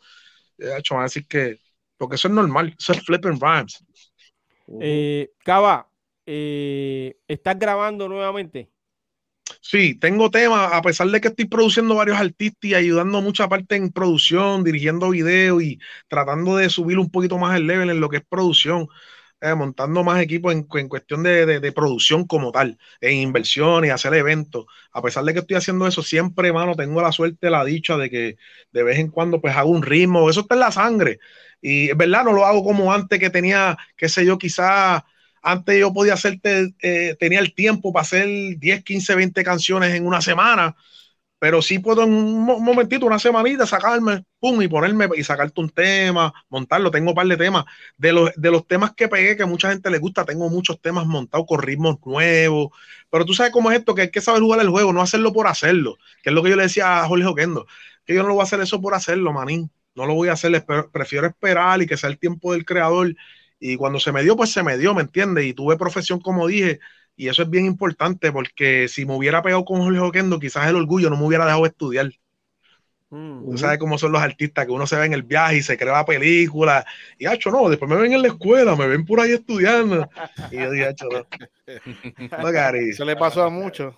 De 0.58 0.78
hecho, 0.78 0.96
van 0.96 1.02
a 1.02 1.06
decir 1.06 1.28
que, 1.28 1.60
porque 1.98 2.16
eso 2.16 2.28
es 2.28 2.34
normal, 2.34 2.76
eso 2.78 2.94
es 2.94 3.04
flipping 3.04 3.40
rhymes. 3.40 3.84
Eh, 4.82 5.32
Cava, 5.44 5.88
eh, 6.26 7.18
¿estás 7.28 7.58
grabando 7.60 8.08
nuevamente? 8.08 8.72
Sí, 9.68 9.96
tengo 9.96 10.30
temas, 10.30 10.72
a 10.74 10.82
pesar 10.84 11.08
de 11.08 11.20
que 11.20 11.30
estoy 11.30 11.46
produciendo 11.46 11.96
varios 11.96 12.20
artistas 12.20 12.70
y 12.70 12.76
ayudando 12.76 13.20
mucha 13.22 13.50
parte 13.50 13.76
en 13.76 13.92
producción, 13.92 14.64
dirigiendo 14.64 15.10
videos 15.10 15.64
y 15.64 15.80
tratando 16.08 16.56
de 16.58 16.70
subir 16.70 17.00
un 17.00 17.10
poquito 17.10 17.40
más 17.40 17.56
el 17.58 17.66
level 17.66 17.90
en 17.90 18.00
lo 18.00 18.08
que 18.08 18.18
es 18.18 18.24
producción, 18.30 18.88
eh, 19.42 19.56
montando 19.56 20.04
más 20.04 20.22
equipos 20.22 20.54
en, 20.54 20.64
cuestión 20.88 21.24
de, 21.24 21.72
producción 21.76 22.28
como 22.28 22.52
tal, 22.52 22.78
en 23.02 23.18
inversiones, 23.18 23.92
hacer 23.92 24.14
eventos. 24.14 24.66
A 24.92 25.02
pesar 25.02 25.24
de 25.24 25.34
que 25.34 25.40
estoy 25.40 25.58
haciendo 25.58 25.88
eso, 25.88 26.04
siempre, 26.04 26.50
hermano, 26.50 26.76
tengo 26.76 27.02
la 27.02 27.12
suerte, 27.12 27.50
la 27.50 27.66
dicha 27.66 27.98
de 27.98 28.10
que 28.12 28.38
de 28.72 28.84
vez 28.84 29.00
en 29.00 29.10
cuando 29.10 29.42
pues 29.42 29.56
hago 29.56 29.72
un 29.72 29.82
ritmo, 29.82 30.30
eso 30.30 30.42
está 30.42 30.54
en 30.54 30.60
la 30.62 30.72
sangre. 30.72 31.20
Y 31.60 31.90
es 31.90 31.98
verdad, 31.98 32.24
no 32.24 32.34
lo 32.34 32.46
hago 32.46 32.64
como 32.64 32.94
antes 32.94 33.20
que 33.20 33.32
tenía, 33.32 33.78
qué 33.98 34.10
sé 34.10 34.26
yo, 34.26 34.38
quizás 34.38 35.02
antes 35.46 35.80
yo 35.80 35.94
podía 35.94 36.16
hacerte, 36.16 36.74
eh, 36.82 37.16
tenía 37.20 37.40
el 37.40 37.54
tiempo 37.54 37.94
para 37.94 38.02
hacer 38.02 38.28
10, 38.58 38.84
15, 38.84 39.16
20 39.16 39.44
canciones 39.44 39.94
en 39.94 40.08
una 40.08 40.20
semana, 40.20 40.76
pero 41.38 41.62
sí 41.62 41.78
puedo 41.80 42.04
en 42.04 42.14
un 42.14 42.44
momentito, 42.44 43.06
una 43.06 43.20
semanita, 43.20 43.68
sacarme, 43.68 44.24
pum, 44.40 44.60
y 44.64 44.68
ponerme 44.68 45.08
y 45.16 45.24
sacarte 45.24 45.62
un 45.62 45.70
tema, 45.70 46.34
montarlo. 46.50 46.90
Tengo 46.90 47.12
un 47.12 47.16
par 47.16 47.28
de 47.28 47.38
temas. 47.38 47.66
De 47.98 48.12
los, 48.12 48.32
de 48.36 48.50
los 48.52 48.66
temas 48.66 48.94
que 48.96 49.08
pegué, 49.08 49.38
que 49.38 49.46
mucha 49.46 49.70
gente 49.70 49.92
le 49.92 50.00
gusta, 50.00 50.26
tengo 50.26 50.50
muchos 50.50 50.82
temas 50.82 51.06
montados 51.06 51.46
con 51.48 51.62
ritmos 51.62 51.98
nuevos. 52.06 52.70
Pero 53.12 53.26
tú 53.26 53.34
sabes 53.36 53.52
cómo 53.52 53.72
es 53.72 53.80
esto, 53.80 53.94
que 53.94 54.04
hay 54.04 54.12
que 54.12 54.22
saber 54.22 54.42
jugar 54.42 54.62
el 54.62 54.70
juego, 54.70 54.94
no 54.94 55.02
hacerlo 55.02 55.34
por 55.34 55.48
hacerlo, 55.48 55.98
que 56.24 56.32
es 56.32 56.34
lo 56.34 56.42
que 56.42 56.50
yo 56.50 56.56
le 56.56 56.64
decía 56.64 57.02
a 57.02 57.08
Jorge 57.08 57.26
Oquendo, 57.28 57.68
que 58.06 58.16
yo 58.16 58.24
no 58.24 58.30
lo 58.30 58.36
voy 58.36 58.42
a 58.42 58.46
hacer 58.46 58.62
eso 58.62 58.82
por 58.82 58.96
hacerlo, 58.96 59.32
manín. 59.32 59.70
No 59.94 60.06
lo 60.06 60.16
voy 60.16 60.30
a 60.30 60.34
hacer, 60.34 60.66
prefiero 60.92 61.28
esperar 61.28 61.82
y 61.82 61.88
que 61.88 61.98
sea 61.98 62.10
el 62.10 62.20
tiempo 62.20 62.54
del 62.54 62.66
creador 62.66 63.16
y 63.60 63.78
cuando 63.78 64.00
se 64.00 64.12
me 64.12 64.24
dio, 64.24 64.36
pues 64.36 64.52
se 64.52 64.64
me 64.64 64.78
dio, 64.78 64.94
¿me 64.94 65.02
entiendes? 65.02 65.46
Y 65.46 65.54
tuve 65.54 65.78
profesión, 65.78 66.20
como 66.20 66.48
dije, 66.48 66.80
y 67.16 67.30
eso 67.30 67.44
es 67.44 67.50
bien 67.50 67.66
importante 67.66 68.32
porque 68.32 68.88
si 68.88 69.06
me 69.06 69.16
hubiera 69.16 69.42
pegado 69.42 69.66
con 69.66 69.82
Jorge 69.82 70.00
Oquendo, 70.00 70.40
quizás 70.40 70.68
el 70.70 70.76
orgullo 70.76 71.10
no 71.10 71.18
me 71.18 71.26
hubiera 71.26 71.46
dejado 71.46 71.66
estudiar. 71.66 72.12
Mm, 73.12 73.52
Tú 73.52 73.58
sabes 73.58 73.78
cómo 73.78 73.98
son 73.98 74.12
los 74.12 74.22
artistas, 74.22 74.66
que 74.66 74.72
uno 74.72 74.88
se 74.88 74.96
ve 74.98 75.06
en 75.06 75.14
el 75.14 75.24
viaje 75.24 75.58
y 75.58 75.62
se 75.62 75.78
crea 75.78 75.94
la 75.94 76.06
película. 76.06 76.84
Y 77.20 77.26
hacho, 77.28 77.52
no, 77.52 77.70
después 77.70 77.90
me 77.90 77.98
ven 77.98 78.14
en 78.14 78.22
la 78.24 78.30
escuela, 78.30 78.76
me 78.76 78.88
ven 78.88 79.06
por 79.06 79.20
ahí 79.20 79.32
estudiando. 79.34 80.10
Y 80.50 80.58
yo 80.58 80.72
dije, 80.72 80.88
hacho, 80.88 81.06
no. 81.12 81.28
Eso 82.90 83.06
le 83.06 83.16
pasó 83.16 83.44
a 83.44 83.50
muchos. 83.50 83.94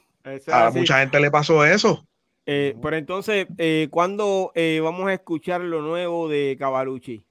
A 0.49 0.72
mucha 0.72 0.99
gente 0.99 1.20
le 1.20 1.32
pasó 1.32 1.64
eso. 1.66 2.05
Eh, 2.45 2.76
pero 2.82 2.95
entonces, 2.95 3.47
eh, 3.58 3.88
¿cuándo 3.91 4.51
eh, 4.55 4.80
vamos 4.82 5.08
a 5.08 5.14
escuchar 5.14 5.62
lo 5.62 5.82
nuevo 5.82 6.30
de 6.30 6.55
Cavalucci? 6.58 7.26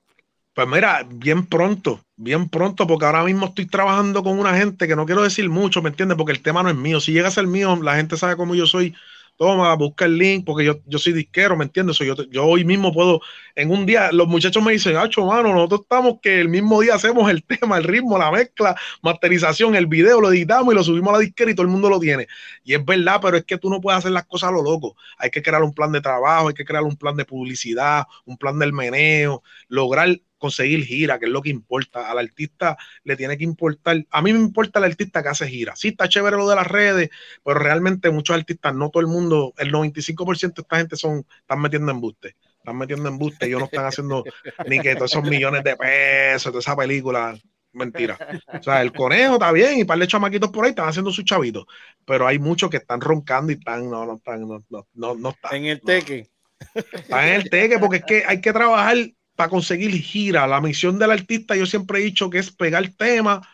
Pues 0.57 0.67
mira, 0.69 1.07
bien 1.07 1.45
pronto, 1.47 2.01
bien 2.17 2.49
pronto, 2.49 2.87
porque 2.87 3.05
ahora 3.05 3.25
mismo 3.25 3.45
estoy 3.47 3.67
trabajando 3.67 4.23
con 4.23 4.39
una 4.39 4.57
gente 4.57 4.89
que 4.89 4.97
no 4.97 5.05
quiero 5.05 5.23
decir 5.23 5.51
mucho, 5.51 5.83
¿me 5.83 5.91
entiendes? 5.91 6.17
Porque 6.17 6.33
el 6.33 6.41
tema 6.41 6.63
no 6.63 6.71
es 6.71 6.77
mío. 6.77 6.99
Si 6.99 7.13
llega 7.13 7.29
a 7.29 7.31
ser 7.31 7.47
mío, 7.47 7.77
la 7.83 7.97
gente 7.97 8.17
sabe 8.17 8.37
cómo 8.37 8.55
yo 8.55 8.65
soy 8.65 8.95
toma, 9.37 9.75
busca 9.75 10.07
el 10.07 10.17
link, 10.19 10.47
porque 10.47 10.65
yo, 10.65 10.81
yo 10.87 10.99
soy 10.99 11.13
disquero, 11.13 11.59
¿me 11.59 11.65
entiendes? 11.65 11.99
Yo, 11.99 12.15
yo 12.31 12.47
hoy 12.47 12.65
mismo 12.65 12.93
puedo, 12.93 13.21
en 13.55 13.71
un 13.71 13.85
día, 13.87 14.11
los 14.13 14.27
muchachos 14.29 14.63
me 14.63 14.73
dicen, 14.73 14.97
Acho, 14.97 15.27
mano, 15.27 15.53
nosotros 15.53 15.83
estamos 15.83 16.21
que 16.23 16.41
el 16.41 16.49
mismo 16.49 16.81
día 16.81 16.95
hacemos 16.95 17.31
el 17.31 17.45
tema, 17.45 17.77
el 17.77 17.85
ritmo, 17.85 18.19
la 18.19 18.31
mezcla, 18.31 18.75
masterización, 19.03 19.75
el 19.77 19.87
video, 19.87 20.21
lo 20.23 20.31
editamos 20.33 20.73
y 20.73 20.77
lo 20.77 20.83
subimos 20.83 21.11
a 21.11 21.13
la 21.15 21.19
disquera 21.19 21.51
y 21.51 21.55
todo 21.55 21.67
el 21.67 21.73
mundo 21.73 21.91
lo 21.91 22.01
tiene. 22.01 22.27
Y 22.65 22.75
es 22.75 22.85
verdad, 22.85 23.21
pero 23.23 23.37
es 23.37 23.45
que 23.45 23.59
tú 23.59 23.69
no 23.71 23.81
puedes 23.81 23.99
hacer 23.99 24.13
las 24.13 24.25
cosas 24.27 24.49
a 24.49 24.53
lo 24.53 24.63
loco. 24.63 24.97
Hay 25.19 25.31
que 25.31 25.43
crear 25.43 25.63
un 25.63 25.75
plan 25.75 25.93
de 25.93 26.01
trabajo, 26.01 26.49
hay 26.49 26.55
que 26.55 26.65
crear 26.65 26.83
un 26.83 26.97
plan 26.97 27.17
de 27.17 27.25
publicidad, 27.27 28.05
un 28.25 28.39
plan 28.39 28.59
del 28.59 28.73
meneo, 28.73 29.43
lograr 29.69 30.19
conseguir 30.47 30.85
gira, 30.85 31.19
que 31.19 31.27
es 31.27 31.31
lo 31.31 31.43
que 31.43 31.51
importa. 31.51 32.11
Al 32.11 32.19
artista 32.19 32.77
le 33.03 33.17
tiene 33.17 33.37
que 33.37 33.45
importar. 33.45 34.05
A 34.11 34.23
mí 34.23 34.33
me 34.33 34.39
importa 34.39 34.79
el 34.79 34.85
artista 34.85 35.23
que 35.23 35.29
hace 35.29 35.49
gira. 35.49 35.75
Sí, 35.75 35.89
está 35.89 36.09
chévere 36.09 36.37
lo 36.37 36.49
de 36.49 36.55
las 36.55 36.67
redes, 36.67 37.11
pero 37.45 37.59
realmente 37.59 38.11
muchos 38.11 38.37
artistas, 38.37 38.75
no 38.75 38.91
todo 38.91 39.01
el 39.01 39.09
mundo, 39.09 39.53
el 39.59 39.73
95% 39.73 40.55
de 40.55 40.63
esta 40.63 40.77
gente 40.77 40.97
son, 40.97 41.27
están 41.41 41.61
metiendo 41.61 41.91
embuste. 41.91 42.37
Están 42.59 42.79
metiendo 42.79 43.09
embuste. 43.09 43.47
Ellos 43.47 43.61
no 43.61 43.67
están 43.67 43.87
haciendo 43.87 44.25
ni 44.69 44.81
que 44.81 44.95
todos 44.95 45.11
esos 45.11 45.25
millones 45.25 45.65
de 45.65 45.77
pesos 45.77 46.53
de 46.53 46.59
esa 46.61 46.77
película. 46.77 47.37
Mentira. 47.73 48.17
O 48.59 48.63
sea, 48.63 48.81
el 48.81 48.93
conejo 48.93 49.35
está 49.35 49.53
bien 49.53 49.79
y 49.79 49.85
par 49.85 49.99
de 49.99 50.07
chamaquitos 50.07 50.51
por 50.51 50.65
ahí 50.65 50.71
están 50.71 50.89
haciendo 50.89 51.11
sus 51.11 51.25
chavitos. 51.25 51.67
Pero 52.07 52.27
hay 52.27 52.39
muchos 52.39 52.71
que 52.71 52.79
están 52.79 53.01
roncando 53.01 53.53
y 53.53 53.57
están, 53.57 53.91
no, 53.91 54.07
no 54.07 54.15
están, 54.15 54.49
no, 54.49 54.65
no, 54.95 55.15
no, 55.15 55.29
están. 55.29 55.57
En 55.57 55.67
el 55.67 55.81
teque. 55.81 56.29
Están 56.75 57.29
en 57.29 57.35
el 57.35 57.51
teque 57.51 57.79
porque 57.79 57.97
es 57.99 58.05
que 58.05 58.25
hay 58.27 58.41
que 58.41 58.53
trabajar 58.53 58.97
para 59.37 59.51
conseguir 59.51 59.93
gira. 60.03 60.47
La 60.47 60.61
misión 60.61 60.99
del 60.99 61.13
artista, 61.13 61.55
yo 61.55 61.67
siempre 61.67 62.01
he 62.01 62.03
dicho 62.05 62.31
que 62.31 62.39
es 62.39 62.51
pegar 62.51 62.89
tema, 62.97 63.47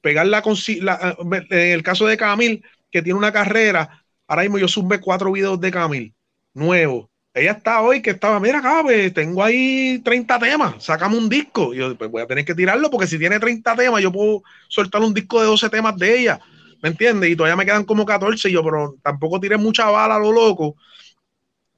pegar 0.00 0.26
la, 0.26 0.42
la 0.80 1.16
en 1.50 1.72
el 1.72 1.82
caso 1.82 2.06
de 2.06 2.16
Camil, 2.16 2.64
que 2.90 3.02
tiene 3.02 3.18
una 3.18 3.32
carrera, 3.32 4.04
ahora 4.28 4.42
mismo 4.42 4.58
yo 4.58 4.68
sube 4.68 5.00
cuatro 5.00 5.32
videos 5.32 5.60
de 5.60 5.70
Camil, 5.70 6.14
nuevos. 6.54 7.08
Ella 7.34 7.50
está 7.50 7.80
hoy 7.80 8.00
que 8.00 8.10
estaba, 8.10 8.38
mira, 8.38 8.62
cabe, 8.62 9.10
tengo 9.10 9.42
ahí 9.42 10.00
30 10.04 10.38
temas, 10.38 10.84
sacame 10.84 11.16
un 11.16 11.28
disco. 11.28 11.74
Yo 11.74 11.96
pues 11.98 12.08
voy 12.08 12.22
a 12.22 12.26
tener 12.28 12.44
que 12.44 12.54
tirarlo 12.54 12.88
porque 12.90 13.08
si 13.08 13.18
tiene 13.18 13.40
30 13.40 13.74
temas, 13.74 14.00
yo 14.00 14.12
puedo 14.12 14.44
soltar 14.68 15.02
un 15.02 15.12
disco 15.12 15.40
de 15.40 15.48
12 15.48 15.68
temas 15.68 15.96
de 15.96 16.20
ella, 16.20 16.40
¿me 16.80 16.90
entiendes? 16.90 17.28
Y 17.30 17.34
todavía 17.34 17.56
me 17.56 17.66
quedan 17.66 17.84
como 17.84 18.06
14, 18.06 18.52
yo, 18.52 18.62
pero 18.62 18.94
tampoco 19.02 19.40
tiré 19.40 19.56
mucha 19.56 19.90
bala 19.90 20.14
a 20.14 20.20
lo 20.20 20.30
loco, 20.30 20.76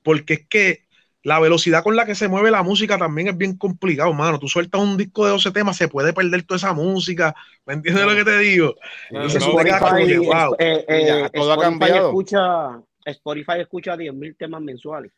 porque 0.02 0.34
es 0.34 0.46
que 0.46 0.85
la 1.26 1.40
velocidad 1.40 1.82
con 1.82 1.96
la 1.96 2.06
que 2.06 2.14
se 2.14 2.28
mueve 2.28 2.52
la 2.52 2.62
música 2.62 2.96
también 2.98 3.26
es 3.26 3.36
bien 3.36 3.56
complicado, 3.56 4.12
mano. 4.12 4.38
Tú 4.38 4.46
sueltas 4.46 4.80
un 4.80 4.96
disco 4.96 5.24
de 5.24 5.32
12 5.32 5.50
temas, 5.50 5.76
se 5.76 5.88
puede 5.88 6.12
perder 6.12 6.44
toda 6.44 6.56
esa 6.56 6.72
música. 6.72 7.34
¿Me 7.66 7.74
entiendes 7.74 8.06
lo 8.06 8.14
que 8.14 8.24
te 8.24 8.38
digo? 8.38 8.76
Entonces, 9.10 9.42
Spotify, 9.42 10.18
wow. 10.18 10.54
Eh, 10.56 10.84
eh, 10.86 11.30
todo 11.34 11.52
ha 11.52 11.58
cambiado. 11.58 12.10
Escucha, 12.10 12.80
Spotify 13.04 13.54
escucha 13.58 13.96
10.000 13.96 14.36
temas 14.38 14.62
mensuales. 14.62 15.10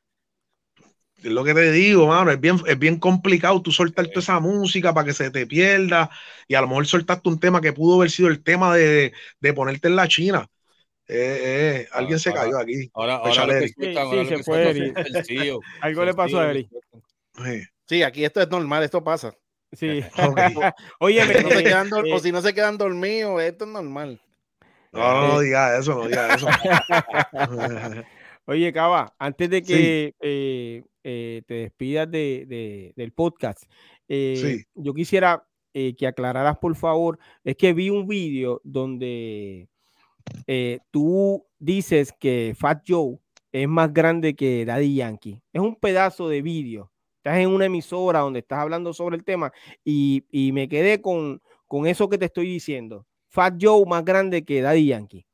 Es 1.18 1.30
lo 1.30 1.44
que 1.44 1.52
te 1.52 1.70
digo, 1.72 2.06
mano, 2.06 2.30
es 2.30 2.40
bien, 2.40 2.56
es 2.66 2.78
bien 2.78 2.98
complicado 2.98 3.61
tú 3.61 3.70
soltar 3.70 4.06
toda 4.06 4.20
esa 4.20 4.40
música 4.40 4.94
para 4.94 5.04
que 5.04 5.12
se 5.12 5.30
te 5.30 5.46
pierda 5.46 6.09
y 6.46 6.54
a 6.54 6.62
lo 6.62 6.68
mejor 6.68 6.86
soltaste 6.86 7.28
un 7.28 7.38
tema 7.38 7.61
que 7.61 7.74
pudo 7.74 7.96
haber 7.96 8.11
sido 8.11 8.30
el 8.30 8.42
tema 8.42 8.74
de, 8.74 9.12
de 9.40 9.52
ponerte 9.52 9.88
en 9.88 9.96
la 9.96 10.09
China. 10.09 10.48
Eh, 11.11 11.40
eh, 11.42 11.88
alguien 11.92 12.18
se 12.18 12.32
cayó 12.32 12.59
aquí. 12.59 12.90
Ahora, 12.92 13.16
ahora 13.16 13.61
sí, 13.62 13.72
se 14.28 14.42
fue 14.42 14.92
Algo 15.80 16.04
le 16.04 16.14
pasó 16.14 16.40
a 16.40 16.50
Eri. 16.50 16.68
Sí, 17.86 18.02
aquí 18.02 18.24
esto 18.24 18.42
es 18.42 18.50
normal, 18.50 18.82
esto 18.82 19.02
pasa. 19.02 19.34
Sí. 19.72 20.04
Oye, 21.00 21.22
o 22.12 22.18
si 22.20 22.32
no 22.32 22.42
se 22.42 22.54
quedan 22.54 22.76
dormidos, 22.76 23.42
esto 23.42 23.64
es 23.64 23.70
normal. 23.70 24.20
No, 24.92 25.28
no 25.28 25.40
diga 25.40 25.78
eso, 25.78 25.94
no 25.94 26.09
diga 26.09 26.34
eso. 26.34 26.48
Oye, 28.46 28.72
Cava, 28.72 29.14
antes 29.18 29.50
de 29.50 29.62
que 29.62 30.14
eh, 30.20 30.82
eh, 31.04 31.42
te 31.46 31.54
despidas 31.54 32.11
de, 32.11 32.46
de, 32.48 32.92
del 32.96 33.12
podcast, 33.12 33.64
eh, 34.09 34.64
yo 34.74 34.94
quisiera 34.94 35.44
que 35.72 36.06
aclararas, 36.09 36.59
por 36.59 36.74
favor, 36.74 37.20
es 37.44 37.54
que 37.54 37.72
vi 37.72 37.88
un 37.88 38.09
vídeo 38.09 38.61
donde 38.64 39.68
eh, 40.47 40.81
tú 40.91 41.47
dices 41.59 42.12
que 42.18 42.55
Fat 42.59 42.83
Joe 42.87 43.18
es 43.53 43.68
más 43.68 43.93
grande 43.93 44.35
que 44.35 44.64
Daddy 44.64 44.95
Yankee. 44.95 45.41
Es 45.53 45.61
un 45.61 45.76
pedazo 45.76 46.29
de 46.29 46.43
vídeo. 46.43 46.91
Estás 47.18 47.39
en 47.39 47.51
una 47.51 47.66
emisora 47.66 48.20
donde 48.20 48.41
estás 48.41 48.61
hablando 48.61 48.93
sobre 48.93 49.16
el 49.16 49.24
tema 49.24 49.53
y, 49.85 50.24
me 50.53 50.68
quedé 50.68 51.01
con, 51.01 51.43
con 51.66 51.87
eso 51.87 52.09
que 52.09 52.18
te 52.18 52.26
estoy 52.26 52.49
diciendo. 52.49 53.07
Fat 53.29 53.55
Joe 53.61 53.85
más 53.87 54.05
grande 54.05 54.45
que 54.45 54.62
Daddy 54.62 54.87
Yankee. 54.87 55.26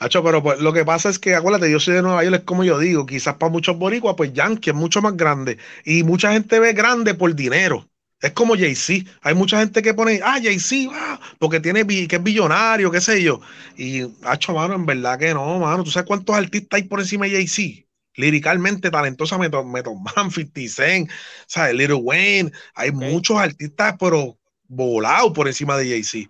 Hacho, 0.00 0.22
pero 0.22 0.42
pues, 0.42 0.60
lo 0.60 0.72
que 0.72 0.84
pasa 0.84 1.08
es 1.08 1.18
que, 1.18 1.34
acuérdate, 1.34 1.70
yo 1.70 1.80
soy 1.80 1.94
de 1.94 2.02
Nueva 2.02 2.22
York, 2.22 2.36
es 2.36 2.42
como 2.44 2.62
yo 2.62 2.78
digo, 2.78 3.04
quizás 3.04 3.34
para 3.34 3.50
muchos 3.50 3.76
boricuas, 3.78 4.14
pues 4.16 4.32
Yankee 4.32 4.70
es 4.70 4.76
mucho 4.76 5.02
más 5.02 5.16
grande. 5.16 5.58
Y 5.84 6.04
mucha 6.04 6.32
gente 6.32 6.60
ve 6.60 6.72
grande 6.72 7.14
por 7.14 7.34
dinero. 7.34 7.88
Es 8.20 8.32
como 8.32 8.56
Jay-Z. 8.56 9.08
Hay 9.22 9.34
mucha 9.34 9.60
gente 9.60 9.80
que 9.80 9.94
pone, 9.94 10.20
ah, 10.24 10.38
Jay-Z, 10.42 10.90
ah, 10.92 11.20
porque 11.38 11.60
tiene 11.60 11.86
que 11.86 12.16
es 12.16 12.22
billonario, 12.22 12.90
qué 12.90 13.00
sé 13.00 13.22
yo. 13.22 13.40
Y, 13.76 14.02
hacho, 14.24 14.54
mano, 14.54 14.74
en 14.74 14.86
verdad 14.86 15.18
que 15.18 15.32
no, 15.32 15.58
mano. 15.60 15.84
¿Tú 15.84 15.90
sabes 15.90 16.06
cuántos 16.06 16.34
artistas 16.34 16.78
hay 16.78 16.88
por 16.88 17.00
encima 17.00 17.26
de 17.26 17.32
Jay-Z? 17.32 17.86
Liricalmente 18.16 18.90
talentosa, 18.90 19.38
Metal, 19.38 19.64
Man, 19.64 20.30
50 20.32 20.60
Cent, 20.68 21.10
¿sabes? 21.46 21.74
Little 21.74 21.94
Wayne. 21.96 22.50
Hay 22.74 22.90
muchos 22.90 23.38
artistas, 23.38 23.94
pero 24.00 24.36
volados 24.66 25.32
por 25.32 25.46
encima 25.46 25.76
de 25.76 25.88
Jay-Z. 25.88 26.28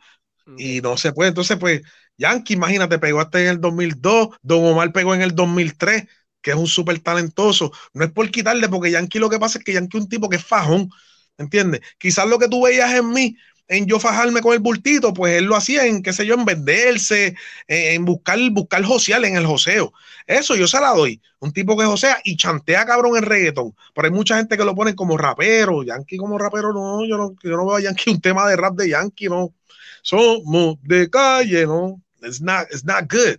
Y 0.59 0.81
no 0.82 0.97
se 0.98 1.12
puede. 1.12 1.31
Entonces, 1.31 1.56
pues, 1.59 1.81
Yankee, 2.19 2.55
imagínate, 2.55 2.98
pegó 2.98 3.20
hasta 3.20 3.40
en 3.40 3.48
el 3.48 3.60
2002, 3.60 4.28
Don 4.43 4.65
Omar 4.65 4.93
pegó 4.93 5.15
en 5.15 5.23
el 5.23 5.35
2003, 5.35 6.05
que 6.43 6.51
es 6.51 6.56
un 6.56 6.66
súper 6.66 6.98
talentoso. 7.01 7.73
No 7.94 8.05
es 8.05 8.10
por 8.12 8.31
quitarle, 8.31 8.69
porque 8.69 8.90
Yankee 8.90 9.19
lo 9.19 9.31
que 9.31 9.39
pasa 9.39 9.59
es 9.59 9.65
que 9.65 9.73
Yankee 9.73 9.97
es 9.97 10.05
un 10.05 10.09
tipo 10.10 10.28
que 10.28 10.36
es 10.36 10.44
fajón 10.44 10.90
¿entiendes? 11.39 11.81
Quizás 11.98 12.27
lo 12.27 12.39
que 12.39 12.48
tú 12.48 12.65
veías 12.65 12.93
en 12.93 13.10
mí, 13.10 13.36
en 13.69 13.86
yo 13.86 14.01
fajarme 14.01 14.40
con 14.40 14.55
el 14.55 14.60
bultito, 14.60 15.12
pues 15.12 15.36
él 15.36 15.44
lo 15.44 15.55
hacía 15.55 15.86
en, 15.86 16.02
qué 16.02 16.12
sé 16.12 16.27
yo, 16.27 16.35
en 16.35 16.44
venderse, 16.44 17.36
en 17.66 18.05
buscar, 18.05 18.39
buscar 18.51 18.85
social 18.85 19.24
en 19.24 19.36
el 19.36 19.47
joseo. 19.47 19.93
Eso 20.27 20.56
yo 20.56 20.66
se 20.66 20.81
la 20.81 20.94
doy. 20.94 21.20
Un 21.39 21.52
tipo 21.52 21.77
que 21.77 21.85
josea 21.85 22.19
y 22.24 22.36
chantea 22.36 22.86
cabrón 22.86 23.16
el 23.16 23.23
reggaetón. 23.23 23.74
Pero 23.94 24.06
hay 24.06 24.12
mucha 24.12 24.36
gente 24.36 24.56
que 24.56 24.65
lo 24.65 24.74
pone 24.74 24.94
como 24.94 25.16
rapero. 25.16 25.82
Yankee 25.82 26.16
como 26.16 26.39
rapero, 26.39 26.73
no, 26.73 27.05
yo 27.06 27.16
no, 27.16 27.35
yo 27.43 27.51
no 27.51 27.66
veo 27.66 27.77
a 27.77 27.81
Yankee 27.81 28.10
un 28.10 28.20
tema 28.20 28.48
de 28.48 28.56
rap 28.56 28.74
de 28.74 28.89
Yankee, 28.89 29.28
no. 29.28 29.55
Somos 30.02 30.78
de 30.82 31.09
calle, 31.10 31.66
no. 31.66 32.01
It's 32.23 32.40
not, 32.40 32.66
it's 32.70 32.85
not 32.85 33.05
good. 33.10 33.39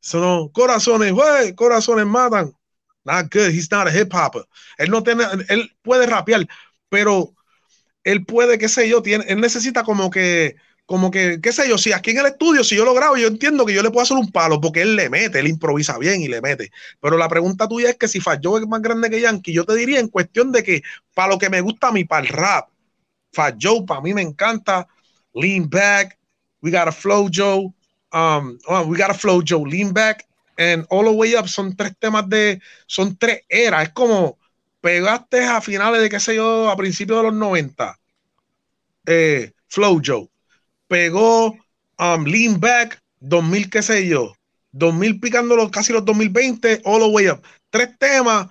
Son 0.00 0.48
corazones, 0.50 1.12
güey, 1.12 1.54
corazones 1.54 2.06
matan. 2.06 2.52
Not 3.04 3.32
good. 3.32 3.50
He's 3.50 3.70
not 3.70 3.88
a 3.88 3.90
hip 3.90 4.12
hopper. 4.12 4.46
Él 4.78 4.90
no 4.90 5.02
tiene, 5.02 5.24
él 5.48 5.74
puede 5.82 6.06
rapear, 6.06 6.46
pero 6.88 7.34
él 8.04 8.24
puede, 8.24 8.58
qué 8.58 8.68
sé 8.68 8.88
yo, 8.88 9.02
tiene, 9.02 9.24
él 9.28 9.40
necesita 9.40 9.82
como 9.84 10.10
que, 10.10 10.56
como 10.86 11.10
que, 11.10 11.40
qué 11.40 11.52
sé 11.52 11.68
yo, 11.68 11.78
si 11.78 11.92
aquí 11.92 12.10
en 12.10 12.18
el 12.18 12.26
estudio, 12.26 12.64
si 12.64 12.74
yo 12.74 12.84
lo 12.84 12.94
grabo, 12.94 13.16
yo 13.16 13.28
entiendo 13.28 13.64
que 13.64 13.72
yo 13.72 13.82
le 13.82 13.90
puedo 13.90 14.02
hacer 14.02 14.16
un 14.16 14.32
palo 14.32 14.60
porque 14.60 14.82
él 14.82 14.96
le 14.96 15.08
mete, 15.08 15.38
él 15.38 15.46
improvisa 15.46 15.98
bien 15.98 16.20
y 16.20 16.28
le 16.28 16.40
mete. 16.40 16.72
Pero 17.00 17.16
la 17.16 17.28
pregunta 17.28 17.68
tuya 17.68 17.90
es 17.90 17.96
que 17.96 18.08
si 18.08 18.20
Joe 18.20 18.60
es 18.60 18.66
más 18.66 18.82
grande 18.82 19.08
que 19.08 19.20
Yankee, 19.20 19.52
yo 19.52 19.64
te 19.64 19.76
diría 19.76 20.00
en 20.00 20.08
cuestión 20.08 20.50
de 20.50 20.64
que 20.64 20.82
para 21.14 21.28
lo 21.28 21.38
que 21.38 21.48
me 21.48 21.60
gusta 21.60 21.88
a 21.88 21.92
mí, 21.92 22.04
para 22.04 22.26
el 22.26 22.28
rap, 22.28 22.70
Joe 23.60 23.84
para 23.86 24.00
mí 24.00 24.14
me 24.14 24.22
encanta, 24.22 24.88
Lean 25.34 25.70
Back, 25.70 26.18
We 26.60 26.72
Got 26.72 26.88
a 26.88 26.92
Flow 26.92 27.30
Joe, 27.32 27.72
um, 28.12 28.58
oh, 28.66 28.82
We 28.86 28.98
Got 28.98 29.10
a 29.10 29.14
Flow 29.14 29.42
Joe, 29.46 29.64
Lean 29.64 29.92
Back, 29.92 30.26
and 30.58 30.84
All 30.90 31.04
the 31.04 31.12
Way 31.12 31.36
Up 31.36 31.46
son 31.46 31.76
tres 31.76 31.92
temas 32.00 32.28
de, 32.28 32.60
son 32.86 33.16
tres 33.16 33.42
eras, 33.48 33.84
es 33.84 33.90
como 33.90 34.39
pegaste 34.80 35.44
a 35.44 35.60
finales 35.60 36.00
de, 36.00 36.08
qué 36.08 36.20
sé 36.20 36.36
yo, 36.36 36.70
a 36.70 36.76
principios 36.76 37.18
de 37.18 37.24
los 37.24 37.34
90, 37.34 37.98
eh, 39.06 39.52
Flow 39.68 40.00
Joe, 40.04 40.28
pegó 40.88 41.56
um, 41.98 42.24
Lean 42.24 42.60
Back, 42.60 43.00
2000, 43.20 43.70
qué 43.70 43.82
sé 43.82 44.06
yo, 44.06 44.34
2000 44.72 45.20
picando 45.20 45.70
casi 45.70 45.92
los 45.92 46.04
2020, 46.04 46.82
All 46.84 47.00
the 47.00 47.08
Way 47.08 47.28
Up, 47.28 47.42
tres 47.70 47.90
temas 47.98 48.48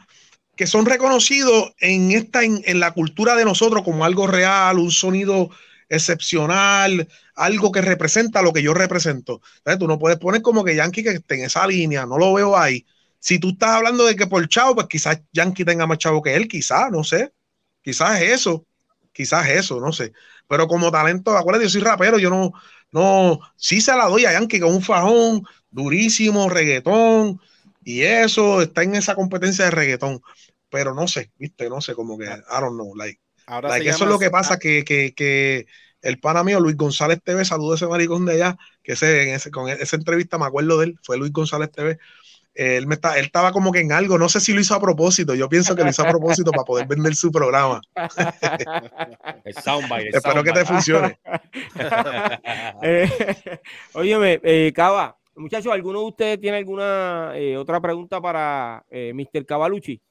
que 0.56 0.68
son 0.68 0.86
reconocidos 0.86 1.74
en 1.80 2.12
esta 2.12 2.44
en, 2.44 2.62
en 2.66 2.80
la 2.80 2.92
cultura 2.92 3.36
de 3.36 3.46
nosotros 3.46 3.84
como 3.84 4.04
algo 4.04 4.28
real, 4.28 4.78
un 4.78 4.92
sonido 4.92 5.50
excepcional, 5.90 7.08
algo 7.36 7.72
que 7.72 7.82
representa 7.82 8.42
lo 8.42 8.54
que 8.54 8.62
yo 8.62 8.74
represento. 8.74 9.42
Tú 9.80 9.88
no 9.88 10.00
puedes 10.00 10.20
poner 10.20 10.42
como 10.42 10.64
que 10.64 10.76
Yankee 10.76 11.04
que 11.04 11.10
esté 11.10 11.36
en 11.36 11.46
esa 11.46 11.66
línea, 11.68 12.06
no 12.06 12.18
lo 12.18 12.34
veo 12.34 12.58
ahí. 12.58 12.86
Si 13.20 13.40
tú 13.40 13.50
estás 13.50 13.72
hablando 13.72 14.06
de 14.06 14.16
que 14.16 14.28
por 14.28 14.48
chavo, 14.48 14.76
pues 14.76 14.88
quizás 14.88 15.22
Yankee 15.34 15.66
tenga 15.66 15.86
más 15.88 15.98
chavo 15.98 16.22
que 16.22 16.36
él, 16.36 16.48
quizás, 16.48 16.92
no 16.92 17.04
sé. 17.04 17.34
Quizás 17.82 18.22
es 18.22 18.32
eso, 18.32 18.66
quizás 19.12 19.48
es 19.48 19.60
eso, 19.60 19.80
no 19.80 19.92
sé. 19.92 20.14
Pero 20.48 20.68
como 20.68 20.92
talento, 20.92 21.38
acuérdate, 21.38 21.66
yo 21.66 21.70
soy 21.70 21.82
rapero, 21.82 22.18
yo 22.18 22.30
no, 22.30 22.54
no, 22.92 23.40
sí 23.56 23.82
se 23.82 23.96
la 23.96 24.06
doy 24.06 24.26
a 24.26 24.34
Yankee 24.34 24.60
con 24.60 24.74
un 24.74 24.82
fajón 24.82 25.44
durísimo, 25.70 26.50
reggaetón, 26.50 27.40
y 27.84 28.02
eso 28.02 28.62
está 28.62 28.84
en 28.84 28.96
esa 28.96 29.16
competencia 29.16 29.66
de 29.66 29.72
reggaetón. 29.72 30.22
Pero 30.70 30.94
no 30.94 31.08
sé, 31.08 31.32
viste, 31.38 31.70
no 31.70 31.82
sé, 31.82 31.96
como 31.96 32.18
que, 32.18 32.26
I 32.26 32.62
don't 32.62 32.74
know, 32.74 32.96
like. 32.96 33.20
Ahora 33.48 33.78
eso 33.78 34.04
es 34.04 34.10
lo 34.10 34.20
que 34.20 34.30
pasa, 34.30 34.60
que, 34.60 34.84
que, 34.84 35.14
que 35.16 35.66
el 36.02 36.20
pana 36.20 36.44
mío, 36.44 36.60
Luis 36.60 36.78
González 36.78 37.20
TV, 37.24 37.44
saludo 37.44 37.74
a 37.74 37.76
ese 37.76 37.88
maricón 37.88 38.26
de 38.26 38.34
allá, 38.34 38.58
que 38.84 38.94
ese, 38.94 39.24
en 39.24 39.36
ese, 39.36 39.50
con 39.52 39.68
esa 39.70 39.96
entrevista 39.96 40.38
me 40.38 40.46
acuerdo 40.46 40.78
de 40.78 40.88
él, 40.88 41.00
fue 41.02 41.18
Luis 41.18 41.32
González 41.32 41.72
TV. 41.72 41.98
Él, 42.60 42.88
me 42.88 42.96
está, 42.96 43.18
él 43.18 43.24
estaba 43.24 43.54
como 43.54 43.72
que 43.72 43.80
en 43.80 43.94
algo, 43.94 44.18
no 44.18 44.28
sé 44.28 44.42
si 44.42 44.52
lo 44.52 44.60
hizo 44.60 44.76
a 44.76 44.82
propósito, 44.82 45.34
yo 45.34 45.48
pienso 45.48 45.78
que 45.78 45.84
lo 45.84 45.90
hizo 45.90 46.04
a 46.04 46.10
propósito 46.10 46.52
para 46.52 46.66
poder 46.66 46.88
vender 46.88 47.16
su 47.16 47.32
programa. 47.32 47.80
el 49.46 49.54
soundbite, 49.54 50.10
Espero 50.10 50.44
que 50.44 50.52
te 50.52 50.66
funcione. 50.66 51.18
eh, 52.84 53.10
óyeme, 53.94 54.42
eh, 54.44 54.74
Cava, 54.76 55.18
muchachos, 55.38 55.72
¿alguno 55.72 56.02
de 56.02 56.06
ustedes 56.08 56.42
tiene 56.42 56.58
alguna 56.58 57.32
eh, 57.36 57.56
otra 57.56 57.80
pregunta 57.80 58.20
para 58.20 58.86
eh, 58.90 59.14
Mr. 59.14 59.46
Cavalucci? 59.46 60.02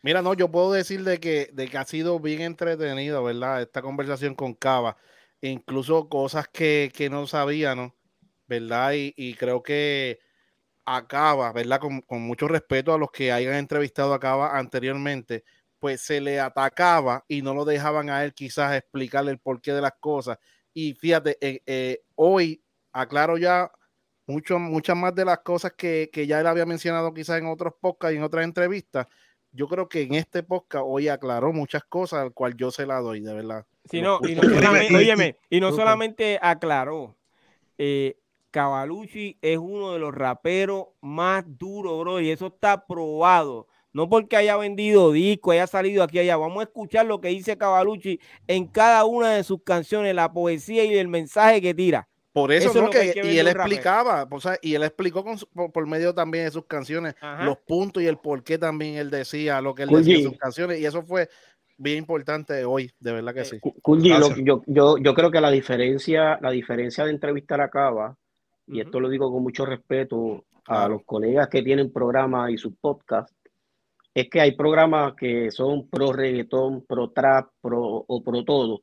Mira, 0.00 0.22
no, 0.22 0.32
yo 0.32 0.50
puedo 0.50 0.72
decir 0.72 1.04
de 1.04 1.20
que, 1.20 1.50
de 1.52 1.68
que 1.68 1.76
ha 1.76 1.84
sido 1.84 2.18
bien 2.18 2.40
entretenido, 2.40 3.22
¿verdad? 3.22 3.60
Esta 3.60 3.82
conversación 3.82 4.34
con 4.34 4.54
Cava, 4.54 4.96
incluso 5.42 6.08
cosas 6.08 6.48
que, 6.48 6.90
que 6.94 7.10
no 7.10 7.26
sabía, 7.26 7.74
¿no? 7.74 7.94
¿Verdad? 8.46 8.94
Y, 8.94 9.12
y 9.18 9.34
creo 9.34 9.62
que 9.62 10.29
acaba, 10.96 11.52
¿verdad? 11.52 11.80
Con, 11.80 12.00
con, 12.02 12.22
mucho 12.22 12.48
respeto 12.48 12.92
a 12.92 12.98
los 12.98 13.10
que 13.10 13.32
hayan 13.32 13.54
entrevistado 13.54 14.12
a 14.14 14.20
Cava 14.20 14.58
anteriormente, 14.58 15.44
pues 15.78 16.00
se 16.02 16.20
le 16.20 16.40
atacaba 16.40 17.24
y 17.28 17.42
no 17.42 17.54
lo 17.54 17.64
dejaban 17.64 18.10
a 18.10 18.24
él 18.24 18.34
quizás 18.34 18.74
explicarle 18.74 19.30
el 19.30 19.38
porqué 19.38 19.72
de 19.72 19.80
las 19.80 19.94
cosas. 20.00 20.38
Y 20.74 20.94
fíjate, 20.94 21.38
eh, 21.40 21.62
eh, 21.66 22.02
hoy 22.16 22.62
aclaro 22.92 23.38
ya 23.38 23.70
mucho, 24.26 24.58
muchas 24.58 24.96
más 24.96 25.14
de 25.14 25.24
las 25.24 25.38
cosas 25.40 25.72
que, 25.76 26.10
que 26.12 26.26
ya 26.26 26.40
él 26.40 26.46
había 26.46 26.66
mencionado 26.66 27.12
quizás 27.14 27.38
en 27.38 27.46
otros 27.46 27.74
podcasts 27.80 28.14
y 28.14 28.18
en 28.18 28.22
otras 28.22 28.44
entrevistas, 28.44 29.06
yo 29.52 29.66
creo 29.66 29.88
que 29.88 30.02
en 30.02 30.14
este 30.14 30.42
podcast 30.42 30.84
hoy 30.86 31.08
aclaró 31.08 31.52
muchas 31.52 31.82
cosas, 31.84 32.20
al 32.20 32.32
cual 32.32 32.56
yo 32.56 32.70
se 32.70 32.86
la 32.86 33.00
doy, 33.00 33.20
de 33.20 33.34
verdad. 33.34 33.66
Sí, 33.84 34.00
no, 34.00 34.20
y 34.22 34.34
no 34.34 34.42
solamente, 34.42 35.38
y 35.48 35.60
no 35.60 35.72
solamente 35.72 36.38
aclaró, 36.40 37.16
eh, 37.78 38.19
Cavalucci 38.50 39.38
es 39.40 39.58
uno 39.58 39.92
de 39.92 39.98
los 39.98 40.14
raperos 40.14 40.88
más 41.00 41.44
duros, 41.46 42.00
bro, 42.00 42.20
y 42.20 42.30
eso 42.30 42.48
está 42.48 42.86
probado. 42.86 43.66
No 43.92 44.08
porque 44.08 44.36
haya 44.36 44.56
vendido 44.56 45.10
disco, 45.10 45.50
haya 45.50 45.66
salido 45.66 46.02
aquí 46.02 46.18
allá. 46.18 46.36
Vamos 46.36 46.60
a 46.60 46.64
escuchar 46.64 47.06
lo 47.06 47.20
que 47.20 47.28
dice 47.28 47.58
Cavalucci 47.58 48.20
en 48.46 48.66
cada 48.66 49.04
una 49.04 49.32
de 49.32 49.42
sus 49.42 49.62
canciones, 49.64 50.14
la 50.14 50.32
poesía 50.32 50.84
y 50.84 50.96
el 50.96 51.08
mensaje 51.08 51.60
que 51.60 51.74
tira. 51.74 52.08
Por 52.32 52.52
eso, 52.52 52.72
no, 52.80 52.90
que, 52.90 53.12
y 53.24 53.38
él 53.38 53.48
explicaba, 53.48 54.28
o 54.30 54.40
sea, 54.40 54.56
y 54.62 54.74
él 54.74 54.84
explicó 54.84 55.24
con, 55.24 55.36
por, 55.52 55.72
por, 55.72 55.86
medio 55.88 56.14
también 56.14 56.44
de 56.44 56.52
sus 56.52 56.64
canciones 56.64 57.16
Ajá. 57.20 57.44
los 57.44 57.56
puntos 57.58 58.00
y 58.00 58.06
el 58.06 58.18
por 58.18 58.44
qué 58.44 58.56
también 58.56 58.94
él 58.94 59.10
decía 59.10 59.60
lo 59.60 59.74
que 59.74 59.82
él 59.82 59.88
decía 59.88 60.18
en 60.18 60.22
sus 60.22 60.38
canciones, 60.38 60.78
y 60.78 60.86
eso 60.86 61.02
fue 61.02 61.28
bien 61.76 61.98
importante 61.98 62.64
hoy, 62.64 62.92
de 63.00 63.12
verdad 63.12 63.34
que 63.34 63.44
sí. 63.44 63.58
Kulji, 63.58 64.10
yo, 64.44 64.62
yo, 64.66 64.96
yo 64.98 65.14
creo 65.14 65.32
que 65.32 65.40
la 65.40 65.50
diferencia, 65.50 66.38
la 66.40 66.52
diferencia 66.52 67.04
de 67.04 67.10
entrevistar 67.10 67.60
a 67.60 67.68
Cava, 67.68 68.16
y 68.70 68.74
uh 68.74 68.76
-huh. 68.76 68.84
esto 68.86 69.00
lo 69.00 69.08
digo 69.08 69.30
con 69.30 69.42
mucho 69.42 69.66
respeto 69.66 70.44
a 70.66 70.88
los 70.88 71.02
colegas 71.04 71.48
que 71.48 71.62
tienen 71.62 71.92
programas 71.92 72.50
y 72.50 72.56
sus 72.56 72.74
podcasts, 72.80 73.34
es 74.14 74.28
que 74.28 74.40
hay 74.40 74.52
programas 74.52 75.14
que 75.14 75.50
son 75.50 75.88
pro 75.88 76.12
reggaetón, 76.12 76.84
pro 76.86 77.10
trap, 77.10 77.50
pro 77.60 78.04
o 78.06 78.22
pro 78.22 78.44
todo. 78.44 78.82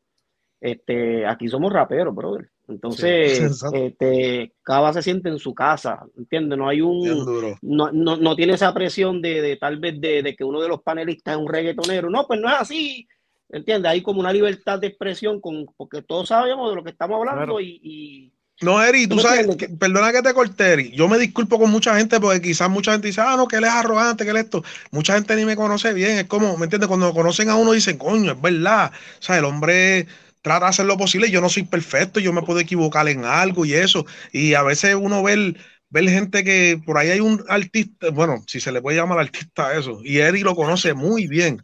Este, 0.59 1.26
aquí 1.26 1.47
somos 1.47 1.72
raperos, 1.72 2.15
brother. 2.15 2.49
Entonces, 2.68 3.59
sí, 3.59 3.65
este, 3.73 4.53
Cava 4.64 4.91
se 4.91 5.01
siente 5.01 5.30
en 5.30 5.39
su 5.39 5.53
casa, 5.53 6.05
¿entiendes? 6.18 6.57
No 6.57 6.68
hay 6.68 6.81
un. 6.81 7.57
No, 7.61 7.91
no, 7.91 8.18
no, 8.18 8.35
tiene 8.35 8.53
esa 8.53 8.73
presión 8.73 9.22
de, 9.22 9.41
de 9.41 9.55
tal 9.57 9.77
vez 9.80 9.99
de, 10.01 10.23
de, 10.23 10.35
que 10.35 10.43
uno 10.43 10.61
de 10.61 10.68
los 10.68 10.81
panelistas 10.81 11.35
es 11.35 11.41
un 11.41 11.47
reggaetonero. 11.47 12.09
No, 12.09 12.26
pues 12.26 12.39
no 12.39 12.49
es 12.49 12.55
así, 12.59 13.07
¿entiendes? 13.49 13.91
Hay 13.91 14.01
como 14.01 14.19
una 14.19 14.34
libertad 14.34 14.80
de 14.80 14.88
expresión, 14.88 15.39
con, 15.39 15.65
porque 15.77 16.01
todos 16.01 16.30
sabemos 16.30 16.69
de 16.69 16.76
lo 16.76 16.84
que 16.84 16.91
estamos 16.91 17.18
hablando 17.18 17.43
claro. 17.43 17.61
y, 17.61 17.80
y. 17.84 18.34
No, 18.62 18.84
Eri, 18.84 19.06
tú 19.06 19.20
sabes, 19.20 19.56
que, 19.56 19.70
perdona 19.70 20.12
que 20.12 20.24
te 20.24 20.34
corté, 20.34 20.74
Eri. 20.74 20.92
Yo 20.92 21.08
me 21.08 21.20
disculpo 21.20 21.60
con 21.60 21.70
mucha 21.70 21.96
gente 21.96 22.20
porque 22.20 22.42
quizás 22.42 22.70
mucha 22.70 22.92
gente 22.92 23.08
dice, 23.08 23.22
ah, 23.22 23.36
no, 23.38 23.48
que 23.48 23.58
él 23.58 23.66
es 23.66 23.70
arrogante, 23.70 24.24
que 24.24 24.32
él 24.32 24.38
esto. 24.38 24.64
Mucha 24.90 25.14
gente 25.14 25.36
ni 25.36 25.46
me 25.46 25.56
conoce 25.56 25.94
bien. 25.94 26.18
Es 26.18 26.26
como, 26.26 26.58
¿me 26.58 26.64
entiendes? 26.64 26.88
Cuando 26.88 27.14
conocen 27.14 27.50
a 27.50 27.56
uno 27.56 27.74
dicen, 27.74 27.98
coño, 27.98 28.32
es 28.32 28.42
verdad. 28.42 28.92
O 29.20 29.22
sea, 29.22 29.38
el 29.38 29.46
hombre 29.46 30.08
trata 30.42 30.66
de 30.66 30.70
hacer 30.70 30.86
lo 30.88 30.98
posible. 30.98 31.30
Yo 31.30 31.40
no 31.40 31.50
soy 31.50 31.64
perfecto, 31.64 32.20
yo 32.20 32.34
me 32.34 32.42
puedo 32.42 32.60
equivocar 32.60 33.08
en 33.10 33.26
algo 33.26 33.64
y 33.64 33.74
eso. 33.74 34.08
Y 34.32 34.56
a 34.56 34.64
veces 34.64 34.96
uno 34.96 35.22
ve, 35.22 35.56
ve 35.90 36.10
gente 36.10 36.44
que 36.44 36.82
por 36.84 36.98
ahí 36.98 37.12
hay 37.12 37.20
un 37.20 37.44
artista, 37.50 38.10
bueno, 38.10 38.44
si 38.48 38.60
se 38.60 38.72
le 38.72 38.82
puede 38.82 38.98
llamar 38.98 39.20
artista 39.20 39.68
a 39.68 39.78
eso, 39.78 40.00
y 40.04 40.18
Eri 40.18 40.42
lo 40.42 40.56
conoce 40.56 40.94
muy 40.96 41.28
bien. 41.28 41.64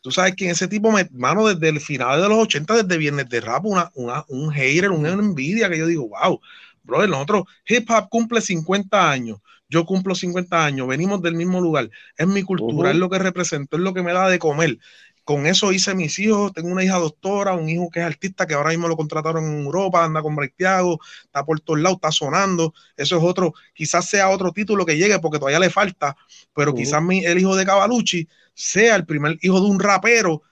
Tú 0.00 0.10
sabes 0.10 0.34
que 0.36 0.50
ese 0.50 0.68
tipo, 0.68 0.92
mano, 1.12 1.46
desde 1.46 1.68
el 1.68 1.80
final 1.80 2.20
de 2.22 2.28
los 2.28 2.38
80, 2.38 2.82
desde 2.82 2.98
Viernes 2.98 3.28
de 3.28 3.40
Rap, 3.40 3.64
una, 3.66 3.90
una, 3.94 4.24
un 4.28 4.50
hater, 4.52 4.90
una 4.90 5.10
envidia 5.10 5.68
que 5.68 5.78
yo 5.78 5.86
digo, 5.86 6.08
wow, 6.08 6.40
brother, 6.82 7.08
nosotros, 7.08 7.44
hip 7.66 7.90
hop 7.90 8.08
cumple 8.08 8.40
50 8.40 9.10
años, 9.10 9.38
yo 9.68 9.84
cumplo 9.84 10.14
50 10.14 10.64
años, 10.64 10.86
venimos 10.86 11.22
del 11.22 11.34
mismo 11.34 11.60
lugar, 11.60 11.90
es 12.16 12.26
mi 12.26 12.42
cultura, 12.42 12.90
uh 12.90 12.92
-huh. 12.92 12.94
es 12.94 12.96
lo 12.96 13.10
que 13.10 13.18
represento, 13.18 13.76
es 13.76 13.82
lo 13.82 13.94
que 13.94 14.02
me 14.02 14.12
da 14.12 14.28
de 14.28 14.38
comer 14.38 14.78
con 15.24 15.46
eso 15.46 15.72
hice 15.72 15.94
mis 15.94 16.18
hijos, 16.18 16.52
tengo 16.52 16.68
una 16.68 16.84
hija 16.84 16.98
doctora, 16.98 17.54
un 17.54 17.68
hijo 17.68 17.88
que 17.90 18.00
es 18.00 18.06
artista, 18.06 18.46
que 18.46 18.54
ahora 18.54 18.70
mismo 18.70 18.88
lo 18.88 18.96
contrataron 18.96 19.44
en 19.44 19.64
Europa, 19.64 20.04
anda 20.04 20.22
con 20.22 20.36
Breitiago, 20.36 21.00
está 21.24 21.44
por 21.44 21.60
todos 21.60 21.80
lados, 21.80 21.96
está 21.96 22.12
sonando, 22.12 22.74
eso 22.96 23.16
es 23.16 23.24
otro, 23.24 23.54
quizás 23.72 24.08
sea 24.08 24.28
otro 24.30 24.52
título 24.52 24.84
que 24.84 24.96
llegue 24.96 25.18
porque 25.18 25.38
todavía 25.38 25.58
le 25.58 25.70
falta, 25.70 26.16
pero 26.54 26.72
uh 26.72 26.74
-huh. 26.74 26.78
quizás 26.78 27.02
mi, 27.02 27.24
el 27.24 27.38
hijo 27.38 27.56
de 27.56 27.64
Cavalucci 27.64 28.28
sea 28.54 28.96
el 28.96 29.06
primer 29.06 29.38
hijo 29.42 29.60
de 29.60 29.66
un 29.66 29.80
rapero 29.80 30.42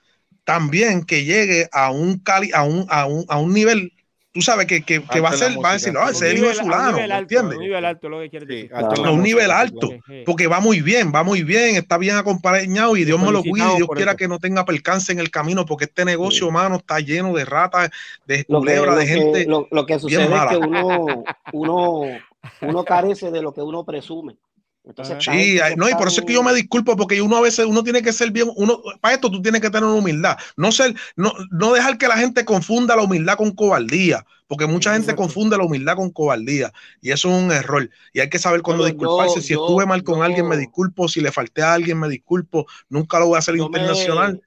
también 0.43 1.03
que 1.05 1.23
llegue 1.23 1.69
a 1.71 1.91
un, 1.91 2.19
cali, 2.19 2.51
a 2.53 2.63
un, 2.63 2.85
a 2.89 3.05
un, 3.05 3.25
a 3.29 3.37
un 3.39 3.53
nivel 3.53 3.93
tú 4.33 4.41
sabes 4.41 4.65
que, 4.65 4.81
que, 4.81 5.01
que 5.03 5.19
va 5.21 5.29
a 5.29 5.33
ser, 5.33 5.63
va 5.63 5.69
a 5.69 5.73
decir, 5.73 5.93
no, 5.93 6.03
ese 6.09 6.27
es 6.27 6.33
el 6.33 6.37
hijo 6.39 6.47
de 6.47 6.55
fulano, 6.55 6.97
¿entiendes? 6.97 7.57
Un 7.57 7.63
nivel 7.63 7.85
alto, 7.85 8.09
lo 8.09 8.19
que 8.19 8.29
quieres 8.29 8.47
decir. 8.47 8.67
Sí, 8.67 8.75
alto, 8.75 9.03
no, 9.03 9.13
un 9.13 9.21
nivel 9.21 9.51
alto, 9.51 9.89
porque 10.25 10.47
va 10.47 10.59
muy 10.59 10.81
bien, 10.81 11.11
va 11.13 11.23
muy 11.23 11.43
bien, 11.43 11.75
está 11.75 11.97
bien 11.97 12.15
acompañado 12.15 12.97
y 12.97 13.05
Dios 13.05 13.21
me 13.21 13.31
lo 13.31 13.43
cuide 13.43 13.73
y 13.73 13.77
Dios 13.77 13.89
quiera 13.93 14.11
eso. 14.11 14.17
que 14.17 14.27
no 14.27 14.39
tenga 14.39 14.65
percance 14.65 15.11
en 15.11 15.19
el 15.19 15.29
camino, 15.29 15.65
porque 15.65 15.85
este 15.85 16.03
negocio, 16.03 16.47
sí. 16.47 16.51
mano, 16.51 16.77
está 16.77 16.99
lleno 16.99 17.33
de 17.33 17.45
ratas, 17.45 17.91
de 18.25 18.43
culebras, 18.45 18.97
de 18.97 19.05
gente. 19.05 19.45
Lo, 19.45 19.67
lo, 19.69 19.85
que 19.85 19.99
sucede 19.99 20.23
es 20.23 20.49
que 20.49 20.57
uno, 20.57 21.23
uno, 21.53 22.01
uno 22.61 22.83
carece 22.83 23.29
de 23.29 23.41
lo 23.41 23.53
que 23.53 23.61
uno 23.61 23.83
presume. 23.83 24.35
Sí, 25.19 25.59
no, 25.77 25.89
y 25.89 25.93
por 25.93 26.07
eso 26.07 26.21
es 26.21 26.25
que 26.25 26.33
yo 26.33 26.43
me 26.43 26.53
disculpo, 26.53 26.95
porque 26.95 27.21
uno 27.21 27.37
a 27.37 27.41
veces 27.41 27.65
uno 27.65 27.83
tiene 27.83 28.01
que 28.01 28.11
ser 28.11 28.31
bien, 28.31 28.49
uno, 28.55 28.81
para 28.99 29.15
esto 29.15 29.31
tú 29.31 29.41
tienes 29.41 29.61
que 29.61 29.69
tener 29.69 29.87
humildad, 29.89 30.37
no 30.57 30.71
ser, 30.71 30.95
no, 31.15 31.33
no 31.51 31.73
dejar 31.73 31.97
que 31.97 32.07
la 32.07 32.17
gente 32.17 32.43
confunda 32.43 32.95
la 32.95 33.03
humildad 33.03 33.37
con 33.37 33.51
cobardía, 33.51 34.25
porque 34.47 34.67
mucha 34.67 34.93
gente 34.93 35.15
confunde 35.15 35.57
la 35.57 35.63
humildad 35.63 35.95
con 35.95 36.11
cobardía, 36.11 36.71
y 37.01 37.11
eso 37.11 37.29
es 37.29 37.43
un 37.43 37.51
error, 37.51 37.89
y 38.13 38.19
hay 38.19 38.29
que 38.29 38.39
saber 38.39 38.61
cuándo 38.61 38.85
disculparse, 38.85 39.41
si 39.41 39.53
estuve 39.53 39.85
mal 39.85 40.03
con 40.03 40.21
alguien 40.21 40.47
me 40.47 40.57
disculpo, 40.57 41.07
si 41.07 41.21
le 41.21 41.31
falté 41.31 41.63
a 41.63 41.73
alguien 41.73 41.99
me 41.99 42.09
disculpo, 42.09 42.65
nunca 42.89 43.19
lo 43.19 43.27
voy 43.27 43.35
a 43.37 43.39
hacer 43.39 43.55
internacional. 43.55 44.41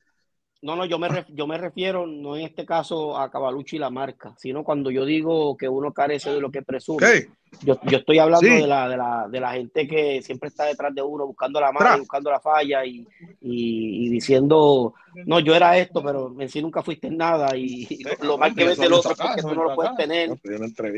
No, 0.63 0.75
no, 0.75 0.87
yo 0.87 0.99
me, 0.99 1.09
yo 1.29 1.47
me 1.47 1.59
refiero, 1.59 2.07
no 2.07 2.37
en 2.37 2.47
este 2.47 2.65
caso 2.65 3.17
a 3.19 3.31
Cavalucci 3.31 3.77
y 3.77 3.79
la 3.79 3.91
marca, 3.91 4.35
sino 4.39 4.65
cuando 4.65 4.91
yo 4.91 5.05
digo 5.05 5.57
que 5.57 5.69
uno 5.69 5.93
carece 5.93 6.33
de 6.33 6.41
lo 6.41 6.51
que 6.51 6.63
presume. 6.63 7.29
Yo, 7.63 7.79
yo, 7.85 7.99
estoy 7.99 8.19
hablando 8.19 8.47
de, 8.47 8.67
la, 8.67 8.89
de, 8.89 8.97
la, 8.97 9.29
de, 9.31 9.41
la, 9.41 9.53
gente 9.53 9.87
que 9.87 10.21
siempre 10.23 10.49
está 10.49 10.65
detrás 10.65 10.95
de 10.95 11.03
uno, 11.03 11.27
buscando 11.27 11.61
la 11.61 11.73
mano, 11.73 12.01
buscando 12.01 12.31
la 12.31 12.41
falla 12.41 12.85
y, 12.85 13.07
y, 13.41 14.09
diciendo, 14.09 14.95
no, 15.27 15.41
yo 15.41 15.55
era 15.55 15.79
esto, 15.79 16.03
pero 16.03 16.35
en 16.39 16.49
sí 16.49 16.61
nunca 16.61 16.83
fuiste 16.83 17.11
nada 17.11 17.57
y, 17.57 17.87
lo, 18.23 18.37
mal 18.37 18.55
que 18.55 18.65
ves 18.65 18.79
del 18.79 18.93
otro 18.93 19.15
porque 19.17 19.43
tú 19.43 19.55
no 19.55 19.65
lo 19.65 19.75
puedes 19.75 19.95
tener. 19.95 20.31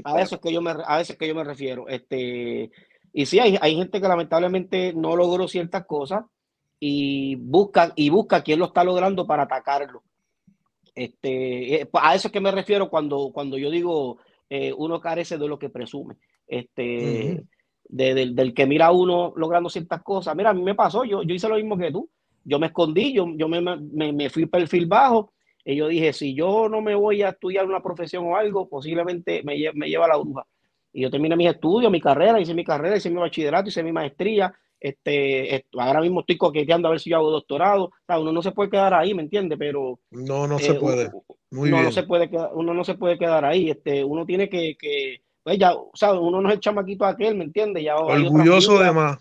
A 0.04 0.20
eso 0.20 0.36
es 0.36 0.40
que 0.40 0.52
yo 0.52 0.62
me, 0.62 0.72
a 0.84 1.00
eso 1.00 1.12
es 1.12 1.18
que 1.18 1.28
yo 1.28 1.34
me 1.34 1.44
refiero. 1.44 1.86
Este, 1.88 2.70
y 3.12 3.26
sí, 3.26 3.38
hay, 3.38 3.58
hay 3.60 3.76
gente 3.76 4.00
que 4.00 4.08
lamentablemente 4.08 4.92
no 4.94 5.14
logró 5.14 5.46
ciertas 5.46 5.84
cosas 5.84 6.24
y 6.80 7.36
busca, 7.36 7.92
y 7.96 8.10
busca 8.10 8.42
quién 8.42 8.58
lo 8.58 8.66
está 8.66 8.84
logrando 8.84 9.26
para 9.26 9.44
atacarlo. 9.44 10.02
Este, 10.94 11.82
eh, 11.82 11.88
a 11.92 12.14
eso 12.14 12.28
es 12.28 12.32
que 12.32 12.40
me 12.40 12.50
refiero 12.50 12.88
cuando, 12.88 13.30
cuando 13.32 13.56
yo 13.56 13.70
digo 13.70 14.18
eh, 14.50 14.72
uno 14.76 15.00
carece 15.00 15.38
de 15.38 15.48
lo 15.48 15.58
que 15.58 15.70
presume. 15.70 16.16
Este, 16.46 17.44
del, 17.88 18.54
que 18.54 18.66
mira 18.66 18.86
a 18.86 18.92
uno 18.92 19.32
logrando 19.36 19.70
ciertas 19.70 20.02
cosas. 20.02 20.34
Mira, 20.34 20.50
a 20.50 20.54
mí 20.54 20.62
me 20.62 20.74
pasó, 20.74 21.04
yo, 21.04 21.22
yo 21.22 21.34
hice 21.34 21.48
lo 21.48 21.56
mismo 21.56 21.76
que 21.76 21.92
tú. 21.92 22.08
Yo 22.44 22.58
me 22.58 22.68
escondí, 22.68 23.12
yo, 23.12 23.26
yo 23.36 23.48
me, 23.48 23.60
me, 23.60 24.12
me 24.12 24.30
fui 24.30 24.46
perfil 24.46 24.86
bajo 24.86 25.32
y 25.64 25.76
yo 25.76 25.88
dije, 25.88 26.14
si 26.14 26.34
yo 26.34 26.68
no 26.68 26.80
me 26.80 26.94
voy 26.94 27.22
a 27.22 27.30
estudiar 27.30 27.66
una 27.66 27.82
profesión 27.82 28.24
o 28.26 28.36
algo, 28.36 28.68
posiblemente 28.68 29.42
me, 29.42 29.54
me 29.74 29.88
lleva 29.88 30.08
la 30.08 30.16
bruja. 30.16 30.46
Y 30.94 31.02
yo 31.02 31.10
terminé 31.10 31.36
mis 31.36 31.50
estudios, 31.50 31.92
mi 31.92 32.00
carrera, 32.00 32.40
hice 32.40 32.54
mi 32.54 32.64
carrera, 32.64 32.96
hice 32.96 33.10
mi 33.10 33.20
bachillerato, 33.20 33.68
hice 33.68 33.82
mi 33.82 33.92
maestría, 33.92 34.54
este, 34.80 35.66
ahora 35.76 36.00
mismo 36.00 36.20
estoy 36.20 36.36
coqueteando 36.36 36.88
a 36.88 36.92
ver 36.92 37.00
si 37.00 37.10
yo 37.10 37.16
hago 37.16 37.30
doctorado. 37.30 37.90
uno 38.08 38.32
no 38.32 38.42
se 38.42 38.52
puede 38.52 38.70
quedar 38.70 38.94
ahí, 38.94 39.14
¿me 39.14 39.22
entiende? 39.22 39.56
Pero 39.56 39.98
no, 40.10 40.46
no 40.46 40.58
se 40.58 40.72
eh, 40.72 40.74
puede. 40.74 41.10
Muy 41.50 41.70
uno, 41.70 41.82
No 41.82 41.92
se 41.92 42.02
puede 42.02 42.28
quedar, 42.28 42.50
uno 42.54 42.74
no 42.74 42.84
se 42.84 42.94
puede 42.94 43.18
quedar 43.18 43.44
ahí. 43.44 43.70
Este, 43.70 44.04
uno 44.04 44.26
tiene 44.26 44.48
que, 44.48 44.76
que 44.78 45.22
pues 45.42 45.58
ya, 45.58 45.74
o 45.74 45.90
sea, 45.94 46.12
uno 46.12 46.40
no 46.40 46.48
es 46.48 46.56
el 46.56 46.60
chamaquito 46.60 47.04
aquel, 47.04 47.36
¿me 47.36 47.44
entiende? 47.44 47.82
Ya, 47.82 47.96
Orgulloso 47.96 48.78
de 48.78 48.92
más, 48.92 49.18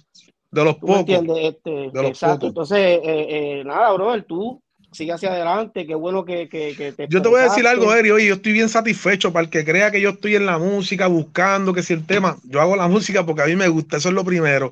de 0.52 0.64
los 0.64 0.76
pocos. 0.76 1.08
Este, 1.10 1.86
exacto. 1.86 2.48
Entonces, 2.48 2.80
eh, 2.80 3.02
eh, 3.04 3.64
nada, 3.64 3.94
brother, 3.94 4.24
tú 4.24 4.62
sigue 4.92 5.12
hacia 5.12 5.32
adelante, 5.32 5.86
qué 5.86 5.96
bueno 5.96 6.26
que, 6.26 6.48
que, 6.50 6.74
te 6.96 7.08
Yo 7.10 7.22
te 7.22 7.30
voy 7.30 7.42
a 7.42 7.44
decir 7.44 7.68
algo, 7.68 7.94
Eri, 7.94 8.12
oye, 8.12 8.28
yo 8.28 8.36
estoy 8.36 8.54
bien 8.54 8.70
satisfecho 8.70 9.34
para 9.34 9.44
el 9.44 9.50
que 9.50 9.66
crea 9.66 9.92
que 9.92 10.02
yo 10.02 10.12
estoy 10.12 10.36
en 10.36 10.46
la 10.46 10.58
música 10.58 11.08
buscando 11.08 11.74
que 11.74 11.84
si 11.84 11.94
el 11.94 12.06
tema, 12.06 12.38
yo 12.44 12.62
hago 12.62 12.76
la 12.76 12.88
música 12.88 13.26
porque 13.26 13.42
a 13.42 13.46
mí 13.46 13.56
me 13.56 13.68
gusta, 13.68 13.98
eso 13.98 14.10
es 14.10 14.16
lo 14.16 14.24
primero. 14.24 14.72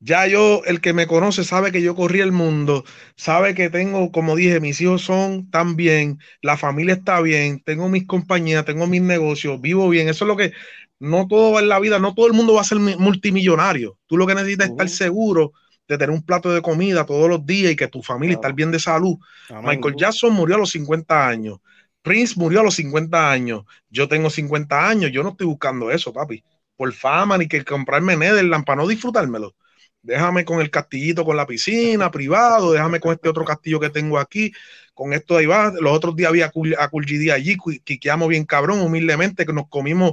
Ya 0.00 0.26
yo, 0.26 0.62
el 0.66 0.80
que 0.80 0.92
me 0.92 1.06
conoce 1.06 1.44
sabe 1.44 1.72
que 1.72 1.80
yo 1.80 1.94
corrí 1.94 2.20
el 2.20 2.30
mundo, 2.30 2.84
sabe 3.16 3.54
que 3.54 3.70
tengo, 3.70 4.12
como 4.12 4.36
dije, 4.36 4.60
mis 4.60 4.80
hijos 4.80 5.02
son 5.02 5.50
tan 5.50 5.76
bien, 5.76 6.18
la 6.42 6.56
familia 6.58 6.94
está 6.94 7.20
bien, 7.20 7.62
tengo 7.64 7.88
mis 7.88 8.06
compañías, 8.06 8.64
tengo 8.64 8.86
mis 8.86 9.00
negocios, 9.00 9.60
vivo 9.60 9.88
bien, 9.88 10.08
eso 10.08 10.24
es 10.24 10.28
lo 10.28 10.36
que, 10.36 10.52
no 10.98 11.26
todo 11.26 11.52
va 11.52 11.60
en 11.60 11.68
la 11.68 11.80
vida, 11.80 11.98
no 11.98 12.14
todo 12.14 12.26
el 12.26 12.32
mundo 12.34 12.54
va 12.54 12.60
a 12.60 12.64
ser 12.64 12.78
multimillonario, 12.78 13.98
tú 14.06 14.16
lo 14.16 14.26
que 14.26 14.34
necesitas 14.34 14.66
es 14.66 14.72
estar 14.72 14.88
seguro 14.88 15.52
de 15.86 15.98
tener 15.98 16.10
un 16.10 16.22
plato 16.22 16.52
de 16.52 16.62
comida 16.62 17.04
todos 17.04 17.28
los 17.28 17.44
días 17.44 17.72
y 17.72 17.76
que 17.76 17.88
tu 17.88 18.02
familia 18.02 18.34
esté 18.34 18.52
bien 18.52 18.70
de 18.70 18.78
salud. 18.78 19.16
Michael 19.62 19.94
Jackson 19.96 20.32
murió 20.32 20.56
a 20.56 20.58
los 20.58 20.70
50 20.70 21.28
años. 21.28 21.58
Prince 22.02 22.34
murió 22.36 22.60
a 22.60 22.64
los 22.64 22.74
50 22.74 23.30
años. 23.30 23.64
Yo 23.88 24.08
tengo 24.08 24.30
50 24.30 24.88
años. 24.88 25.10
Yo 25.12 25.22
no 25.22 25.30
estoy 25.30 25.46
buscando 25.46 25.90
eso, 25.90 26.12
papi. 26.12 26.42
Por 26.76 26.92
fama, 26.92 27.38
ni 27.38 27.48
que 27.48 27.64
comprarme 27.64 28.16
Netherland 28.16 28.64
para 28.64 28.82
no 28.82 28.88
disfrutármelo. 28.88 29.54
Déjame 30.02 30.44
con 30.44 30.60
el 30.60 30.70
castillito 30.70 31.24
con 31.24 31.36
la 31.36 31.46
piscina 31.46 32.10
privado. 32.10 32.72
Déjame 32.72 33.00
con 33.00 33.12
este 33.12 33.28
otro 33.28 33.44
castillo 33.44 33.80
que 33.80 33.88
tengo 33.88 34.18
aquí. 34.18 34.52
Con 34.92 35.12
esto 35.12 35.34
de 35.34 35.40
ahí 35.40 35.46
va. 35.46 35.72
Los 35.80 35.92
otros 35.92 36.14
días 36.14 36.28
había 36.28 36.46
a 36.46 36.88
Cool 36.88 37.06
allí. 37.32 37.56
Quiqueamos 37.84 38.28
bien 38.28 38.44
cabrón, 38.44 38.80
humildemente, 38.80 39.46
que 39.46 39.52
nos 39.52 39.68
comimos, 39.68 40.12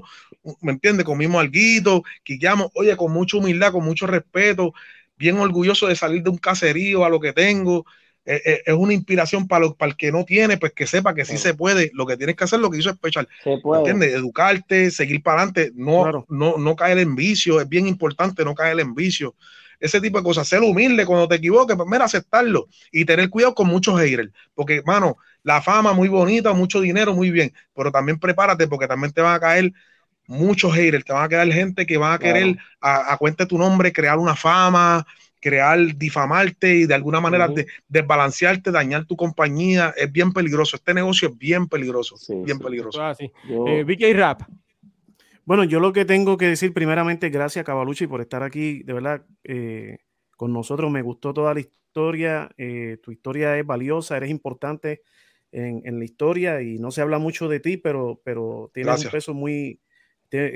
¿me 0.61 0.71
entiendes? 0.71 1.05
Comimos 1.05 1.41
alguito. 1.41 2.03
Quiqueamos, 2.23 2.71
oye, 2.73 2.95
con 2.95 3.11
mucha 3.11 3.37
humildad, 3.37 3.73
con 3.73 3.83
mucho 3.83 4.07
respeto 4.07 4.73
bien 5.21 5.37
orgulloso 5.39 5.87
de 5.87 5.95
salir 5.95 6.23
de 6.23 6.31
un 6.31 6.37
caserío 6.37 7.05
a 7.05 7.09
lo 7.09 7.19
que 7.19 7.31
tengo. 7.31 7.85
Eh, 8.25 8.41
eh, 8.45 8.61
es 8.65 8.73
una 8.73 8.93
inspiración 8.93 9.47
para, 9.47 9.69
para 9.71 9.91
el 9.91 9.97
que 9.97 10.11
no 10.11 10.25
tiene, 10.25 10.57
pues 10.57 10.73
que 10.73 10.87
sepa 10.87 11.13
que 11.15 11.25
sí 11.25 11.37
se 11.37 11.53
puede. 11.53 11.91
Lo 11.93 12.05
que 12.05 12.17
tienes 12.17 12.35
que 12.35 12.43
hacer, 12.43 12.59
lo 12.59 12.69
que 12.69 12.79
hizo 12.79 12.91
Special, 12.91 13.27
¿entiendes? 13.75 14.13
Educarte, 14.13 14.91
seguir 14.91 15.23
para 15.23 15.43
adelante, 15.43 15.71
no, 15.75 16.25
no, 16.27 16.57
no 16.57 16.75
caer 16.75 16.97
en 16.97 17.15
vicio. 17.15 17.61
Es 17.61 17.69
bien 17.69 17.87
importante 17.87 18.43
no 18.43 18.55
caer 18.55 18.79
en 18.79 18.93
vicio. 18.95 19.35
Ese 19.79 20.01
tipo 20.01 20.17
de 20.17 20.23
cosas, 20.23 20.47
ser 20.47 20.61
humilde 20.61 21.05
cuando 21.05 21.27
te 21.27 21.35
equivoques, 21.35 21.75
pues 21.75 21.89
mira, 21.89 22.05
aceptarlo 22.05 22.67
y 22.91 23.05
tener 23.05 23.29
cuidado 23.29 23.55
con 23.55 23.67
muchos 23.67 23.99
haters. 23.99 24.31
Porque, 24.53 24.81
mano, 24.85 25.17
la 25.43 25.61
fama 25.61 25.93
muy 25.93 26.07
bonita, 26.07 26.53
mucho 26.53 26.81
dinero, 26.81 27.13
muy 27.15 27.31
bien, 27.31 27.53
pero 27.75 27.91
también 27.91 28.19
prepárate 28.19 28.67
porque 28.67 28.87
también 28.87 29.11
te 29.11 29.21
van 29.21 29.35
a 29.35 29.39
caer 29.39 29.73
muchos 30.27 30.73
haters, 30.73 31.03
te 31.05 31.13
van 31.13 31.25
a 31.25 31.29
quedar 31.29 31.47
gente 31.51 31.85
que 31.85 31.97
va 31.97 32.13
a 32.13 32.19
querer 32.19 32.57
a, 32.79 33.17
cuenta 33.17 33.43
de 33.43 33.49
tu 33.49 33.57
nombre 33.57 33.91
crear 33.91 34.17
una 34.17 34.35
fama, 34.35 35.05
crear, 35.39 35.95
difamarte 35.95 36.75
y 36.75 36.85
de 36.85 36.93
alguna 36.93 37.19
manera 37.19 37.49
desbalancearte, 37.87 38.71
dañar 38.71 39.05
tu 39.05 39.15
compañía. 39.17 39.93
Es 39.97 40.11
bien 40.11 40.31
peligroso. 40.31 40.77
Este 40.77 40.93
negocio 40.93 41.29
es 41.29 41.37
bien 41.37 41.67
peligroso. 41.67 42.15
bien 42.45 42.59
peligroso. 42.59 43.01
Ah, 43.01 43.15
eh, 43.19 44.13
Rap. 44.13 44.43
Bueno, 45.43 45.63
yo 45.63 45.79
lo 45.79 45.91
que 45.91 46.05
tengo 46.05 46.37
que 46.37 46.47
decir 46.47 46.71
primeramente, 46.71 47.29
gracias 47.29 47.65
Cavalucci 47.65 48.07
por 48.07 48.21
estar 48.21 48.43
aquí, 48.43 48.83
de 48.83 48.93
verdad, 48.93 49.25
eh, 49.43 49.97
con 50.37 50.53
nosotros. 50.53 50.91
Me 50.91 51.01
gustó 51.01 51.33
toda 51.33 51.53
la 51.53 51.59
historia. 51.59 52.49
Eh, 52.57 52.99
tu 53.03 53.11
historia 53.11 53.57
es 53.57 53.65
valiosa, 53.65 54.15
eres 54.17 54.29
importante 54.29 55.01
en, 55.51 55.99
la 55.99 56.05
historia 56.05 56.61
y 56.61 56.77
no 56.77 56.91
se 56.91 57.01
habla 57.01 57.17
mucho 57.17 57.49
de 57.49 57.59
ti, 57.59 57.75
pero, 57.75 58.21
pero 58.23 58.71
tienes 58.73 59.03
un 59.03 59.11
peso 59.11 59.33
muy, 59.33 59.81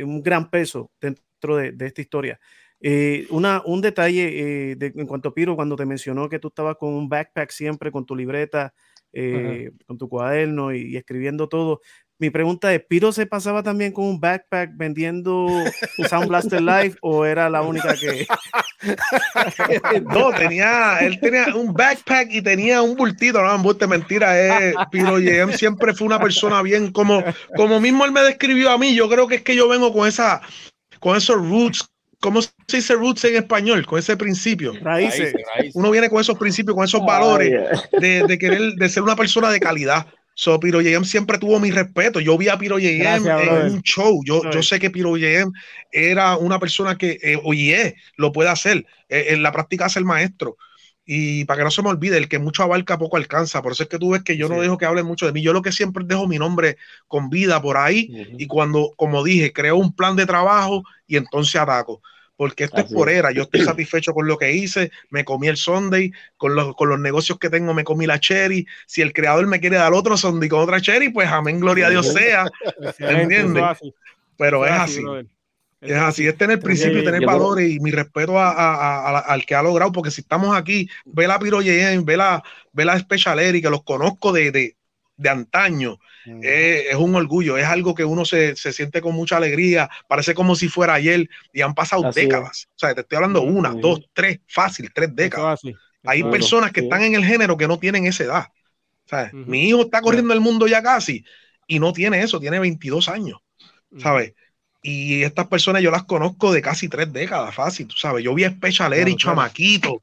un 0.04 0.22
gran 0.24 0.50
peso 0.50 0.92
dentro 1.00 1.58
de, 1.58 1.76
esta 1.80 2.02
historia. 2.02 2.40
Eh, 2.80 3.26
una, 3.30 3.62
un 3.66 3.82
detalle 3.82 4.72
eh, 4.72 4.78
en 4.80 5.08
cuanto 5.08 5.30
a 5.30 5.34
Piro, 5.34 5.56
cuando 5.56 5.76
te 5.76 5.86
mencionó 5.86 6.30
que 6.30 6.40
tú 6.40 6.50
estabas 6.50 6.76
con 6.78 6.94
un 6.94 7.10
backpack 7.10 7.50
siempre, 7.50 7.92
con 7.92 8.06
tu 8.06 8.16
libreta, 8.16 8.74
eh, 9.14 9.72
con 9.88 9.98
tu 9.98 10.10
cuaderno 10.10 10.74
y, 10.74 10.98
escribiendo 10.98 11.48
todo. 11.48 11.82
Mi 12.18 12.30
pregunta 12.30 12.74
es, 12.74 12.82
¿Piro 12.86 13.12
se 13.12 13.26
pasaba 13.26 13.62
también 13.62 13.92
con 13.92 14.06
un 14.06 14.20
backpack 14.20 14.72
vendiendo 14.76 15.48
Sound 16.10 16.30
Blaster 16.30 16.62
Live 16.62 16.96
o 17.02 17.26
era 17.26 17.50
la 17.50 17.62
única 17.62 17.94
que...? 17.96 18.26
no, 20.04 20.32
tenía, 20.32 21.00
él 21.00 21.20
tenía 21.20 21.54
un 21.54 21.74
backpack 21.74 22.32
y 22.32 22.42
tenía 22.42 22.82
un 22.82 22.96
bultito, 22.96 23.42
no, 23.42 23.54
embuste, 23.54 23.86
mentira, 23.86 24.40
eh, 24.40 24.74
Piro 24.92 25.20
JM 25.20 25.52
siempre 25.54 25.94
fue 25.94 26.08
una 26.08 26.20
persona 26.20 26.62
bien, 26.62 26.92
como, 26.92 27.22
como 27.58 27.82
mismo 27.82 28.06
él 28.06 28.14
me 28.14 28.22
describió 28.22 28.72
a 28.72 28.78
mí, 28.78 28.96
yo 28.96 29.10
creo 29.10 29.28
que 29.28 29.36
es 29.36 29.42
que 29.42 29.56
yo 29.56 29.68
vengo 29.68 29.92
con 29.92 30.08
esa, 30.08 30.42
con 31.00 31.18
esos 31.18 31.36
roots 31.36 31.86
¿cómo 32.22 32.42
se 32.42 32.50
dice 32.72 32.96
roots 32.96 33.24
en 33.26 33.36
español? 33.36 33.86
Con 33.86 34.00
ese 34.00 34.18
principio. 34.18 34.74
Raíces. 34.82 35.32
Uno 35.76 35.92
viene 35.92 36.10
con 36.10 36.20
esos 36.20 36.38
principios, 36.40 36.76
con 36.76 36.84
esos 36.84 37.06
valores 37.06 37.54
de, 38.00 38.24
de, 38.24 38.38
querer, 38.40 38.74
de 38.74 38.90
ser 38.90 39.04
una 39.04 39.16
persona 39.16 39.52
de 39.52 39.60
calidad. 39.60 40.08
So, 40.38 40.60
Piro 40.60 40.82
JM 40.82 41.06
siempre 41.06 41.38
tuvo 41.38 41.60
mi 41.62 41.72
respeto. 41.72 42.20
Yo 42.20 42.38
vi 42.38 42.50
a 42.50 42.58
Piro 42.58 42.78
JM 42.78 43.26
en 43.26 43.72
un 43.72 43.82
show. 43.82 44.22
Yo, 44.26 44.42
yo 44.52 44.62
sé 44.62 44.80
que 44.80 44.90
Piro 44.90 45.16
JM 45.16 45.52
era 45.92 46.36
una 46.36 46.60
persona 46.60 46.98
que, 46.98 47.18
eh, 47.24 47.40
oye, 47.42 47.96
lo 48.18 48.34
puede 48.34 48.50
hacer. 48.50 48.86
Eh, 49.08 49.28
en 49.30 49.42
la 49.42 49.54
práctica 49.54 49.86
hace 49.86 50.00
el 50.00 50.06
maestro. 50.06 50.58
Y 51.06 51.46
para 51.46 51.60
que 51.60 51.64
no 51.64 51.72
se 51.72 51.82
me 51.82 51.90
olvide, 51.90 52.18
el 52.18 52.28
que 52.28 52.38
mucho 52.38 52.64
abarca 52.64 52.98
poco 52.98 53.16
alcanza. 53.16 53.62
Por 53.62 53.72
eso 53.72 53.84
es 53.84 53.90
que 53.90 53.98
tú 53.98 54.10
ves 54.10 54.24
que 54.24 54.36
yo 54.36 54.50
no 54.50 54.60
dejo 54.60 54.78
que 54.78 54.86
hable 54.86 55.04
mucho 55.04 55.26
de 55.26 55.32
mí. 55.32 55.42
Yo 55.42 55.54
lo 55.54 55.62
que 55.62 55.72
siempre 55.72 56.04
dejo 56.06 56.28
mi 56.28 56.38
nombre 56.38 56.78
con 57.08 57.30
vida 57.30 57.62
por 57.62 57.78
ahí. 57.78 58.10
Y 58.38 58.48
cuando, 58.48 58.94
como 58.98 59.24
dije, 59.24 59.54
creo 59.54 59.78
un 59.78 59.96
plan 59.96 60.18
de 60.18 60.26
trabajo 60.26 60.84
y 61.08 61.16
entonces 61.16 61.56
ataco 61.56 62.02
porque 62.36 62.66
esto 62.66 62.82
es 62.82 62.92
por 62.92 63.10
era. 63.10 63.32
Yo 63.32 63.44
estoy 63.44 63.62
satisfecho 63.66 64.14
con 64.14 64.28
lo 64.28 64.38
que 64.38 64.52
hice, 64.52 64.92
me 65.10 65.26
comí 65.26 65.48
el 65.48 65.58
Sunday, 65.58 66.12
con 66.38 66.56
los, 66.56 66.76
con 66.76 66.90
los 66.90 67.00
negocios 67.00 67.40
que 67.40 67.50
tengo 67.50 67.74
me 67.74 67.84
comí 67.84 68.06
la 68.06 68.20
cherry. 68.20 68.68
Si 68.86 69.02
el 69.02 69.14
creador 69.14 69.48
me 69.48 69.60
quiere 69.60 69.78
dar 69.78 69.94
otro 69.94 70.18
Sunday 70.18 70.50
con 70.50 70.62
otra 70.62 70.82
cherry, 70.82 71.10
pues 71.10 71.30
amén, 71.30 71.60
gloria 71.60 71.88
a 71.88 71.90
Dios 71.90 72.12
sea. 72.12 72.46
¿Entiendes? 73.00 73.64
Pero 74.38 74.66
es 74.66 74.72
así. 74.72 75.04
Es 75.82 75.98
así, 75.98 76.26
es 76.26 76.36
tener 76.36 76.60
principio, 76.60 77.04
tener 77.04 77.24
valores 77.24 77.70
y 77.70 77.80
mi 77.80 77.92
respeto 77.92 78.40
al 78.40 79.46
que 79.46 79.54
ha 79.54 79.62
logrado, 79.62 79.92
porque 79.92 80.10
si 80.10 80.22
estamos 80.22 80.56
aquí, 80.56 80.90
ve 81.06 81.28
la 81.28 81.38
Piro 81.38 81.60
ve 81.60 82.18
la, 82.18 82.44
ve 82.72 82.86
la 82.86 82.98
Special 82.98 83.38
que 83.62 83.70
los 83.70 83.84
conozco 83.84 84.32
de, 84.32 84.76
de 85.18 85.30
antaño, 85.30 86.00
es, 86.42 86.96
un 86.96 87.16
orgullo, 87.16 87.58
es 87.58 87.66
algo 87.66 87.96
que 87.96 88.06
uno 88.06 88.26
se, 88.26 88.56
siente 88.56 89.02
con 89.02 89.14
mucha 89.16 89.38
alegría, 89.38 89.90
parece 90.08 90.34
como 90.34 90.56
si 90.56 90.68
fuera 90.68 90.96
ayer 90.96 91.30
y 91.54 91.62
han 91.62 91.74
pasado 91.74 92.12
décadas. 92.12 92.68
O 92.76 92.80
sea, 92.80 92.94
te 92.94 93.02
estoy 93.02 93.18
hablando 93.18 93.42
una, 93.42 93.74
dos, 93.74 94.02
tres, 94.14 94.40
fácil, 94.48 94.92
tres 94.94 95.16
décadas. 95.16 95.62
Hay 96.04 96.24
personas 96.24 96.72
que 96.72 96.82
están 96.82 97.02
en 97.02 97.16
el 97.16 97.26
género 97.26 97.58
que 97.58 97.68
no 97.68 97.80
tienen 97.80 98.06
esa 98.06 98.24
edad. 98.24 98.48
Mi 99.34 99.70
hijo 99.70 99.82
está 99.82 100.02
corriendo 100.02 100.34
el 100.34 100.42
mundo 100.42 100.68
ya 100.68 100.82
casi 100.82 101.24
y 101.68 101.80
no 101.80 101.94
tiene 101.94 102.22
eso, 102.22 102.40
tiene 102.40 102.60
22 102.60 103.10
años, 103.10 103.40
¿sabes? 103.98 104.34
Y 104.82 105.24
estas 105.24 105.48
personas 105.48 105.82
yo 105.82 105.90
las 105.90 106.04
conozco 106.04 106.54
de 106.54 106.62
casi 106.62 106.88
tres 106.90 107.12
décadas, 107.12 107.56
fácil, 107.56 107.88
tú 107.88 107.96
sabes. 107.96 108.24
Yo 108.24 108.36
vi 108.36 108.44
a 108.44 108.52
Special 108.52 108.94
Eric, 108.94 109.18
chamaquito, 109.18 110.02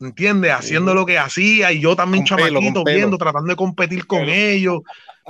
¿entiendes? 0.00 0.52
Haciendo 0.52 0.94
lo 0.94 1.04
que 1.04 1.18
hacía 1.18 1.72
y 1.72 1.80
yo 1.80 1.96
también 1.96 2.24
chamaquito 2.24 2.82
viendo, 2.84 3.18
tratando 3.18 3.50
de 3.50 3.56
competir 3.56 4.06
con 4.06 4.28
ellos, 4.28 4.80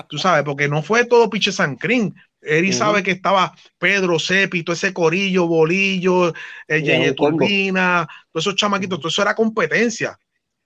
tú 0.09 0.19
sabes, 0.19 0.45
porque 0.45 0.69
no 0.69 0.83
fue 0.83 1.05
todo 1.05 1.31
piche 1.31 1.53
sancrín. 1.53 2.15
Eric 2.41 2.73
sabe 2.73 3.03
que 3.03 3.11
estaba 3.11 3.53
Pedro 3.79 4.19
Cepito, 4.19 4.73
ese 4.73 4.93
corillo, 4.93 5.47
bolillo, 5.47 6.33
el 6.69 6.83
Yeye 6.85 7.13
Turbina, 7.13 8.07
todos 8.31 8.47
esos 8.47 8.57
chamaquitos, 8.57 8.99
todo 8.99 9.09
eso 9.09 9.23
era 9.23 9.35
competencia. 9.35 10.17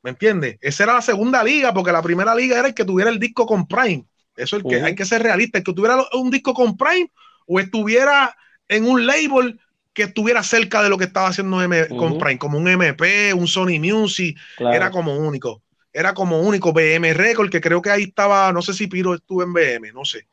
¿Me 0.02 0.11
entiendes? 0.11 0.59
Esa 0.61 0.85
era 0.85 0.94
la 0.94 1.02
segunda 1.02 1.43
liga, 1.43 1.73
porque 1.73 1.93
la 1.93 2.02
primera 2.02 2.35
liga 2.35 2.59
era 2.59 2.69
el 2.69 2.74
que 2.74 2.85
tuviera 2.85 3.11
el 3.11 3.19
disco 3.19 3.47
con 3.47 3.66
Prime. 3.66 4.05
Eso 4.36 4.57
es 4.57 4.62
el 4.62 4.69
que 4.69 4.82
hay 4.82 4.94
que 4.94 5.05
ser 5.05 5.23
realista, 5.23 5.59
el 5.59 5.65
que 5.65 5.73
tuviera 5.73 5.97
un 6.15 6.31
disco 6.31 6.55
con 6.55 6.77
Prime 6.77 7.11
o 7.47 7.61
estuviera 7.61 8.36
en 8.69 8.86
un 8.86 9.07
label 9.07 9.61
que 9.93 10.05
estuviera 10.05 10.43
cerca 10.43 10.82
de 10.82 10.89
lo 10.89 10.97
que 10.97 11.05
estaba 11.05 11.28
haciendo 11.28 11.59
con 11.97 12.19
Prime, 12.19 12.39
como 12.39 12.59
un 12.59 12.69
MP, 12.69 13.35
un 13.35 13.48
Sony 13.48 13.78
Music, 13.81 14.39
era 14.59 14.90
como 14.90 15.16
único. 15.16 15.62
Era 15.93 16.15
como 16.15 16.41
único. 16.41 16.73
BM 16.73 17.12
Record, 17.15 17.51
que 17.51 17.61
creo 17.61 17.83
que 17.83 17.91
ahí 17.91 18.05
estaba, 18.05 18.53
no 18.53 18.62
sé 18.62 18.75
si 18.75 18.87
Piro 18.87 19.15
estuvo 19.15 19.43
en 19.43 19.53
BM, 19.53 19.93
no 19.93 20.05
sé. 20.05 20.27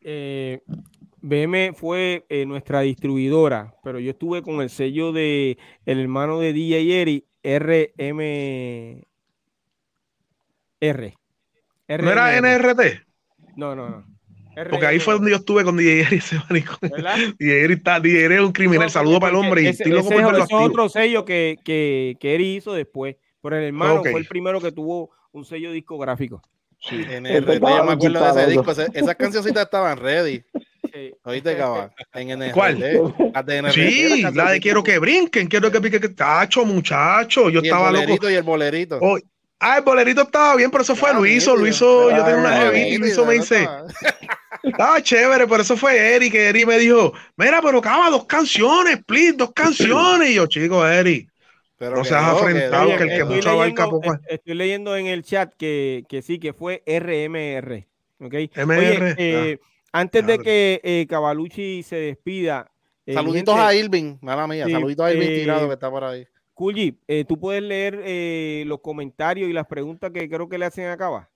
Eh, 0.00 0.60
BM 1.20 1.72
fue 1.74 2.24
eh, 2.28 2.46
nuestra 2.46 2.80
distribuidora, 2.82 3.74
pero 3.82 3.98
yo 3.98 4.12
estuve 4.12 4.42
con 4.42 4.60
el 4.60 4.70
sello 4.70 5.12
de 5.12 5.58
el 5.84 5.98
hermano 5.98 6.38
de 6.38 6.52
DJ 6.52 7.00
Eri, 7.02 7.26
RM 7.42 9.04
R. 10.80 11.14
¿No 11.88 12.10
era 12.10 12.40
NRT? 12.40 12.80
No, 13.56 13.74
no, 13.74 13.88
no. 13.88 14.04
Porque 14.70 14.86
ahí 14.86 14.98
fue 15.00 15.14
donde 15.14 15.32
yo 15.32 15.36
estuve 15.36 15.64
con 15.64 15.76
DJ 15.76 16.00
Eri, 16.02 16.16
ese 16.16 16.40
DJ 16.48 16.74
Eri 17.64 17.74
está, 17.74 18.00
DJ 18.00 18.34
es 18.34 18.40
un 18.40 18.52
criminal. 18.52 18.88
Saludo 18.90 19.20
para 19.20 19.36
el 19.36 19.44
hombre. 19.44 19.62
Y 19.62 19.66
ese, 19.66 19.84
es 19.84 20.48
otro 20.52 20.88
sello 20.88 21.24
que, 21.24 21.58
que, 21.64 22.16
que 22.20 22.34
Eri 22.34 22.56
hizo 22.56 22.72
después. 22.72 23.16
Pero 23.46 23.58
el 23.58 23.64
hermano 23.68 24.02
fue 24.02 24.18
el 24.18 24.26
primero 24.26 24.60
que 24.60 24.72
tuvo 24.72 25.10
un 25.30 25.44
sello 25.44 25.70
discográfico. 25.70 26.42
Sí, 26.80 27.04
en 27.08 27.26
el 27.26 27.46
yo 27.46 27.60
me 27.60 27.92
acuerdo 27.92 28.34
de 28.34 28.42
ese 28.42 28.50
disco. 28.50 28.72
Esas 28.72 29.14
cancioncitas 29.14 29.64
estaban 29.66 29.98
ready. 29.98 30.42
Sí. 30.92 31.14
Oíste, 31.22 31.56
cabal. 31.56 31.92
En 32.14 32.50
¿Cuál? 32.50 32.82
sí, 33.72 34.22
la 34.34 34.50
de 34.50 34.58
Quiero 34.58 34.82
que 34.82 34.98
brinquen, 34.98 35.46
quiero 35.46 35.70
que 35.70 35.80
pique 35.80 36.00
que 36.00 36.08
tacho, 36.08 36.64
muchacho. 36.64 37.48
Yo 37.48 37.60
estaba 37.60 37.90
el 37.90 37.94
bolerito 37.94 38.28
y 38.28 38.34
el 38.34 38.42
bolerito. 38.42 39.00
Ah, 39.60 39.78
el 39.78 39.84
bolerito 39.84 40.22
estaba 40.22 40.56
bien, 40.56 40.72
pero 40.72 40.82
eso 40.82 40.96
fue 40.96 41.14
Luiso. 41.14 41.54
Luiso, 41.54 42.10
yo 42.10 42.24
tengo 42.24 42.40
una 42.40 42.56
jevita 42.56 42.88
y 42.88 42.98
Luiso 42.98 43.24
me 43.24 43.34
dice, 43.34 43.68
estaba 44.64 45.00
chévere, 45.02 45.46
pero 45.46 45.62
eso 45.62 45.76
fue 45.76 45.96
Eric, 46.16 46.32
que 46.32 46.48
Eric 46.48 46.66
me 46.66 46.78
dijo, 46.78 47.12
mira, 47.36 47.62
pero 47.62 47.78
acaba 47.78 48.10
dos 48.10 48.26
canciones, 48.26 48.98
please, 49.06 49.34
dos 49.34 49.52
canciones. 49.54 50.30
Y 50.30 50.34
yo, 50.34 50.46
chico, 50.48 50.84
Eric, 50.84 51.28
pero 51.76 51.96
no 51.96 52.04
seas 52.04 52.24
afrentado, 52.24 52.96
que, 52.96 53.04
el 53.04 53.08
que 53.08 53.24
mucho 53.24 53.50
abarca 53.50 53.88
poco. 53.88 54.18
Estoy 54.28 54.54
leyendo 54.54 54.96
en 54.96 55.06
el 55.06 55.22
chat 55.22 55.52
que, 55.56 56.04
que 56.08 56.22
sí, 56.22 56.38
que 56.38 56.52
fue 56.52 56.82
RMR. 56.86 57.86
¿okay? 58.20 58.50
MR. 58.54 59.14
Eh, 59.18 59.58
ah, 59.92 60.00
antes 60.00 60.26
de 60.26 60.38
que 60.38 60.80
eh, 60.82 61.06
Cavalucci 61.08 61.82
se 61.82 61.96
despida. 61.96 62.70
Eh, 63.04 63.14
saluditos 63.14 63.56
a 63.56 63.74
Irving, 63.74 64.16
mala 64.20 64.46
mía, 64.46 64.66
saluditos 64.68 65.06
a 65.06 65.12
Irving 65.12 65.28
tirado 65.28 65.68
que 65.68 65.74
está 65.74 65.90
por 65.90 66.04
ahí. 66.04 66.26
Kulji, 66.56 66.98
eh, 67.06 67.26
tú 67.28 67.38
puedes 67.38 67.62
leer 67.62 68.00
eh, 68.02 68.64
los 68.66 68.80
comentarios 68.80 69.50
y 69.50 69.52
las 69.52 69.66
preguntas 69.66 70.10
que 70.10 70.26
creo 70.26 70.48
que 70.48 70.56
le 70.56 70.64
hacen 70.64 70.86
acá. 70.86 71.28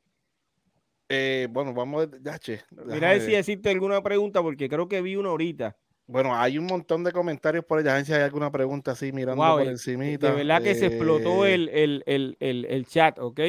Eh, 1.11 1.47
bueno, 1.51 1.75
vamos 1.75 2.09
a 2.25 2.39
che, 2.39 2.63
Mira 2.87 3.11
a 3.11 3.13
ver 3.13 3.21
si 3.21 3.33
decirte 3.33 3.69
alguna 3.69 4.03
pregunta, 4.03 4.41
porque 4.41 4.71
creo 4.71 4.89
que 4.89 5.03
vi 5.03 5.17
una 5.17 5.29
ahorita. 5.29 5.77
Bueno, 6.11 6.37
hay 6.37 6.59
un 6.59 6.67
montón 6.67 7.05
de 7.05 7.13
comentarios 7.13 7.65
por 7.65 7.79
ella. 7.79 8.05
Si 8.05 8.13
hay 8.13 8.23
alguna 8.23 8.51
pregunta 8.51 8.93
así 8.93 9.13
mirando 9.13 9.43
por 9.43 9.63
encimita. 9.63 10.31
De 10.31 10.37
verdad 10.39 10.61
que 10.61 10.75
se 10.75 10.87
explotó 10.87 11.47
el, 11.47 11.71
el, 11.71 12.87
chat, 12.89 13.19
¿ok? 13.19 13.41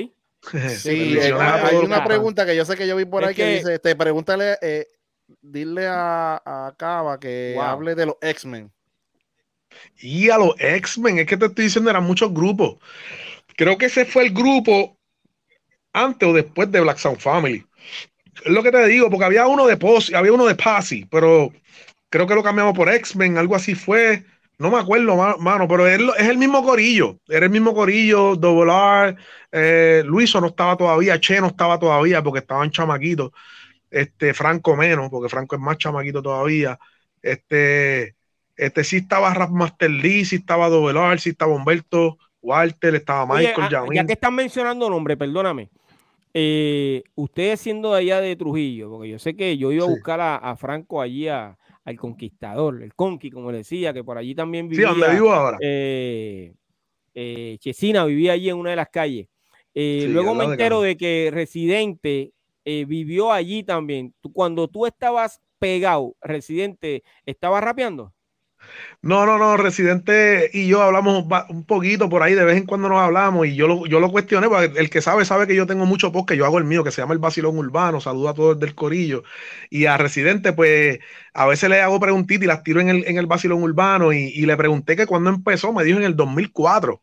Sí, 0.70 1.18
hay 1.20 1.76
una 1.76 2.04
pregunta 2.04 2.46
que 2.46 2.56
yo 2.56 2.64
sé 2.64 2.76
que 2.76 2.88
yo 2.88 2.96
vi 2.96 3.06
por 3.06 3.26
ahí 3.26 3.34
que, 3.34 3.58
dice, 3.58 3.76
este, 3.76 3.96
pregúntale, 3.96 4.58
dile 5.42 5.88
a, 5.88 6.42
a 6.46 6.76
Cava 6.78 7.20
que 7.20 7.58
hable 7.60 7.96
de 7.96 8.06
los 8.06 8.16
X-Men. 8.22 8.72
Y 10.00 10.30
a 10.30 10.38
los 10.38 10.54
X-Men, 10.60 11.20
es 11.20 11.26
que 11.26 11.38
te 11.38 11.48
estoy 11.48 11.66
diciendo, 11.66 11.90
eran 11.90 12.04
muchos 12.04 12.32
grupos. 12.32 12.78
Creo 13.56 13.78
que 13.78 13.88
ese 13.88 14.06
fue 14.06 14.26
el 14.26 14.34
grupo 14.34 14.98
antes 15.94 16.30
o 16.30 16.34
después 16.34 16.72
de 16.72 16.82
Black 16.82 16.98
Sound 16.98 17.20
Family. 17.20 17.66
Es 18.46 18.52
lo 18.52 18.62
que 18.62 18.72
te 18.72 18.86
digo, 18.88 19.10
porque 19.10 19.26
había 19.26 19.48
uno 19.48 19.66
de 19.66 19.78
Posse, 19.78 20.16
había 20.16 20.34
uno 20.34 20.46
de 20.46 20.56
Passy, 20.56 21.06
pero 21.06 21.52
creo 22.12 22.28
que 22.28 22.36
lo 22.36 22.44
cambiamos 22.44 22.76
por 22.76 22.90
X-Men, 22.90 23.40
algo 23.40 23.56
así 23.56 23.74
fue. 23.74 24.24
No 24.60 24.70
me 24.70 24.78
acuerdo, 24.78 25.16
mano, 25.40 25.68
pero 25.68 25.88
es, 25.88 26.00
el 26.20 26.38
mismo 26.38 26.64
corillo. 26.64 27.18
Era 27.28 27.48
el 27.48 27.52
mismo 27.52 27.74
corillo, 27.74 28.36
Double 28.36 28.72
R. 28.72 29.16
Eh, 29.52 30.04
Luiso 30.06 30.40
no 30.40 30.48
estaba 30.48 30.78
todavía, 30.78 31.20
Che 31.20 31.42
no 31.42 31.48
estaba 31.48 31.80
todavía 31.80 32.22
porque 32.22 32.40
estaban 32.40 32.70
chamaquitos. 32.70 33.32
Este, 33.90 34.36
Franco 34.36 34.76
menos, 34.76 35.10
porque 35.10 35.30
Franco 35.30 35.56
es 35.56 35.62
más 35.62 35.80
chamaquito 35.80 36.22
todavía. 36.22 36.78
Este, 37.24 38.16
este 38.56 38.84
sí 38.84 38.98
estaba 38.98 39.34
Rap 39.34 39.50
Master 39.50 39.90
Lee, 39.90 40.26
sí 40.26 40.36
estaba 40.36 40.70
Dovelar, 40.70 41.20
sí 41.20 41.32
estaba 41.32 41.56
Humberto 41.56 42.20
Walter, 42.42 42.94
estaba 42.94 43.26
Michael 43.26 43.76
Oye, 43.88 43.96
Ya 43.96 44.06
que 44.06 44.14
están 44.14 44.36
mencionando 44.36 44.90
nombre, 44.90 45.18
perdóname. 45.18 45.70
Eh, 46.34 47.04
ustedes 47.16 47.60
siendo 47.60 47.94
de 47.94 48.00
allá 48.00 48.22
de 48.22 48.36
Trujillo, 48.36 48.90
porque 48.90 49.10
yo 49.10 49.20
sé 49.20 49.36
que 49.36 49.58
yo 49.58 49.72
iba 49.72 49.86
a 49.86 49.90
buscar 49.90 50.22
a, 50.22 50.56
Franco 50.56 51.02
allí 51.02 51.28
al 51.84 51.98
conquistador, 51.98 52.82
el 52.84 52.94
conqui, 52.94 53.32
como 53.32 53.52
le 53.52 53.60
decía, 53.60 53.94
que 53.94 54.04
por 54.04 54.18
allí 54.18 54.36
también 54.36 54.68
vivía. 54.68 54.90
Sí, 54.94 55.00
donde 55.00 55.16
vivo 55.16 55.32
ahora. 55.32 55.58
Eh, 55.62 56.54
eh, 57.14 57.58
Chesina 57.60 58.06
vivía 58.06 58.34
allí 58.34 58.50
en 58.50 58.58
una 58.58 58.70
de 58.72 58.76
las 58.76 58.90
calles. 58.90 59.28
luego 59.74 60.36
me 60.36 60.46
entero 60.46 60.82
de, 60.82 60.96
que 60.96 61.30
Residente 61.34 62.34
vivió 62.64 63.32
allí 63.32 63.64
también. 63.64 64.14
cuando 64.34 64.68
tú 64.68 64.86
estabas 64.86 65.42
pegado, 65.60 66.16
Residente, 66.22 67.04
¿estaba 67.26 67.62
rapeando? 67.62 68.14
No, 69.02 69.26
no, 69.26 69.38
no, 69.38 69.58
Residente 69.58 70.50
y 70.54 70.68
yo 70.68 70.82
hablamos 70.82 71.26
un 71.50 71.66
poquito 71.66 72.10
por 72.10 72.22
ahí, 72.22 72.36
de 72.36 72.46
vez 72.46 72.58
en 72.58 72.66
cuando 72.66 72.88
nos 72.90 73.00
hablamos 73.00 73.48
y 73.48 73.56
yo 73.56 73.68
lo, 73.68 73.86
yo 73.88 74.00
lo 74.00 74.12
cuestioné, 74.12 74.48
porque 74.48 74.80
el 74.80 74.90
que 74.90 75.02
sabe 75.02 75.26
sabe 75.26 75.48
que 75.48 75.56
yo 75.56 75.66
tengo 75.66 75.86
mucho 75.86 76.12
podcast, 76.12 76.38
yo 76.38 76.46
hago 76.46 76.60
el 76.60 76.66
mío, 76.66 76.84
que 76.84 76.92
se 76.92 77.02
llama 77.02 77.14
El 77.14 77.20
Basilón 77.20 77.58
Urbano, 77.58 78.00
saludo 78.00 78.30
a 78.30 78.34
todos 78.34 78.60
del 78.60 78.76
Corillo, 78.76 79.24
y 79.70 79.86
a 79.86 79.98
Residente, 79.98 80.54
pues 80.54 81.00
a 81.34 81.48
veces 81.48 81.70
le 81.70 81.82
hago 81.82 82.00
preguntitas 82.00 82.44
y 82.44 82.48
las 82.48 82.64
tiro 82.64 82.80
en 82.80 82.90
el, 82.90 83.04
en 83.08 83.18
el 83.18 83.28
Basilón 83.28 83.64
Urbano 83.64 84.14
y, 84.14 84.28
y 84.36 84.46
le 84.46 84.58
pregunté 84.58 84.96
que 84.96 85.08
cuando 85.08 85.30
empezó, 85.32 85.74
me 85.74 85.84
dijo 85.84 85.98
en 85.98 86.06
el 86.06 86.16
2004. 86.16 87.02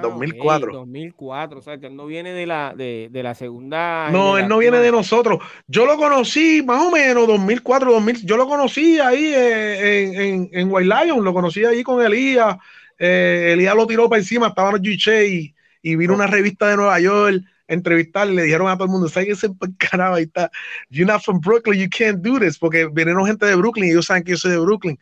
2004. 0.00 0.72
2004, 0.72 1.58
o 1.58 1.62
sea, 1.62 1.78
que 1.78 1.86
él 1.86 1.96
no 1.96 2.06
viene 2.06 2.32
de 2.32 2.46
la, 2.46 2.74
de, 2.76 3.08
de 3.10 3.22
la 3.22 3.34
segunda. 3.34 4.10
No, 4.10 4.38
él 4.38 4.48
no 4.48 4.58
viene 4.58 4.78
de 4.78 4.90
nosotros. 4.90 5.38
Yo 5.66 5.86
lo 5.86 5.96
conocí 5.96 6.62
más 6.64 6.82
o 6.82 6.90
menos 6.90 7.26
2004, 7.26 7.92
2000. 7.92 8.26
Yo 8.26 8.36
lo 8.36 8.46
conocí 8.46 8.98
ahí 8.98 9.32
en, 9.34 10.20
en, 10.20 10.50
en 10.52 10.72
White 10.72 10.88
Lion, 10.88 11.24
lo 11.24 11.32
conocí 11.32 11.64
ahí 11.64 11.82
con 11.82 12.04
Elías. 12.04 12.56
Eh, 12.98 13.52
Elías 13.54 13.74
lo 13.74 13.86
tiró 13.86 14.08
para 14.08 14.20
encima, 14.20 14.48
estaban 14.48 14.72
los 14.72 14.82
G 14.82 15.28
y, 15.28 15.54
y 15.82 15.96
vino 15.96 16.14
una 16.14 16.26
revista 16.26 16.68
de 16.68 16.76
Nueva 16.76 17.00
York 17.00 17.42
a 17.68 17.72
entrevistarle, 17.72 18.34
le 18.34 18.42
dijeron 18.42 18.68
a 18.68 18.74
todo 18.74 18.84
el 18.84 18.90
mundo, 18.90 19.08
¿sabes 19.08 19.28
qué 19.28 19.36
se 19.36 19.48
caramba? 19.78 20.18
Ahí 20.18 20.24
está, 20.24 20.50
you're 20.90 21.10
not 21.10 21.22
from 21.22 21.40
Brooklyn, 21.40 21.80
you 21.80 21.88
can't 21.88 22.20
do 22.20 22.38
this, 22.38 22.58
porque 22.58 22.86
vinieron 22.92 23.26
gente 23.26 23.46
de 23.46 23.54
Brooklyn 23.54 23.86
y 23.86 23.90
ellos 23.92 24.06
saben 24.06 24.22
que 24.22 24.32
yo 24.32 24.36
soy 24.36 24.50
de 24.50 24.58
Brooklyn. 24.58 24.98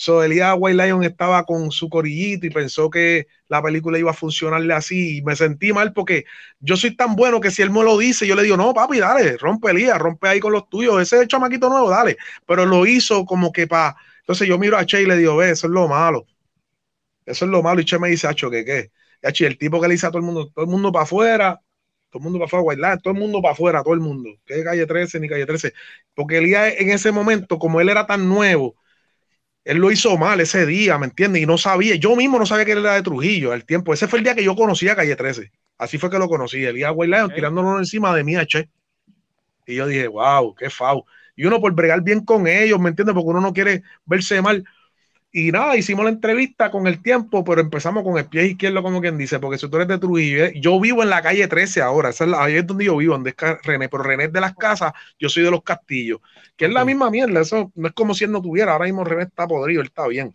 So, 0.00 0.24
Elías 0.24 0.56
White 0.58 0.82
Lion 0.82 1.04
estaba 1.04 1.44
con 1.44 1.70
su 1.70 1.90
corillito 1.90 2.46
y 2.46 2.50
pensó 2.50 2.88
que 2.88 3.26
la 3.48 3.62
película 3.62 3.98
iba 3.98 4.10
a 4.10 4.14
funcionarle 4.14 4.72
así. 4.72 5.18
Y 5.18 5.22
me 5.22 5.36
sentí 5.36 5.74
mal 5.74 5.92
porque 5.92 6.24
yo 6.58 6.78
soy 6.78 6.96
tan 6.96 7.16
bueno 7.16 7.38
que 7.38 7.50
si 7.50 7.60
él 7.60 7.70
me 7.70 7.82
lo 7.82 7.98
dice, 7.98 8.26
yo 8.26 8.34
le 8.34 8.42
digo, 8.42 8.56
no, 8.56 8.72
papi, 8.72 8.98
dale, 8.98 9.36
rompe 9.36 9.70
Elías, 9.70 9.98
rompe 9.98 10.26
ahí 10.26 10.40
con 10.40 10.52
los 10.52 10.70
tuyos. 10.70 11.02
Ese 11.02 11.28
chamaquito 11.28 11.68
nuevo, 11.68 11.90
dale. 11.90 12.16
Pero 12.46 12.64
lo 12.64 12.86
hizo 12.86 13.26
como 13.26 13.52
que 13.52 13.66
para. 13.66 13.94
Entonces 14.20 14.48
yo 14.48 14.58
miro 14.58 14.78
a 14.78 14.86
Che 14.86 15.02
y 15.02 15.06
le 15.06 15.18
digo, 15.18 15.36
ve, 15.36 15.50
eso 15.50 15.66
es 15.66 15.72
lo 15.74 15.86
malo. 15.86 16.24
Eso 17.26 17.44
es 17.44 17.50
lo 17.50 17.62
malo. 17.62 17.82
Y 17.82 17.84
Che 17.84 17.98
me 17.98 18.08
dice, 18.08 18.26
Acho, 18.26 18.50
¿qué 18.50 18.64
qué? 18.64 18.90
Y 19.22 19.44
el 19.44 19.58
tipo 19.58 19.82
que 19.82 19.88
le 19.88 19.94
dice 19.94 20.06
a 20.06 20.10
todo 20.10 20.20
el 20.20 20.24
mundo, 20.24 20.50
todo 20.50 20.64
el 20.64 20.70
mundo 20.70 20.90
para 20.92 21.02
afuera, 21.02 21.60
todo 22.08 22.20
el 22.20 22.24
mundo 22.24 22.38
para 22.38 22.46
afuera, 22.46 22.96
todo 22.96 23.12
el 23.12 23.20
mundo 23.20 23.42
para 23.42 23.52
afuera, 23.52 23.82
todo 23.82 23.92
el 23.92 24.00
mundo. 24.00 24.30
Que 24.46 24.64
calle 24.64 24.86
13 24.86 25.20
ni 25.20 25.28
calle 25.28 25.44
13. 25.44 25.74
Porque 26.14 26.38
Elías 26.38 26.72
en 26.78 26.88
ese 26.88 27.12
momento, 27.12 27.58
como 27.58 27.82
él 27.82 27.90
era 27.90 28.06
tan 28.06 28.26
nuevo, 28.30 28.76
él 29.70 29.78
lo 29.78 29.92
hizo 29.92 30.18
mal 30.18 30.40
ese 30.40 30.66
día, 30.66 30.98
¿me 30.98 31.06
entiendes? 31.06 31.42
Y 31.42 31.46
no 31.46 31.56
sabía, 31.56 31.94
yo 31.94 32.16
mismo 32.16 32.40
no 32.40 32.44
sabía 32.44 32.64
que 32.64 32.72
él 32.72 32.78
era 32.78 32.94
de 32.94 33.02
Trujillo 33.02 33.52
al 33.52 33.64
tiempo. 33.64 33.94
Ese 33.94 34.08
fue 34.08 34.18
el 34.18 34.24
día 34.24 34.34
que 34.34 34.42
yo 34.42 34.56
conocí 34.56 34.88
a 34.88 34.96
Calle 34.96 35.14
13, 35.14 35.52
Así 35.78 35.96
fue 35.96 36.10
que 36.10 36.18
lo 36.18 36.28
conocí, 36.28 36.64
Elías 36.64 36.92
White 36.92 37.16
Lion 37.16 37.32
tirándonos 37.32 37.78
encima 37.78 38.12
de 38.12 38.24
mí 38.24 38.34
Che. 38.46 38.68
Y 39.68 39.76
yo 39.76 39.86
dije, 39.86 40.08
wow, 40.08 40.56
qué 40.56 40.70
fau. 40.70 41.04
Y 41.36 41.44
uno 41.44 41.60
por 41.60 41.72
bregar 41.72 42.02
bien 42.02 42.24
con 42.24 42.48
ellos, 42.48 42.80
¿me 42.80 42.88
entiendes? 42.88 43.14
Porque 43.14 43.28
uno 43.28 43.40
no 43.40 43.52
quiere 43.52 43.84
verse 44.06 44.42
mal. 44.42 44.64
Y 45.32 45.52
nada, 45.52 45.76
hicimos 45.76 46.04
la 46.04 46.10
entrevista 46.10 46.72
con 46.72 46.88
el 46.88 47.02
tiempo, 47.02 47.44
pero 47.44 47.60
empezamos 47.60 48.02
con 48.02 48.18
el 48.18 48.26
pie 48.26 48.46
izquierdo, 48.46 48.82
como 48.82 49.00
quien 49.00 49.16
dice, 49.16 49.38
porque 49.38 49.58
si 49.58 49.68
tú 49.68 49.76
eres 49.76 49.86
de 49.86 49.98
Trujillo, 49.98 50.46
¿eh? 50.46 50.54
yo 50.56 50.80
vivo 50.80 51.04
en 51.04 51.10
la 51.10 51.22
calle 51.22 51.46
13 51.46 51.82
ahora, 51.82 52.08
esa 52.08 52.24
es 52.24 52.32
ahí 52.32 52.56
es 52.56 52.66
donde 52.66 52.86
yo 52.86 52.96
vivo, 52.96 53.12
donde 53.12 53.30
es 53.30 53.36
René, 53.62 53.88
pero 53.88 54.02
René 54.02 54.24
es 54.24 54.32
de 54.32 54.40
las 54.40 54.56
casas, 54.56 54.92
yo 55.20 55.28
soy 55.28 55.44
de 55.44 55.52
los 55.52 55.62
castillos, 55.62 56.18
que 56.56 56.64
es 56.64 56.72
la 56.72 56.84
misma 56.84 57.10
mierda, 57.10 57.40
eso 57.40 57.70
no 57.76 57.86
es 57.86 57.94
como 57.94 58.12
si 58.12 58.24
él 58.24 58.32
no 58.32 58.42
tuviera, 58.42 58.72
ahora 58.72 58.86
mismo 58.86 59.04
René 59.04 59.22
está 59.22 59.46
podrido, 59.46 59.82
él 59.82 59.86
está 59.86 60.08
bien. 60.08 60.34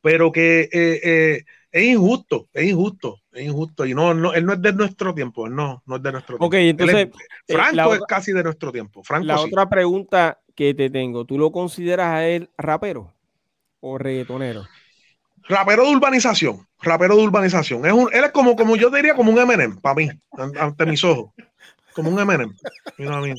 Pero 0.00 0.32
que 0.32 0.62
eh, 0.72 1.00
eh, 1.02 1.44
es 1.70 1.84
injusto, 1.84 2.48
es 2.52 2.64
injusto, 2.66 3.20
es 3.32 3.44
injusto. 3.46 3.84
Y 3.84 3.94
no, 3.94 4.14
no, 4.14 4.32
él 4.32 4.46
no 4.46 4.52
es 4.52 4.62
de 4.62 4.72
nuestro 4.72 5.14
tiempo, 5.14 5.48
no, 5.48 5.82
no 5.86 5.96
es 5.96 6.02
de 6.02 6.12
nuestro 6.12 6.38
tiempo. 6.38 6.46
Ok, 6.46 6.54
entonces. 6.54 7.08
Franco 7.48 7.94
es 7.94 8.02
casi 8.06 8.32
de 8.32 8.44
nuestro 8.44 8.70
tiempo. 8.70 9.02
Franco 9.02 9.26
la 9.26 9.40
otra 9.40 9.68
pregunta 9.68 10.40
que 10.54 10.72
te 10.72 10.88
tengo, 10.88 11.24
¿tú 11.24 11.36
lo 11.36 11.50
consideras 11.50 12.08
a 12.08 12.26
él 12.26 12.50
rapero? 12.56 13.13
O 13.84 13.98
reggaetonero? 13.98 14.66
Rapero 15.46 15.84
de 15.84 15.90
urbanización, 15.90 16.66
rapero 16.80 17.16
de 17.16 17.22
urbanización. 17.22 17.84
Es 17.84 17.92
un, 17.92 18.08
él 18.14 18.24
es 18.24 18.32
como, 18.32 18.56
como 18.56 18.76
yo 18.76 18.88
diría, 18.88 19.14
como 19.14 19.30
un 19.30 19.38
Eminem, 19.38 19.76
para 19.76 19.94
mí, 19.94 20.08
ante 20.58 20.86
mis 20.86 21.04
ojos. 21.04 21.34
Como 21.92 22.08
un 22.10 22.18
Eminem. 22.18 22.50
Mira 22.96 23.18
a 23.18 23.20
mí. 23.20 23.34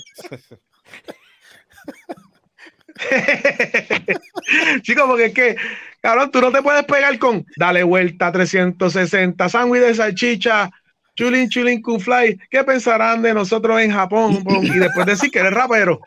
Chicos, 4.84 5.06
porque 5.08 5.26
es 5.26 5.34
que, 5.34 5.58
cabrón, 6.00 6.30
tú 6.30 6.40
no 6.42 6.52
te 6.52 6.62
puedes 6.62 6.86
pegar 6.86 7.18
con 7.18 7.44
dale 7.58 7.82
vuelta 7.84 8.32
360, 8.32 9.50
sándwich 9.50 9.82
de 9.82 9.96
salchicha, 9.96 10.70
chulin 11.16 11.50
chulin 11.50 11.82
fly. 12.00 12.40
¿Qué 12.52 12.64
pensarán 12.64 13.24
de 13.24 13.34
nosotros 13.34 13.82
en 13.82 13.92
Japón? 13.92 14.44
Y 14.62 14.78
después 14.78 15.08
decir 15.08 15.32
que 15.32 15.40
eres 15.40 15.54
rapero. 15.54 16.00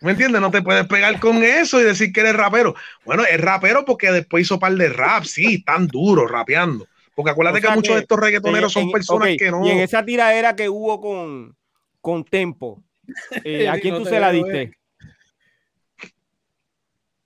¿Me 0.00 0.12
entiendes? 0.12 0.40
No 0.40 0.50
te 0.50 0.62
puedes 0.62 0.86
pegar 0.86 1.18
con 1.20 1.42
eso 1.42 1.80
y 1.80 1.84
decir 1.84 2.12
que 2.12 2.20
eres 2.20 2.34
rapero. 2.34 2.74
Bueno, 3.04 3.24
es 3.24 3.40
rapero 3.40 3.84
porque 3.84 4.10
después 4.10 4.42
hizo 4.42 4.58
par 4.58 4.72
de 4.74 4.88
rap, 4.88 5.24
sí, 5.24 5.62
tan 5.62 5.86
duro, 5.86 6.26
rapeando. 6.26 6.86
Porque 7.14 7.30
acuérdate 7.30 7.60
que, 7.60 7.70
muchos 7.70 7.94
de 7.94 8.02
estos 8.02 8.18
reggaetoneros 8.18 8.72
son 8.72 8.90
personas 8.90 9.36
que 9.38 9.50
no. 9.50 9.66
Y 9.66 9.70
en 9.70 9.80
esa 9.80 10.04
tiradera 10.04 10.54
que 10.56 10.68
hubo 10.68 11.00
con, 11.00 11.56
con 12.00 12.24
Tempo, 12.24 12.82
eh, 13.44 13.68
¿a 13.68 13.78
quién 13.78 13.96
tú 13.96 14.04
se 14.04 14.20
la 14.20 14.32
diste? 14.32 14.72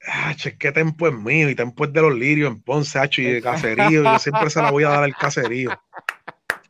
Ah, 0.07 0.35
es 0.37 0.55
que 0.59 0.73
Tempo 0.73 1.09
es 1.09 1.15
mío 1.15 1.49
y 1.49 1.55
Tempo 1.55 1.85
es 1.85 1.93
de 1.93 2.03
los 2.03 2.15
lirios 2.15 2.51
en 2.51 2.61
Ponce, 2.61 2.99
Hacho, 2.99 3.23
y 3.23 3.27
de 3.27 3.43
caserío. 3.43 4.03
Yo 4.03 4.19
siempre 4.19 4.51
se 4.51 4.63
la 4.63 4.71
voy 4.71 4.85
a 4.85 4.91
dar 4.91 5.05
al 5.05 5.15
caserío. 5.15 5.71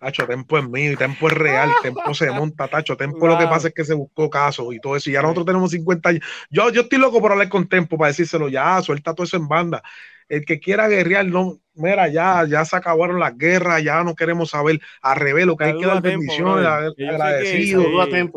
Tacho, 0.04 0.26
Tempo 0.26 0.58
es 0.58 0.68
mío 0.68 0.92
y 0.92 0.96
Tempo 0.96 1.28
es 1.28 1.34
real, 1.34 1.70
Tempo 1.82 2.12
se 2.12 2.30
monta, 2.30 2.68
Tacho. 2.68 2.96
Tempo 2.96 3.26
lo 3.26 3.38
que 3.38 3.46
pasa 3.46 3.68
es 3.68 3.74
que 3.74 3.84
se 3.84 3.94
buscó 3.94 4.28
caso 4.28 4.70
y 4.72 4.78
todo 4.78 4.96
eso. 4.96 5.08
Y 5.08 5.14
ya 5.14 5.22
nosotros 5.22 5.46
tenemos 5.46 5.70
50 5.70 6.08
años. 6.10 6.22
Yo, 6.50 6.70
yo 6.70 6.82
estoy 6.82 6.98
loco 6.98 7.20
por 7.22 7.32
hablar 7.32 7.48
con 7.48 7.68
Tempo 7.68 7.96
para 7.96 8.08
decírselo 8.08 8.48
ya, 8.48 8.82
suelta 8.82 9.14
todo 9.14 9.24
eso 9.24 9.38
en 9.38 9.48
banda. 9.48 9.82
El 10.28 10.44
que 10.44 10.60
quiera 10.60 10.88
guerrear, 10.88 11.24
no, 11.24 11.58
mira, 11.74 12.08
ya, 12.08 12.46
ya 12.46 12.64
se 12.64 12.76
acabaron 12.76 13.18
las 13.18 13.36
guerras, 13.36 13.82
ya 13.82 14.04
no 14.04 14.14
queremos 14.14 14.50
saber 14.50 14.80
al 15.00 15.16
revés, 15.16 15.46
lo 15.46 15.56
que 15.56 15.64
hay 15.64 15.78
que 15.78 15.86
dar 15.86 16.02
bendiciones, 16.02 16.66
agradecido, 16.66 17.84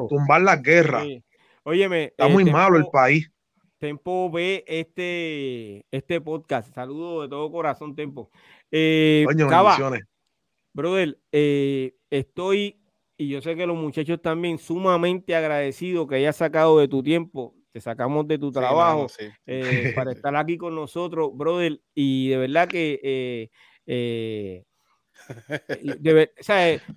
tumbar 0.08 0.42
las 0.42 0.62
guerras. 0.62 1.06
Óyeme, 1.64 2.06
está 2.06 2.30
muy 2.30 2.46
malo 2.46 2.78
el 2.78 2.86
país. 2.92 3.30
Tempo 3.78 4.32
ve 4.32 4.64
este, 4.68 5.86
este 5.92 6.20
podcast. 6.20 6.74
Saludo 6.74 7.22
de 7.22 7.30
todo 7.30 7.52
corazón, 7.52 7.96
Tempo. 7.96 8.32
Eh, 8.72 9.26
bendiciones 9.28 10.04
Brother, 10.74 11.20
eh, 11.32 11.96
estoy, 12.10 12.80
y 13.18 13.30
yo 13.30 13.42
sé 13.42 13.56
que 13.56 13.66
los 13.66 13.78
muchachos 13.78 14.22
también, 14.22 14.58
sumamente 14.58 15.36
agradecidos 15.36 16.08
que 16.08 16.16
hayas 16.16 16.36
sacado 16.36 16.80
de 16.80 16.88
tu 16.88 17.02
tiempo, 17.02 17.56
te 17.72 17.82
sacamos 17.82 18.28
de 18.28 18.38
tu 18.38 18.52
trabajo 18.52 19.08
eh, 19.46 19.94
para 19.96 20.12
estar 20.14 20.36
aquí 20.36 20.58
con 20.58 20.76
nosotros, 20.76 21.32
brother, 21.34 21.80
y 21.94 22.30
de 22.30 22.38
verdad 22.38 22.68
que... 22.68 23.50
Eh, 23.86 24.64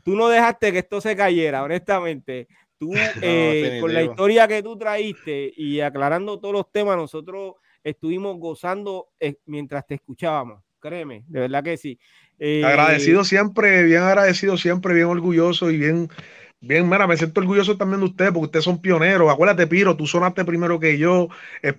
tú 0.04 0.14
no 0.14 0.28
dejaste 0.28 0.72
que 0.72 0.78
esto 0.80 1.00
se 1.00 1.16
cayera, 1.16 1.62
honestamente. 1.62 2.48
Tú, 2.78 2.90
con 3.80 3.94
la 3.94 4.02
historia 4.02 4.46
que 4.46 4.62
tú 4.62 4.76
traíste 4.76 5.52
y 5.56 5.80
aclarando 5.80 6.38
todos 6.38 6.54
los 6.54 6.70
temas, 6.70 6.96
nosotros 6.96 7.54
estuvimos 7.82 8.38
gozando 8.38 9.08
mientras 9.46 9.86
te 9.86 9.94
escuchábamos. 9.94 10.62
Créeme, 10.80 11.24
de 11.28 11.40
verdad 11.40 11.62
que 11.62 11.76
sí. 11.76 11.98
Eh, 12.38 12.64
agradecido 12.64 13.24
siempre, 13.24 13.84
bien 13.84 14.02
agradecido 14.02 14.56
siempre, 14.56 14.94
bien 14.94 15.06
orgulloso 15.06 15.70
y 15.70 15.76
bien, 15.76 16.08
bien, 16.60 16.88
mira, 16.88 17.06
me 17.06 17.16
siento 17.16 17.40
orgulloso 17.40 17.76
también 17.76 18.00
de 18.00 18.06
ustedes 18.06 18.32
porque 18.32 18.46
ustedes 18.46 18.64
son 18.64 18.80
pioneros. 18.80 19.30
Acuérdate, 19.30 19.66
Piro, 19.66 19.96
tú 19.96 20.06
sonaste 20.06 20.44
primero 20.44 20.80
que 20.80 20.96
yo, 20.96 21.28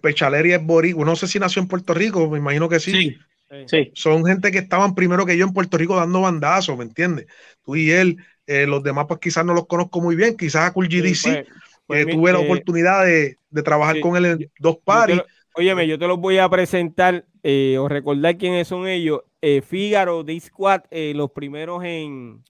Pechaleri 0.02 0.54
es 0.54 0.64
boricua, 0.64 1.04
no 1.04 1.16
sé 1.16 1.28
si 1.28 1.40
nació 1.40 1.62
en 1.62 1.68
Puerto 1.68 1.94
Rico, 1.94 2.30
me 2.30 2.38
imagino 2.38 2.70
que 2.70 2.80
sí. 2.80 3.18
Sí. 3.66 3.92
Son 3.94 4.24
gente 4.26 4.52
que 4.52 4.60
estaban 4.60 4.96
primero 4.96 5.26
que 5.26 5.38
yo 5.38 5.46
en 5.46 5.54
Puerto 5.54 5.78
Rico 5.78 5.96
dando 5.96 6.22
bandazos, 6.22 6.78
¿me 6.78 6.86
entiendes? 6.86 7.28
Tú 7.66 7.76
y 7.76 7.92
él, 7.92 8.18
eh, 8.48 8.66
los 8.66 8.82
demás 8.82 9.06
pues 9.08 9.20
quizás 9.20 9.46
no 9.46 9.54
los 9.54 9.68
conozco 9.68 10.00
muy 10.00 10.16
bien, 10.16 10.38
quizás 10.38 10.70
a 10.70 10.74
Cool 10.74 10.88
GDC, 10.88 11.24
pues, 11.24 11.48
pues, 11.86 12.08
tuve 12.08 12.32
la 12.32 12.40
oportunidad 12.40 13.06
de, 13.06 13.38
trabajar 13.64 14.00
con 14.00 14.16
él 14.16 14.26
en 14.26 14.52
dos 14.60 14.78
paris. 14.84 15.22
Óyeme, 15.54 15.88
yo 15.88 16.00
te 16.00 16.08
los 16.08 16.20
voy 16.20 16.38
a 16.38 16.48
presentar 16.50 17.26
eh, 17.44 17.78
o 17.78 17.88
recordar 17.88 18.38
quiénes 18.38 18.68
son 18.68 18.88
ellos. 18.88 19.22
Eh, 19.42 19.62
Fígaro, 19.62 20.24
D-Squad, 20.24 20.84
eh, 20.92 21.14
los 21.16 21.32
primeros 21.32 21.84
en. 21.84 22.44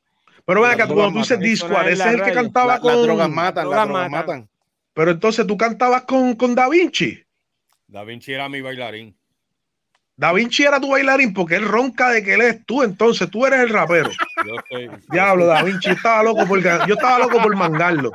Pero 0.45 0.61
ven 0.61 0.71
acá, 0.71 0.87
cuando 0.87 1.11
tú 1.11 1.17
dices 1.19 1.39
D-Squad, 1.39 1.89
ese 1.89 2.03
es 2.03 2.13
el 2.15 2.23
que 2.23 2.31
cantaba 2.31 2.79
con. 2.79 2.93
Las 2.93 3.03
drogas 3.03 3.29
matan, 3.29 3.69
las 3.69 3.87
drogas 3.87 4.11
matan. 4.11 4.49
Pero 4.93 5.11
entonces 5.11 5.47
tú 5.47 5.57
cantabas 5.57 6.03
con, 6.03 6.35
con 6.35 6.53
Da 6.53 6.69
Vinci. 6.69 7.23
Da 7.87 8.03
Vinci 8.03 8.33
era 8.33 8.49
mi 8.49 8.61
bailarín. 8.61 9.15
Da 10.15 10.33
Vinci 10.33 10.63
era 10.63 10.79
tu 10.79 10.91
bailarín 10.91 11.33
porque 11.33 11.55
él 11.55 11.67
ronca 11.67 12.09
de 12.09 12.23
que 12.23 12.35
él 12.35 12.41
es 12.41 12.65
tú, 12.65 12.83
entonces 12.83 13.29
tú 13.31 13.45
eres 13.45 13.61
el 13.61 13.69
rapero. 13.69 14.11
Diablo, 15.09 15.45
Da 15.45 15.63
Vinci 15.63 15.89
estaba 15.89 16.21
loco 16.23 16.45
por 16.45 16.61
yo 16.61 16.93
estaba 16.93 17.19
loco 17.19 17.41
por 17.41 17.55
mangarlo. 17.55 18.11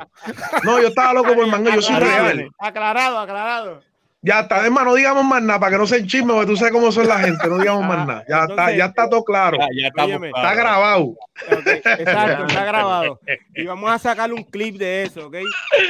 No, 0.63 0.79
yo 0.79 0.87
estaba 0.87 1.13
loco 1.13 1.33
por 1.33 1.47
mangarlo, 1.47 1.81
yo 1.81 1.87
soy 1.87 1.95
real. 1.99 2.49
Aclarado, 2.59 3.19
aclarado. 3.19 3.83
Ya 4.27 4.41
está, 4.41 4.65
es 4.65 4.71
no 4.71 4.93
digamos 4.93 5.23
más 5.23 5.41
nada 5.41 5.57
para 5.57 5.71
que 5.71 5.77
no 5.77 5.87
se 5.87 5.99
enchisme, 5.99 6.33
porque 6.33 6.47
tú 6.47 6.57
sabes 6.57 6.73
cómo 6.73 6.91
son 6.91 7.07
la 7.07 7.19
gente, 7.25 7.47
no 7.47 7.59
digamos 7.59 7.85
más 7.85 8.05
nada. 8.05 8.25
Ya 8.27 8.43
está, 8.43 8.75
ya 8.75 8.85
está 8.87 9.09
todo 9.09 9.23
claro. 9.23 9.57
está, 9.71 10.53
grabado. 10.53 11.15
exacto, 11.49 12.45
está 12.45 12.65
grabado. 12.65 13.21
Y 13.55 13.65
vamos 13.65 13.89
a 13.89 13.97
sacar 13.97 14.33
un 14.33 14.43
clip 14.43 14.75
de 14.75 15.03
eso, 15.03 15.27
¿ok? 15.27 15.37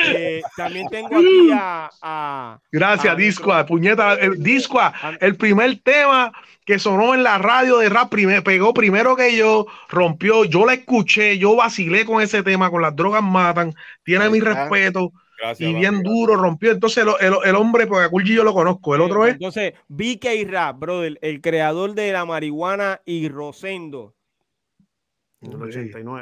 Eh, 0.09 0.41
también 0.55 0.87
tengo 0.87 1.17
aquí 1.17 1.49
a. 1.51 2.59
Gracias, 2.71 3.17
Discoa, 3.17 3.65
puñeta. 3.65 4.13
El, 4.13 4.43
Discoa, 4.43 4.93
el 5.19 5.35
primer 5.35 5.79
tema 5.79 6.31
que 6.63 6.77
sonó 6.77 7.15
en 7.15 7.23
la 7.23 7.39
radio 7.39 7.79
de 7.79 7.89
rap, 7.89 8.13
pegó 8.43 8.71
primero 8.71 9.15
que 9.15 9.35
yo, 9.35 9.65
rompió, 9.89 10.45
yo 10.45 10.63
la 10.63 10.75
escuché, 10.75 11.39
yo 11.39 11.55
vacilé 11.55 12.05
con 12.05 12.21
ese 12.21 12.43
tema, 12.43 12.69
con 12.69 12.83
las 12.83 12.95
drogas 12.95 13.23
matan, 13.23 13.73
tiene 14.03 14.29
mi 14.29 14.41
respeto 14.41 15.11
y 15.59 15.73
bien 15.73 16.03
duro, 16.03 16.35
rompió. 16.35 16.71
Entonces 16.71 17.05
el, 17.19 17.55
hombre, 17.55 17.87
porque 17.87 18.05
a 18.05 18.23
yo 18.23 18.43
lo 18.43 18.53
conozco, 18.53 18.95
el 18.95 19.01
otro 19.01 19.25
es. 19.25 19.33
Entonces, 19.33 19.73
BK 19.87 20.49
Rap, 20.49 20.79
brother, 20.79 21.17
el 21.21 21.41
creador 21.41 21.93
de 21.93 22.11
la 22.11 22.25
marihuana 22.25 23.01
y 23.05 23.29
Rosendo. 23.29 24.15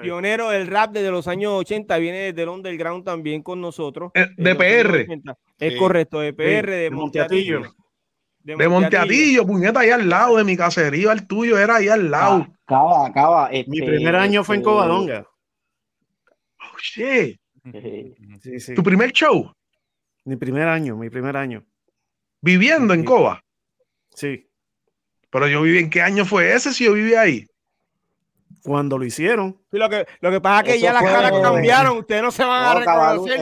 Pionero 0.01 0.49
del 0.49 0.67
rap 0.67 0.91
desde 0.91 1.09
los 1.09 1.27
años 1.27 1.53
80, 1.53 1.97
viene 1.97 2.17
desde 2.17 2.43
el 2.43 2.49
underground 2.49 3.05
también 3.05 3.41
con 3.41 3.61
nosotros. 3.61 4.11
Eh, 4.13 4.27
de 4.35 4.55
PR. 4.55 5.07
Es 5.57 5.77
correcto, 5.77 6.19
de 6.19 6.33
PR, 6.33 6.69
de, 6.69 6.89
Monteatillo. 6.91 7.61
De 8.39 8.67
Monteatillo, 8.67 9.45
puñeta, 9.45 9.79
ahí 9.79 9.89
al 9.89 10.09
lado 10.09 10.35
de 10.35 10.43
mi 10.43 10.57
caserío, 10.57 11.11
el 11.11 11.25
tuyo 11.27 11.57
era 11.57 11.77
ahí 11.77 11.87
al 11.87 12.11
lado. 12.11 12.47
Acaba, 12.65 13.07
acaba. 13.07 13.49
mi 13.49 13.59
este, 13.59 13.85
primer 13.85 14.15
año 14.15 14.43
fue 14.43 14.55
en 14.55 14.61
este, 14.61 14.69
Covadonga. 14.69 15.27
Oh, 16.59 16.77
shit. 16.77 17.39
¿Tu 18.75 18.83
primer 18.83 19.11
show? 19.11 19.51
Mi 20.25 20.35
primer 20.35 20.67
año, 20.67 20.95
mi 20.95 21.09
primer 21.09 21.37
año. 21.37 21.63
¿Viviendo 22.41 22.93
en 22.93 23.03
Coba? 23.03 23.43
Sí. 24.13 24.49
Pero 25.29 25.47
yo 25.47 25.61
viví, 25.61 25.79
¿en 25.79 25.89
qué 25.89 26.01
año 26.01 26.25
fue 26.25 26.53
ese 26.53 26.73
si 26.73 26.85
yo 26.85 26.93
viví 26.93 27.13
ahí? 27.13 27.45
Cuando 28.63 28.97
lo 28.97 29.05
hicieron. 29.05 29.61
lo, 29.69 29.89
que, 29.89 30.07
lo 30.21 30.31
que 30.31 30.41
pasa 30.41 30.61
es 30.61 30.73
que 30.73 30.79
ya 30.79 30.93
las 30.93 31.03
caras 31.03 31.31
cambiaron, 31.39 31.97
ustedes 31.99 32.23
no 32.23 32.31
se 32.31 32.43
van 32.43 32.63
a 32.63 32.79
reconocer. 32.79 33.41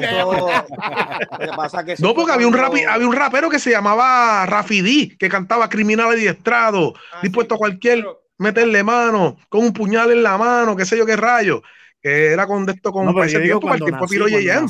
no, 2.00 2.14
porque 2.14 2.32
había 2.34 2.48
un, 2.48 2.56
había 2.56 3.08
un 3.08 3.16
rapero 3.16 3.50
que 3.50 3.60
se 3.60 3.72
llamaba 3.72 4.46
Rafidi, 4.46 5.16
que 5.18 5.30
cantaba 5.30 5.70
Criminal 5.70 6.12
Adiestrado, 6.12 6.94
ah, 7.14 7.20
dispuesto 7.22 7.56
a 7.56 7.58
cualquier 7.58 8.06
meterle 8.38 8.84
mano, 8.84 9.38
con 9.48 9.62
un 9.64 9.72
puñal 9.72 10.12
en 10.12 10.24
la 10.24 10.38
mano, 10.38 10.76
qué 10.76 10.84
sé 10.84 10.98
yo 10.98 11.06
qué 11.06 11.16
rayo 11.16 11.64
que 12.04 12.34
era 12.34 12.46
con 12.46 12.70
esto 12.70 12.92
con 12.92 13.06
no, 13.06 13.24
ese 13.24 13.40
tiempo 13.40 13.62
para 13.62 13.76
el 13.76 13.84
tiempo 13.86 14.06
Piro 14.08 14.28
Yeyan. 14.28 14.68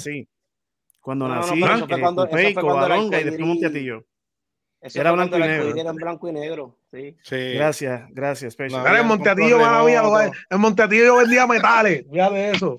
Cuando 1.01 1.27
nací, 1.27 1.59
cuando, 1.59 2.29
y 2.31 2.53
después 2.53 3.39
Monteatillo. 3.39 4.05
Era 4.81 5.11
blanco 5.13 5.37
y 5.37 5.39
negro. 5.41 5.75
Era 5.75 5.89
en 5.89 5.95
blanco 5.95 6.29
y 6.29 6.33
negro. 6.33 6.77
Sí. 6.91 7.15
sí. 7.23 7.53
Gracias, 7.53 8.03
gracias, 8.11 8.53
Special. 8.53 8.83
No, 8.83 8.97
en 8.97 9.07
Monteatillo, 9.07 9.59
en 10.49 10.59
Monteatillo 10.61 11.05
yo 11.05 11.17
vendía 11.17 11.47
metales. 11.47 12.05
de 12.09 12.51
eso. 12.51 12.77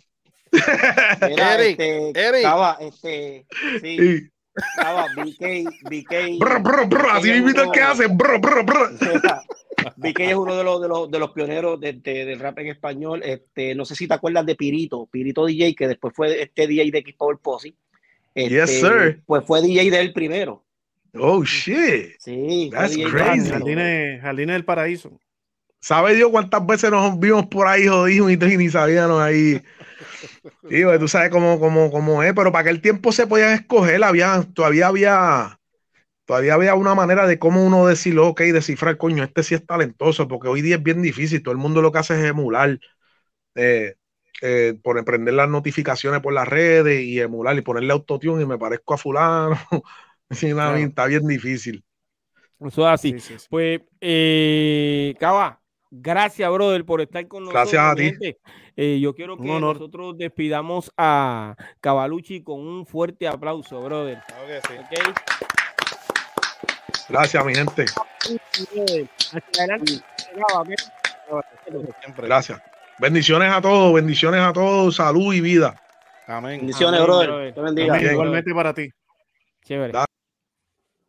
Mira, 0.53 1.55
Eric, 1.55 1.81
este, 1.81 2.21
Eric. 2.21 2.37
Estaba, 2.37 2.79
este, 2.81 3.47
sí. 3.81 3.99
sí. 3.99 4.31
Estaba 4.55 5.07
BK, 5.17 5.65
BK. 5.91 7.11
Así 7.11 7.33
mismo 7.33 7.63
el 7.63 7.71
que 7.73 7.81
hace, 7.81 8.07
bro, 8.07 8.39
bro, 8.39 8.65
bro. 8.65 8.89
BK 9.97 10.21
es 10.21 10.35
uno 10.35 10.57
de 10.57 10.65
los, 10.65 10.81
de 10.81 10.89
los, 10.89 11.11
de 11.11 11.19
los 11.19 11.31
pioneros 11.31 11.81
de, 11.81 11.95
de, 11.95 12.25
del 12.25 12.41
rap 12.41 12.59
en 12.59 12.69
español. 12.69 13.23
Este, 13.25 13.75
no 13.75 13.85
sé 13.85 13.95
si 13.95 14.09
te 14.09 14.15
acuerdas 14.15 14.47
de 14.47 14.55
Pirito, 14.55 15.07
Pirito 15.07 15.47
DJ, 15.47 15.75
que 15.75 15.89
después 15.89 16.15
fue 16.15 16.43
este 16.43 16.67
DJ 16.67 16.91
de 16.91 16.99
X 16.99 17.15
Power 17.17 17.39
Posse. 17.39 17.75
Este, 18.35 18.55
yes, 18.55 18.81
sir. 18.81 19.23
Pues 19.27 19.45
fue 19.45 19.63
DJ 19.63 19.91
de 19.91 20.01
él 20.01 20.13
primero. 20.13 20.65
Oh, 21.17 21.45
shit. 21.45 22.17
Sí, 22.19 22.71
that's 22.73 22.97
crazy. 22.97 23.49
Jardines, 23.49 24.21
Jardines 24.21 24.55
del 24.55 24.65
Paraíso. 24.65 25.19
¿Sabe 25.85 26.15
Dios 26.15 26.31
cuántas 26.31 26.67
veces 26.67 26.91
nos 26.91 27.21
vimos 27.21 27.47
por 27.47 27.69
ahí 27.69 27.87
jodidos 27.87 28.33
y, 28.33 28.57
ni 28.57 28.71
sabíamos 28.71 29.21
ahí? 29.21 29.61
Digo, 30.63 30.99
tú 30.99 31.09
sabes 31.09 31.29
cómo, 31.29 31.61
cómo, 31.61 31.91
cómo 31.91 32.23
es, 32.23 32.33
pero 32.33 32.51
para 32.51 32.63
aquel 32.63 32.81
tiempo 32.81 33.13
se 33.13 33.27
podían 33.27 33.53
escoger, 33.53 34.03
había, 34.03 34.43
todavía 34.55 34.87
había, 34.87 35.61
todavía 36.25 36.55
había 36.55 36.75
una 36.75 36.95
manera 36.95 37.27
de 37.27 37.39
cómo 37.39 37.65
uno 37.65 37.87
decirlo, 37.87 38.29
ok, 38.29 38.41
descifrar, 38.43 38.97
coño, 38.97 39.25
este 39.25 39.43
sí 39.43 39.55
es 39.55 39.67
talentoso, 39.67 40.29
porque 40.29 40.49
hoy 40.49 40.63
día 40.63 40.77
es 40.77 40.83
bien 40.83 41.03
difícil, 41.03 41.43
todo 41.43 41.53
el 41.53 41.59
mundo 41.59 41.83
lo 41.83 41.93
que 41.93 41.99
hace 41.99 42.15
es 42.15 42.25
emular, 42.25 42.79
eh, 43.55 43.95
eh, 44.43 44.75
por 44.83 45.03
prender 45.05 45.35
las 45.35 45.49
notificaciones 45.49 46.21
por 46.21 46.33
las 46.33 46.49
redes 46.49 47.03
y 47.03 47.21
emular 47.21 47.57
y 47.57 47.63
ponerle 47.63 47.93
autotune 47.93 48.43
y 48.43 48.47
me 48.47 48.59
parezco 48.59 48.95
a 48.95 48.99
fulano. 48.99 49.57
sí, 50.31 50.49
Está 50.49 51.07
bien 51.07 51.27
difícil. 51.27 51.85
Eso 52.61 52.89
es 52.89 52.95
así. 52.95 53.17
Pues, 53.51 53.81
eh, 54.01 55.15
Cava, 55.21 55.61
Gracias, 55.97 56.51
brother, 56.51 56.85
por 56.85 57.01
estar 57.01 57.27
con 57.29 57.45
nosotros. 57.45 57.71
Gracias 57.71 57.93
a 57.93 57.95
ti. 57.95 58.37
Eh, 58.77 58.99
yo 58.99 59.15
quiero 59.15 59.37
que 59.37 59.47
nosotros 59.47 60.19
despidamos 60.19 60.91
a 60.97 61.55
Cavalucci 61.81 62.43
con 62.43 62.59
un 62.67 62.85
fuerte 62.85 63.29
aplauso, 63.29 63.81
brother. 63.81 64.21
Gracias, 67.09 67.45
mi 67.45 67.55
gente. 67.55 67.85
Gracias. 72.17 72.63
Bendiciones 72.99 73.53
a 73.53 73.61
todos, 73.61 73.95
bendiciones 73.95 74.41
a 74.41 74.53
todos, 74.53 74.97
salud 74.97 75.35
y 75.35 75.41
vida. 75.41 75.81
Amén. 76.27 76.59
Bendiciones, 76.59 77.03
brother. 77.03 77.55
Te 77.55 77.61
bendiga. 77.61 78.01
Igualmente 78.01 78.55
para 78.55 78.73
ti. 78.73 78.89
Chévere. 79.65 79.93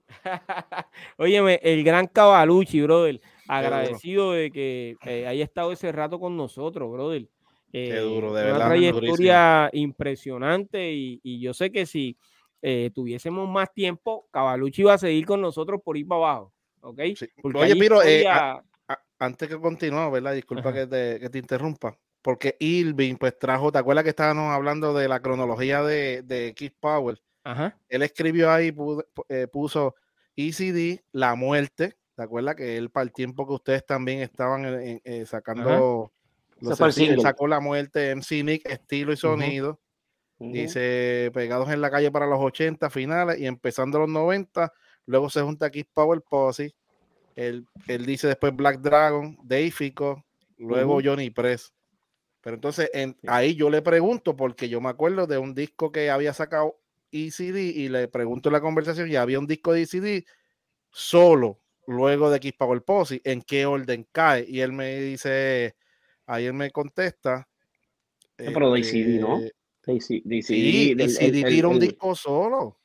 Óyeme, 1.17 1.59
el 1.63 1.83
gran 1.83 2.07
Cavalucci, 2.07 2.81
brother 2.81 3.21
agradecido 3.47 4.33
de 4.33 4.51
que 4.51 4.95
eh, 5.05 5.27
haya 5.27 5.43
estado 5.43 5.71
ese 5.71 5.91
rato 5.91 6.19
con 6.19 6.35
nosotros, 6.35 6.91
brother. 6.91 7.27
Qué 7.71 7.97
duro, 7.97 8.33
de 8.33 8.43
verdad. 8.43 8.57
Una 8.57 8.67
trayectoria 8.67 9.69
impresionante 9.73 10.93
y, 10.93 11.39
yo 11.41 11.53
sé 11.53 11.71
que 11.71 11.85
si 11.85 12.17
eh, 12.67 12.89
tuviésemos 12.95 13.47
más 13.47 13.71
tiempo, 13.71 14.27
Cavalucci 14.31 14.81
iba 14.81 14.95
a 14.95 14.97
seguir 14.97 15.23
con 15.23 15.39
nosotros 15.39 15.79
por 15.85 15.97
ir 15.97 16.07
para 16.07 16.17
abajo. 16.17 16.53
¿ok? 16.81 16.99
Oye, 17.53 17.75
Piro, 17.75 18.01
eh, 18.01 18.25
antes 19.19 19.47
que 19.47 19.59
continúe, 19.59 20.09
¿verdad? 20.09 20.33
Disculpa 20.33 20.73
que 20.73 20.87
te, 20.87 21.37
interrumpa. 21.37 21.95
Porque 22.23 22.55
Irving, 22.59 23.17
pues 23.17 23.37
trajo, 23.37 23.71
¿te 23.71 23.77
acuerdas 23.77 24.03
que 24.03 24.09
estábamos 24.09 24.51
hablando 24.51 24.95
de 24.95 25.07
la 25.07 25.19
cronología 25.19 25.83
de, 25.83 26.23
de 26.23 26.55
Keith 26.55 26.75
Power? 26.79 27.21
Ajá. 27.43 27.77
Él 27.87 28.01
escribió 28.01 28.49
ahí, 28.49 28.73
puso 29.51 29.93
ECD, 30.35 31.03
La 31.11 31.35
Muerte, 31.35 31.97
¿Te 32.15 32.23
acuerdas 32.23 32.55
que 32.55 32.77
él, 32.77 32.89
para 32.89 33.03
el 33.03 33.11
tiempo 33.11 33.45
que 33.45 33.53
ustedes 33.53 33.85
también 33.85 34.21
estaban 34.21 34.63
eh, 34.65 35.25
sacando, 35.27 36.11
los 36.61 36.77
sacó 37.21 37.47
la 37.47 37.59
muerte 37.59 38.15
MC 38.15 38.43
Nick, 38.43 38.67
estilo 38.67 39.13
y 39.13 39.17
sonido? 39.17 39.79
Dice, 40.37 41.31
pegados 41.33 41.69
en 41.69 41.79
la 41.79 41.89
calle 41.89 42.11
para 42.11 42.27
los 42.27 42.39
80 42.39 42.89
finales 42.89 43.39
y 43.39 43.45
empezando 43.45 43.99
los 43.99 44.09
90, 44.09 44.71
luego 45.05 45.29
se 45.29 45.41
junta 45.41 45.67
aquí 45.67 45.85
Power 45.85 46.21
Posse, 46.21 46.75
él, 47.35 47.65
él, 47.87 48.05
dice 48.05 48.27
después 48.27 48.53
Black 48.55 48.81
Dragon, 48.81 49.37
Deifico, 49.43 50.25
luego 50.57 50.99
Johnny 51.03 51.29
Press. 51.29 51.73
Pero 52.41 52.55
entonces 52.55 52.89
ahí 53.27 53.55
yo 53.55 53.69
le 53.69 53.81
pregunto, 53.81 54.35
porque 54.35 54.69
yo 54.69 54.81
me 54.81 54.89
acuerdo 54.89 55.25
de 55.25 55.37
un 55.37 55.55
disco 55.55 55.91
que 55.91 56.09
había 56.09 56.33
sacado 56.33 56.79
ECD 57.11 57.57
y 57.75 57.89
le 57.89 58.07
pregunto 58.07 58.49
en 58.49 58.53
la 58.53 58.61
conversación, 58.61 59.09
ya 59.09 59.21
había 59.21 59.39
un 59.39 59.47
disco 59.47 59.73
de 59.73 59.83
ECD 59.83 60.25
solo, 60.91 61.59
luego 61.87 62.29
de 62.29 62.37
X 62.37 62.53
Power 62.53 62.83
Posse, 62.83 63.21
en 63.23 63.41
qué 63.41 63.65
orden 63.65 64.07
cae. 64.11 64.45
Y 64.47 64.59
él 64.59 64.73
me 64.73 64.99
dice, 65.01 65.75
ahí 66.25 66.45
él 66.45 66.53
me 66.53 66.71
contesta. 66.71 67.47
pero 68.37 68.73
DCD, 68.73 69.19
¿no? 69.19 69.39
DCD, 69.85 70.41
sí, 70.41 71.43
tira 71.43 71.67
un 71.67 71.79
disco 71.79 72.15
solo. 72.15 72.77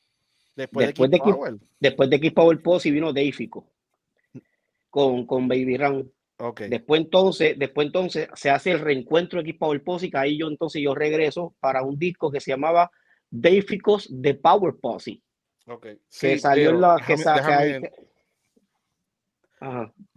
Después, 0.57 0.89
después, 0.89 1.11
de, 1.11 1.17
X, 1.17 1.33
Power. 1.33 1.55
Después 1.79 2.11
de 2.11 2.17
X 2.17 2.33
Power 2.33 2.63
Posse 2.63 2.91
vino 2.91 3.13
Deifico 3.13 3.67
con, 4.91 5.27
con 5.27 5.49
Baby 5.49 5.77
Run. 5.79 6.13
Okay. 6.37 6.69
Después 6.69 7.03
entonces, 7.03 7.59
después 7.59 7.87
entonces 7.87 8.29
se 8.35 8.51
hace 8.51 8.73
el 8.73 8.81
reencuentro 8.81 9.43
de 9.43 9.49
X 9.49 9.59
Power 9.59 9.83
Posse 9.83 10.07
y 10.07 10.11
ahí 10.15 10.39
yo 10.39 10.49
entonces 10.49 10.83
yo 10.83 10.95
regreso 10.95 11.55
para 11.61 11.83
un 11.83 11.99
disco 11.99 12.31
que 12.31 12.41
se 12.41 12.51
llamaba 12.51 12.91
Deificos 13.31 14.09
de 14.11 14.35
Power 14.35 14.75
Posse. 14.81 15.23
Okay. 15.67 15.99
que 16.21 16.39
salió 16.39 16.71
en 16.71 16.81
la 16.81 16.97
que, 17.07 17.17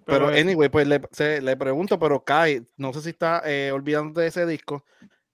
pero, 0.06 0.28
anyway, 0.30 0.70
pues 0.70 0.88
le, 0.88 1.02
le, 1.42 1.58
pregunto, 1.58 2.00
pero 2.00 2.24
Kai, 2.24 2.66
no 2.78 2.94
sé 2.94 3.02
si 3.02 3.10
está 3.10 3.42
eh, 3.46 3.72
olvidando 3.72 4.20
de 4.20 4.28
ese 4.28 4.46
disco. 4.46 4.86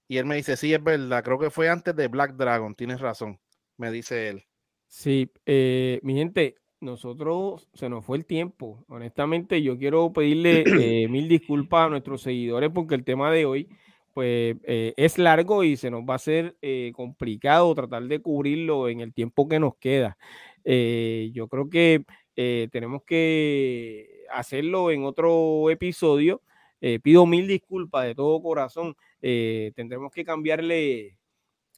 Y 0.10 0.18
él 0.18 0.26
me 0.26 0.36
dice, 0.36 0.58
sí, 0.58 0.74
es 0.74 0.84
verdad, 0.84 1.24
creo 1.24 1.40
que 1.40 1.50
fue 1.50 1.70
antes 1.70 1.96
de 1.96 2.10
Black 2.10 2.36
Dragon, 2.36 2.76
tienes 2.76 3.00
razón, 3.00 3.40
me 3.78 3.92
dice 3.92 4.28
él. 4.28 4.44
Sí, 4.88 5.32
eh, 5.46 6.02
mi 6.04 6.16
gente, 6.16 6.56
nosotros 6.82 7.70
se 7.74 7.88
nos 7.88 8.04
fue 8.04 8.18
el 8.18 8.26
tiempo. 8.26 8.84
Honestamente, 8.90 9.62
yo 9.62 9.78
quiero 9.78 10.12
pedirle 10.12 10.64
eh, 11.04 11.08
mil 11.08 11.30
disculpas 11.30 11.86
a 11.86 11.90
nuestros 11.90 12.24
seguidores 12.24 12.72
porque 12.74 12.96
el 12.96 13.06
tema 13.06 13.32
de 13.32 13.46
hoy 13.46 13.70
pues 14.12 14.58
es 14.66 15.18
largo 15.18 15.64
y 15.64 15.78
se 15.78 15.90
nos 15.92 16.02
va 16.02 16.14
a 16.14 16.16
hacer 16.16 16.58
complicado 16.94 17.74
tratar 17.74 18.04
de 18.04 18.20
cubrirlo 18.20 18.90
en 18.90 19.00
el 19.00 19.14
tiempo 19.14 19.48
que 19.48 19.60
nos 19.60 19.78
queda. 19.78 20.18
yo 20.66 21.48
creo 21.48 21.70
que 21.70 22.04
eh, 22.42 22.70
tenemos 22.72 23.04
que 23.04 24.24
hacerlo 24.32 24.92
en 24.92 25.04
otro 25.04 25.70
episodio. 25.70 26.42
Eh, 26.80 27.02
pido 27.02 27.26
mil 27.26 27.46
disculpas 27.50 28.06
de 28.06 28.16
todo 28.16 28.42
corazón. 28.42 28.96
Eh, 29.22 29.72
tendremos 29.76 30.12
que 30.12 30.24
cambiarle 30.24 31.18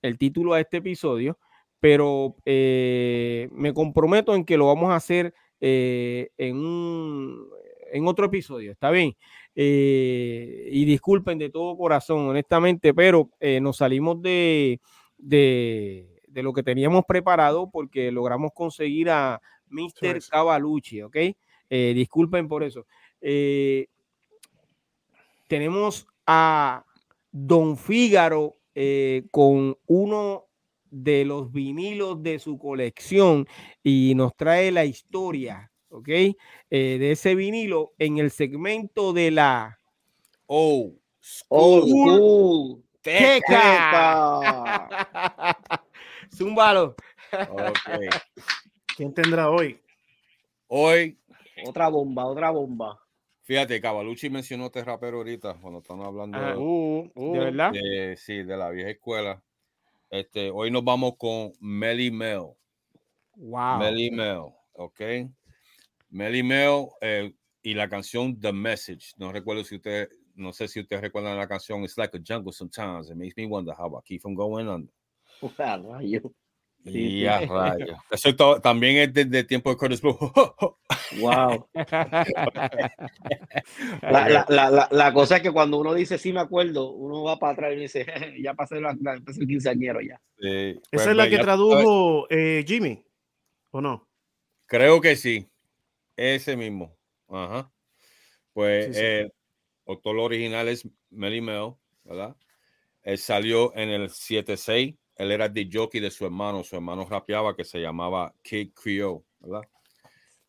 el 0.01 0.17
título 0.17 0.53
a 0.53 0.59
este 0.59 0.77
episodio, 0.77 1.37
pero 1.79 2.35
me 2.45 3.73
comprometo 3.73 4.35
en 4.35 4.45
que 4.45 4.57
lo 4.57 4.67
vamos 4.67 4.91
a 4.91 4.95
hacer 4.95 5.33
en, 5.59 6.27
en 6.37 8.07
otro 8.07 8.25
episodio. 8.25 8.71
¿Está 8.71 8.91
bien? 8.91 9.15
y 9.53 10.85
disculpen 10.85 11.37
de 11.37 11.49
todo 11.49 11.75
corazón, 11.75 12.29
honestamente, 12.29 12.93
pero 12.93 13.29
nos 13.61 13.77
salimos 13.77 14.21
de, 14.21 14.79
de, 15.17 16.21
de, 16.27 16.43
lo 16.43 16.53
que 16.53 16.63
teníamos 16.63 17.03
preparado 17.05 17.69
porque 17.69 18.11
logramos 18.11 18.51
conseguir 18.53 19.09
a, 19.09 19.41
Mr. 19.71 20.19
Cavalucci, 20.29 21.01
¿ok? 21.01 21.15
Eh, 21.69 21.93
disculpen 21.95 22.47
por 22.47 22.63
eso. 22.63 22.85
Eh, 23.21 23.87
tenemos 25.47 26.07
a 26.27 26.85
Don 27.31 27.77
Fígaro 27.77 28.57
eh, 28.75 29.23
con 29.31 29.77
uno 29.87 30.47
de 30.89 31.25
los 31.25 31.51
vinilos 31.51 32.21
de 32.21 32.39
su 32.39 32.57
colección 32.57 33.47
y 33.83 34.13
nos 34.15 34.35
trae 34.35 34.71
la 34.71 34.85
historia, 34.85 35.71
¿ok? 35.89 36.07
de 36.69 37.11
ese 37.11 37.35
vinilo 37.35 37.93
en 37.97 38.17
el 38.17 38.31
segmento 38.31 39.13
de 39.13 39.31
la 39.31 39.77
Oh, 40.53 40.91
School, 41.21 42.83
Teca. 43.01 44.89
Zúmbalo. 46.35 46.93
Okay. 47.31 48.09
¿Quién 48.97 49.13
tendrá 49.13 49.49
hoy? 49.49 49.79
Hoy. 50.67 51.17
Otra 51.65 51.87
bomba, 51.87 52.25
otra 52.25 52.49
bomba. 52.49 52.99
Fíjate, 53.51 53.81
Cavalucci 53.81 54.29
mencionó 54.29 54.67
este 54.67 54.81
rapero 54.81 55.17
ahorita 55.17 55.57
cuando 55.61 55.79
estamos 55.79 56.07
hablando 56.07 56.39
de, 56.39 56.55
uh, 56.55 57.11
uh. 57.13 57.33
¿De, 57.33 57.39
verdad? 57.39 57.73
sí, 58.15 58.43
de 58.43 58.55
la 58.55 58.69
vieja 58.69 58.91
escuela. 58.91 59.43
Este, 60.09 60.49
hoy 60.49 60.71
nos 60.71 60.85
vamos 60.85 61.15
con 61.17 61.51
Melly 61.59 62.11
Mel. 62.11 62.53
Wow. 63.35 63.79
Melly 63.79 64.09
Mel, 64.09 64.43
ok. 64.71 65.01
Melly 66.11 66.43
Mel 66.43 66.85
eh, 67.01 67.33
y 67.61 67.73
la 67.73 67.89
canción 67.89 68.39
The 68.39 68.53
Message. 68.53 69.15
No 69.17 69.33
recuerdo 69.33 69.65
si 69.65 69.75
usted, 69.75 70.07
no 70.33 70.53
sé 70.53 70.69
si 70.69 70.79
ustedes 70.79 71.01
recuerdan 71.01 71.37
la 71.37 71.49
canción 71.49 71.83
It's 71.83 71.97
like 71.97 72.15
a 72.15 72.21
jungle 72.25 72.53
sometimes. 72.53 73.09
It 73.09 73.17
makes 73.17 73.35
me 73.35 73.47
wonder 73.47 73.75
how 73.77 73.93
I 73.97 74.01
keep 74.05 74.21
from 74.21 74.33
going 74.33 74.69
under. 74.69 74.93
Y 76.83 77.25
a 77.25 77.41
rayos. 77.41 77.97
Eso 78.09 78.59
también 78.59 78.97
es 78.97 79.13
desde 79.13 79.43
tiempo 79.43 79.69
de 79.69 79.77
Curtis 79.77 80.01
Blue. 80.01 80.17
wow. 81.19 81.67
la, 84.01 84.29
la, 84.29 84.45
la, 84.49 84.87
la, 84.89 85.13
cosa 85.13 85.37
es 85.37 85.43
que 85.43 85.51
cuando 85.51 85.77
uno 85.77 85.93
dice 85.93 86.17
sí 86.17 86.33
me 86.33 86.39
acuerdo, 86.39 86.91
uno 86.91 87.23
va 87.23 87.37
para 87.37 87.53
atrás 87.53 87.73
y 87.73 87.81
dice, 87.81 88.05
ya 88.41 88.53
pasé, 88.53 88.77
el 88.77 89.47
quinceañero 89.47 90.01
ya. 90.01 90.19
Sí. 90.39 90.79
Pues, 90.89 91.01
¿Esa 91.03 91.11
es 91.11 91.17
la 91.17 91.29
que 91.29 91.37
tradujo 91.37 92.27
eh, 92.29 92.63
Jimmy? 92.67 93.03
¿O 93.69 93.81
no? 93.81 94.07
Creo 94.65 94.99
que 95.01 95.15
sí. 95.15 95.47
Ese 96.15 96.55
mismo. 96.57 96.97
Ajá. 97.29 97.71
Pues 98.53 98.97
el 98.97 99.31
autor 99.85 100.17
original 100.17 100.67
es 100.67 100.87
Melly 101.09 101.41
Mel, 101.41 101.73
¿verdad? 102.03 102.35
Él 103.03 103.17
salió 103.17 103.75
en 103.75 103.89
el 103.89 104.09
7-6 104.09 104.97
él 105.21 105.31
era 105.31 105.47
de 105.47 105.69
jockey 105.71 106.01
de 106.01 106.09
su 106.09 106.25
hermano, 106.25 106.63
su 106.63 106.75
hermano 106.75 107.05
rapeaba 107.07 107.55
que 107.55 107.63
se 107.63 107.79
llamaba 107.79 108.33
Kid 108.41 108.71
Creole, 108.73 109.21
¿verdad? 109.39 109.61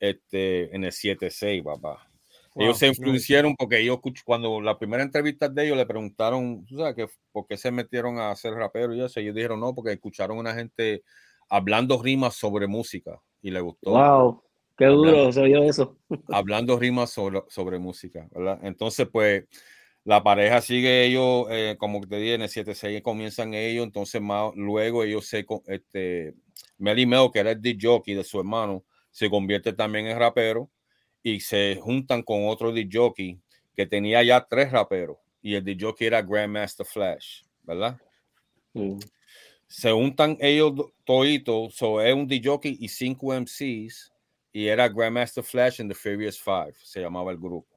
Este, 0.00 0.74
en 0.74 0.84
el 0.84 0.92
7-6, 0.92 1.62
papá. 1.62 2.08
ellos 2.56 2.78
se 2.78 2.88
influenciaron 2.88 3.54
porque 3.54 3.80
ellos, 3.80 4.00
cuando 4.24 4.60
la 4.60 4.78
primera 4.78 5.02
entrevista 5.02 5.48
de 5.48 5.66
ellos 5.66 5.76
le 5.76 5.86
preguntaron, 5.86 6.64
¿tú 6.64 6.78
sabes 6.78 6.96
que, 6.96 7.06
por 7.30 7.46
qué 7.46 7.56
se 7.56 7.70
metieron 7.70 8.18
a 8.18 8.30
hacer 8.30 8.54
rapero 8.54 8.94
y 8.94 9.02
eso? 9.02 9.20
Ellos 9.20 9.34
dijeron, 9.34 9.60
no, 9.60 9.74
porque 9.74 9.92
escucharon 9.92 10.38
a 10.38 10.40
una 10.40 10.54
gente 10.54 11.02
hablando 11.50 12.02
rimas 12.02 12.34
sobre 12.34 12.66
música 12.66 13.20
y 13.42 13.50
le 13.50 13.60
gustó. 13.60 13.90
¡Wow! 13.90 14.42
¡Qué 14.76 14.86
duro 14.86 15.30
se 15.32 15.40
oyó 15.42 15.62
eso! 15.64 15.98
hablando 16.28 16.78
rimas 16.78 17.10
sobre, 17.10 17.42
sobre 17.48 17.78
música, 17.78 18.26
¿verdad? 18.32 18.58
Entonces, 18.62 19.06
pues, 19.12 19.44
la 20.04 20.22
pareja 20.22 20.60
sigue 20.60 21.04
ellos, 21.04 21.46
eh, 21.50 21.76
como 21.78 22.00
te 22.00 22.16
dije, 22.16 22.34
en 22.34 22.42
el 22.42 22.48
7-6 22.48 23.02
comienzan 23.02 23.54
ellos, 23.54 23.84
entonces 23.84 24.20
más, 24.20 24.52
luego 24.56 25.04
ellos 25.04 25.26
se, 25.26 25.46
este, 25.66 26.34
Melly 26.78 27.06
Mel, 27.06 27.30
que 27.32 27.38
era 27.38 27.52
el 27.52 27.62
DJ 27.62 27.78
jockey 27.80 28.14
de 28.14 28.24
su 28.24 28.40
hermano, 28.40 28.84
se 29.10 29.30
convierte 29.30 29.72
también 29.72 30.06
en 30.06 30.18
rapero 30.18 30.70
y 31.22 31.40
se 31.40 31.78
juntan 31.80 32.22
con 32.22 32.48
otro 32.48 32.72
DJ 32.72 32.90
jockey 32.92 33.40
que 33.76 33.86
tenía 33.86 34.22
ya 34.22 34.44
tres 34.48 34.72
raperos 34.72 35.18
y 35.40 35.54
el 35.54 35.64
DJ 35.64 35.86
jockey 35.86 36.06
era 36.08 36.22
Grandmaster 36.22 36.84
Flash, 36.84 37.42
¿verdad? 37.62 37.96
Se 39.68 39.92
juntan 39.92 40.36
ellos 40.40 40.72
toditos, 41.04 41.74
so 41.74 42.00
es 42.00 42.12
un 42.12 42.26
DJ 42.26 42.48
jockey 42.48 42.76
y 42.80 42.88
cinco 42.88 43.32
MCs 43.32 44.12
y 44.52 44.66
era 44.66 44.88
Grandmaster 44.88 45.44
Flash 45.44 45.80
and 45.80 45.90
the 45.90 45.94
Furious 45.94 46.40
Five, 46.40 46.74
se 46.82 47.00
llamaba 47.00 47.30
el 47.30 47.38
grupo. 47.38 47.71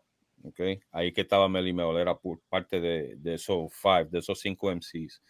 Okay. 0.50 0.80
Ahí 0.92 1.12
que 1.12 1.22
estaba 1.22 1.50
Melly 1.50 1.74
Mel, 1.74 1.98
era 1.98 2.16
por 2.16 2.40
parte 2.50 2.80
de, 2.80 3.16
de 3.18 3.34
esos 3.36 3.74
five, 3.74 4.06
de 4.12 4.20
esos 4.20 4.40
cinco 4.40 4.70
MCs. 4.72 5.22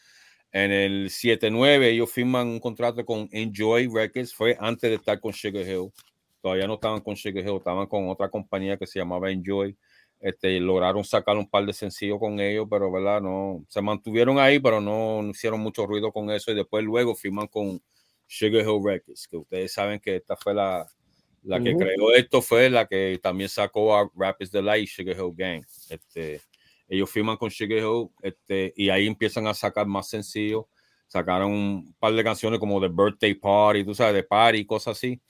En 0.52 0.72
el 0.72 1.10
7-9 1.10 1.84
ellos 1.84 2.12
firman 2.12 2.48
un 2.48 2.60
contrato 2.60 3.06
con 3.06 3.28
Enjoy 3.32 3.90
Records, 3.94 4.34
fue 4.34 4.58
antes 4.60 4.90
de 4.90 4.96
estar 4.96 5.20
con 5.20 5.34
Sugar 5.34 5.68
Hill. 5.68 5.92
Todavía 6.42 6.68
no 6.68 6.76
estaban 6.76 7.02
con 7.02 7.16
Sugar 7.16 7.44
Hill, 7.44 7.58
estaban 7.58 7.88
con 7.88 8.10
otra 8.10 8.30
compañía 8.30 8.78
que 8.78 8.88
se 8.88 9.00
llamaba 9.00 9.32
Enjoy. 9.32 9.78
Este, 10.20 10.60
lograron 10.60 11.04
sacar 11.04 11.38
un 11.38 11.50
par 11.50 11.66
de 11.66 11.74
sencillos 11.74 12.20
con 12.20 12.40
ellos, 12.40 12.68
pero 12.70 12.92
verdad, 12.92 13.22
no, 13.22 13.66
se 13.68 13.82
mantuvieron 13.82 14.40
ahí, 14.40 14.60
pero 14.60 14.80
no, 14.80 15.22
no 15.22 15.30
hicieron 15.32 15.60
mucho 15.60 15.86
ruido 15.86 16.12
con 16.12 16.32
eso. 16.32 16.52
Y 16.52 16.56
después 16.56 16.84
luego 16.84 17.16
firman 17.16 17.48
con 17.48 17.82
Sugar 18.28 18.62
Hill 18.62 18.82
Records, 18.84 19.28
que 19.28 19.38
ustedes 19.38 19.74
saben 19.74 20.00
que 20.00 20.16
esta 20.18 20.36
fue 20.38 20.54
la, 20.54 20.88
la 21.46 21.62
que 21.62 21.76
creó 21.76 22.14
esto 22.14 22.42
fue 22.42 22.70
la 22.70 22.88
que 22.88 23.20
también 23.22 23.50
sacó 23.50 23.96
a 23.96 24.10
Rapids 24.16 24.52
Delight, 24.52 24.90
Sugar 24.90 25.16
Hill 25.16 25.34
Gang. 25.36 25.64
Este, 25.90 26.42
ellos 26.88 27.10
firman 27.10 27.38
con 27.38 27.52
Sugar 27.52 27.78
Hill 27.78 28.10
este, 28.22 28.74
y 28.76 28.90
ahí 28.90 29.08
empiezan 29.08 29.46
a 29.48 29.54
sacar 29.54 29.86
más 29.86 30.10
sencillos. 30.10 30.66
Sacaron 31.08 31.52
un 31.52 31.96
par 32.00 32.14
de 32.14 32.24
canciones 32.24 32.60
como 32.60 32.82
The 32.82 32.90
Birthday 32.92 33.36
Party, 33.36 33.84
tú 33.84 33.94
sabes, 33.94 34.16
de 34.16 34.24
party, 34.24 34.66
cosas 34.66 34.98
así. 34.98 35.22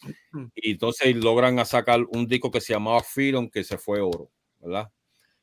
Y 0.55 0.71
entonces 0.71 1.13
logran 1.15 1.59
a 1.59 1.65
sacar 1.65 1.99
un 2.09 2.25
disco 2.25 2.49
que 2.49 2.61
se 2.61 2.73
llamaba 2.73 3.03
Freedom, 3.03 3.49
que 3.49 3.63
se 3.63 3.77
fue 3.77 3.99
oro, 3.99 4.31
¿verdad? 4.59 4.89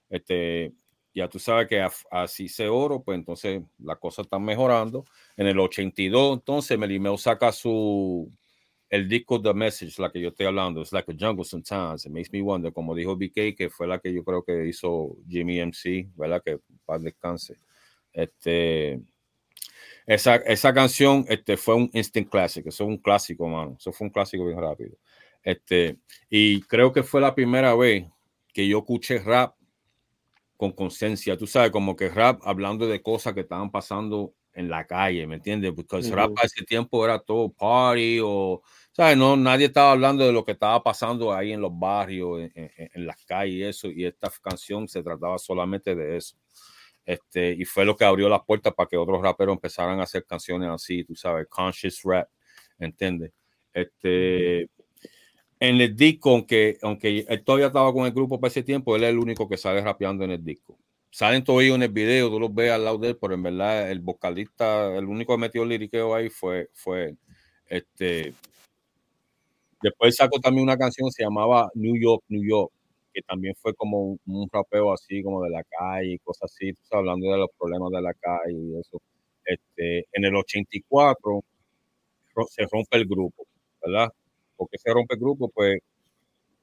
Este, 0.09 0.73
ya 1.15 1.29
tú 1.29 1.39
sabes 1.39 1.69
que 1.69 1.87
así 2.11 2.49
se 2.49 2.69
oro, 2.69 3.03
pues 3.03 3.19
entonces 3.19 3.63
la 3.79 3.97
cosa 3.97 4.23
está 4.23 4.39
mejorando. 4.39 5.05
En 5.37 5.47
el 5.47 5.61
82, 5.61 6.39
entonces 6.39 6.79
Melimeo 6.79 7.19
saca 7.19 7.53
su 7.53 8.33
el 8.93 9.09
disco 9.09 9.41
The 9.41 9.55
Message, 9.55 9.99
la 9.99 10.13
que 10.13 10.21
yo 10.21 10.29
estoy 10.29 10.45
hablando, 10.45 10.83
es 10.83 10.93
like 10.93 11.11
a 11.11 11.15
jungle 11.19 11.47
sometimes. 11.47 12.05
It 12.05 12.13
makes 12.13 12.29
me 12.31 12.43
wonder, 12.43 12.75
como 12.75 12.95
dijo 12.95 13.17
BK, 13.17 13.57
que 13.57 13.71
fue 13.71 13.87
la 13.87 13.99
que 13.99 14.13
yo 14.13 14.23
creo 14.23 14.45
que 14.45 14.69
hizo 14.69 15.17
Jimmy 15.27 15.61
MC, 15.63 16.11
¿verdad? 16.15 16.43
Que 16.45 16.59
para 16.85 16.99
descanse. 16.99 17.57
Este, 18.13 19.01
esa, 20.07 20.37
esa 20.37 20.75
canción 20.75 21.25
este, 21.31 21.57
fue 21.57 21.75
un 21.75 21.89
instant 21.95 22.29
classic, 22.29 22.67
eso 22.67 22.85
es 22.85 22.89
un 22.91 22.99
clásico, 22.99 23.49
mano. 23.49 23.77
Eso 23.79 23.93
fue 23.93 24.09
un 24.09 24.13
clásico 24.13 24.45
bien 24.45 24.61
rápido. 24.61 24.99
Este, 25.43 25.97
y 26.29 26.61
creo 26.61 26.93
que 26.93 27.03
fue 27.03 27.23
la 27.23 27.35
primera 27.35 27.75
vez 27.75 28.05
que 28.53 28.69
yo 28.69 28.81
escuché 28.81 29.21
rap 29.21 29.55
con 30.59 30.71
conciencia. 30.71 31.39
Tú 31.39 31.47
sabes, 31.47 31.71
como 31.71 31.97
que 31.97 32.11
rap 32.11 32.43
hablando 32.45 32.87
de 32.87 33.01
cosas 33.01 33.33
que 33.33 33.41
estaban 33.41 33.71
pasando 33.71 34.35
en 34.55 34.69
la 34.69 34.87
calle, 34.87 35.27
¿me 35.27 35.37
entiendes? 35.37 35.73
Porque 35.75 35.97
el 35.97 36.13
rap 36.13 36.33
a 36.39 36.47
ese 36.47 36.65
tiempo 36.65 37.05
era 37.05 37.19
todo 37.19 37.51
party 37.51 38.21
o 38.23 38.63
¿sabes? 38.93 39.17
No, 39.17 39.37
nadie 39.37 39.67
estaba 39.67 39.93
hablando 39.93 40.25
de 40.27 40.33
lo 40.33 40.45
que 40.45 40.53
estaba 40.53 40.83
pasando 40.83 41.33
ahí 41.33 41.53
en 41.53 41.61
los 41.61 41.77
barrios, 41.77 42.51
en, 42.55 43.07
las 43.07 43.17
calles 43.25 43.55
y 43.55 43.63
eso, 43.63 43.91
y 43.91 44.05
esta 44.05 44.31
canción 44.43 44.87
se 44.87 45.03
trataba 45.03 45.39
solamente 45.39 45.95
de 45.95 46.17
eso. 46.19 46.37
Este, 47.05 47.53
y 47.53 47.65
fue 47.65 47.85
lo 47.85 47.97
que 47.97 48.05
abrió 48.05 48.29
las 48.29 48.45
puertas 48.45 48.75
para 48.75 48.89
que 48.89 48.97
otros 48.97 49.21
raperos 49.23 49.55
empezaran 49.55 49.99
a 50.01 50.05
hacer 50.05 50.25
canciones 50.25 50.69
así, 50.69 51.05
tú 51.05 51.17
sabes, 51.17 51.47
conscious 51.49 52.03
rap, 52.05 52.29
¿entiendes? 52.79 53.33
Este, 53.73 54.69
en 55.59 55.81
el 55.81 55.97
disco, 55.97 56.31
aunque, 56.31 56.79
aunque 56.83 57.25
él 57.29 57.45
todavía 57.45 57.69
estaba 57.69 57.93
con 57.93 58.07
el 58.07 58.13
grupo 58.13 58.39
para 58.39 58.51
ese 58.51 58.63
tiempo, 58.63 58.95
él 58.95 59.05
es 59.05 59.11
el 59.11 59.19
único 59.19 59.49
que 59.49 59.57
sale 59.57 59.81
rapeando 59.81 60.25
en 60.25 60.33
el 60.33 60.45
disco. 60.45 60.79
Salen 61.13 61.45
todos 61.45 61.63
ellos 61.63 61.77
en 61.77 61.83
el 61.83 61.93
video, 61.93 62.31
tú 62.31 62.41
los 62.41 62.55
ves 62.55 62.73
al 62.73 62.85
lado 62.85 62.97
de 62.97 63.11
él, 63.11 63.19
pero 63.21 63.35
en 63.35 63.43
verdad 63.43 63.91
el 63.91 64.01
vocalista, 64.01 64.97
el 64.97 65.05
único 65.05 65.35
que 65.35 65.41
metió 65.41 65.63
el 65.63 65.69
liriqueo 65.69 66.15
ahí 66.15 66.31
fue, 66.31 66.71
fue 66.73 67.17
Este, 67.67 68.35
Después 69.83 70.17
sacó 70.17 70.41
también 70.41 70.65
una 70.65 70.79
canción 70.79 71.09
que 71.09 71.13
se 71.13 71.25
llamaba 71.25 71.71
New 71.75 72.01
York, 72.01 72.25
New 72.29 72.43
York, 72.49 72.73
que 73.13 73.21
también 73.23 73.55
fue 73.61 73.75
como 73.75 74.19
un, 74.25 74.49
rapeo 74.51 74.93
así, 74.93 75.23
como 75.23 75.43
de 75.45 75.51
la 75.51 75.63
calle, 75.65 76.19
cosas 76.25 76.51
así, 76.53 76.73
hablando 76.91 77.31
de 77.31 77.39
los 77.39 77.51
problemas 77.59 77.91
de 77.91 78.01
la 78.03 78.15
calle 78.15 78.55
y 78.55 78.81
eso. 78.81 79.03
Este, 79.45 80.07
en 80.13 80.25
el 80.25 80.37
84 80.37 81.45
se 82.49 82.63
rompe 82.71 82.97
el 82.97 83.07
grupo, 83.07 83.45
¿verdad? 83.83 84.09
porque 84.63 84.79
se 84.79 84.93
rompe 84.93 85.15
el 85.15 85.21
grupo? 85.21 85.49
Pues 85.49 85.81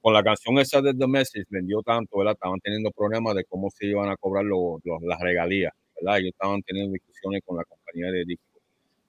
con 0.00 0.14
la 0.14 0.22
canción 0.22 0.58
esa 0.58 0.80
de 0.80 0.94
The 0.94 1.06
Message 1.06 1.46
vendió 1.50 1.82
tanto, 1.82 2.18
¿verdad? 2.18 2.34
Estaban 2.34 2.60
teniendo 2.60 2.90
problemas 2.90 3.34
de 3.34 3.44
cómo 3.44 3.70
se 3.70 3.86
iban 3.86 4.08
a 4.08 4.16
cobrar 4.16 4.44
las 4.44 5.20
regalías, 5.20 5.72
¿verdad? 6.00 6.18
Ellos 6.18 6.30
estaban 6.32 6.62
teniendo 6.62 6.92
discusiones 6.92 7.42
con 7.44 7.56
la 7.56 7.64
compañía 7.64 8.10
de 8.10 8.24
discos. 8.24 8.62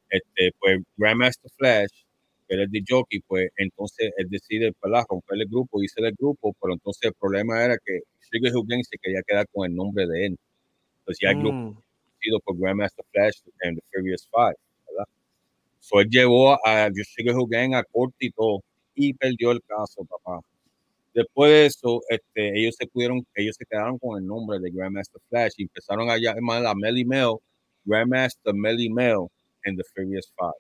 Este, 0.10 0.52
pues 0.60 0.82
Grandmaster 0.98 1.50
Flash 1.58 2.04
él 2.52 2.64
es 2.64 2.72
de 2.72 2.84
jockey, 2.88 3.22
pues 3.22 3.50
entonces 3.56 4.12
él 4.18 4.28
decide 4.30 4.74
¿verdad? 4.84 5.06
romper 5.10 5.40
el 5.40 5.48
grupo, 5.48 5.82
irse 5.82 6.02
del 6.02 6.14
grupo, 6.14 6.54
pero 6.62 6.74
entonces 6.74 7.04
el 7.04 7.14
problema 7.14 7.64
era 7.64 7.78
que 7.78 8.02
Sugar 8.20 8.52
Hill 8.54 8.84
se 8.84 8.98
quería 8.98 9.22
quedar 9.26 9.48
con 9.54 9.70
el 9.70 9.76
nombre 9.76 10.06
de 10.06 10.26
él. 10.28 10.38
Entonces 11.00 11.20
ya 11.22 11.30
el 11.30 11.38
grupo 11.40 11.56
mm. 11.56 11.82
sido 12.20 12.40
por 12.42 12.58
Grandmaster 12.58 13.06
Flash 13.12 13.40
and 13.64 13.78
the 13.78 13.84
Furious 13.90 14.28
Five, 14.30 14.58
¿verdad? 14.90 15.08
So 15.80 16.02
él 16.02 16.10
llevó 16.10 16.54
a 16.66 16.90
Sugar 16.90 17.36
Hill 17.40 17.74
a 17.74 17.84
corte 17.86 18.26
y 18.26 18.32
todo, 18.32 18.62
y 18.96 19.14
perdió 19.14 19.52
el 19.52 19.62
caso, 19.64 20.04
papá. 20.04 20.42
Después 21.14 21.52
de 21.52 21.66
eso, 21.66 22.02
este, 22.10 22.60
ellos 22.60 22.76
se 22.78 22.88
pudieron, 22.88 23.26
ellos 23.36 23.56
se 23.58 23.66
quedaron 23.66 23.98
con 24.00 24.18
el 24.18 24.26
nombre 24.26 24.60
de 24.60 24.72
Grandmaster 24.72 25.22
Flash 25.30 25.54
y 25.58 25.64
empezaron 25.64 26.10
a 26.10 26.18
llamar 26.18 26.66
a 26.66 26.74
Melly 26.74 27.04
Mel, 27.04 27.36
Grandmaster 27.84 28.54
Melly 28.54 28.90
Mel 28.90 29.28
and 29.66 29.78
the 29.78 29.84
Furious 29.94 30.32
Five, 30.38 30.54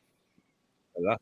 ¿verdad? 0.97 1.17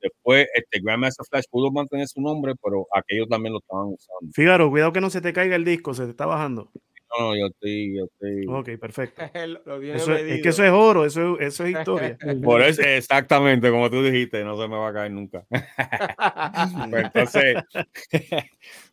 Después, 0.00 0.46
este 0.54 0.80
Grandmaster 0.80 1.26
Flash 1.26 1.44
pudo 1.50 1.72
mantener 1.72 2.06
su 2.06 2.20
nombre, 2.20 2.54
pero 2.62 2.86
aquellos 2.94 3.28
también 3.28 3.54
lo 3.54 3.58
estaban 3.58 3.86
usando. 3.86 4.32
Fíjaro, 4.32 4.70
cuidado 4.70 4.92
que 4.92 5.00
no 5.00 5.10
se 5.10 5.20
te 5.20 5.32
caiga 5.32 5.56
el 5.56 5.64
disco, 5.64 5.94
se 5.94 6.04
te 6.04 6.10
está 6.10 6.26
bajando. 6.26 6.70
No, 7.16 7.28
no, 7.28 7.36
yo 7.36 7.46
estoy, 7.46 7.96
yo 7.96 8.04
estoy. 8.04 8.46
Ok, 8.48 8.80
perfecto. 8.80 9.22
eso 9.94 10.14
es, 10.14 10.42
que 10.42 10.48
eso 10.48 10.64
es 10.64 10.70
oro, 10.70 11.04
eso, 11.04 11.38
eso 11.38 11.64
es 11.64 11.76
historia. 11.76 12.16
Por 12.44 12.62
eso, 12.62 12.82
exactamente, 12.82 13.70
como 13.70 13.90
tú 13.90 14.02
dijiste, 14.02 14.44
no 14.44 14.60
se 14.60 14.68
me 14.68 14.76
va 14.76 14.88
a 14.88 14.92
caer 14.92 15.12
nunca. 15.12 15.46
pues 15.48 17.04
entonces, 17.04 17.56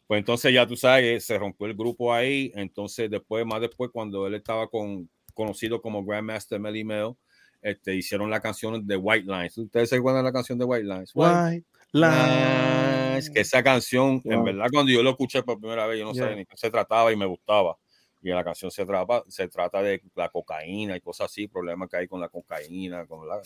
pues 0.07 0.19
entonces 0.19 0.53
ya 0.53 0.67
tú 0.67 0.75
sabes, 0.75 1.25
se 1.25 1.37
rompió 1.37 1.67
el 1.67 1.75
grupo 1.75 2.13
ahí. 2.13 2.51
Entonces, 2.55 3.09
después, 3.09 3.45
más 3.45 3.61
después, 3.61 3.89
cuando 3.91 4.27
él 4.27 4.35
estaba 4.35 4.67
con, 4.67 5.09
conocido 5.33 5.81
como 5.81 6.03
Grandmaster 6.05 6.59
Melly 6.59 6.83
Mel, 6.83 7.15
este, 7.61 7.95
hicieron 7.95 8.29
la 8.29 8.39
canción 8.39 8.85
de 8.85 8.97
White 8.97 9.25
Lines. 9.25 9.57
¿Ustedes 9.57 9.89
se 9.89 9.95
acuerdan 9.95 10.23
de 10.23 10.29
la 10.29 10.33
canción 10.33 10.57
de 10.57 10.65
White 10.65 10.83
Lines? 10.83 11.11
White 11.13 11.65
Lines. 11.91 13.29
Que 13.29 13.41
esa 13.41 13.61
canción, 13.61 14.21
en 14.25 14.43
verdad, 14.43 14.65
cuando 14.71 14.91
yo 14.91 15.03
lo 15.03 15.11
escuché 15.11 15.43
por 15.43 15.59
primera 15.59 15.85
vez, 15.85 15.99
yo 15.99 16.05
no 16.05 16.13
sabía 16.13 16.35
ni 16.35 16.45
qué 16.45 16.57
se 16.57 16.71
trataba 16.71 17.11
y 17.11 17.15
me 17.15 17.25
gustaba. 17.25 17.77
Y 18.21 18.29
la 18.29 18.43
canción 18.43 18.69
se 18.71 18.85
trata, 18.85 19.23
se 19.27 19.47
trata 19.47 19.81
de 19.81 20.01
la 20.15 20.29
cocaína 20.29 20.95
y 20.95 21.01
cosas 21.01 21.31
así, 21.31 21.47
problemas 21.47 21.89
que 21.89 21.97
hay 21.97 22.07
con 22.07 22.21
la 22.21 22.29
cocaína, 22.29 23.05
con 23.05 23.27
la... 23.27 23.41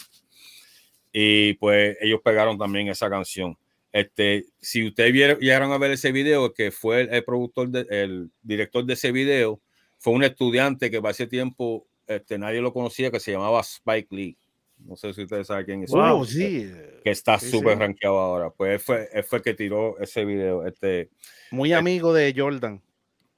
Y 1.11 1.53
pues 1.53 1.97
ellos 2.01 2.19
pegaron 2.23 2.57
también 2.57 2.89
esa 2.89 3.09
canción. 3.09 3.57
Este, 3.93 4.45
si 4.59 4.85
ustedes 4.85 5.39
llegaron 5.39 5.71
a 5.71 5.77
ver 5.77 5.91
ese 5.91 6.11
video, 6.11 6.53
que 6.53 6.71
fue 6.71 7.07
el, 7.09 7.23
productor, 7.23 7.69
el 7.89 8.29
director 8.41 8.83
de 8.83 8.93
ese 8.93 9.13
video, 9.13 9.61
fue 9.97 10.11
un 10.11 10.23
estudiante 10.23 10.91
que 10.91 11.01
para 11.01 11.11
ese 11.11 11.27
tiempo 11.27 11.87
este, 12.05 12.37
nadie 12.37 12.59
lo 12.59 12.73
conocía, 12.73 13.09
que 13.09 13.21
se 13.21 13.31
llamaba 13.31 13.61
Spike 13.61 14.13
Lee. 14.13 14.37
No 14.79 14.97
sé 14.97 15.13
si 15.13 15.23
ustedes 15.23 15.47
saben 15.47 15.65
quién 15.65 15.83
es. 15.83 15.91
Wow, 15.91 16.25
sí. 16.25 16.69
Que 17.03 17.11
está 17.11 17.39
súper 17.39 17.79
rankeado 17.79 18.19
ahora. 18.19 18.49
Pues 18.49 18.83
fue, 18.83 19.07
él 19.13 19.23
fue 19.23 19.37
el 19.37 19.43
que 19.43 19.53
tiró 19.53 19.97
ese 19.99 20.25
video. 20.25 20.65
Este, 20.65 21.09
Muy 21.51 21.71
amigo 21.71 22.13
de 22.13 22.33
Jordan. 22.35 22.81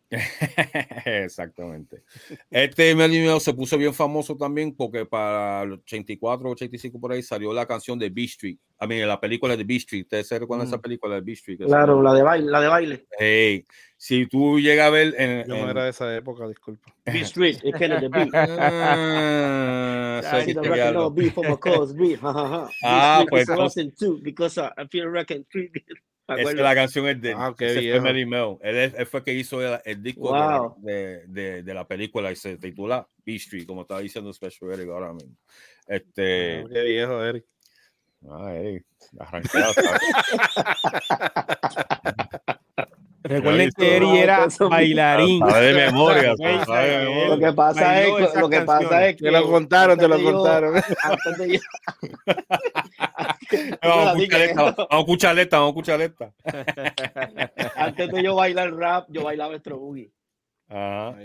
Exactamente. 1.06 2.04
Este 2.50 2.96
Melly 2.96 3.28
se 3.40 3.54
puso 3.54 3.78
bien 3.78 3.94
famoso 3.94 4.38
también 4.38 4.74
porque 4.76 5.06
para 5.06 5.64
el 5.64 5.74
84, 5.74 6.50
85 6.50 7.00
por 7.00 7.12
ahí 7.12 7.22
salió 7.22 7.52
la 7.54 7.66
canción 7.66 8.00
de 8.00 8.10
B 8.10 8.24
Street. 8.24 8.58
A 8.80 8.88
mí, 8.88 9.00
la 9.00 9.20
película 9.20 9.58
de 9.58 9.64
B 9.64 9.76
Street. 9.76 10.04
¿Ustedes 10.04 10.28
se 10.28 10.40
recuerdan 10.40 10.68
esa 10.68 10.78
mm. 10.78 10.82
película 10.82 11.16
de 11.16 11.22
B 11.22 11.32
Street? 11.34 11.60
Claro, 11.66 12.02
la 12.02 12.14
de 12.14 12.24
baile. 12.24 12.52
La 12.52 12.62
de 12.62 12.68
baile. 12.68 13.08
Hey, 13.18 13.66
si 13.98 14.28
tú 14.28 14.60
llegas 14.60 14.88
a 14.88 14.91
ver. 14.91 15.15
En, 15.18 15.48
Yo 15.48 15.57
no 15.57 15.69
era 15.69 15.84
de 15.86 15.90
esa 15.90 16.15
época, 16.15 16.48
disculpa. 16.48 16.94
B 17.06 17.19
Street, 17.22 17.57
es 17.64 17.76
que 17.76 17.86
es 17.86 18.02
de 18.02 18.07
B. 18.07 18.30
Ah, 20.24 20.91
no, 20.94 21.11
B 21.11 21.32
for 21.32 21.48
my 21.48 21.57
cause, 21.57 21.94
B. 21.95 22.18
ah, 22.24 23.26
pues. 23.30 23.48
Because 24.22 24.57
I 24.60 24.88
feel 24.90 25.10
reckon 25.10 25.45
es 26.36 26.53
que 26.53 26.61
la 26.61 26.76
canción 26.76 27.07
es 27.07 27.22
de 27.22 27.34
ah, 27.34 27.56
Mel. 27.57 28.57
Él, 28.61 29.06
fue 29.06 29.24
que 29.24 29.34
hizo 29.34 29.61
el, 29.61 30.03
disco 30.03 30.76
de, 30.80 31.24
de, 31.28 31.64
de, 31.64 31.74
la 31.74 31.88
película 31.88 32.30
y 32.32 32.36
se 32.36 32.57
titula 32.57 33.07
Beast 33.26 33.45
Street, 33.45 33.65
como 33.65 33.84
estaba 33.84 34.02
diciendo 34.02 34.34
Special 34.34 34.74
Eric 34.74 34.90
ahora 34.90 35.14
mismo. 35.14 35.38
Este, 35.88 36.60
ah, 36.60 36.69
qué 36.72 36.82
viejo, 36.82 37.24
Eric. 37.24 37.45
Ah, 38.30 38.53
Eric, 38.53 38.86
arrancado. 39.19 39.74
Recuerden 43.28 43.70
que 43.76 43.98
Eri 43.98 44.18
era 44.18 44.48
bailarín. 44.70 45.45
de 45.45 45.74
memoria. 45.74 46.36
Lo 47.30 47.38
que 47.38 47.54
pasa 47.54 48.02
es, 48.02 48.36
lo 48.36 48.49
que 48.49 48.62
pasa 48.62 49.08
es 49.08 49.16
que 49.18 49.24
te 49.24 49.32
lo 49.32 49.49
contaron, 49.49 49.98
te 49.98 50.08
lo 50.08 50.22
contaron. 50.22 50.76
Vamos 53.82 54.08
a 54.08 54.14
escuchar 54.14 54.41
esta, 54.41 54.62
vamos 54.62 54.88
a 54.90 54.98
escuchar 54.99 55.40
esta, 55.40 55.60
vamos 55.60 55.68
a 55.68 55.72
escuchar 55.72 56.02
esta. 56.02 56.34
Antes 57.76 58.12
de 58.12 58.24
yo 58.24 58.36
bailar 58.36 58.74
rap, 58.74 59.08
yo 59.10 59.24
bailaba 59.24 59.52
nuestro 59.52 59.78
boogie. 59.78 60.12
Ajá. 60.70 61.16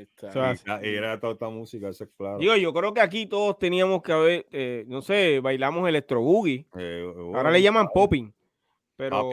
y, 0.82 0.88
era 0.88 1.18
toda 1.18 1.32
esta 1.32 1.48
música, 1.48 1.88
eso 1.88 2.04
es 2.04 2.10
claro. 2.16 2.38
Digo, 2.38 2.56
yo 2.56 2.72
creo 2.72 2.94
que 2.94 3.00
aquí 3.00 3.26
todos 3.26 3.58
teníamos 3.58 4.02
que 4.02 4.12
haber, 4.12 4.46
eh, 4.52 4.84
no 4.86 5.02
sé, 5.02 5.40
bailamos 5.40 5.88
electro 5.88 6.20
boogie. 6.20 6.66
Eh, 6.78 7.12
Ahora 7.34 7.50
le 7.50 7.60
llaman 7.60 7.88
popping. 7.92 8.32
Pero, 8.96 9.32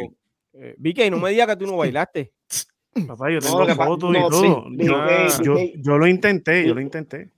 eh, 0.54 0.76
Vicky, 0.78 1.10
no 1.12 1.18
me 1.18 1.30
digas 1.30 1.48
que 1.48 1.58
tú 1.58 1.68
no 1.68 1.78
bailaste. 1.78 2.34
Papá, 3.08 3.32
yo 3.32 3.40
tengo 3.40 3.66
fotos 3.76 4.16
y 4.16 4.20
todo. 4.30 4.66
yo, 5.44 5.58
yo, 5.76 5.98
lo 5.98 6.08
intenté, 6.08 6.68
yo 6.68 6.74
lo 6.74 6.82
intenté. 6.82 7.30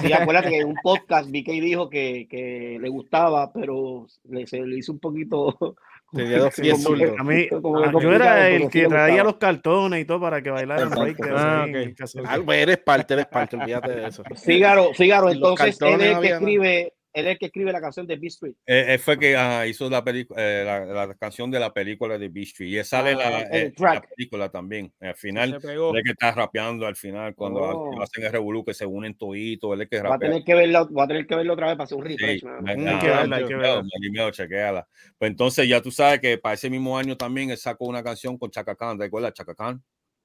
Sí, 0.00 0.12
acuérdate 0.12 0.50
que 0.50 0.58
en 0.60 0.68
un 0.68 0.76
podcast 0.82 1.28
BK 1.28 1.48
dijo 1.60 1.90
que, 1.90 2.26
que 2.30 2.78
le 2.80 2.88
gustaba, 2.88 3.52
pero 3.52 4.06
le, 4.24 4.46
se 4.46 4.60
le 4.60 4.78
hizo 4.78 4.92
un 4.92 5.00
poquito. 5.00 5.76
Tenía 6.12 6.40
dos 6.40 6.54
pies 6.54 6.86
A 7.18 7.24
mí, 7.24 7.46
ah, 7.50 7.92
yo 8.00 8.12
era 8.12 8.50
el 8.50 8.68
que 8.68 8.86
traía 8.86 9.24
los 9.24 9.36
cartones 9.36 10.02
y 10.02 10.04
todo 10.04 10.20
para 10.20 10.42
que 10.42 10.50
bailaran 10.50 10.92
ah, 10.92 11.64
okay. 11.64 12.60
eres 12.60 12.78
parte, 12.78 13.14
eres 13.14 13.26
parte, 13.26 13.56
olvídate 13.56 13.92
de 13.92 14.06
eso. 14.08 14.22
Fígaro, 14.36 14.92
Fígaro, 14.92 15.30
entonces 15.30 15.80
él 15.80 16.00
es 16.02 16.16
el 16.16 16.20
que 16.20 16.28
escribe 16.28 16.92
él 17.12 17.26
es 17.26 17.32
el 17.32 17.38
que 17.38 17.46
escribe 17.46 17.72
la 17.72 17.80
canción 17.80 18.06
de 18.06 18.16
Beast 18.16 18.36
Street. 18.36 18.54
Eh, 18.66 18.94
él 18.94 18.98
fue 18.98 19.18
que 19.18 19.36
hizo 19.68 19.90
la, 19.90 20.02
eh, 20.06 20.62
la, 20.64 21.06
la, 21.06 21.14
canción 21.14 21.50
de 21.50 21.60
la 21.60 21.72
película 21.72 22.16
de 22.18 22.28
Beast 22.28 22.52
Street. 22.52 22.80
Y 22.80 22.84
sale 22.84 23.14
la, 23.14 23.28
ah, 23.28 23.48
eh, 23.52 23.72
la, 23.76 24.00
película 24.00 24.48
también. 24.48 24.92
Al 25.00 25.14
final, 25.14 25.60
él 25.62 25.96
es 25.96 26.02
que 26.04 26.10
está 26.10 26.32
rapeando 26.32 26.86
al 26.86 26.96
final, 26.96 27.34
cuando 27.34 27.60
oh. 27.60 28.02
hacen 28.02 28.24
el 28.24 28.32
revolú, 28.32 28.64
que 28.64 28.74
se 28.74 28.86
unen 28.86 29.14
toditos, 29.14 29.74
él 29.74 29.82
es 29.82 29.88
que 29.88 29.96
rapea. 29.96 30.10
Va 30.10 30.16
a 30.16 30.18
tener 30.18 30.44
que 30.44 30.54
verlo, 30.54 30.92
va 30.92 31.04
a 31.04 31.08
tener 31.08 31.26
que 31.26 31.34
verlo 31.36 31.52
otra 31.52 31.66
vez 31.66 31.76
para 31.76 31.84
hacer 31.84 31.98
un 31.98 32.04
refresh. 32.04 32.40
Sí, 32.40 32.46
hay 32.66 32.98
que 32.98 33.08
verla, 33.08 33.36
hay 33.36 33.44
que 33.44 33.56
verla. 33.56 34.88
Pues 35.18 35.30
entonces 35.30 35.68
ya 35.68 35.80
tú 35.82 35.90
sabes 35.90 36.20
que 36.20 36.38
para 36.38 36.54
ese 36.54 36.70
mismo 36.70 36.96
año 36.96 37.16
también 37.16 37.50
él 37.50 37.58
sacó 37.58 37.86
una 37.86 38.02
canción 38.02 38.38
con 38.38 38.50
Chaka 38.50 38.74
Khan. 38.74 38.98
¿Recuerdas? 38.98 39.34
Chaka 39.34 39.54
Khan. 39.54 39.82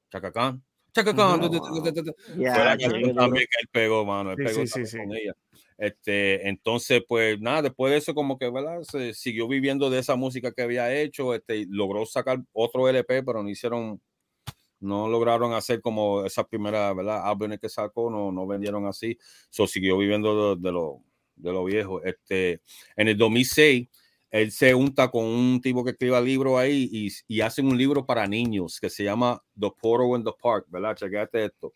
Chaka 0.09 0.31
Khan. 0.31 0.63
Chaka 0.93 1.13
Khan. 1.13 1.41
Fue 1.41 2.45
la 2.45 2.77
canción 2.77 3.15
también 3.15 3.45
que 3.45 3.59
él 3.61 3.69
pegó, 3.71 4.05
mano. 4.05 4.31
Él 4.31 4.37
pegó 4.37 4.65
sí, 4.65 4.85
sí, 4.85 4.97
con 4.97 5.13
ella. 5.13 5.33
Este, 5.77 6.49
entonces, 6.49 7.03
pues 7.07 7.39
nada, 7.39 7.63
después 7.63 7.91
de 7.91 7.97
eso, 7.97 8.15
como 8.15 8.37
que, 8.37 8.49
¿verdad? 8.49 8.81
Se 8.81 9.13
siguió 9.13 9.47
viviendo 9.47 9.89
de 9.89 9.99
esa 9.99 10.15
música 10.15 10.51
que 10.51 10.63
había 10.63 10.93
hecho, 10.93 11.35
este, 11.35 11.67
logró 11.69 12.05
sacar 12.05 12.39
otro 12.51 12.89
LP, 12.89 13.21
pero 13.23 13.43
no 13.43 13.49
hicieron, 13.49 14.01
no 14.79 15.07
lograron 15.07 15.53
hacer 15.53 15.81
como 15.81 16.25
esa 16.25 16.45
primera, 16.47 16.93
¿verdad? 16.93 17.27
Álbumes 17.27 17.59
que 17.59 17.69
sacó, 17.69 18.09
no, 18.09 18.31
no 18.31 18.47
vendieron 18.47 18.87
así, 18.87 19.17
so, 19.49 19.67
siguió 19.67 19.97
viviendo 19.97 20.55
de, 20.55 20.71
lo, 20.71 21.03
de 21.35 21.51
lo 21.51 21.63
viejo. 21.63 22.03
Este, 22.03 22.61
en 22.95 23.09
el 23.09 23.17
2006, 23.17 23.87
él 24.31 24.51
se 24.51 24.73
junta 24.73 25.09
con 25.09 25.25
un 25.25 25.61
tipo 25.61 25.83
que 25.83 25.91
escribe 25.91 26.19
libros 26.21 26.57
ahí 26.57 26.89
y, 26.91 27.09
y 27.27 27.41
hacen 27.41 27.67
un 27.67 27.77
libro 27.77 28.05
para 28.05 28.27
niños 28.27 28.79
que 28.79 28.89
se 28.89 29.03
llama 29.03 29.41
The 29.59 29.69
Portal 29.79 30.19
in 30.19 30.25
the 30.25 30.31
Park, 30.41 30.65
¿verdad? 30.69 30.95
Chequete 30.95 31.45
esto. 31.45 31.73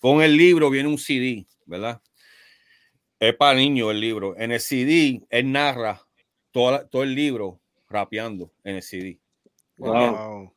Con 0.00 0.22
el 0.22 0.36
libro 0.36 0.70
viene 0.70 0.88
un 0.88 0.98
CD, 0.98 1.46
¿verdad? 1.66 2.00
Es 3.18 3.34
para 3.34 3.58
niños 3.58 3.90
el 3.90 4.00
libro. 4.00 4.36
En 4.36 4.52
el 4.52 4.60
CD, 4.60 5.22
él 5.30 5.52
narra 5.52 6.02
todo, 6.50 6.86
todo 6.88 7.02
el 7.02 7.14
libro 7.14 7.60
rapeando 7.88 8.52
en 8.64 8.76
el 8.76 8.82
CD. 8.82 9.18
Wow. 9.78 10.52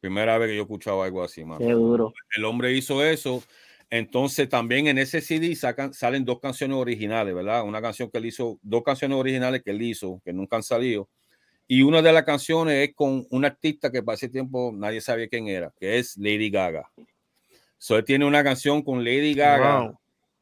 Primera 0.00 0.38
vez 0.38 0.50
que 0.50 0.56
yo 0.56 0.62
escuchaba 0.62 1.04
algo 1.04 1.22
así, 1.22 1.42
Qué 1.58 1.72
duro. 1.72 2.12
El 2.36 2.44
hombre 2.44 2.72
hizo 2.72 3.04
eso. 3.04 3.42
Entonces 3.88 4.48
también 4.48 4.88
en 4.88 4.98
ese 4.98 5.20
CD 5.20 5.54
sacan, 5.54 5.94
salen 5.94 6.24
dos 6.24 6.40
canciones 6.40 6.76
originales, 6.76 7.34
¿verdad? 7.34 7.62
Una 7.62 7.80
canción 7.80 8.10
que 8.10 8.18
él 8.18 8.26
hizo, 8.26 8.58
dos 8.62 8.82
canciones 8.82 9.16
originales 9.16 9.62
que 9.62 9.70
él 9.70 9.82
hizo, 9.82 10.20
que 10.24 10.32
nunca 10.32 10.56
han 10.56 10.62
salido. 10.62 11.08
Y 11.68 11.82
una 11.82 12.02
de 12.02 12.12
las 12.12 12.24
canciones 12.24 12.88
es 12.88 12.94
con 12.94 13.26
un 13.30 13.44
artista 13.44 13.90
que 13.90 14.02
para 14.02 14.14
ese 14.14 14.28
tiempo 14.28 14.72
nadie 14.74 15.00
sabía 15.00 15.28
quién 15.28 15.48
era, 15.48 15.72
que 15.78 15.98
es 15.98 16.16
Lady 16.16 16.50
Gaga. 16.50 16.90
So, 17.78 17.96
él 17.96 18.04
tiene 18.04 18.24
una 18.24 18.42
canción 18.42 18.82
con 18.82 19.04
Lady 19.04 19.34
Gaga 19.34 19.92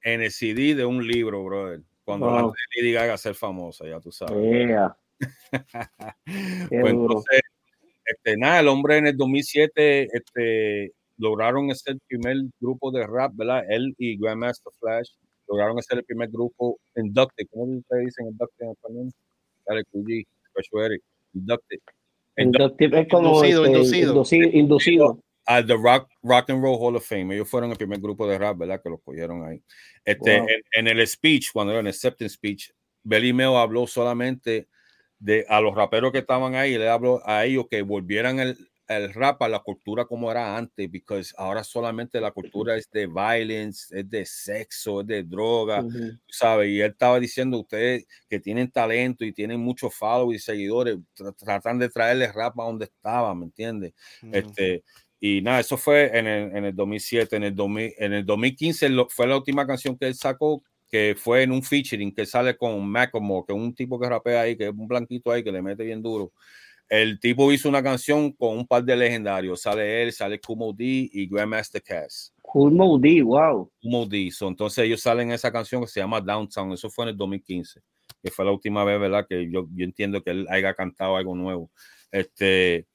en 0.05 0.23
el 0.23 0.31
CD 0.31 0.75
de 0.75 0.85
un 0.85 1.07
libro, 1.07 1.43
brother. 1.43 1.81
Cuando 2.05 2.27
wow. 2.27 2.37
antes 2.37 2.63
Lady 2.77 2.93
Gaga 2.93 3.17
ser 3.17 3.35
famosa, 3.35 3.87
ya 3.89 3.99
tú 3.99 4.13
sabes. 4.13 4.35
pues 6.69 6.71
entonces, 6.71 7.41
este, 8.05 8.37
nada, 8.37 8.61
el 8.61 8.69
hombre 8.69 8.99
en 8.99 9.07
el 9.07 9.17
2007 9.17 10.09
este, 10.13 10.93
lograron 11.17 11.75
ser 11.75 11.95
el 11.95 12.01
primer 12.07 12.37
grupo 12.61 12.91
de 12.93 13.07
rap, 13.07 13.33
¿verdad? 13.35 13.65
Él 13.69 13.95
y 13.97 14.19
Grandmaster 14.19 14.73
Flash 14.79 15.09
lograron 15.49 15.83
ser 15.83 15.99
el 15.99 16.05
primer 16.05 16.29
grupo 16.29 16.79
inducted. 16.97 17.47
¿Cómo 17.51 17.65
ustedes 17.65 18.07
dicen 18.07 18.27
inducted 18.27 18.67
en 18.67 18.73
español? 18.73 19.13
Dale, 19.67 19.85
QG, 19.85 20.25
inducted. 21.33 21.79
Inducted 22.37 22.95
es 22.95 23.09
como 23.09 23.45
inducido, 23.45 23.65
este, 23.65 23.79
inducido. 23.79 24.13
inducido. 24.13 24.51
inducido 24.53 25.25
al 25.47 25.67
The 25.67 25.75
Rock, 25.75 26.11
Rock 26.23 26.51
and 26.51 26.63
Roll 26.63 26.79
Hall 26.81 26.97
of 26.97 27.07
Fame. 27.07 27.35
Ellos 27.35 27.49
fueron 27.49 27.71
el 27.71 27.77
primer 27.77 28.01
grupo 28.01 28.27
de 28.27 28.39
rap, 28.39 28.59
¿verdad? 28.59 28.81
Que 28.83 28.91
los 28.91 29.01
cogieron 29.03 29.47
ahí. 29.47 29.63
Este, 30.05 30.43
en, 30.73 30.89
el 30.89 31.07
speech, 31.07 31.51
cuando 31.53 31.73
era 31.73 31.81
en 31.81 31.87
el 31.87 31.91
acceptance 31.91 32.35
speech, 32.35 32.71
Belly 33.03 33.33
Meo 33.33 33.59
habló 33.59 33.87
solamente 33.87 34.69
de 35.19 35.45
a 35.49 35.61
los 35.61 35.75
raperos 35.75 36.13
que 36.13 36.19
estaban 36.19 36.55
ahí, 36.55 36.77
le 36.77 36.89
habló 36.89 37.21
a 37.25 37.45
ellos 37.45 37.67
que 37.71 37.83
volvieran 37.83 38.41
el, 38.41 38.59
el 38.89 39.15
rap 39.15 39.43
a 39.43 39.49
la 39.49 39.61
cultura 39.61 40.05
como 40.05 40.31
era 40.31 40.57
antes, 40.57 40.89
porque 40.89 41.23
ahora 41.39 41.65
solamente 41.65 42.21
la 42.21 42.31
cultura 42.31 42.77
es 42.77 42.91
de 42.91 43.07
violence, 43.07 43.99
es 43.99 44.09
de 44.11 44.27
sexo, 44.27 45.01
es 45.01 45.07
de 45.07 45.23
droga, 45.23 45.85
¿sabes? 46.29 46.69
Y 46.69 46.81
él 46.81 46.91
estaba 46.91 47.19
diciendo, 47.19 47.59
ustedes 47.61 48.07
que 48.29 48.41
tienen 48.41 48.71
talento 48.71 49.25
y 49.25 49.33
tienen 49.33 49.61
muchos 49.61 49.95
followers 49.95 50.43
y 50.43 50.45
seguidores, 50.45 50.99
tratan 51.39 51.79
de 51.79 51.89
traerle 51.89 52.31
rap 52.31 52.59
a 52.61 52.65
donde 52.65 52.85
estaba, 52.85 53.35
¿me 53.35 53.47
entiendes? 53.47 53.95
Este, 54.33 54.83
y 55.27 55.41
nada, 55.41 55.61
eso 55.61 55.79
fue 55.79 56.19
en 56.19 56.27
el, 56.27 56.55
en 56.55 56.65
el 56.67 56.77
2007. 56.77 57.37
En 57.37 57.45
el, 57.45 57.55
en 57.97 58.13
el 58.13 58.27
2015 58.27 58.91
fue 59.09 59.27
la 59.27 59.39
última 59.39 59.67
canción 59.67 59.97
que 59.97 60.07
él 60.07 60.15
sacó, 60.15 60.63
que 60.87 61.17
fue 61.19 61.45
en 61.45 61.51
un 61.51 61.63
featuring 61.63 62.15
que 62.15 62.27
sale 62.27 62.55
con 62.59 62.87
Macklemore, 62.87 63.47
que 63.47 63.55
es 63.55 63.59
un 63.59 63.75
tipo 63.75 63.99
que 63.99 64.07
rapea 64.07 64.43
ahí, 64.43 64.55
que 64.55 64.65
es 64.65 64.71
un 64.71 64.87
blanquito 64.87 65.33
ahí, 65.33 65.43
que 65.43 65.51
le 65.51 65.63
mete 65.63 65.83
bien 65.83 66.03
duro. 66.03 66.31
El 66.91 67.19
tipo 67.21 67.51
hizo 67.51 67.71
una 67.71 67.83
canción 67.83 68.33
con 68.33 68.59
un 68.59 68.67
par 68.67 68.85
de 68.85 68.95
legendarios. 68.95 69.63
Sale 69.63 70.03
él, 70.03 70.13
sale 70.13 70.39
Kumo 70.39 70.75
D 70.75 71.09
y 71.11 71.27
Grandmaster 71.27 71.83
Cass. 71.83 72.35
Kumo 72.43 72.99
D, 72.99 73.23
wow. 73.23 73.73
Kumo 73.81 74.05
D. 74.05 74.31
entonces 74.43 74.85
ellos 74.85 75.01
salen 75.01 75.29
en 75.29 75.37
esa 75.37 75.51
canción 75.51 75.81
que 75.81 75.89
se 75.89 76.01
llama 76.01 76.21
Downtown. 76.21 76.73
Eso 76.73 76.91
fue 76.91 77.07
en 77.07 77.09
el 77.13 77.17
2015, 77.17 77.81
que 78.23 78.31
fue 78.31 78.45
la 78.45 78.53
última 78.53 78.85
vez, 78.85 79.01
¿verdad? 79.01 79.25
Que 79.27 79.51
yo, 79.51 79.67
yo 79.75 79.87
entiendo 79.87 80.23
que 80.23 80.33
él 80.33 80.47
haya 80.51 80.75
cantado 80.75 81.17
algo 81.17 81.35
nuevo. 81.35 81.71
Este, 82.13 82.87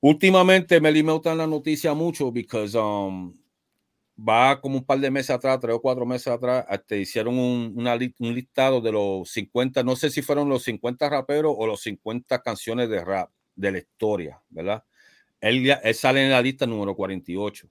Últimamente 0.00 0.80
me 0.80 0.92
limita 0.92 1.32
en 1.32 1.38
la 1.38 1.46
noticia 1.46 1.92
mucho 1.92 2.32
porque 2.32 2.70
um, 2.78 3.34
va 4.16 4.60
como 4.60 4.78
un 4.78 4.84
par 4.84 5.00
de 5.00 5.10
meses 5.10 5.30
atrás, 5.30 5.58
tres 5.60 5.74
o 5.74 5.80
cuatro 5.80 6.06
meses 6.06 6.28
atrás, 6.28 6.66
te 6.68 6.74
este, 6.74 7.00
hicieron 7.00 7.38
un, 7.38 7.74
un 7.76 8.34
listado 8.34 8.80
de 8.80 8.92
los 8.92 9.30
50, 9.30 9.82
no 9.82 9.96
sé 9.96 10.10
si 10.10 10.22
fueron 10.22 10.48
los 10.48 10.62
50 10.64 11.08
raperos 11.08 11.54
o 11.56 11.66
los 11.66 11.80
50 11.82 12.40
canciones 12.42 12.88
de 12.88 13.04
rap 13.04 13.30
de 13.56 13.72
la 13.72 13.78
historia, 13.78 14.40
¿verdad? 14.48 14.84
Él, 15.40 15.68
él 15.82 15.94
sale 15.94 16.24
en 16.24 16.30
la 16.30 16.42
lista 16.42 16.66
número 16.66 16.94
48. 16.94 17.68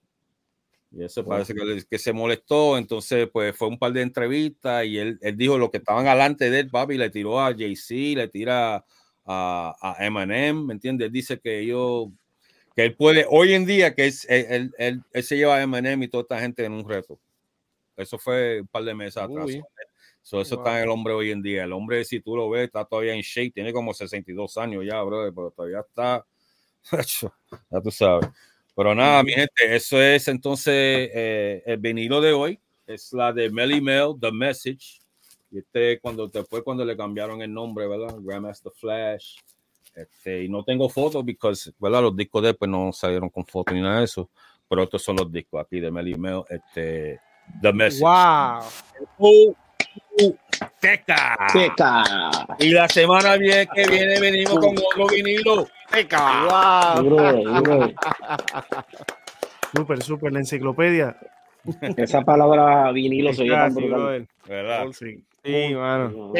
Y 0.91 1.03
eso 1.03 1.25
parece 1.25 1.53
que, 1.53 1.83
que, 1.89 1.99
se 1.99 2.13
molestó. 2.13 2.77
Entonces, 2.77 3.27
pues 3.31 3.55
fue 3.55 3.67
un 3.67 3.77
par 3.77 3.91
de 3.91 4.01
entrevistas 4.01 4.85
y 4.85 4.97
él, 4.97 5.19
él 5.21 5.35
dijo 5.35 5.57
lo 5.57 5.69
que 5.69 5.77
estaban 5.77 6.07
adelante 6.07 6.49
de 6.49 6.61
él, 6.61 6.69
papi, 6.69 6.97
le 6.97 7.09
tiró 7.09 7.41
a 7.41 7.53
Jay-Z, 7.53 8.21
le 8.21 8.27
tira 8.29 8.85
a, 9.27 9.75
a 9.81 10.05
Eminem, 10.05 10.65
¿me 10.65 10.73
entiendes? 10.73 11.11
Dice 11.11 11.39
que 11.39 11.59
ellos 11.59 12.07
que 12.75 12.83
él 12.83 12.95
puede, 12.95 13.25
hoy 13.27 13.53
en 13.53 13.65
día, 13.65 13.95
que 13.95 14.05
es, 14.05 14.25
él, 14.29 14.71
él, 14.77 15.03
él, 15.11 15.23
se 15.23 15.35
lleva 15.35 15.55
a 15.55 15.63
Eminem 15.63 16.03
y 16.03 16.07
toda 16.07 16.21
esta 16.21 16.39
gente 16.39 16.63
en 16.63 16.73
un 16.73 16.87
reto. 16.87 17.19
Eso 17.95 18.19
fue 18.19 18.61
un 18.61 18.67
par 18.67 18.83
de 18.83 18.93
meses 18.93 19.17
atrás. 19.17 19.49
eso 19.49 20.41
está 20.41 20.77
en 20.77 20.83
el 20.83 20.89
hombre 20.89 21.13
hoy 21.13 21.31
en 21.31 21.41
día. 21.41 21.63
El 21.63 21.73
hombre, 21.73 22.05
si 22.05 22.19
tú 22.19 22.35
lo 22.35 22.47
ves, 22.51 22.65
está 22.65 22.85
todavía 22.85 23.15
en 23.15 23.21
shape, 23.21 23.49
tiene 23.49 23.73
como 23.73 23.95
62 23.95 24.57
años 24.59 24.85
ya, 24.85 25.01
bro, 25.01 25.33
pero 25.33 25.49
todavía 25.49 25.79
está, 25.79 26.23
ya 27.71 27.81
tú 27.81 27.89
sabes. 27.89 28.29
Pero 28.75 28.93
nada, 28.93 29.23
mi 29.23 29.31
gente, 29.31 29.75
eso 29.75 29.99
es 29.99 30.27
entonces 30.27 30.73
eh, 30.75 31.63
el 31.65 31.77
vinilo 31.77 32.21
de 32.21 32.31
hoy. 32.31 32.59
Es 32.85 33.11
la 33.11 33.33
de 33.33 33.49
Melly 33.49 33.81
Mel, 33.81 34.13
The 34.21 34.31
Message. 34.31 35.01
Y 35.51 35.59
este 35.59 35.99
cuando 35.99 36.29
fue 36.49 36.63
cuando 36.63 36.83
le 36.83 36.97
cambiaron 36.97 37.41
el 37.41 37.53
nombre, 37.53 37.87
¿verdad? 37.87 38.15
Grandmaster 38.19 38.71
Flash. 38.73 39.37
Este, 39.95 40.43
y 40.43 40.49
no 40.49 40.63
tengo 40.63 40.89
fotos 40.89 41.25
porque, 41.25 41.73
¿verdad? 41.79 42.03
Los 42.03 42.15
discos 42.15 42.43
de 42.43 42.53
pues 42.53 42.69
no 42.69 42.91
salieron 42.93 43.29
con 43.29 43.45
fotos 43.45 43.73
ni 43.73 43.81
nada 43.81 43.99
de 43.99 44.05
eso. 44.05 44.29
Pero 44.69 44.83
estos 44.83 45.01
son 45.01 45.15
los 45.15 45.31
discos 45.31 45.61
aquí 45.61 45.79
de 45.79 45.89
Melly 45.89 46.15
Mel, 46.15 46.43
este, 46.49 47.19
The 47.61 47.73
Message. 47.73 48.03
¡Wow! 48.03 48.59
Uh, 49.17 49.55
uh, 50.21 50.35
teca. 50.79 51.37
teca. 51.51 52.03
Y 52.59 52.71
la 52.71 52.87
semana 52.89 53.37
bien 53.37 53.67
que 53.73 53.87
viene 53.87 54.19
venimos 54.19 54.59
con 54.59 54.75
otro 54.77 55.07
vinilo. 55.07 55.67
Teca. 55.89 56.97
¡Wow! 56.99 57.43
Súper, 59.73 60.03
súper, 60.03 60.33
la 60.33 60.39
enciclopedia. 60.39 61.17
Esa 61.95 62.21
palabra 62.21 62.91
vinilo 62.91 63.33
se 63.33 63.45
llama 63.45 64.19
¿Verdad? 64.47 64.87
Sí. 64.91 65.23
Sí, 65.47 65.75
mano. 65.75 66.33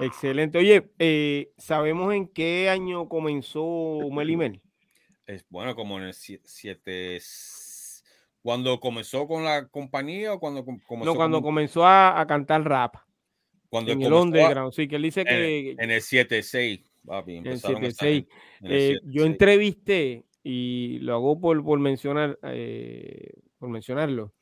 Excelente. 0.00 0.56
Oye, 0.56 0.90
eh, 0.98 1.52
¿sabemos 1.58 2.14
en 2.14 2.26
qué 2.28 2.70
año 2.70 3.06
comenzó 3.06 3.98
Melimel? 4.10 4.62
Es 5.26 5.44
bueno, 5.50 5.74
como 5.74 5.98
en 5.98 6.04
el 6.04 6.14
7. 6.14 7.20
Cuando 8.40 8.80
comenzó 8.80 9.26
con 9.26 9.44
la 9.44 9.68
compañía 9.68 10.32
o 10.32 10.40
cuando 10.40 10.64
comenzó. 10.64 11.04
No, 11.04 11.14
cuando 11.14 11.42
comenzó 11.42 11.86
a, 11.86 12.24
cantar 12.26 12.64
rap. 12.64 12.96
Cuando 13.68 13.92
en 13.92 14.02
el 14.02 14.12
underground, 14.12 14.72
sí, 14.72 14.88
que 14.88 14.96
él 14.96 15.02
dice 15.02 15.24
que. 15.24 15.76
En 15.78 15.90
el 15.90 16.00
7-6, 16.00 16.82
papi. 17.04 17.36
En 17.36 17.46
el 17.46 17.60
7-6. 17.60 18.26
Eh, 18.62 19.00
yo 19.04 19.26
entrevisté, 19.26 20.24
y 20.42 20.98
lo 21.00 21.14
hago 21.14 21.38
por, 21.38 21.62
por 21.62 21.78
mencionar, 21.78 22.38
eh, 22.44 23.34
por 23.58 23.68
mencionarlo, 23.68 24.32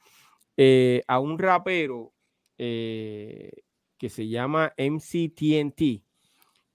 a 1.08 1.18
un 1.18 1.38
rapero 1.38 2.12
que 4.02 4.10
se 4.10 4.26
llama 4.26 4.74
MCTNT, 4.76 6.02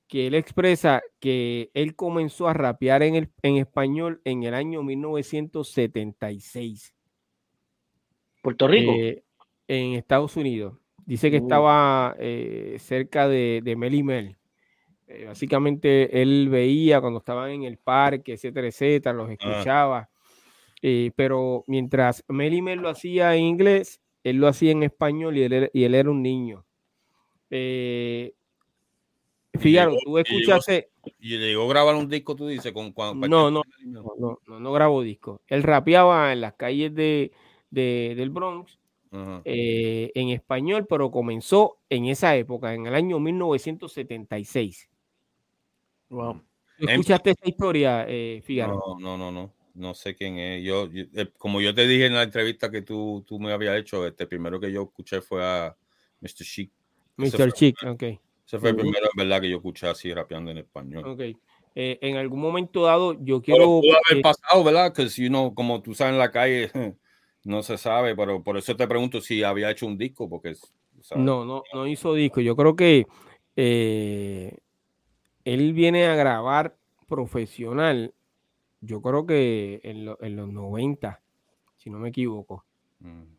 que 0.08 0.28
él 0.28 0.34
expresa 0.34 1.02
que 1.20 1.70
él 1.74 1.94
comenzó 1.94 2.48
a 2.48 2.54
rapear 2.54 3.04
en, 3.04 3.16
el, 3.16 3.30
en 3.42 3.58
español 3.58 4.22
en 4.24 4.44
el 4.44 4.54
año 4.54 4.82
1976. 4.82 6.96
Puerto 8.42 8.70
Rico. 8.70 8.94
Eh, 8.94 9.26
en 9.68 9.96
Estados 9.96 10.38
Unidos. 10.38 10.78
Dice 11.06 11.30
que 11.30 11.40
uh. 11.40 11.42
estaba 11.42 12.16
eh, 12.18 12.78
cerca 12.80 13.28
de, 13.28 13.60
de 13.62 13.76
Mel 13.76 13.96
y 13.96 14.04
Mel. 14.04 14.38
Eh, 15.08 15.26
básicamente 15.26 16.22
él 16.22 16.48
veía 16.48 17.02
cuando 17.02 17.20
estaban 17.20 17.52
en 17.52 17.64
el 17.64 17.78
parque, 17.78 18.36
etcétera, 18.36 18.68
etcétera, 18.68 19.14
los 19.14 19.30
ah. 19.30 19.34
escuchaba. 19.34 20.10
pero 21.14 21.66
mientras 21.68 22.24
Mel 22.30 22.54
y 22.54 22.62
Mel 22.62 22.80
lo 22.80 22.88
hacía 22.88 23.36
en 23.36 23.44
inglés, 23.44 24.00
él 24.24 24.38
lo 24.38 24.48
hacía 24.48 24.72
en 24.72 24.84
español 24.84 25.38
y 25.38 25.44
él, 25.44 25.70
y 25.74 25.84
él 25.84 25.94
era 25.94 26.10
un 26.10 26.24
niño. 26.24 26.64
Eh, 27.50 28.34
fíjate, 29.60 29.98
tú 30.04 30.18
escuchaste. 30.18 30.90
Y 31.20 31.38
llegó 31.38 31.66
a 31.66 31.70
grabar 31.70 31.96
un 31.96 32.10
disco, 32.10 32.36
tú 32.36 32.48
dices, 32.48 32.72
con 32.72 32.92
cuando. 32.92 33.28
No, 33.28 33.50
no, 33.50 33.62
no, 33.86 34.40
no, 34.46 34.60
no, 34.60 34.72
grabó 34.72 35.02
disco. 35.02 35.42
Él 35.48 35.64
rapeaba 35.64 36.34
en 36.34 36.42
las 36.42 36.54
calles 36.54 36.94
de, 36.94 37.32
del 37.70 38.30
Bronx 38.30 38.78
eh, 39.46 40.12
en 40.14 40.30
español, 40.30 40.86
pero 40.88 41.12
comenzó 41.12 41.80
en 41.90 42.06
esa 42.06 42.36
época, 42.36 42.74
en 42.74 42.88
el 42.88 42.96
año 42.96 43.20
1976. 43.20 44.90
Wow. 46.10 46.42
¿Escuchaste 46.78 47.32
esta 47.32 47.50
historia, 47.50 48.06
eh, 48.08 48.44
No, 48.48 48.98
no, 49.00 49.18
no, 49.18 49.32
no. 49.32 49.54
No 49.74 49.94
sé 49.94 50.16
quién 50.16 50.40
es. 50.40 50.64
Yo, 50.64 50.90
eh, 50.92 51.32
como 51.38 51.62
yo 51.62 51.74
te 51.74 51.86
dije 51.86 52.08
en 52.08 52.16
la 52.16 52.24
entrevista 52.24 52.72
que 52.72 52.82
tú, 52.82 53.24
tú 53.28 53.40
me 53.40 53.52
habías 53.52 53.78
hecho, 53.78 54.08
este 54.08 54.26
primero 54.26 54.60
que 54.60 54.72
yo 54.72 54.84
escuché 54.84 55.22
fue 55.22 55.46
a 55.46 55.76
Mr. 56.20 56.44
Chic 56.44 56.72
Mr. 57.18 57.52
Chick, 57.52 57.78
ok. 57.84 58.04
Ese 58.46 58.60
fue 58.60 58.70
el 58.70 58.76
primero, 58.78 59.06
en 59.06 59.18
verdad, 59.18 59.42
que 59.42 59.50
yo 59.50 59.58
escuché 59.58 59.88
así 59.88 60.14
rapeando 60.14 60.52
en 60.52 60.60
español. 60.60 61.06
Ok. 61.06 61.20
Eh, 61.76 62.00
en 62.02 62.16
algún 62.16 62.40
momento 62.40 62.84
dado, 62.84 63.14
yo 63.24 63.42
quiero. 63.42 63.82
Pudo 63.82 63.98
haber 64.10 64.22
pasado, 64.22 64.64
¿verdad? 64.64 64.94
Que 64.94 65.10
si 65.10 65.28
uno, 65.28 65.54
como 65.54 65.82
tú 65.82 65.94
sabes 65.94 66.14
en 66.14 66.20
la 66.20 66.32
calle, 66.32 66.72
no 67.44 67.62
se 67.62 67.78
sabe, 67.78 68.16
pero 68.16 68.42
por 68.42 68.58
eso 68.58 68.76
te 68.76 68.88
pregunto 68.88 69.20
si 69.20 69.44
había 69.44 69.70
hecho 69.70 69.86
un 69.86 69.98
disco, 69.98 70.30
porque. 70.30 70.56
No, 71.16 71.46
no, 71.46 71.64
no 71.74 71.88
hizo 71.88 72.14
disco. 72.14 72.42
Yo 72.42 72.56
creo 72.56 72.76
que 72.76 73.06
eh, 73.56 74.58
él 75.44 75.74
viene 75.74 76.06
a 76.06 76.16
grabar 76.16 76.78
profesional, 77.08 78.14
yo 78.82 79.02
creo 79.02 79.26
que 79.26 79.80
en, 79.84 80.06
los 80.06 80.48
90, 80.50 81.22
si 81.76 81.90
no 81.90 82.00
me 82.00 82.10
equivoco. 82.10 82.66
Mm 83.00 83.37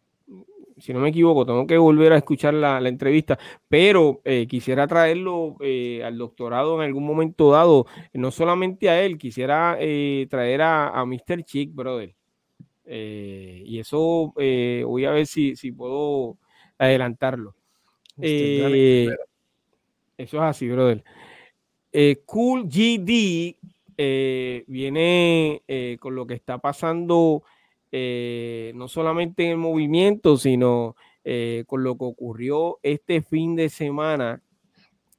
si 0.80 0.92
no 0.92 1.00
me 1.00 1.09
equivoco, 1.10 1.44
tengo 1.44 1.66
que 1.66 1.78
volver 1.78 2.12
a 2.12 2.18
escuchar 2.18 2.55
la, 2.55 2.78
entrevista, 2.88 3.38
pero 3.68 4.20
eh, 4.24 4.46
quisiera 4.46 4.86
traerlo 4.86 5.56
eh, 5.60 6.02
al 6.05 6.16
doctorado 6.18 6.76
en 6.76 6.86
algún 6.86 7.05
momento 7.05 7.50
dado, 7.50 7.86
no 8.12 8.30
solamente 8.30 8.88
a 8.88 9.02
él, 9.02 9.18
quisiera 9.18 9.76
eh, 9.80 10.26
traer 10.30 10.62
a, 10.62 11.05
Mr. 11.05 11.44
Chick, 11.44 11.74
brother. 11.74 12.14
y 12.86 13.78
eso 13.78 14.32
voy 14.36 15.05
a 15.05 15.10
ver 15.10 15.26
si, 15.26 15.56
si 15.56 15.72
puedo 15.72 16.38
adelantarlo. 16.78 17.55
eso 18.18 19.12
es 20.16 20.34
así, 20.34 20.68
brother. 20.68 21.05
cool 22.24 22.68
GD 22.68 23.56
viene 24.66 25.62
con 26.00 26.14
lo 26.14 26.26
que 26.26 26.34
está 26.34 26.59
pasando 26.59 27.42
eh, 27.93 28.73
no 28.74 28.89
solamente 28.89 29.44
en 29.44 29.51
el 29.51 29.56
movimiento, 29.56 30.36
sino 30.36 30.97
eh, 31.24 31.65
con 31.66 31.82
lo 31.82 31.97
que 31.97 32.05
ocurrió 32.05 32.78
este 32.82 33.23
fin 33.23 33.56
de 33.56 33.69
semana 33.69 34.43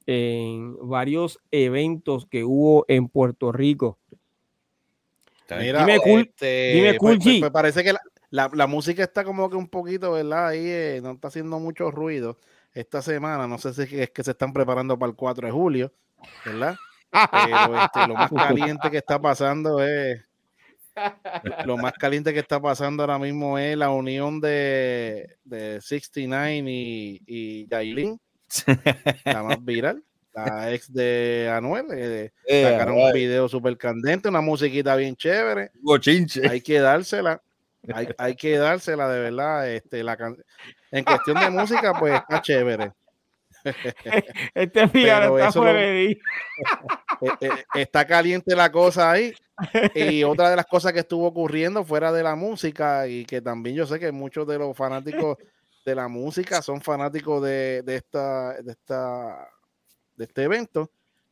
en 0.06 0.76
varios 0.88 1.38
eventos 1.50 2.26
que 2.26 2.44
hubo 2.44 2.84
en 2.88 3.08
Puerto 3.08 3.52
Rico. 3.52 3.98
dime, 5.48 5.98
cool, 6.02 6.20
este, 6.22 6.72
dime 6.74 6.96
cool 6.96 7.16
pues, 7.16 7.24
pues, 7.24 7.40
pues, 7.40 7.50
parece 7.52 7.84
que 7.84 7.94
la, 8.30 8.66
música 8.66 9.02
está 9.02 9.24
como 9.24 9.50
que 9.50 9.56
un 9.56 9.68
poquito, 9.68 10.12
¿verdad? 10.12 10.48
Ahí 10.48 10.64
eh, 10.64 11.00
no 11.02 11.12
está 11.12 11.28
haciendo 11.28 11.58
mucho 11.58 11.90
ruido 11.90 12.38
esta 12.72 13.02
semana. 13.02 13.46
No 13.46 13.58
sé 13.58 13.74
si 13.74 14.00
es 14.00 14.10
que 14.10 14.24
se 14.24 14.32
están 14.32 14.52
preparando 14.52 14.98
para 14.98 15.10
el 15.10 15.16
4 15.16 15.46
de 15.46 15.52
julio, 15.52 15.92
¿verdad? 16.44 16.76
Pero 17.10 17.82
este, 17.82 18.06
lo 18.06 18.14
más 18.14 18.30
caliente 18.36 18.90
que 18.90 18.98
está 18.98 19.20
pasando 19.20 19.82
es 19.82 20.22
lo 21.64 21.76
más 21.76 21.92
caliente 21.94 22.32
que 22.32 22.40
está 22.40 22.60
pasando 22.60 23.02
ahora 23.02 23.18
mismo 23.18 23.58
es 23.58 23.76
la 23.76 23.90
unión 23.90 24.40
de, 24.40 25.36
de 25.44 25.80
69 25.80 26.70
y, 26.70 27.22
y 27.26 27.68
Yailin, 27.68 28.20
la 29.24 29.42
más 29.42 29.64
viral, 29.64 30.02
la 30.34 30.72
ex 30.72 30.92
de 30.92 31.50
Anuel. 31.52 31.86
Eh, 31.92 32.32
eh, 32.46 32.64
sacaron 32.64 32.98
un 32.98 33.12
video 33.12 33.48
súper 33.48 33.76
candente, 33.76 34.28
una 34.28 34.40
musiquita 34.40 34.96
bien 34.96 35.16
chévere. 35.16 35.70
Hay 36.48 36.60
que 36.60 36.80
dársela. 36.80 37.42
Hay, 37.94 38.08
hay, 38.18 38.36
que 38.36 38.58
dársela 38.58 39.08
de 39.08 39.20
verdad. 39.20 39.70
Este, 39.70 40.02
la 40.04 40.16
en 40.90 41.04
cuestión 41.04 41.40
de 41.40 41.50
música, 41.50 41.94
pues 41.98 42.14
está 42.14 42.42
chévere. 42.42 42.92
Este 44.54 44.82
está 44.82 44.98
eh, 47.40 47.56
está 47.74 48.06
caliente 48.06 48.56
la 48.56 48.70
cosa 48.70 49.10
ahí. 49.10 49.32
Y 49.94 50.24
otra 50.24 50.50
de 50.50 50.56
las 50.56 50.66
cosas 50.66 50.92
que 50.92 51.00
estuvo 51.00 51.26
ocurriendo 51.26 51.84
fuera 51.84 52.12
de 52.12 52.22
la 52.22 52.34
música 52.34 53.06
y 53.06 53.24
que 53.24 53.40
también 53.42 53.76
yo 53.76 53.86
sé 53.86 53.98
que 53.98 54.12
muchos 54.12 54.46
de 54.46 54.58
los 54.58 54.76
fanáticos 54.76 55.36
de 55.84 55.94
la 55.94 56.08
música 56.08 56.62
son 56.62 56.80
fanáticos 56.80 57.42
de, 57.42 57.82
esta, 57.86 58.54
de, 58.62 58.72
esta, 58.72 59.48
de 60.14 60.24
este 60.24 60.42
evento, 60.42 60.90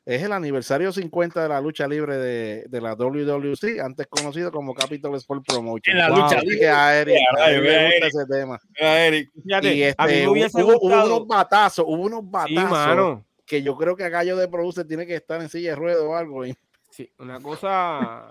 es 0.08 0.22
el 0.22 0.32
aniversario 0.32 0.90
50 0.90 1.42
de 1.42 1.48
la 1.50 1.60
lucha 1.60 1.86
libre 1.86 2.16
de, 2.16 2.64
de 2.66 2.80
la 2.80 2.94
WWC, 2.94 3.78
antes 3.84 4.06
conocido 4.06 4.50
como 4.50 4.72
Capital 4.72 5.14
Sport 5.16 5.44
Promotion. 5.46 5.94
En 5.94 5.98
la 5.98 6.08
lucha 6.08 6.40
libre. 6.40 6.60
Que 6.60 6.68
a 6.70 6.98
Eric, 6.98 7.16
a 7.38 7.50
Eric 7.50 7.62
le 7.62 7.84
gusta 7.84 8.06
ese 8.06 8.26
tema. 8.26 8.58
A 8.80 9.00
Eric. 9.00 9.30
y 9.34 9.82
este, 9.82 10.26
hubo, 10.64 10.78
hubo, 10.80 11.04
unos 11.04 11.26
batazos, 11.26 11.84
hubo 11.86 12.04
unos 12.04 12.22
batazos 12.30 13.20
que 13.44 13.62
yo 13.62 13.76
creo 13.76 13.96
que 13.96 14.04
a 14.04 14.08
Gallo 14.08 14.38
de 14.38 14.48
Producer 14.48 14.86
tiene 14.86 15.06
que 15.06 15.14
estar 15.14 15.42
en 15.42 15.50
silla 15.50 15.70
de 15.70 15.76
ruedas 15.76 16.02
o 16.02 16.16
algo. 16.16 16.42
Sí, 16.88 17.12
una 17.18 17.38
cosa 17.40 18.28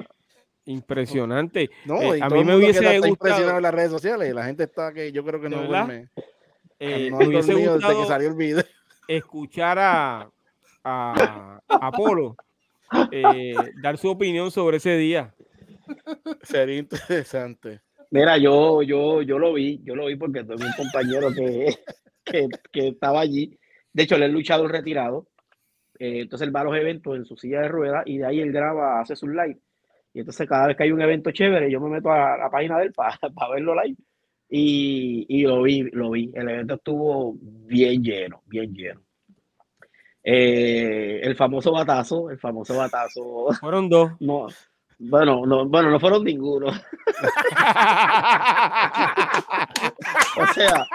impresionante. 0.66 1.70
No, 1.86 2.02
eh, 2.02 2.20
a 2.24 2.28
mí 2.28 2.44
me 2.44 2.56
hubiese 2.56 2.80
gustado 2.80 3.06
impresionado 3.06 3.58
en 3.58 3.64
las 3.64 3.74
redes 3.76 3.92
sociales 3.92 4.32
y 4.32 4.34
la 4.34 4.46
gente 4.46 4.64
está 4.64 4.92
que 4.92 5.12
yo 5.12 5.24
creo 5.24 5.40
que 5.40 5.50
no 5.50 5.62
duerme. 5.62 6.10
Eh, 6.80 7.12
no 7.12 7.18
me 7.18 7.28
hubiese 7.28 7.54
gustado 7.54 7.78
desde 7.78 8.02
que 8.02 8.08
salió 8.08 8.30
el 8.30 8.36
video. 8.36 8.64
Escuchar 9.08 9.78
a 9.80 10.28
a, 10.88 11.62
Apolo 11.68 12.36
eh, 13.12 13.54
dar 13.82 13.98
su 13.98 14.10
opinión 14.10 14.52
sobre 14.52 14.78
ese 14.78 14.98
día. 14.98 15.34
Sería 16.44 16.78
interesante. 16.78 17.82
Mira, 18.10 18.38
yo, 18.38 18.82
yo, 18.82 19.22
yo 19.22 19.38
lo 19.38 19.54
vi, 19.54 19.82
yo 19.84 19.96
lo 19.96 20.06
vi 20.06 20.16
porque 20.16 20.44
tuve 20.44 20.66
un 20.66 20.74
compañero 20.74 21.30
que, 22.26 22.48
que, 22.72 22.88
estaba 22.88 23.22
allí. 23.22 23.58
De 23.92 24.04
hecho, 24.04 24.16
él 24.16 24.24
es 24.24 24.32
luchador 24.32 24.72
retirado. 24.72 25.28
Eh, 26.00 26.22
entonces 26.22 26.48
él 26.48 26.56
va 26.56 26.62
a 26.62 26.66
los 26.66 26.78
eventos 26.78 27.16
en 27.16 27.26
su 27.26 27.36
silla 27.36 27.62
de 27.62 27.68
ruedas 27.68 28.04
y 28.06 28.20
de 28.20 28.26
ahí 28.26 28.40
él 28.40 28.52
graba, 28.52 29.02
hace 29.02 29.16
su 29.16 29.28
live. 29.28 29.60
Y 30.14 30.20
entonces 30.20 30.48
cada 30.48 30.68
vez 30.68 30.78
que 30.78 30.84
hay 30.84 30.92
un 30.92 31.02
evento 31.02 31.32
chévere, 31.32 31.70
yo 31.70 31.82
me 31.82 31.90
meto 31.90 32.12
a 32.12 32.38
la 32.38 32.50
página 32.50 32.80
de 32.80 32.86
él 32.86 32.94
para, 32.94 33.18
para 33.36 33.54
verlo 33.54 33.76
live. 33.82 33.98
Y, 34.50 35.26
y, 35.28 35.44
lo 35.44 35.64
vi, 35.64 35.84
lo 35.92 36.12
vi. 36.12 36.32
El 36.34 36.48
evento 36.48 36.76
estuvo 36.76 37.36
bien 37.42 38.02
lleno, 38.02 38.42
bien 38.46 38.74
lleno. 38.74 39.02
Eh, 40.30 41.22
el 41.24 41.38
famoso 41.38 41.72
batazo, 41.72 42.30
el 42.30 42.38
famoso 42.38 42.76
batazo. 42.76 43.48
Fueron 43.62 43.88
dos. 43.88 44.12
No, 44.20 44.48
bueno, 45.00 45.46
no, 45.46 45.66
bueno, 45.70 45.90
no 45.90 46.02
fueron 46.02 46.26
ninguno. 46.26 46.68
o 46.68 46.74
sea, 50.54 50.86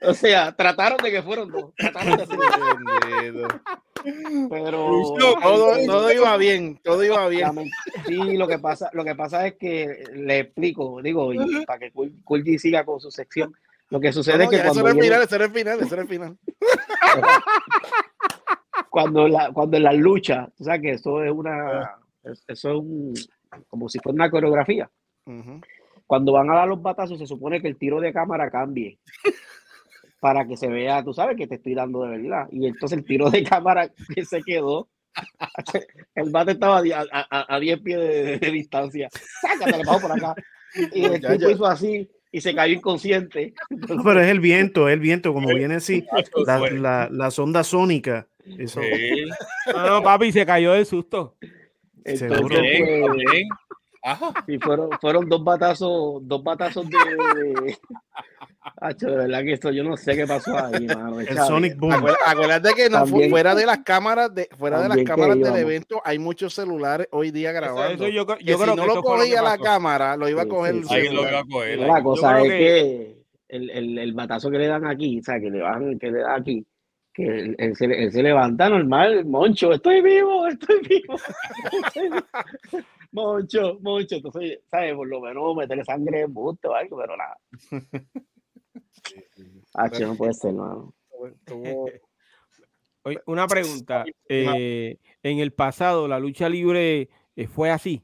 o 0.00 0.14
sea, 0.14 0.56
trataron 0.56 0.98
de 0.98 1.12
que 1.12 1.22
fueron 1.22 1.52
dos. 1.52 1.72
Trataron 1.76 2.16
de 2.16 2.26
Pero 4.50 5.14
todo, 5.86 6.12
iba 6.12 6.36
bien, 6.36 6.80
todo 6.82 7.04
iba 7.04 7.28
bien. 7.28 7.70
Sí, 8.04 8.36
lo 8.36 8.48
que 8.48 8.58
pasa, 8.58 8.90
lo 8.94 9.04
que 9.04 9.14
pasa 9.14 9.46
es 9.46 9.54
que 9.58 10.06
le 10.12 10.40
explico, 10.40 11.00
digo, 11.02 11.30
para 11.68 11.78
que 11.78 11.92
Kulji 12.24 12.58
siga 12.58 12.84
con 12.84 12.98
su 12.98 13.12
sección. 13.12 13.54
Lo 13.90 14.00
que 14.00 14.12
sucede 14.12 14.42
es 14.42 14.50
que 14.50 14.60
cuando 14.60 14.80
eso 14.80 14.88
es 14.88 15.04
final, 15.04 15.22
eso 15.22 15.36
es 15.36 15.52
final, 15.52 15.80
eso 15.80 16.00
es 16.00 16.08
final. 16.08 16.36
Cuando, 18.90 19.28
la, 19.28 19.52
cuando 19.52 19.76
en 19.76 19.82
las 19.82 19.96
luchas, 19.96 20.48
o 20.58 20.64
sea 20.64 20.78
que 20.78 20.92
eso 20.92 21.22
es 21.22 21.32
una, 21.32 21.98
eso 22.22 22.44
es 22.48 22.64
un, 22.64 23.14
como 23.68 23.88
si 23.88 23.98
fuera 23.98 24.14
una 24.14 24.30
coreografía. 24.30 24.90
Cuando 26.06 26.32
van 26.32 26.50
a 26.50 26.54
dar 26.54 26.68
los 26.68 26.82
batazos, 26.82 27.18
se 27.18 27.26
supone 27.26 27.60
que 27.60 27.68
el 27.68 27.76
tiro 27.76 28.00
de 28.00 28.12
cámara 28.12 28.50
cambie 28.50 28.98
para 30.20 30.46
que 30.46 30.56
se 30.56 30.68
vea, 30.68 31.02
tú 31.04 31.12
sabes 31.14 31.36
que 31.36 31.46
te 31.46 31.56
estoy 31.56 31.74
dando 31.74 32.02
de 32.02 32.18
verdad. 32.18 32.48
Y 32.50 32.66
entonces 32.66 32.98
el 32.98 33.04
tiro 33.04 33.30
de 33.30 33.42
cámara 33.44 33.90
que 34.14 34.24
se 34.24 34.42
quedó, 34.42 34.88
el 36.14 36.30
bate 36.30 36.52
estaba 36.52 36.78
a, 36.80 37.60
10 37.60 37.80
pies 37.80 38.40
de, 38.40 38.50
distancia. 38.50 39.08
Sácate, 39.12 39.78
le 39.78 39.84
por 39.84 40.12
acá. 40.12 40.34
Y 40.94 41.04
el 41.04 41.20
tipo 41.20 41.50
hizo 41.50 41.66
así 41.66 42.08
y 42.30 42.40
se 42.40 42.54
cayó 42.54 42.74
inconsciente. 42.74 43.52
pero 44.02 44.20
es 44.20 44.28
el 44.28 44.40
viento, 44.40 44.88
es 44.88 44.94
el 44.94 45.00
viento, 45.00 45.34
como 45.34 45.48
viene 45.48 45.74
así, 45.74 46.04
la, 46.46 46.58
la, 46.70 47.08
la 47.10 47.30
sonda 47.30 47.62
sónica 47.62 48.26
eso. 48.58 48.80
No, 49.74 50.02
papi, 50.02 50.32
se 50.32 50.44
cayó 50.46 50.72
de 50.72 50.84
susto. 50.84 51.36
Seguro. 52.04 52.56
fueron, 54.60 54.90
fueron 55.00 55.28
dos 55.28 55.44
batazos, 55.44 56.20
dos 56.22 56.42
batazos 56.42 56.88
de, 56.88 56.98
de... 56.98 57.76
de 58.98 59.16
verdad 59.16 59.42
que 59.42 59.52
esto 59.52 59.70
yo 59.70 59.84
no 59.84 59.96
sé 59.96 60.16
qué 60.16 60.26
pasó 60.26 60.56
ahí, 60.58 60.86
mano. 60.86 61.20
El 61.20 61.38
Sonic 61.38 61.76
Boom. 61.76 62.04
Acuérdate 62.26 62.74
que 62.74 62.90
no, 62.90 63.06
fuera 63.06 63.54
de 63.54 63.66
las 63.66 63.78
cámaras 63.78 64.34
de, 64.34 64.48
fuera 64.58 64.82
de 64.82 64.88
las 64.88 65.04
cámaras 65.04 65.38
del 65.38 65.56
evento 65.56 66.02
hay 66.04 66.18
muchos 66.18 66.54
celulares 66.54 67.06
hoy 67.12 67.30
día 67.30 67.52
grabando. 67.52 68.08
yo, 68.08 68.26
yo 68.40 68.58
creo 68.58 68.74
si 68.74 68.76
no 68.76 68.86
lo 68.86 69.02
cogía 69.02 69.42
la 69.42 69.58
cámara, 69.58 70.16
lo 70.16 70.28
iba 70.28 70.42
a 70.42 70.46
coger 70.46 70.74
el 70.74 70.84
celular. 70.84 71.44
La 71.78 72.02
cosa 72.02 72.40
es 72.42 72.48
que, 72.48 73.22
el, 73.48 73.70
el, 73.70 73.98
el, 73.98 74.12
batazo 74.14 74.50
que 74.50 74.58
le 74.58 74.66
dan 74.66 74.86
aquí, 74.86 75.20
o 75.20 75.22
sea, 75.22 75.38
que 75.38 75.50
le 75.50 75.60
van, 75.60 75.98
que 75.98 76.10
le 76.10 76.20
dan 76.20 76.40
aquí, 76.40 76.66
que 77.12 77.54
él, 77.58 77.76
se, 77.76 78.22
levanta 78.22 78.68
normal, 78.68 79.24
Moncho, 79.26 79.72
estoy 79.72 80.00
vivo, 80.00 80.46
estoy 80.46 80.80
vivo. 80.80 81.16
moncho, 83.12 83.78
Moncho, 83.80 84.16
entonces, 84.16 84.60
¿sabes? 84.70 84.94
Por 84.94 85.08
lo 85.08 85.20
menos 85.20 85.54
meterle 85.54 85.84
sangre 85.84 86.22
en 86.22 86.32
busto 86.32 86.70
o 86.70 86.74
algo, 86.74 86.98
pero 86.98 87.16
nada. 87.16 87.38
Ah, 89.74 89.88
no 90.00 90.14
puede 90.14 90.34
ser, 90.34 90.52
no. 90.52 90.94
Una 93.26 93.48
pregunta. 93.48 94.04
Eh, 94.28 94.98
en 95.22 95.38
el 95.38 95.52
pasado, 95.52 96.06
la 96.06 96.20
lucha 96.20 96.48
libre 96.48 97.08
eh, 97.34 97.46
fue 97.48 97.70
así. 97.70 98.02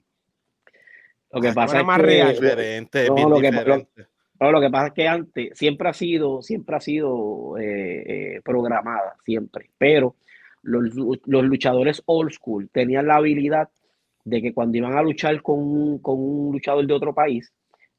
Lo 1.31 1.41
que 1.41 1.53
pasa 1.53 1.81
es 1.81 1.87
más 1.87 2.01
real. 2.01 2.33
Diferente, 2.33 3.09
no, 3.09 3.29
lo, 3.29 3.41
que, 3.41 3.87
lo 4.41 4.61
que 4.61 4.71
pasa 4.71 4.89
es 4.89 4.93
que 4.93 5.09
antes 5.09 5.59
siempre 5.59 5.89
ha 5.89 5.93
sido, 5.93 6.43
siempre 6.43 6.77
ha 6.77 6.81
sido 6.81 7.59
eh, 7.59 8.37
eh, 8.37 8.41
programada, 8.45 9.17
siempre. 9.25 9.71
Pero 9.77 10.17
los, 10.63 10.95
luchadores 11.27 12.03
old 12.07 12.31
school 12.33 12.69
tenían 12.71 13.07
la 13.07 13.17
habilidad 13.17 13.69
de 14.25 14.43
que 14.43 14.55
cuando 14.55 14.79
iban 14.79 14.97
a 14.97 15.03
luchar 15.03 15.43
con, 15.43 15.59
un 15.61 16.53
luchador 16.53 16.87
de 16.87 16.95
otro 16.95 17.15
país, 17.15 17.53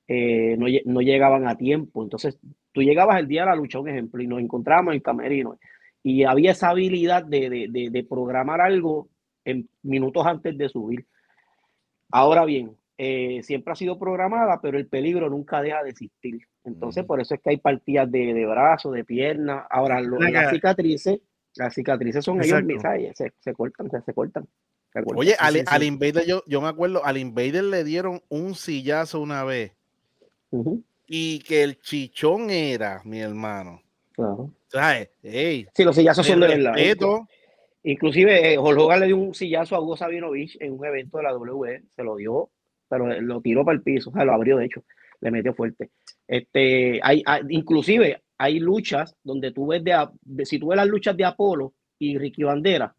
eh, 0.07 0.56
no, 0.57 1.02
llegaban 1.02 1.48
a 1.48 1.57
tiempo. 1.57 2.03
Entonces, 2.03 2.40
tú 2.72 2.82
llegabas 2.82 3.20
el 3.20 3.28
día 3.28 3.41
de 3.41 3.48
la 3.48 3.56
lucha, 3.56 3.80
un 3.80 3.90
ejemplo, 3.90 4.22
y 4.22 4.28
nos 4.28 4.40
encontrábamos 4.40 4.94
en 4.94 5.02
camerino. 5.02 5.60
Y 6.02 6.24
había 6.24 6.52
esa 6.52 6.70
habilidad 6.70 7.26
de, 7.26 7.68
de 7.70 8.03
programar 8.03 8.61
algo 8.61 9.10
en 9.44 9.68
minutos 9.84 10.26
antes 10.26 10.57
de 10.57 10.70
subir. 10.70 11.06
Ahora 12.11 12.45
bien, 12.45 12.78
eh, 13.01 13.39
siempre 13.43 13.71
ha 13.71 13.76
sido 13.77 13.97
programada, 13.97 14.59
pero 14.61 14.77
el 14.77 14.85
peligro 14.85 15.30
nunca 15.30 15.61
deja 15.61 15.81
de 15.84 15.91
existir. 15.91 16.38
Entonces, 16.65 17.05
por 17.05 17.21
eso 17.21 17.34
es 17.34 17.39
que 17.39 17.51
hay 17.51 17.57
partidas 17.57 18.11
de, 18.11 18.34
de 18.34 18.45
brazos, 18.45 18.93
de 18.93 19.05
piernas. 19.05 19.65
Ahora, 19.69 20.01
las 20.01 20.51
cicatrices, 20.51 21.21
las 21.55 21.73
cicatrices 21.73 22.26
son 22.26 22.43
ellos 22.43 22.61
mismos, 22.61 22.84
se, 23.15 23.31
se, 23.39 23.53
cortan, 23.53 23.89
se, 24.05 24.13
cortan. 24.13 24.45
Oye, 25.15 25.34
al, 25.39 25.84
Invader, 25.84 26.26
yo, 26.26 26.43
yo 26.45 26.59
me 26.59 26.67
acuerdo, 26.67 27.05
al 27.05 27.15
Invader 27.15 27.63
le 27.63 27.85
dieron 27.85 28.21
un 28.27 28.53
sillazo 28.53 29.21
una 29.21 29.45
vez. 29.45 29.71
Y 31.07 31.39
que 31.39 31.63
el 31.63 31.80
chichón 31.80 32.49
era, 32.49 33.01
mi 33.05 33.21
hermano. 33.21 33.81
Claro. 34.11 34.51
¿Sabes? 34.67 35.09
sí, 35.23 35.85
los 35.85 35.95
sillazos 35.95 36.27
son 36.27 36.41
de 36.41 36.47
verdad. 36.49 36.76
Inclusive, 37.81 38.55
eh, 38.55 38.57
Hogan 38.57 38.99
le 38.99 39.05
dio 39.05 39.15
un 39.15 39.34
sillazo 39.34 39.77
a 39.77 39.80
Hugo 39.80 39.95
Sabinovich 39.95 40.57
en 40.59 40.73
un 40.73 40.85
evento 40.85 41.19
de 41.19 41.23
la 41.23 41.38
WWE, 41.38 41.84
se 41.95 42.03
lo 42.03 42.17
dio 42.17 42.49
pero 42.90 43.22
lo 43.22 43.41
tiró 43.41 43.64
para 43.64 43.78
el 43.78 43.84
piso, 43.84 44.10
o 44.10 44.14
sea, 44.14 44.26
lo 44.26 44.34
abrió 44.34 44.57
de 44.57 44.66
hecho, 44.66 44.84
le 45.22 45.32
metió 45.32 45.53
fuerte. 45.53 45.91
Este, 46.28 46.99
hay, 47.03 47.24
inclusive 47.49 48.24
hay 48.38 48.60
luchas 48.60 49.16
donde 49.24 49.52
tú 49.52 49.68
ves, 49.68 49.84
de, 49.84 50.45
si 50.45 50.60
tú 50.60 50.68
ves 50.68 50.78
las 50.78 50.88
luchas 50.88 51.16
de 51.16 51.26
Apolo 51.26 51.74
y 51.99 52.18
Ricky 52.18 52.44
Bandera, 52.44 52.95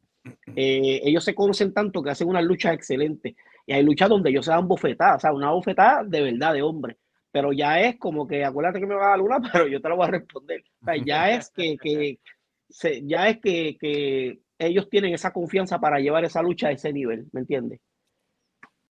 eh, 0.54 1.00
ellos 1.02 1.24
se 1.24 1.34
conocen 1.34 1.72
tanto 1.72 2.02
que 2.02 2.10
hacen 2.10 2.28
unas 2.28 2.44
luchas 2.44 2.74
excelentes. 2.74 3.34
Y 3.66 3.72
hay 3.72 3.82
luchas 3.82 4.08
donde 4.08 4.30
ellos 4.30 4.44
se 4.44 4.50
dan 4.50 4.68
bofetadas, 4.68 5.16
o 5.16 5.20
sea, 5.20 5.32
una 5.32 5.50
bofetada 5.50 6.04
de 6.04 6.22
verdad 6.22 6.54
de 6.54 6.62
hombre. 6.62 6.96
Pero 7.32 7.52
ya 7.52 7.80
es 7.80 7.98
como 7.98 8.26
que, 8.26 8.44
acuérdate 8.44 8.80
que 8.80 8.86
me 8.86 8.94
va 8.94 9.06
a 9.06 9.10
dar 9.10 9.20
una, 9.20 9.40
pero 9.52 9.66
yo 9.66 9.80
te 9.80 9.88
lo 9.88 9.96
voy 9.96 10.08
a 10.08 10.10
responder. 10.10 10.62
Ya 11.04 11.30
es 11.30 11.50
que, 11.50 11.76
que 11.78 12.18
ya 13.02 13.28
es 13.28 13.40
que, 13.40 13.76
que 13.80 14.40
ellos 14.58 14.88
tienen 14.90 15.14
esa 15.14 15.32
confianza 15.32 15.78
para 15.80 16.00
llevar 16.00 16.24
esa 16.24 16.42
lucha 16.42 16.68
a 16.68 16.72
ese 16.72 16.92
nivel, 16.92 17.26
¿me 17.32 17.40
entiendes? 17.40 17.80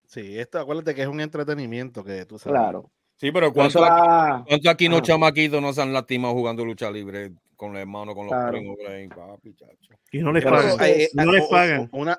Sí, 0.07 0.39
esto 0.39 0.59
acuérdate 0.59 0.95
que 0.95 1.01
es 1.01 1.07
un 1.07 1.19
entretenimiento 1.19 2.03
que 2.03 2.25
tú 2.25 2.39
sabes. 2.39 2.59
Claro. 2.59 2.89
Sí, 3.17 3.31
pero 3.31 3.51
¿cuántos 3.51 3.83
aquí, 3.83 4.67
aquí 4.67 4.89
no 4.89 5.01
chamaquitos 5.01 5.61
no 5.61 5.73
se 5.73 5.81
han 5.81 5.91
lastimado 5.91 6.33
jugando 6.33 6.63
lucha 6.63 6.89
libre 6.89 7.33
con 7.55 7.73
la 7.73 7.81
hermano, 7.81 8.15
con 8.15 8.27
los 8.27 8.49
primos? 8.49 8.77
Papi, 9.09 9.55
Y 10.11 10.19
no 10.19 10.31
les 10.31 10.45
pagan. 10.45 10.77
Eh, 10.81 11.09
no 11.13 11.31
les 11.31 11.45
pagan. 11.47 11.89
Una, 11.91 12.17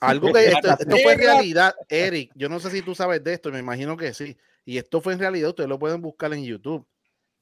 algo 0.00 0.32
que 0.32 0.44
esto, 0.48 0.70
esto, 0.78 0.96
fue 1.02 1.16
realidad, 1.16 1.74
Eric. 1.88 2.30
Yo 2.34 2.48
no 2.48 2.60
sé 2.60 2.70
si 2.70 2.82
tú 2.82 2.94
sabes 2.94 3.24
de 3.24 3.32
esto, 3.32 3.50
me 3.50 3.58
imagino 3.58 3.96
que 3.96 4.14
sí. 4.14 4.36
Y 4.64 4.78
esto 4.78 5.00
fue 5.00 5.14
en 5.14 5.18
realidad, 5.18 5.50
ustedes 5.50 5.68
lo 5.68 5.78
pueden 5.78 6.02
buscar 6.02 6.32
en 6.34 6.44
YouTube. 6.44 6.86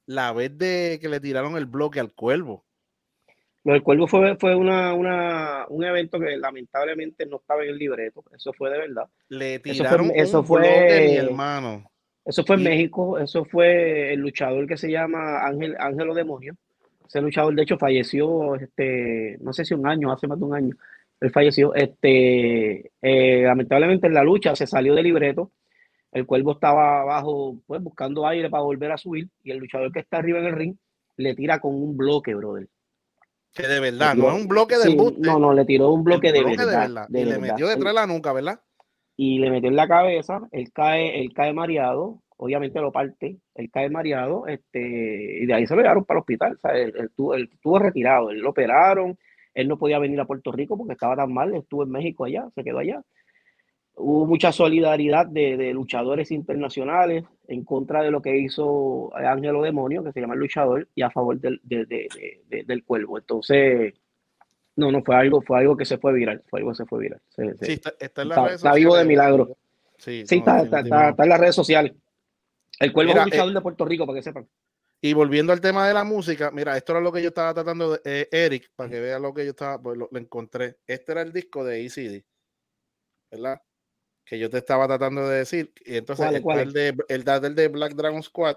La 0.06 0.32
vez 0.32 0.56
de 0.56 0.98
que 1.00 1.08
le 1.08 1.20
tiraron 1.20 1.56
el 1.56 1.66
bloque 1.66 2.00
al 2.00 2.12
cuervo. 2.14 2.64
Lo 3.64 3.74
del 3.74 3.82
Cuervo 3.82 4.08
fue, 4.08 4.36
fue 4.36 4.56
una, 4.56 4.92
una, 4.92 5.66
un 5.68 5.84
evento 5.84 6.18
que 6.18 6.36
lamentablemente 6.36 7.26
no 7.26 7.36
estaba 7.36 7.62
en 7.62 7.70
el 7.70 7.78
libreto. 7.78 8.24
Eso 8.34 8.52
fue 8.52 8.70
de 8.70 8.78
verdad. 8.78 9.06
Le 9.28 9.60
tiraron 9.60 10.10
eso 10.14 10.42
fue, 10.42 11.06
eso 11.06 11.10
mi 11.10 11.16
hermano. 11.16 11.90
Eso 12.24 12.44
fue 12.44 12.56
en 12.56 12.64
México. 12.64 13.18
Eso 13.18 13.44
fue 13.44 14.12
el 14.12 14.20
luchador 14.20 14.66
que 14.66 14.76
se 14.76 14.90
llama 14.90 15.46
Ángel 15.46 15.76
Ángelo 15.78 16.14
Demonio. 16.14 16.56
Ese 17.06 17.20
luchador, 17.20 17.54
de 17.54 17.62
hecho, 17.62 17.78
falleció, 17.78 18.56
este, 18.56 19.36
no 19.40 19.52
sé 19.52 19.64
si 19.64 19.74
un 19.74 19.86
año, 19.86 20.10
hace 20.10 20.26
más 20.26 20.38
de 20.38 20.44
un 20.44 20.54
año. 20.54 20.76
Él 21.20 21.30
falleció. 21.30 21.74
Este, 21.74 22.90
eh, 23.00 23.42
lamentablemente 23.44 24.08
en 24.08 24.14
la 24.14 24.24
lucha 24.24 24.56
se 24.56 24.66
salió 24.66 24.94
del 24.94 25.04
libreto. 25.04 25.52
El 26.10 26.26
cuervo 26.26 26.52
estaba 26.52 27.02
abajo, 27.02 27.58
pues 27.66 27.80
buscando 27.80 28.26
aire 28.26 28.50
para 28.50 28.64
volver 28.64 28.90
a 28.90 28.98
subir. 28.98 29.28
Y 29.44 29.52
el 29.52 29.58
luchador 29.58 29.92
que 29.92 30.00
está 30.00 30.18
arriba 30.18 30.40
en 30.40 30.46
el 30.46 30.52
ring 30.52 30.76
le 31.16 31.34
tira 31.34 31.60
con 31.60 31.74
un 31.74 31.96
bloque, 31.96 32.34
brother. 32.34 32.66
Que 33.54 33.66
de 33.66 33.80
verdad, 33.80 34.14
no 34.14 34.28
es 34.30 34.40
un 34.40 34.48
bloque 34.48 34.76
de 34.78 34.94
No, 35.18 35.38
no, 35.38 35.52
le 35.52 35.64
tiró 35.64 35.90
un 35.90 36.04
bloque, 36.04 36.32
de, 36.32 36.42
verdad, 36.42 37.06
y 37.10 37.24
le 37.24 37.38
metió 37.38 37.66
detrás 37.66 37.94
de 37.94 38.00
la 38.00 38.06
nuca, 38.06 38.32
¿verdad? 38.32 38.60
Y 39.16 39.38
le 39.38 39.50
metió 39.50 39.68
en 39.68 39.76
la 39.76 39.86
cabeza, 39.86 40.40
él 40.52 40.72
cae, 40.72 41.20
él 41.20 41.32
cae 41.34 41.52
mareado, 41.52 42.22
obviamente 42.38 42.80
lo 42.80 42.90
parte, 42.90 43.36
él 43.54 43.70
cae 43.70 43.90
mareado, 43.90 44.46
este, 44.46 45.42
y 45.42 45.46
de 45.46 45.54
ahí 45.54 45.66
se 45.66 45.76
lo 45.76 45.82
llevaron 45.82 46.04
para 46.04 46.18
el 46.18 46.22
hospital. 46.22 46.54
O 46.54 46.58
sea, 46.58 46.72
él, 46.72 46.92
estuvo, 46.96 47.34
él, 47.34 47.50
estuvo, 47.52 47.78
retirado, 47.78 48.30
él 48.30 48.40
lo 48.40 48.50
operaron, 48.50 49.18
él 49.54 49.68
no 49.68 49.78
podía 49.78 49.98
venir 49.98 50.18
a 50.20 50.24
Puerto 50.24 50.50
Rico 50.50 50.76
porque 50.76 50.94
estaba 50.94 51.14
tan 51.14 51.32
mal, 51.32 51.54
estuvo 51.54 51.82
en 51.82 51.90
México 51.90 52.24
allá, 52.24 52.48
se 52.54 52.64
quedó 52.64 52.78
allá. 52.78 53.02
Hubo 53.94 54.26
mucha 54.26 54.50
solidaridad 54.50 55.26
de, 55.26 55.72
luchadores 55.74 56.30
internacionales 56.30 57.24
en 57.52 57.64
contra 57.64 58.02
de 58.02 58.10
lo 58.10 58.22
que 58.22 58.36
hizo 58.36 59.14
Ángelo 59.14 59.62
Demonio, 59.62 60.02
que 60.02 60.12
se 60.12 60.20
llama 60.20 60.34
el 60.34 60.40
luchador, 60.40 60.88
y 60.94 61.02
a 61.02 61.10
favor 61.10 61.38
del, 61.38 61.60
del 61.64 62.84
cuervo. 62.84 63.18
Entonces, 63.18 63.94
no, 64.76 64.90
no 64.90 65.02
fue 65.02 65.16
algo, 65.16 65.42
fue 65.42 65.58
algo 65.58 65.76
que 65.76 65.84
se 65.84 65.98
fue 65.98 66.12
viral, 66.12 66.42
fue 66.48 66.60
algo 66.60 66.70
que 66.72 66.76
se 66.76 66.86
fue 66.86 67.00
viral. 67.00 67.20
sí, 67.36 67.72
está, 67.72 67.92
en 67.98 68.32
está, 68.50 68.74
vivo 68.74 68.96
de 68.96 69.04
milagro. 69.04 69.56
Sí, 69.98 70.24
está, 70.28 70.62
está, 70.62 70.80
en 70.80 71.28
las 71.28 71.40
redes 71.40 71.54
sociales. 71.54 71.92
El 72.80 72.92
cuervo 72.92 73.12
es 73.12 73.18
un 73.18 73.24
luchador 73.24 73.50
eh, 73.50 73.54
de 73.54 73.60
Puerto 73.60 73.84
Rico, 73.84 74.06
para 74.06 74.18
que 74.18 74.22
sepan. 74.22 74.48
Y 75.00 75.12
volviendo 75.12 75.52
al 75.52 75.60
tema 75.60 75.86
de 75.86 75.94
la 75.94 76.04
música, 76.04 76.50
mira, 76.50 76.76
esto 76.76 76.92
era 76.92 77.00
lo 77.00 77.12
que 77.12 77.22
yo 77.22 77.28
estaba 77.28 77.52
tratando 77.52 77.92
de 77.92 78.00
eh, 78.04 78.28
Eric, 78.30 78.70
para 78.74 78.88
que 78.88 79.00
vea 79.00 79.18
lo 79.18 79.34
que 79.34 79.44
yo 79.44 79.50
estaba, 79.50 79.80
pues 79.80 79.98
lo, 79.98 80.08
encontré. 80.14 80.78
Este 80.86 81.12
era 81.12 81.22
el 81.22 81.32
disco 81.32 81.64
de 81.64 81.84
ECD, 81.84 82.24
¿verdad? 83.30 83.60
Que 84.24 84.38
yo 84.38 84.48
te 84.48 84.58
estaba 84.58 84.86
tratando 84.86 85.28
de 85.28 85.38
decir. 85.38 85.72
Y 85.84 85.96
entonces 85.96 86.26
el, 86.26 86.72
de, 86.72 86.96
el 87.08 87.54
de 87.54 87.68
Black 87.68 87.94
Dragon 87.94 88.22
Squad. 88.22 88.56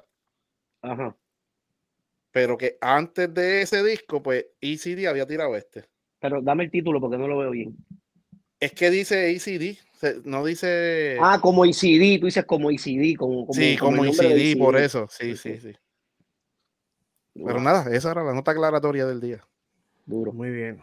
Ajá. 0.82 1.16
Pero 2.36 2.58
que 2.58 2.78
antes 2.82 3.34
de 3.34 3.62
ese 3.62 3.82
disco, 3.82 4.22
pues 4.22 4.46
ECD 4.60 5.08
había 5.08 5.26
tirado 5.26 5.56
este. 5.56 5.86
Pero 6.20 6.42
dame 6.42 6.66
el 6.66 6.72
título 6.72 7.00
porque 7.00 7.18
no 7.18 7.30
lo 7.30 7.38
veo 7.38 7.52
bien. 7.52 7.78
Es 8.60 8.74
que 8.74 8.90
dice 8.90 9.32
ECD, 9.32 9.78
no 10.26 10.44
dice. 10.44 11.18
Ah, 11.22 11.40
como 11.42 11.64
ECD, 11.64 12.20
tú 12.20 12.26
dices 12.26 12.44
como 12.44 12.72
ECD, 12.72 13.16
como, 13.18 13.48
sí, 13.54 13.78
como, 13.78 14.04
ECD, 14.04 14.58
por 14.58 14.76
eso, 14.76 15.08
sí, 15.10 15.38
sí, 15.38 15.60
sí. 15.62 15.74
Pero 17.34 17.62
nada, 17.62 17.94
esa 17.96 18.12
era 18.12 18.24
la 18.24 18.34
nota 18.34 18.52
aclaratoria 18.52 19.06
del 19.06 19.22
día. 19.22 19.48
Duro. 20.06 20.34
Muy 20.34 20.52
bien. 20.52 20.82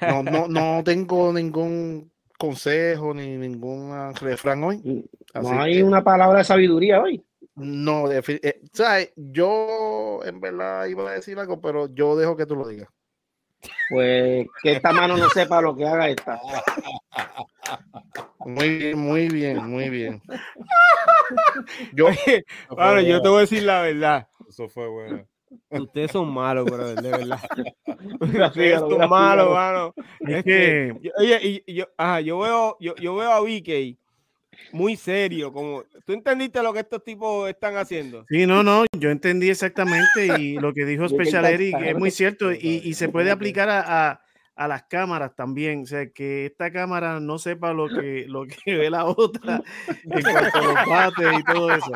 No, 0.00 0.22
no, 0.22 0.48
no 0.48 0.82
tengo 0.84 1.34
ningún 1.34 2.10
consejo 2.38 3.14
ni 3.14 3.36
ningún 3.36 4.14
refrán 4.14 4.64
hoy. 4.64 5.08
No 5.34 5.60
hay 5.60 5.82
una 5.82 6.02
palabra 6.02 6.38
de 6.38 6.44
sabiduría 6.44 7.00
hoy. 7.00 7.24
No, 7.56 8.10
eh, 8.10 9.12
yo 9.16 10.20
en 10.24 10.40
verdad 10.40 10.86
iba 10.86 11.08
a 11.08 11.14
decir 11.14 11.38
algo, 11.38 11.60
pero 11.60 11.92
yo 11.94 12.16
dejo 12.16 12.36
que 12.36 12.46
tú 12.46 12.56
lo 12.56 12.66
digas. 12.66 12.88
Pues 13.90 14.46
que 14.62 14.72
esta 14.72 14.92
mano 14.92 15.16
no 15.16 15.28
sepa 15.30 15.60
lo 15.60 15.76
que 15.76 15.86
haga 15.86 16.08
esta. 16.08 16.40
Muy 18.40 18.76
bien, 18.78 18.98
muy 18.98 19.28
bien, 19.28 19.70
muy 19.70 19.88
bien. 19.88 20.22
Yo, 21.94 22.08
bueno, 22.68 23.00
yo 23.00 23.22
te 23.22 23.28
voy 23.28 23.38
a 23.38 23.40
decir 23.42 23.62
la 23.62 23.80
verdad. 23.80 24.28
Eso 24.46 24.68
fue 24.68 24.88
bueno. 24.88 25.26
Ustedes 25.80 26.10
son 26.10 26.32
malos, 26.32 26.64
brother, 26.64 27.00
de 27.00 27.10
verdad. 27.10 27.40
Ustedes 28.20 28.80
son 28.80 29.08
malos, 29.08 29.50
mano. 29.50 29.94
Es 30.20 30.44
que, 30.44 30.94
oye, 31.18 31.62
y 31.66 31.74
yo, 31.74 31.86
ajá, 31.96 32.20
yo 32.20 32.38
veo, 32.38 32.76
yo, 32.80 32.94
yo 32.96 33.16
veo 33.16 33.30
a 33.30 33.40
Vicky 33.42 33.98
muy 34.72 34.96
serio, 34.96 35.52
como 35.52 35.84
tú 36.04 36.12
entendiste 36.12 36.62
lo 36.62 36.72
que 36.72 36.80
estos 36.80 37.02
tipos 37.04 37.48
están 37.48 37.76
haciendo. 37.76 38.24
Sí, 38.28 38.46
no, 38.46 38.62
no, 38.62 38.84
yo 38.98 39.10
entendí 39.10 39.50
exactamente 39.50 40.38
y 40.38 40.54
lo 40.58 40.72
que 40.72 40.84
dijo 40.84 41.08
Special 41.08 41.44
Eric 41.44 41.76
es 41.80 41.96
muy 41.96 42.10
cierto 42.10 42.52
y, 42.52 42.80
y 42.84 42.94
se 42.94 43.08
puede 43.08 43.30
aplicar 43.30 43.68
a, 43.68 44.10
a, 44.10 44.20
a, 44.56 44.68
las 44.68 44.84
cámaras 44.84 45.34
también, 45.34 45.82
o 45.82 45.86
sea, 45.86 46.10
que 46.10 46.46
esta 46.46 46.72
cámara 46.72 47.20
no 47.20 47.38
sepa 47.38 47.72
lo 47.72 47.88
que, 47.88 48.26
lo 48.28 48.46
que 48.46 48.76
ve 48.76 48.90
la 48.90 49.06
otra 49.06 49.62
en 50.04 50.22
cuanto 50.22 50.58
a 50.58 50.62
los 50.62 50.88
bates 50.88 51.38
y 51.38 51.44
todo 51.44 51.74
eso. 51.74 51.92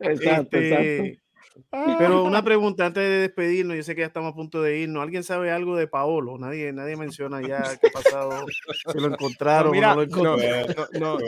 Exacto, 0.00 0.58
este, 0.58 0.96
exacto. 0.98 1.29
Pero 1.70 2.24
una 2.24 2.42
pregunta 2.42 2.86
antes 2.86 3.02
de 3.02 3.18
despedirnos, 3.20 3.76
yo 3.76 3.82
sé 3.82 3.94
que 3.94 4.02
ya 4.02 4.06
estamos 4.06 4.32
a 4.32 4.34
punto 4.34 4.62
de 4.62 4.78
irnos. 4.78 5.02
¿Alguien 5.02 5.24
sabe 5.24 5.50
algo 5.50 5.76
de 5.76 5.86
Paolo? 5.88 6.38
Nadie, 6.38 6.72
nadie 6.72 6.96
menciona 6.96 7.40
ya 7.40 7.62
qué 7.80 7.88
ha 7.88 7.90
pasado, 7.90 8.46
si 8.92 8.98
lo 8.98 9.08
encontraron 9.08 9.78
no, 9.78 9.94
no 9.96 10.04
lo 11.00 11.18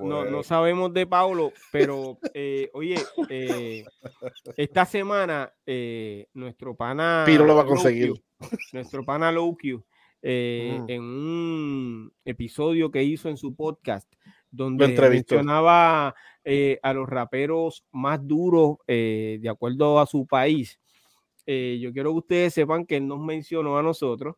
No, 0.00 0.24
no, 0.24 0.42
sabemos 0.42 0.92
de 0.92 1.06
Paolo, 1.06 1.52
pero 1.72 2.18
eh, 2.34 2.70
oye, 2.72 2.96
eh, 3.28 3.84
esta 4.56 4.84
semana 4.84 5.52
eh, 5.66 6.28
nuestro 6.34 6.74
pana 6.74 7.24
Piro 7.26 7.44
lo 7.44 7.54
va 7.54 7.62
a 7.62 7.66
conseguir. 7.66 8.12
nuestro 8.72 9.04
pana 9.04 9.30
Low 9.30 9.56
en 10.22 11.02
un 11.02 12.12
episodio 12.24 12.90
que 12.90 13.02
hizo 13.02 13.28
en 13.28 13.36
su 13.36 13.54
podcast 13.54 14.10
donde 14.50 14.88
mencionaba 14.88 16.14
eh, 16.44 16.78
a 16.82 16.92
los 16.94 17.08
raperos 17.08 17.84
más 17.92 18.26
duros 18.26 18.78
eh, 18.86 19.38
de 19.40 19.48
acuerdo 19.48 20.00
a 20.00 20.06
su 20.06 20.26
país. 20.26 20.80
Eh, 21.46 21.78
yo 21.80 21.92
quiero 21.92 22.12
que 22.12 22.18
ustedes 22.18 22.54
sepan 22.54 22.86
que 22.86 22.96
él 22.96 23.06
nos 23.08 23.20
mencionó 23.20 23.78
a 23.78 23.82
nosotros, 23.82 24.36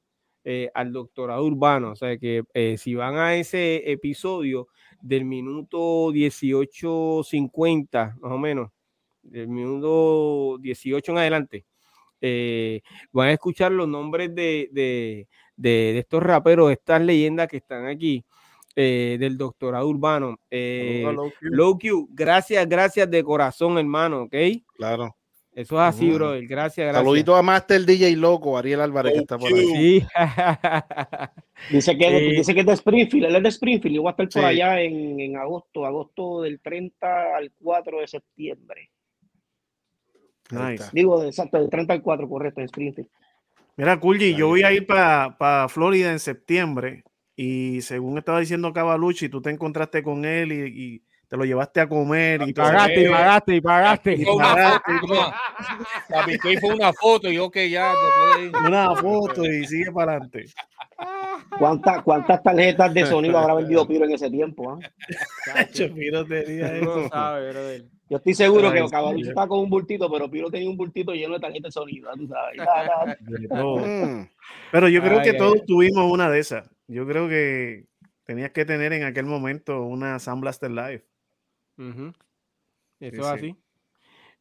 al 0.75 0.93
doctorado 0.93 1.45
urbano, 1.45 1.93
o 1.93 1.97
sea 1.97 2.19
que 2.19 2.43
si 2.77 2.97
van 2.97 3.17
a 3.17 3.37
ese 3.37 3.93
episodio 3.93 4.67
del 5.01 5.25
minuto 5.25 6.11
18.50, 6.13 8.17
más 8.21 8.33
o 8.33 8.39
menos, 8.39 8.71
del 9.23 9.47
minuto 9.49 10.59
18 10.59 11.13
en 11.13 11.19
adelante, 11.19 11.65
van 13.13 13.29
a 13.29 13.33
escuchar 13.33 13.73
los 13.73 13.89
nombres 13.89 14.35
de, 14.35 14.69
de, 14.73 15.29
de 15.57 15.99
estos 15.99 16.23
raperos, 16.23 16.71
estas 16.73 17.03
leyendas 17.03 17.49
que 17.49 17.59
están 17.59 17.87
aquí. 17.87 18.25
Eh, 18.75 19.19
del 19.21 19.37
doctorado 19.37 19.87
urbano. 19.87 20.39
Eh, 20.51 21.05
Low 21.41 21.79
Q, 21.79 22.09
gracias, 22.11 22.67
gracias 22.67 23.11
de 23.11 23.23
corazón, 23.23 23.77
hermano, 23.77 24.23
¿ok? 24.23 24.35
Claro. 24.77 25.15
Eso 25.55 25.75
es 25.75 25.81
así, 25.83 26.11
bro. 26.11 26.31
Gracias, 26.31 26.49
gracias. 26.49 26.95
Saludito 26.95 27.37
a 27.37 27.43
Master 27.43 27.85
DJ 27.85 28.17
Loco, 28.17 28.57
Ariel 28.57 28.81
Álvarez, 28.81 29.13
que 29.13 29.19
está 29.19 29.37
por 29.37 29.53
ahí. 29.53 29.67
Sí. 29.67 30.07
dice, 31.71 31.99
que, 31.99 32.11
dice 32.11 32.55
que 32.55 32.61
es 32.61 32.67
de 32.67 32.73
Springfield, 32.73 33.27
él 33.27 33.37
es 33.37 33.43
de 33.43 33.49
Springfield, 33.51 33.97
y 33.97 33.99
voy 33.99 34.09
a 34.09 34.11
estar 34.13 34.29
por 34.31 34.45
allá 34.47 34.81
en, 34.81 35.21
en, 35.21 35.37
agosto, 35.37 35.85
agosto 35.85 36.41
del 36.41 36.59
30 36.61 37.37
al 37.37 37.53
4 37.63 38.01
de 38.01 38.07
septiembre. 38.09 38.91
Nice. 40.51 40.89
Digo, 40.95 41.23
exacto, 41.23 41.59
del 41.59 41.69
30 41.69 41.93
al 41.93 42.03
4, 42.03 42.27
correcto, 42.27 42.61
en 42.61 42.65
Springfield. 42.65 43.11
Mira, 43.77 44.01
Kulji, 44.01 44.35
yo 44.35 44.49
voy 44.49 44.63
a 44.63 44.73
ir 44.73 44.87
para 44.87 45.69
Florida 45.69 46.11
en 46.11 46.19
septiembre 46.19 47.05
y 47.37 47.81
según 47.83 48.19
estaba 48.19 48.41
diciendo 48.41 48.73
Cavalucci, 48.73 49.29
tú 49.29 49.41
te 49.41 49.51
encontraste 49.51 50.03
con 50.03 50.25
él 50.25 50.53
y, 50.53 51.03
te 51.29 51.39
lo 51.39 51.47
llevaste 51.47 51.81
a 51.81 51.89
comer 51.89 52.43
y 52.47 52.53
pagaste, 52.53 53.05
y 53.05 53.09
pagaste 53.09 53.55
y 53.55 53.61
pagaste 53.63 54.13
y 54.13 54.25
pagaste. 54.27 54.93
Y 56.53 56.57
fue 56.61 56.75
una 56.75 56.93
foto 56.93 57.31
y 57.31 57.39
ok, 57.39 57.57
ya. 57.71 57.95
Una 58.67 58.95
foto 58.95 59.43
y 59.47 59.65
sigue 59.65 59.91
para 59.93 60.13
adelante. 60.13 60.45
¿Cuántas, 61.59 62.03
¿Cuántas 62.03 62.43
tarjetas 62.43 62.93
de 62.93 63.07
sonido 63.07 63.39
habrá 63.39 63.55
vendido 63.55 63.87
Piro 63.89 64.05
en 64.05 64.13
ese 64.13 64.31
tiempo? 64.31 64.79
Ah? 65.55 65.67
Piro 65.95 66.27
tenía 66.27 66.77
eso. 66.77 67.09
Yo 68.13 68.19
estoy 68.19 68.35
seguro 68.35 68.71
que 68.71 68.85
Cavalucci 68.91 69.31
está 69.31 69.49
con 69.49 69.61
un 69.61 69.71
bultito, 69.71 70.13
pero 70.13 70.31
Piro 70.31 70.51
tenía 70.51 70.69
un 70.69 70.77
bultito 70.77 71.15
lleno 71.15 71.33
de 71.33 71.41
tarjetas 71.41 71.69
de 71.69 71.73
sonido, 71.73 72.11
tú 72.15 72.29
sabes. 72.29 73.19
Mm. 73.49 74.29
Pero 74.71 74.89
yo 74.91 75.01
creo 75.01 75.23
que 75.23 75.33
todos 75.33 75.65
tuvimos 75.65 76.13
una 76.13 76.29
de 76.29 76.39
esas. 76.39 76.69
Yo 76.89 77.07
creo 77.07 77.27
que 77.27 77.87
tenías 78.25 78.51
que 78.51 78.67
tener 78.67 78.93
en 78.93 79.05
aquel 79.05 79.25
momento 79.25 79.81
una 79.81 80.19
Sound 80.19 80.43
Blaster 80.43 80.71
Live. 80.71 81.07
Eso 83.01 83.21
es 83.23 83.27
así. 83.27 83.57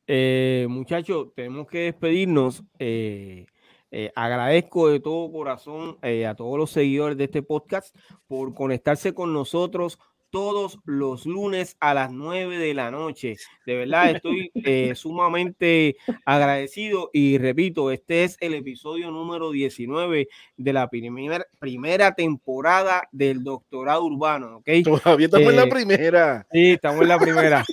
Eh, 0.06 0.68
muchachos, 0.70 1.30
tenemos 1.34 1.66
que 1.66 1.84
despedirnos. 1.84 2.66
Eh, 2.78 3.46
eh, 3.90 4.12
agradezco 4.16 4.90
de 4.90 5.00
todo 5.00 5.32
corazón 5.32 5.98
a 6.02 6.36
todos 6.36 6.58
los 6.58 6.72
seguidores 6.72 7.18
de 7.18 7.24
este 7.24 7.42
podcast 7.42 7.96
por 8.28 8.54
conectarse 8.54 9.14
con 9.14 9.32
nosotros 9.32 9.98
todos 10.32 10.80
los 10.86 11.26
lunes 11.26 11.78
a 11.80 11.94
las 11.94 12.12
9 12.12 12.58
de 12.58 12.74
la 12.74 12.90
noche. 12.90 13.36
De 13.66 13.76
verdad, 13.76 14.10
estoy 14.16 14.52
eh, 14.56 14.94
sumamente 14.96 15.98
agradecido 16.26 17.10
y 17.14 17.38
repito, 17.38 17.92
este 17.92 18.24
es 18.24 18.38
el 18.40 18.54
episodio 18.56 19.12
número 19.12 19.52
19 19.52 20.28
de 20.58 20.74
la 20.74 20.90
primera, 20.90 21.46
primera 21.60 22.16
temporada 22.16 23.08
del 23.12 23.44
doctorado 23.44 24.06
urbano, 24.06 24.58
¿ok? 24.58 24.70
Todavía 24.84 25.26
estamos 25.26 25.50
en 25.50 25.56
la 25.56 25.64
eh, 25.64 25.70
primera. 25.70 26.48
Sí, 26.52 26.72
estamos 26.72 27.02
en 27.02 27.08
la 27.10 27.20
primera. 27.20 27.66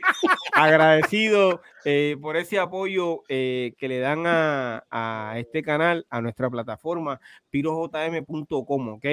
agradecido 0.52 1.62
eh, 1.85 2.16
por 2.20 2.36
ese 2.36 2.59
apoyo 2.59 3.22
que 3.28 3.74
le 3.80 3.98
dan 4.01 4.24
a, 4.26 5.35
este 5.36 5.62
canal, 5.62 6.06
a 6.10 6.20
nuestra 6.20 6.51
plataforma, 6.51 7.20
pirojm.com, 7.51 8.89
¿ok? 8.89 9.06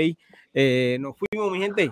Eh, 0.53 0.97
nos 0.99 1.15
fuimos, 1.17 1.51
mi 1.51 1.59
gente. 1.59 1.91